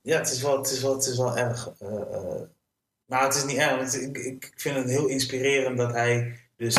ja, 0.00 0.18
het 0.18 0.30
is 0.30 0.42
wel, 0.42 0.56
het 0.56 0.70
is 0.70 0.82
wel, 0.82 0.94
het 0.94 1.06
is 1.06 1.16
wel 1.16 1.36
erg. 1.36 1.70
maar 3.06 3.22
het 3.22 3.34
is 3.34 3.44
niet 3.44 3.56
erg. 3.56 3.94
Ik, 3.94 4.16
ik 4.18 4.52
vind 4.56 4.76
het 4.76 4.88
heel 4.88 5.06
inspirerend 5.06 5.76
dat 5.78 5.92
hij 5.92 6.36
dus 6.56 6.76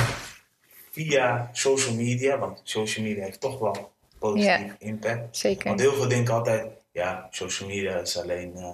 via 0.91 1.49
social 1.51 1.95
media, 1.95 2.37
want 2.39 2.61
social 2.63 3.05
media 3.05 3.23
heeft 3.23 3.39
toch 3.39 3.59
wel 3.59 3.91
positief 4.19 4.75
impact. 4.77 5.37
Zeker. 5.37 5.67
Want 5.67 5.79
heel 5.79 5.93
veel 5.93 6.07
denken 6.07 6.33
altijd, 6.33 6.67
ja, 6.93 7.27
social 7.31 7.69
media 7.69 7.95
is 7.97 8.17
alleen, 8.17 8.55
eh, 8.55 8.69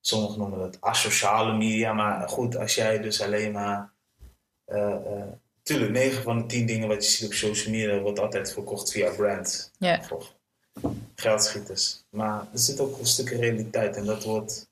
sommigen 0.00 0.38
noemen 0.38 0.60
het 0.60 0.80
asociale 0.80 1.56
media, 1.56 1.92
maar 1.92 2.28
goed, 2.28 2.56
als 2.56 2.74
jij 2.74 3.00
dus 3.00 3.22
alleen 3.22 3.52
maar, 3.52 3.92
eh, 4.64 4.94
eh, 4.94 5.26
tuurlijk, 5.62 5.90
9 5.92 6.22
van 6.22 6.38
de 6.38 6.46
10 6.46 6.66
dingen 6.66 6.88
wat 6.88 7.04
je 7.04 7.10
ziet 7.10 7.26
op 7.26 7.32
social 7.34 7.72
media 7.74 7.98
wordt 7.98 8.18
altijd 8.18 8.52
verkocht 8.52 8.90
via 8.92 9.10
brands, 9.10 9.70
Ja. 9.78 10.00
geldschieters. 11.14 12.04
Maar 12.10 12.40
er 12.52 12.58
zit 12.58 12.80
ook 12.80 12.98
een 12.98 13.06
stukje 13.06 13.36
realiteit 13.36 13.96
en 13.96 14.04
dat 14.04 14.24
wordt, 14.24 14.68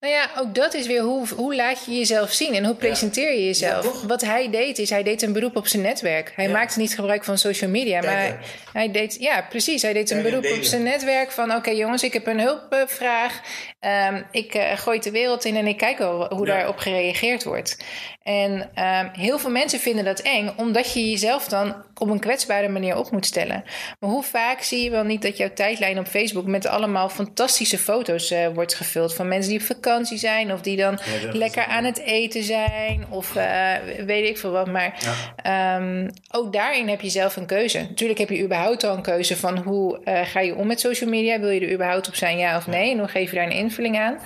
Nou 0.00 0.12
ja, 0.12 0.30
ook 0.38 0.54
dat 0.54 0.74
is 0.74 0.86
weer 0.86 1.00
hoe, 1.02 1.26
hoe 1.36 1.54
laat 1.54 1.84
je 1.84 1.92
jezelf 1.98 2.32
zien 2.32 2.54
en 2.54 2.64
hoe 2.64 2.74
presenteer 2.74 3.32
je 3.32 3.44
jezelf. 3.44 4.00
Ja? 4.00 4.06
Wat 4.06 4.20
hij 4.20 4.50
deed 4.50 4.78
is, 4.78 4.90
hij 4.90 5.02
deed 5.02 5.22
een 5.22 5.32
beroep 5.32 5.56
op 5.56 5.66
zijn 5.66 5.82
netwerk. 5.82 6.32
Hij 6.36 6.44
Ja. 6.44 6.50
maakte 6.50 6.78
niet 6.78 6.94
gebruik 6.94 7.24
van 7.24 7.38
social 7.38 7.70
media, 7.70 8.00
maar 8.00 8.38
hij 8.72 8.90
deed, 8.90 9.16
ja 9.20 9.46
precies, 9.48 9.82
hij 9.82 9.92
deed 9.92 10.10
een 10.10 10.22
beroep 10.22 10.44
op 10.56 10.62
zijn 10.62 10.82
netwerk 10.82 11.30
van 11.30 11.54
oké 11.54 11.70
jongens, 11.70 12.02
ik 12.02 12.12
heb 12.12 12.26
een 12.26 12.40
hulpvraag. 12.40 13.40
Ehm, 13.80 14.22
ik 14.30 14.54
eh, 14.54 14.78
gooi 14.78 14.98
de 15.00 15.10
wereld 15.10 15.44
in 15.44 15.56
en 15.56 15.66
ik 15.66 15.76
kijk 15.76 15.98
wel 15.98 16.34
hoe 16.34 16.46
Ja. 16.46 16.52
daarop 16.54 16.78
gereageerd 16.78 17.44
wordt. 17.44 17.76
En 18.22 18.70
ehm, 18.74 19.08
heel 19.12 19.38
veel 19.38 19.50
mensen 19.50 19.78
vinden 19.78 20.04
dat 20.04 20.20
eng, 20.20 20.50
omdat 20.56 20.92
je 20.92 21.10
jezelf 21.10 21.48
dan 21.48 21.74
op 21.98 22.08
een 22.08 22.18
kwetsbare 22.18 22.68
manier 22.68 22.96
op 22.96 23.10
moet 23.10 23.26
stellen. 23.26 23.64
Maar 24.00 24.10
hoe 24.10 24.22
vaak 24.22 24.62
zie 24.62 24.82
je 24.84 24.90
wel 24.90 25.04
niet 25.04 25.22
dat 25.22 25.36
jouw 25.36 25.52
tijdlijn 25.54 25.98
op 25.98 26.06
Facebook 26.06 26.46
met 26.46 26.66
allemaal 26.66 27.08
fantastische 27.08 27.78
foto's 27.78 28.30
eh, 28.30 28.46
wordt 28.54 28.74
gevuld 28.74 29.14
van 29.14 29.28
mensen 29.28 29.50
die 29.50 29.60
op 29.60 29.66
vakantie 29.66 30.18
zijn 30.18 30.52
of 30.52 30.60
die 30.60 30.76
dan 30.76 30.98
Ja, 31.22 31.32
lekker 31.32 31.64
aan 31.64 31.84
het 31.84 31.98
eten 31.98 32.42
zijn 32.42 33.04
of 33.08 33.36
eh, 33.36 33.72
weet 34.06 34.28
ik 34.28 34.38
veel 34.38 34.50
wat. 34.50 34.66
Maar 34.66 34.94
ehm, 35.36 36.08
ook 36.30 36.52
daarin 36.52 36.88
heb 36.88 37.00
je 37.00 37.10
zelf 37.10 37.36
een 37.36 37.46
keuze. 37.46 37.78
Natuurlijk 37.78 38.18
heb 38.18 38.28
je 38.28 38.42
überhaupt 38.42 38.84
al 38.84 38.96
een 38.96 39.02
keuze 39.02 39.36
van 39.36 39.58
hoe 39.58 40.00
eh, 40.04 40.20
ga 40.24 40.40
je 40.40 40.54
om 40.54 40.66
met 40.66 40.80
social 40.80 41.10
media. 41.10 41.40
Wil 41.40 41.50
je 41.50 41.60
er 41.60 41.72
überhaupt 41.72 42.08
op 42.08 42.14
zijn, 42.14 42.38
ja 42.38 42.56
of 42.56 42.66
nee? 42.66 42.90
En 42.90 42.98
hoe 42.98 43.08
geef 43.08 43.30
je 43.30 43.36
daar 43.36 43.46
een 43.46 43.52
invulling 43.52 43.98
aan? 43.98 44.18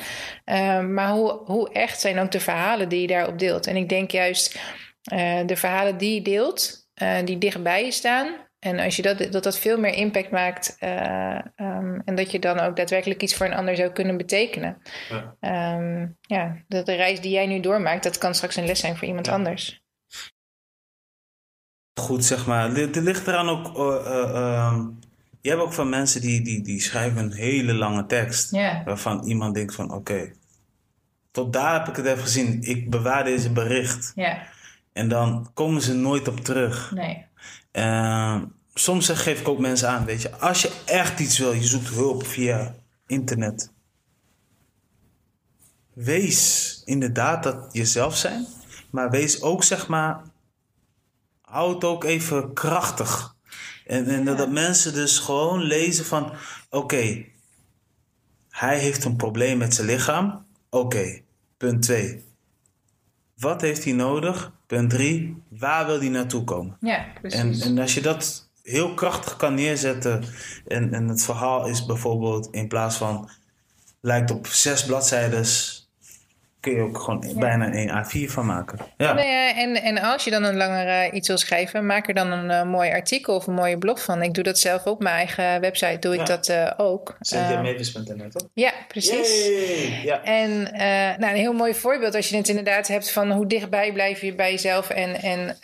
Ehm, 0.44 0.94
maar 0.94 1.10
hoe, 1.10 1.40
hoe 1.44 1.72
echt 1.72 2.00
zijn 2.00 2.18
ook 2.18 2.30
de 2.30 2.40
verhalen 2.40 2.88
die 2.88 3.00
je 3.00 3.06
daarop 3.06 3.38
deelt? 3.38 3.66
En 3.66 3.76
ik 3.76 3.88
denk 3.88 4.10
juist 4.10 4.60
eh, 5.02 5.46
de 5.46 5.56
verhalen 5.56 5.96
die 5.96 6.14
je 6.14 6.22
deelt, 6.22 6.88
eh, 6.94 7.16
die 7.24 7.38
dichtbij 7.38 7.84
je 7.84 7.90
staan. 7.90 8.42
En 8.58 8.78
als 8.78 8.96
je 8.96 9.02
dat, 9.02 9.32
dat 9.32 9.42
dat 9.42 9.58
veel 9.58 9.78
meer 9.78 9.94
impact 9.94 10.30
maakt 10.30 10.76
eh, 10.78 11.38
ehm, 11.56 12.00
en 12.04 12.14
dat 12.14 12.30
je 12.30 12.38
dan 12.38 12.60
ook 12.60 12.76
daadwerkelijk 12.76 13.22
iets 13.22 13.34
voor 13.34 13.46
een 13.46 13.54
ander 13.54 13.76
zou 13.76 13.90
kunnen 13.90 14.16
betekenen. 14.16 14.82
Ja. 15.08 15.36
Ehm, 15.40 16.06
ja, 16.20 16.56
dat 16.68 16.86
de 16.86 16.94
reis 16.94 17.20
die 17.20 17.30
jij 17.30 17.46
nu 17.46 17.60
doormaakt, 17.60 18.02
dat 18.02 18.18
kan 18.18 18.34
straks 18.34 18.56
een 18.56 18.66
les 18.66 18.80
zijn 18.80 18.96
voor 18.96 19.08
iemand 19.08 19.28
anders. 19.28 19.82
goed 22.00 22.24
zeg 22.24 22.46
maar. 22.46 22.76
Er 22.76 22.96
er 22.96 23.02
ligt 23.02 23.26
eraan 23.26 23.48
ook, 23.48 23.76
eh, 23.76 24.06
eh, 24.06 24.34
ehm, 24.34 24.90
je 25.44 25.50
hebt 25.50 25.62
ook 25.62 25.72
van 25.72 25.88
mensen 25.88 26.20
die, 26.20 26.42
die, 26.42 26.62
die 26.62 26.80
schrijven 26.80 27.18
een 27.18 27.32
hele 27.32 27.74
lange 27.74 28.06
tekst. 28.06 28.50
Waarvan 28.84 29.24
iemand 29.24 29.54
denkt 29.54 29.74
van 29.74 29.92
oké, 29.92 30.32
tot 31.30 31.52
daar 31.52 31.72
heb 31.78 31.88
ik 31.88 31.96
het 31.96 32.06
even 32.06 32.22
gezien. 32.22 32.62
Ik 32.62 32.90
bewaar 32.90 33.24
deze 33.24 33.50
bericht. 33.50 34.12
En 34.92 35.08
dan 35.08 35.50
komen 35.54 35.82
ze 35.82 35.94
nooit 35.94 36.28
op 36.28 36.40
terug. 36.40 36.92
nee. 36.94 37.26
Ehm, 37.70 38.44
soms 38.74 39.08
geef 39.08 39.40
ik 39.40 39.48
ook 39.48 39.58
mensen 39.58 39.88
aan, 39.88 40.04
weet 40.04 40.22
je, 40.22 40.36
als 40.36 40.62
je 40.62 40.82
echt 40.84 41.20
iets 41.20 41.38
wil, 41.38 41.52
je 41.52 41.64
zoekt 41.64 41.88
hulp 41.88 42.26
via 42.26 42.74
internet. 43.06 43.72
Wees 45.92 46.82
inderdaad 46.84 47.42
dat 47.42 47.68
jezelf 47.72 48.16
zijn, 48.16 48.46
maar 48.90 49.10
wees 49.10 49.42
ook 49.42 49.62
zeg 49.64 49.88
maar, 49.88 50.22
hou 51.40 51.74
het 51.74 51.84
ook 51.84 52.04
even 52.04 52.52
krachtig. 52.52 53.33
En, 53.86 54.06
en 54.06 54.24
dat, 54.24 54.38
dat 54.38 54.50
mensen 54.50 54.94
dus 54.94 55.18
gewoon 55.18 55.62
lezen 55.62 56.04
van, 56.04 56.32
oké, 56.70 57.24
hij 58.50 58.78
heeft 58.78 59.04
een 59.04 59.16
probleem 59.16 59.58
met 59.58 59.74
zijn 59.74 59.86
lichaam. 59.86 60.46
Oké, 60.70 61.20
punt 61.56 61.82
2. 61.82 62.24
Wat 63.36 63.60
heeft 63.60 63.84
hij 63.84 63.92
nodig? 63.92 64.52
Punt 64.66 64.90
3. 64.90 65.42
Waar 65.48 65.86
wil 65.86 65.98
hij 65.98 66.08
naartoe 66.08 66.44
komen? 66.44 66.76
Ja, 66.80 67.06
precies. 67.20 67.40
En, 67.40 67.60
en 67.60 67.78
als 67.78 67.94
je 67.94 68.00
dat 68.00 68.48
heel 68.64 68.94
krachtig 68.94 69.36
kan 69.36 69.54
neerzetten. 69.54 70.24
En, 70.66 70.94
en 70.94 71.08
het 71.08 71.24
verhaal 71.24 71.66
is 71.66 71.86
bijvoorbeeld 71.86 72.48
in 72.50 72.68
plaats 72.68 72.96
van. 72.96 73.30
lijkt 74.00 74.30
op 74.30 74.46
zes 74.46 74.84
bladzijden. 74.84 75.44
Kun 76.64 76.74
je 76.74 76.82
ook 76.82 76.98
gewoon 76.98 77.24
bijna 77.36 77.74
een 77.74 78.04
A4 78.04 78.32
van 78.32 78.46
maken. 78.46 78.78
Ja, 78.96 79.12
Nou 79.12 79.28
ja, 79.28 79.56
en, 79.56 79.82
en 79.82 79.98
als 79.98 80.24
je 80.24 80.30
dan 80.30 80.44
een 80.44 80.56
langer 80.56 80.86
eh, 80.86 81.12
iets 81.12 81.28
wil 81.28 81.38
schrijven, 81.38 81.86
maak 81.86 82.08
er 82.08 82.14
dan 82.14 82.30
een 82.30 82.50
eh, 82.50 82.64
mooi 82.64 82.90
artikel 82.90 83.34
of 83.34 83.46
een 83.46 83.54
mooie 83.54 83.78
blog 83.78 84.02
van. 84.02 84.22
Ik 84.22 84.34
doe 84.34 84.44
dat 84.44 84.58
zelf 84.58 84.84
op 84.84 85.02
mijn 85.02 85.14
eigen 85.14 85.60
website, 85.60 85.98
doe 85.98 86.14
ik 86.14 86.26
dat 86.26 86.48
eh, 86.48 86.70
ook. 86.76 87.16
Eh, 87.18 87.48
cjmavis.nl 87.48 88.28
toch? 88.28 88.48
ja, 88.54 88.72
precies. 88.88 89.48
Ja. 90.02 90.22
En 90.22 90.62
nou, 91.18 91.32
een 91.32 91.38
heel 91.38 91.52
mooi 91.52 91.74
voorbeeld 91.74 92.14
als 92.14 92.28
je 92.28 92.36
het 92.36 92.48
inderdaad 92.48 92.88
hebt 92.88 93.10
van 93.10 93.30
hoe 93.30 93.46
dichtbij 93.46 93.92
blijf 93.92 94.20
je 94.20 94.34
bij 94.34 94.50
jezelf 94.50 94.90
en, 94.90 95.14
en 95.20 95.56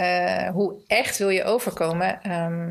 hoe 0.53 0.75
echt 0.87 1.19
wil 1.19 1.29
je 1.29 1.45
overkomen. 1.45 2.23
Ehm, 2.23 2.69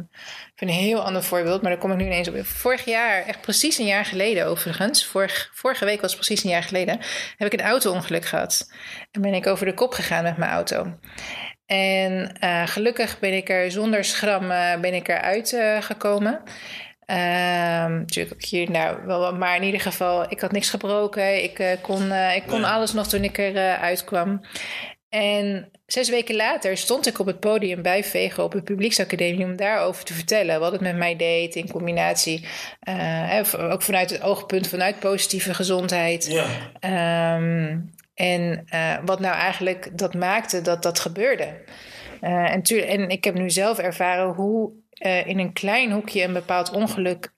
ik 0.60 0.68
vind 0.68 0.80
een 0.80 0.86
heel 0.88 1.02
ander 1.02 1.24
voorbeeld, 1.24 1.62
maar 1.62 1.72
daar 1.72 1.80
kom 1.80 1.92
ik 1.92 1.98
nu 1.98 2.06
ineens 2.06 2.28
op. 2.28 2.46
Vorig 2.46 2.86
jaar, 2.86 3.26
echt 3.26 3.42
precies 3.42 3.78
een 3.78 3.86
jaar 3.86 4.06
geleden 4.06 4.46
overigens, 4.46 5.06
vorig, 5.06 5.52
vorige 5.54 5.86
week 5.86 6.02
was 6.02 6.16
precies 6.16 6.44
een 6.44 6.50
jaar 6.50 6.64
geleden, 6.64 7.00
heb 7.38 7.54
ik 7.54 7.60
een 7.60 7.66
auto-ongeluk 7.66 8.19
gehad. 8.26 8.72
En 9.12 9.22
ben 9.22 9.34
ik 9.34 9.48
over 9.48 9.66
de 9.66 9.74
kop 9.74 9.94
gegaan 9.94 10.24
met 10.24 10.38
mijn 10.38 10.52
auto. 10.52 10.94
En 11.66 12.34
eh, 12.40 12.68
gelukkig 12.68 13.20
ben 13.20 13.34
ik 13.34 13.50
er 13.50 13.72
zonder 13.72 14.04
schram 14.04 14.48
ben 14.82 14.94
ik 14.94 15.08
eruit 15.08 15.54
eh, 15.54 15.82
gekomen. 15.82 16.42
Ehm 17.06 17.98
natuurlijk 17.98 18.36
ook 18.36 18.44
hier, 18.50 18.72
nou, 18.72 19.06
wel, 19.06 19.36
maar 19.36 19.56
in 19.56 19.64
ieder 19.64 19.82
geval, 19.82 20.32
ik 20.32 20.40
had 20.40 20.52
niks 20.52 20.70
gebroken. 20.70 21.44
Ik 21.44 21.60
eh, 21.60 21.72
kon, 21.82 22.12
ik 22.12 22.44
kon 22.48 22.62
Nee. 22.62 22.70
alles 22.70 22.94
nog 22.94 23.08
toen 23.08 23.24
ik 23.24 23.38
eruit 23.38 23.80
uitkwam. 23.80 24.42
En 25.10 25.72
zes 25.86 26.10
weken 26.10 26.36
later 26.36 26.78
stond 26.78 27.08
ik 27.08 27.20
op 27.20 27.26
het 27.26 27.40
podium 27.40 27.82
bij 27.82 28.04
Vego 28.04 28.44
op 28.44 28.52
de 28.52 28.62
Publieksacademie 28.62 29.46
om 29.46 29.56
daarover 29.56 30.04
te 30.04 30.14
vertellen 30.14 30.60
wat 30.60 30.72
het 30.72 30.82
met 30.82 30.96
mij 30.96 31.16
deed 31.16 31.56
in 31.56 31.72
combinatie. 31.72 32.46
hè, 32.80 33.42
ook 33.72 33.82
vanuit 33.82 34.10
het 34.10 34.22
oogpunt 34.22 34.68
vanuit 34.68 35.00
positieve 35.00 35.54
gezondheid. 35.54 36.26
Ja. 36.32 36.46
Ehm, 36.80 37.78
en 38.20 38.64
eh, 38.66 38.98
wat 39.06 39.20
nou 39.20 39.36
eigenlijk 39.36 39.98
dat 39.98 40.14
maakte 40.14 40.62
dat 40.62 40.84
dat 40.84 41.00
gebeurde. 41.00 41.54
Eh, 42.22 42.54
en, 42.54 42.62
en 42.88 43.10
ik 43.10 43.24
heb 43.24 43.34
nu 43.34 43.50
zelf 43.50 43.78
ervaren 43.78 44.28
hoe 44.28 44.72
eh, 44.90 45.28
in 45.28 45.40
een 45.40 45.54
klein 45.54 45.92
hoekje 45.92 46.24
een 46.24 46.34
bepaald 46.34 46.72
ongeluk 46.72 47.34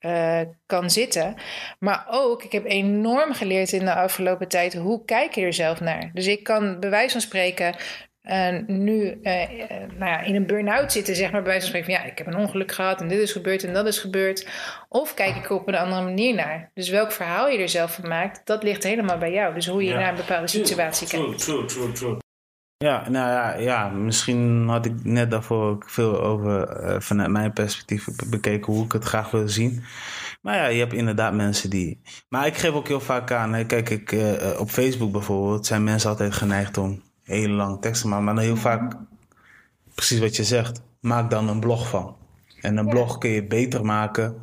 kan 0.66 0.90
zitten. 0.90 1.36
Maar 1.80 2.06
ook, 2.10 2.44
ik 2.44 2.52
heb 2.52 2.66
enorm 2.66 3.34
geleerd 3.34 3.72
in 3.72 3.86
de 3.86 3.94
afgelopen 3.94 4.48
tijd, 4.48 4.74
hoe 4.74 5.06
kijk 5.06 5.36
je 5.36 5.42
er 5.42 5.54
zelf 5.54 5.80
naar? 5.80 6.12
Dus 6.14 6.28
ik 6.28 6.44
kan 6.44 6.80
bij 6.80 6.90
wijze 6.90 7.12
van 7.12 7.22
spreken 7.22 7.76
eh, 8.22 8.58
nu 8.68 9.20
eh, 9.24 9.42
eh, 9.44 9.70
nou 9.98 10.12
ja, 10.12 10.22
in 10.22 10.36
een 10.36 10.46
burn-out 10.46 10.92
zitten, 10.92 11.16
zeg 11.16 11.32
maar, 11.32 11.42
bij 11.42 11.52
wijze 11.52 11.60
van 11.72 11.76
spreken 11.76 11.94
van 11.94 12.04
ja, 12.06 12.12
ik 12.12 12.18
heb 12.18 12.28
een 12.28 12.36
ongeluk 12.46 12.72
gehad 12.72 13.02
en 13.02 13.08
dit 13.08 13.20
is 13.20 13.32
gebeurd 13.32 13.64
en 13.64 13.74
dat 13.74 13.86
is 13.88 14.00
gebeurd. 14.00 14.48
Of 14.90 15.14
kijk 15.14 15.36
ik 15.36 15.46
er 15.46 15.52
op 15.56 15.68
een 15.68 15.76
andere 15.76 16.02
manier 16.04 16.36
naar. 16.36 16.72
Dus 16.74 16.90
welk 16.90 17.12
verhaal 17.12 17.48
je 17.50 17.58
er 17.58 17.70
zelf 17.70 17.94
van 17.94 18.10
maakt, 18.10 18.42
dat 18.46 18.64
ligt 18.64 18.84
helemaal 18.84 19.18
bij 19.18 19.32
jou. 19.32 19.54
Dus 19.54 19.68
hoe 19.68 19.84
je 19.84 19.90
Ja. 19.90 20.00
naar 20.00 20.10
een 20.10 20.16
bepaalde 20.16 20.48
situatie 20.48 21.08
kijkt. 21.08 21.38
True, 21.38 21.66
true, 21.66 21.66
true, 21.66 21.92
true. 21.92 22.18
Ja, 22.78 23.10
nou 23.10 23.30
ja, 23.32 23.54
ja, 23.56 23.90
misschien 23.90 24.68
had 24.68 24.86
ik 24.86 25.04
net 25.04 25.32
daarvoor 25.32 25.70
ook 25.70 25.90
veel 25.90 26.22
over 26.22 26.68
eh, 26.68 27.00
vanuit 27.00 27.30
mijn 27.30 27.54
perspectief 27.54 28.06
be- 28.06 28.30
bekeken 28.30 28.74
hoe 28.74 28.86
ik 28.86 28.92
het 28.92 29.04
graag 29.04 29.32
wil 29.32 29.50
zien. 29.50 29.84
Maar 30.42 30.56
ja, 30.56 30.66
je 30.68 30.80
hebt 30.80 30.94
inderdaad 30.94 31.34
mensen 31.34 31.70
die. 31.70 32.02
Maar 32.30 32.46
ik 32.48 32.58
geef 32.58 32.72
ook 32.72 32.88
heel 32.88 33.00
vaak 33.00 33.32
aan, 33.32 33.54
hè, 33.54 33.66
kijk, 33.66 33.90
ik, 33.90 34.12
eh, 34.12 34.60
op 34.60 34.70
Facebook 34.70 35.12
bijvoorbeeld 35.12 35.66
zijn 35.66 35.84
mensen 35.84 36.10
altijd 36.10 36.34
geneigd 36.34 36.78
om 36.78 37.02
hele 37.24 37.54
lange 37.54 37.80
teksten 37.80 38.10
maken. 38.10 38.26
Maar 38.26 38.36
dan 38.36 38.44
heel 38.44 38.56
vaak, 38.56 38.96
precies 39.96 40.20
wat 40.20 40.36
je 40.36 40.44
zegt, 40.44 40.82
maak 41.00 41.30
dan 41.30 41.48
een 41.50 41.60
blog 41.60 41.90
van. 41.90 42.16
En 42.62 42.78
een 42.78 42.88
blog 42.90 43.18
kun 43.18 43.30
je 43.30 43.44
beter 43.44 43.86
maken. 43.86 44.36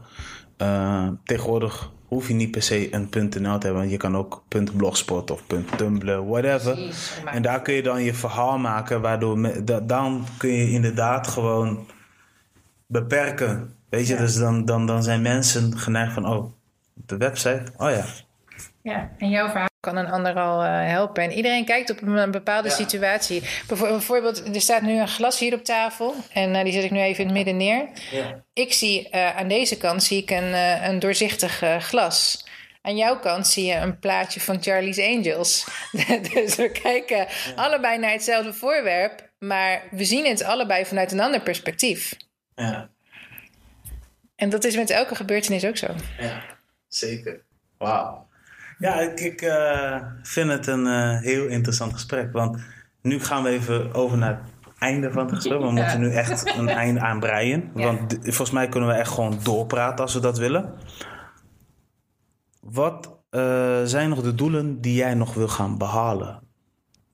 Eh, 0.57 1.09
tegenwoordig 1.25 1.91
hoef 2.07 2.29
je 2.29 2.35
niet 2.35 2.51
per 2.51 2.63
se 2.63 2.95
een 2.95 3.09
.nl 3.13 3.31
te 3.31 3.43
hebben. 3.43 3.75
Want 3.75 3.91
je 3.91 3.97
kan 3.97 4.17
ook 4.17 4.43
.blogspot 4.77 5.31
of 5.31 5.43
.tumblr, 5.77 6.27
whatever. 6.29 6.73
Precies. 6.75 7.21
En 7.25 7.43
daar 7.43 7.63
kun 7.63 7.75
je 7.75 7.83
dan 7.83 8.03
je 8.03 8.15
verhaal 8.15 8.59
maken. 8.59 9.01
Waardoor 9.01 9.39
me- 9.39 9.65
da- 9.65 9.81
dan 9.81 10.27
kun 10.39 10.51
je 10.51 10.71
inderdaad 10.71 11.29
gewoon 11.29 11.87
beperken. 12.87 13.75
Weet 13.89 14.07
je, 14.07 14.17
dus 14.17 14.37
dan, 14.37 14.65
dan, 14.65 14.87
dan 14.87 15.03
zijn 15.03 15.23
mensen 15.23 15.79
geneigd 15.79 16.13
van, 16.13 16.27
oh, 16.29 16.53
de 16.95 17.17
website, 17.17 17.63
oh 17.77 17.91
ja. 17.91 18.05
Ja, 18.83 19.11
en 19.19 19.29
jouw 19.31 19.49
verhaal 19.49 19.68
kan 19.81 19.97
een 19.97 20.11
ander 20.11 20.35
al 20.35 20.65
uh, 20.65 20.69
helpen. 20.71 21.23
En 21.23 21.33
iedereen 21.33 21.65
kijkt 21.65 21.91
op 21.91 22.03
een 22.03 22.31
bepaalde 22.31 22.71
situatie. 22.71 23.43
Bijvoorbeeld, 23.67 24.55
er 24.55 24.61
staat 24.61 24.83
nu 24.83 25.01
een 25.01 25.09
glas 25.09 25.39
hier 25.39 25.55
op 25.55 25.65
tafel. 25.65 26.15
En 26.33 26.55
uh, 26.55 26.63
die 26.63 26.73
zet 26.73 26.85
ik 26.85 26.91
nu 26.91 27.01
even 27.01 27.21
in 27.21 27.27
het 27.27 27.37
midden 27.37 27.57
neer. 27.57 27.89
Ja. 28.11 28.45
Ik 28.53 28.73
zie 28.73 29.09
uh, 29.13 29.37
aan 29.37 29.49
deze 29.49 29.77
kant 29.77 30.03
zie 30.03 30.23
ik 30.23 30.31
een, 30.31 30.55
een 30.89 30.99
doorzichtig 30.99 31.63
glas. 31.79 32.47
Aan 32.83 32.97
jouw 32.97 33.19
kant 33.19 33.47
zie 33.47 33.65
je 33.65 33.75
een 33.75 33.99
plaatje 33.99 34.41
van 34.41 34.63
Charlie's 34.63 34.99
Angels. 34.99 35.67
dus 36.33 36.57
we 36.57 36.71
kijken 36.71 37.27
allebei 37.57 37.99
naar 37.99 38.11
hetzelfde 38.11 38.53
voorwerp. 38.53 39.31
Maar 39.39 39.83
we 39.91 40.05
zien 40.05 40.27
het 40.27 40.45
allebei 40.45 40.85
vanuit 40.85 41.13
een 41.13 41.21
ander 41.21 41.41
perspectief. 41.41 42.17
Ja. 42.55 42.91
En 44.37 44.49
dat 44.49 44.65
is 44.65 44.77
met 44.77 44.91
elke 44.91 45.15
gebeurtenis 45.15 45.65
ook 45.65 45.77
zo. 45.77 45.87
Ja, 46.19 46.43
zeker. 46.89 47.45
Wauw. 47.79 48.28
Ja, 48.79 49.01
ik, 49.01 49.21
ik 49.21 49.43
uh, 49.43 49.97
vind 50.23 50.51
het 50.51 50.67
een 50.67 50.87
uh, 50.87 51.19
heel 51.21 51.47
interessant 51.47 51.93
gesprek. 51.93 52.33
Want 52.33 52.59
nu 53.03 53.21
gaan 53.21 53.43
we 53.43 53.49
even 53.49 53.95
over 53.95 54.19
naar 54.19 54.43
het 54.61 54.73
einde 54.79 55.13
van 55.13 55.27
het 55.27 55.35
gesprek. 55.35 55.61
We 55.61 55.71
moeten 55.71 56.01
nu 56.01 56.13
echt 56.13 56.57
een 56.57 56.69
einde 56.69 57.01
aanbreien. 57.01 57.71
Ja. 57.75 57.85
Want 57.85 58.19
volgens 58.21 58.51
mij 58.51 58.69
kunnen 58.69 58.89
we 58.89 58.95
echt 58.95 59.11
gewoon 59.11 59.39
doorpraten 59.43 60.05
als 60.05 60.15
we 60.15 60.21
dat 60.21 60.39
willen. 60.39 60.73
Wat 62.61 63.19
uh, 63.31 63.41
zijn 63.85 64.09
nog 64.09 64.23
de 64.23 64.35
doelen 64.35 64.81
die 64.81 64.95
jij 64.95 65.15
nog 65.15 65.35
wil 65.35 65.49
gaan 65.49 65.79
behalen? 65.79 66.41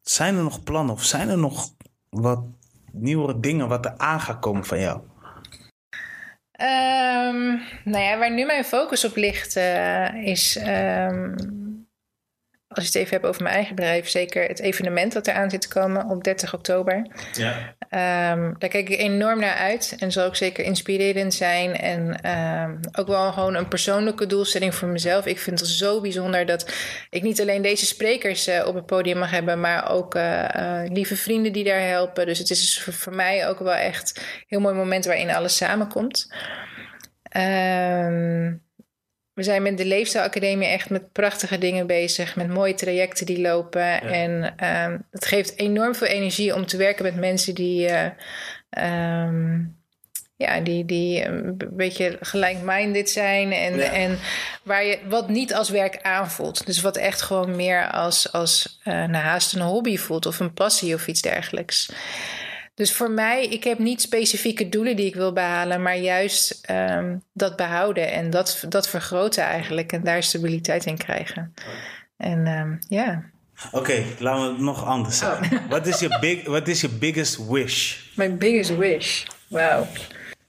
Zijn 0.03 0.37
er 0.37 0.43
nog 0.43 0.63
plannen 0.63 0.95
of 0.95 1.03
zijn 1.03 1.29
er 1.29 1.39
nog 1.39 1.69
wat 2.11 2.45
nieuwere 2.93 3.41
dingen 3.41 3.69
wat 3.69 3.85
er 3.85 3.95
aan 3.97 4.21
gaat 4.21 4.39
komen 4.39 4.65
van 4.65 4.81
jou? 4.81 5.01
Um, 6.61 7.63
nou 7.85 8.05
ja, 8.05 8.19
waar 8.19 8.31
nu 8.31 8.45
mijn 8.45 8.65
focus 8.65 9.05
op 9.05 9.17
ligt, 9.17 9.57
uh, 9.57 10.15
is 10.15 10.59
um, 10.67 11.35
als 12.75 12.85
je 12.85 12.91
het 12.93 12.95
even 12.95 13.11
hebt 13.11 13.27
over 13.27 13.43
mijn 13.43 13.55
eigen 13.55 13.75
bedrijf, 13.75 14.09
zeker 14.09 14.49
het 14.49 14.61
evenement 14.61 15.13
dat 15.13 15.27
eraan 15.27 15.51
zit 15.51 15.61
te 15.61 15.69
komen 15.69 16.09
op 16.09 16.25
30 16.25 16.55
oktober. 16.55 17.07
Ja. 17.33 17.75
Um, 18.33 18.55
daar 18.59 18.71
kijk 18.71 18.89
ik 18.89 18.99
enorm 18.99 19.41
naar 19.41 19.55
uit 19.55 19.97
en 19.99 20.13
zal 20.13 20.27
ook 20.27 20.37
zeker 20.37 20.65
inspirerend 20.65 21.35
zijn. 21.35 21.77
En 21.77 22.31
um, 22.31 22.81
ook 22.93 23.07
wel 23.07 23.33
gewoon 23.33 23.55
een 23.55 23.69
persoonlijke 23.69 24.27
doelstelling 24.27 24.75
voor 24.75 24.89
mezelf. 24.89 25.27
Ik 25.27 25.39
vind 25.39 25.61
het 25.61 25.69
zo 25.69 26.01
bijzonder 26.01 26.47
dat 26.47 26.75
ik 27.11 27.23
niet 27.23 27.41
alleen 27.41 27.63
deze 27.63 27.87
sprekers 27.87 28.49
uh, 28.49 28.67
op 28.67 28.75
het 28.75 28.87
podium 28.87 29.19
mag 29.19 29.31
hebben, 29.31 29.61
maar 29.61 29.91
ook 29.91 30.15
uh, 30.15 30.49
uh, 30.57 30.81
lieve 30.85 31.17
vrienden 31.17 31.53
die 31.53 31.65
daar 31.65 31.89
helpen. 31.89 32.27
Dus 32.27 32.39
het 32.39 32.51
is 32.51 32.61
dus 32.61 32.83
voor, 32.83 32.93
voor 32.93 33.15
mij 33.15 33.49
ook 33.49 33.59
wel 33.59 33.75
echt 33.75 34.13
een 34.17 34.45
heel 34.47 34.61
mooi 34.61 34.75
moment 34.75 35.05
waarin 35.05 35.35
alles 35.35 35.57
samenkomt. 35.57 36.35
Um, 37.37 38.63
we 39.35 39.43
zijn 39.43 39.63
met 39.63 39.79
de 39.79 39.85
Leefstijlacademie 39.85 40.69
echt 40.69 40.91
met 40.91 41.13
prachtige 41.13 41.59
dingen 41.59 41.87
bezig. 41.87 42.37
Met 42.37 42.49
mooie 42.49 42.75
trajecten 42.75 43.27
die 43.27 43.41
lopen. 43.41 44.03
En 44.03 44.55
um, 44.69 45.07
het 45.11 45.27
geeft 45.27 45.59
enorm 45.59 45.95
veel 45.95 46.07
energie 46.07 46.55
om 46.55 46.67
te 46.67 46.77
werken 46.77 47.05
met 47.05 47.17
mensen 47.17 47.55
die... 47.55 47.89
Uh, 47.89 49.25
um, 49.25 49.83
ja, 50.37 50.61
die, 50.61 50.85
die 50.85 51.25
een 51.25 51.57
beetje 51.71 52.19
gelijk-minded 52.21 53.11
zijn. 53.11 53.53
En, 53.53 53.77
ja. 53.77 53.93
en 53.93 54.19
waar 54.63 54.85
je 54.85 54.99
wat 55.09 55.29
niet 55.29 55.55
als 55.55 55.71
werk 55.71 56.03
aanvoelt. 56.03 56.67
Dus 56.67 56.81
wat 56.81 56.97
echt 56.97 57.23
gewoon 57.23 57.57
meer 57.57 57.91
als, 57.91 58.33
als 58.33 58.81
uh, 58.85 58.95
nou, 58.95 59.25
haast 59.25 59.55
een 59.55 59.61
hobby 59.61 59.97
voelt. 59.97 60.27
Of 60.27 60.41
een 60.41 60.55
passie 60.55 60.95
of 60.95 61.07
iets 61.07 61.23
dergelijks. 61.23 61.93
Dus 62.75 62.93
voor 62.93 63.11
mij, 63.11 63.47
ik 63.47 63.65
heb 63.65 63.79
niet 63.79 64.01
specifieke 64.01 64.69
doelen 64.69 64.97
die 64.97 65.07
ik 65.07 65.15
wil 65.15 65.33
behalen, 65.33 65.83
maar 65.83 65.97
juist 65.97 66.71
um, 66.71 67.23
dat 67.33 67.57
behouden 67.57 68.13
en 68.13 68.31
dat, 68.31 68.65
dat 68.69 68.89
vergroten 68.89 69.45
eigenlijk 69.45 69.93
en 69.93 70.03
daar 70.05 70.23
stabiliteit 70.23 70.87
in 70.87 70.97
krijgen. 70.97 71.55
En 72.17 72.47
um, 72.47 72.79
ja. 72.89 73.25
Oké, 73.67 73.77
okay, 73.77 74.05
laten 74.19 74.47
we 74.47 74.53
het 74.53 74.61
nog 74.61 74.85
anders 74.85 75.19
zeggen. 75.19 75.59
Oh. 75.59 75.69
Wat 75.75 75.87
is 75.87 75.99
je 75.99 76.19
big, 76.21 76.47
what 76.47 76.69
is 76.69 76.81
your 76.81 76.99
biggest 76.99 77.47
wish? 77.49 77.97
Mijn 78.15 78.39
biggest 78.39 78.77
wish? 78.77 79.25
Wauw. 79.49 79.87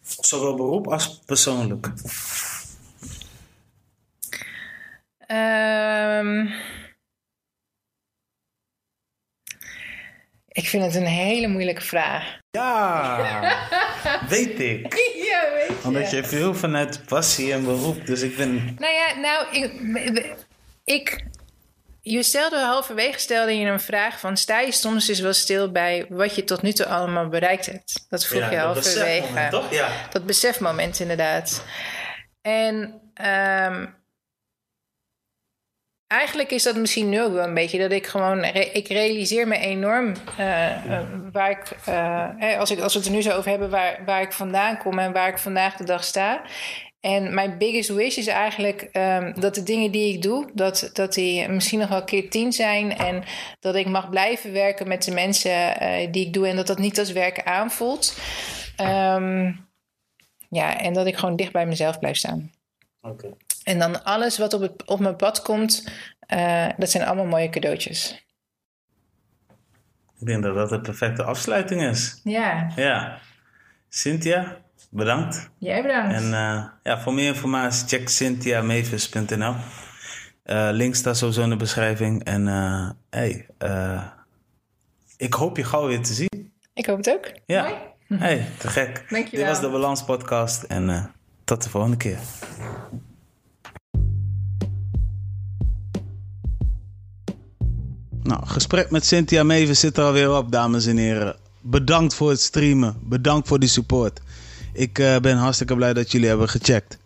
Zowel 0.01 0.55
beroep 0.55 0.87
als 0.87 1.21
persoonlijk. 1.25 1.91
Um, 5.27 6.53
Ik 10.55 10.67
vind 10.67 10.83
het 10.83 10.95
een 10.95 11.05
hele 11.05 11.47
moeilijke 11.47 11.81
vraag. 11.81 12.37
Ja, 12.51 13.17
weet 14.29 14.59
ik. 14.59 14.93
Ja, 15.15 15.53
weet 15.53 15.67
je. 15.67 15.87
Omdat 15.87 16.11
je 16.11 16.23
veel 16.23 16.55
vanuit 16.55 17.05
passie 17.05 17.53
en 17.53 17.63
beroep, 17.63 18.05
dus 18.05 18.21
ik 18.21 18.37
ben... 18.37 18.75
Nou 18.79 18.93
ja, 18.93 19.15
nou, 19.19 19.45
ik... 19.51 20.35
ik 20.83 21.25
je 22.01 22.23
stelde 22.23 22.59
halverwege 22.59 23.19
stelde 23.19 23.57
je 23.57 23.65
een 23.65 23.79
vraag 23.79 24.19
van... 24.19 24.37
sta 24.37 24.59
je 24.59 24.71
soms 24.71 25.07
eens 25.07 25.19
wel 25.19 25.33
stil 25.33 25.71
bij 25.71 26.05
wat 26.09 26.35
je 26.35 26.43
tot 26.43 26.61
nu 26.61 26.73
toe 26.73 26.85
allemaal 26.85 27.27
bereikt 27.27 27.65
hebt? 27.65 28.05
Dat 28.09 28.25
vroeg 28.25 28.41
ja, 28.41 28.51
je 28.51 28.57
halverwege. 28.57 29.21
Dat 29.21 29.21
besefmoment, 29.21 29.51
toch? 29.51 29.71
Ja. 29.71 29.89
Dat 30.09 30.25
besefmoment, 30.25 30.99
inderdaad. 30.99 31.63
En... 32.41 33.01
Um, 33.71 34.03
eigenlijk 36.19 36.51
is 36.51 36.63
dat 36.63 36.75
misschien 36.75 37.09
nu 37.09 37.21
ook 37.21 37.33
wel 37.33 37.43
een 37.43 37.53
beetje 37.53 37.79
dat 37.79 37.91
ik 37.91 38.07
gewoon, 38.07 38.43
ik 38.73 38.87
realiseer 38.87 39.47
me 39.47 39.57
enorm 39.57 40.13
uh, 40.39 41.01
waar 41.31 41.49
ik, 41.49 41.77
uh, 41.89 42.59
als, 42.59 42.71
ik, 42.71 42.79
als 42.79 42.93
we 42.93 42.99
het 42.99 43.07
er 43.07 43.13
nu 43.13 43.21
zo 43.21 43.37
over 43.37 43.49
hebben, 43.49 43.69
waar, 43.69 43.99
waar 44.05 44.21
ik 44.21 44.33
vandaan 44.33 44.77
kom 44.77 44.99
en 44.99 45.13
waar 45.13 45.27
ik 45.27 45.37
vandaag 45.37 45.75
de 45.75 45.83
dag 45.83 46.03
sta. 46.03 46.41
En 46.99 47.33
mijn 47.33 47.57
biggest 47.57 47.89
wish 47.89 48.17
is 48.17 48.27
eigenlijk 48.27 48.89
um, 48.91 49.39
dat 49.39 49.55
de 49.55 49.63
dingen 49.63 49.91
die 49.91 50.13
ik 50.13 50.21
doe, 50.21 50.49
dat, 50.53 50.89
dat 50.93 51.13
die 51.13 51.47
misschien 51.47 51.79
nog 51.79 51.89
wel 51.89 52.03
keer 52.03 52.29
tien 52.29 52.53
zijn. 52.53 52.97
En 52.97 53.23
dat 53.59 53.75
ik 53.75 53.87
mag 53.87 54.09
blijven 54.09 54.51
werken 54.51 54.87
met 54.87 55.03
de 55.03 55.11
mensen 55.11 55.77
die 56.11 56.25
ik 56.25 56.33
doe 56.33 56.47
en 56.47 56.55
dat 56.55 56.67
dat 56.67 56.77
niet 56.77 56.99
als 56.99 57.11
werk 57.11 57.43
aanvoelt. 57.43 58.17
Um, 58.81 59.67
ja, 60.49 60.79
en 60.79 60.93
dat 60.93 61.05
ik 61.05 61.15
gewoon 61.15 61.35
dicht 61.35 61.51
bij 61.51 61.65
mezelf 61.65 61.99
blijf 61.99 62.17
staan. 62.17 62.51
Oké. 63.01 63.13
Okay. 63.13 63.44
En 63.65 63.79
dan 63.79 64.03
alles 64.03 64.37
wat 64.37 64.53
op, 64.53 64.61
het, 64.61 64.85
op 64.85 64.99
mijn 64.99 65.15
pad 65.15 65.41
komt, 65.41 65.87
uh, 66.33 66.67
dat 66.77 66.89
zijn 66.89 67.05
allemaal 67.05 67.25
mooie 67.25 67.49
cadeautjes. 67.49 68.25
Ik 70.19 70.27
denk 70.27 70.43
dat 70.43 70.55
dat 70.55 70.69
de 70.69 70.81
perfecte 70.81 71.23
afsluiting 71.23 71.81
is. 71.81 72.19
Ja. 72.23 72.71
Ja. 72.75 73.19
Cynthia, 73.89 74.57
bedankt. 74.89 75.49
Jij 75.57 75.81
bedankt. 75.81 76.13
En 76.13 76.23
uh, 76.23 76.63
ja, 76.83 76.99
voor 76.99 77.13
meer 77.13 77.27
informatie 77.27 77.87
check 77.87 78.09
cynthiamavis.nl. 78.09 79.53
Uh, 80.45 80.69
eh, 80.69 80.75
link 80.75 80.95
staat 80.95 81.17
sowieso 81.17 81.41
in 81.41 81.49
de 81.49 81.55
beschrijving. 81.55 82.23
En 82.23 82.45
hey, 83.09 83.47
ik 85.17 85.33
hoop 85.33 85.57
je 85.57 85.63
gauw 85.63 85.87
weer 85.87 86.01
te 86.01 86.13
zien. 86.13 86.53
Ik 86.73 86.85
hoop 86.85 86.97
het 86.97 87.09
ook. 87.09 87.31
Ja. 87.45 87.61
Mooi. 88.07 88.21
Hey, 88.21 88.45
te 88.57 88.67
gek. 88.67 89.05
Dankjewel. 89.09 89.45
Dit 89.45 89.55
was 89.55 89.61
de 89.61 89.69
Balans 89.69 90.03
Podcast 90.03 90.63
en 90.63 91.11
tot 91.43 91.63
de 91.63 91.69
volgende 91.69 91.97
keer. 91.97 92.17
Nou, 98.25 98.45
gesprek 98.45 98.91
met 98.91 99.05
Cynthia 99.05 99.43
Meven 99.43 99.77
zit 99.77 99.97
er 99.97 100.03
alweer 100.03 100.37
op, 100.37 100.51
dames 100.51 100.85
en 100.85 100.97
heren. 100.97 101.35
Bedankt 101.61 102.13
voor 102.13 102.29
het 102.29 102.41
streamen. 102.41 102.95
Bedankt 103.01 103.47
voor 103.47 103.59
die 103.59 103.69
support. 103.69 104.19
Ik 104.73 104.99
uh, 104.99 105.17
ben 105.17 105.37
hartstikke 105.37 105.75
blij 105.75 105.93
dat 105.93 106.11
jullie 106.11 106.27
hebben 106.27 106.49
gecheckt. 106.49 106.97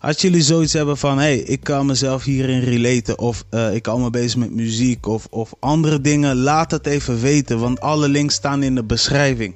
Als 0.00 0.20
jullie 0.20 0.42
zoiets 0.42 0.72
hebben 0.72 0.96
van, 0.96 1.18
hey, 1.18 1.38
ik 1.38 1.60
kan 1.60 1.86
mezelf 1.86 2.24
hierin 2.24 2.60
relaten. 2.60 3.18
Of 3.18 3.44
uh, 3.50 3.74
ik 3.74 3.86
hou 3.86 4.00
me 4.00 4.10
bezig 4.10 4.36
met 4.36 4.50
muziek 4.50 5.06
of, 5.06 5.26
of 5.30 5.52
andere 5.58 6.00
dingen. 6.00 6.36
Laat 6.36 6.70
het 6.70 6.86
even 6.86 7.20
weten, 7.20 7.58
want 7.58 7.80
alle 7.80 8.08
links 8.08 8.34
staan 8.34 8.62
in 8.62 8.74
de 8.74 8.84
beschrijving. 8.84 9.54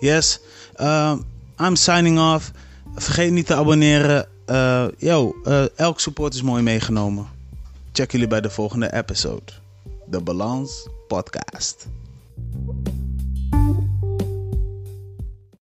Yes, 0.00 0.40
uh, 0.80 1.12
I'm 1.60 1.76
signing 1.76 2.34
off. 2.34 2.50
Vergeet 2.94 3.32
niet 3.32 3.46
te 3.46 3.54
abonneren. 3.54 4.26
yo, 4.98 5.36
elk 5.76 6.00
support 6.00 6.34
is 6.34 6.42
mooi 6.42 6.62
meegenomen. 6.62 7.26
Check 7.92 8.12
jullie 8.12 8.28
bij 8.28 8.40
de 8.40 8.50
volgende 8.50 8.94
episode. 8.94 9.59
the 10.10 10.20
Balance 10.20 10.88
Podcast. 11.08 11.86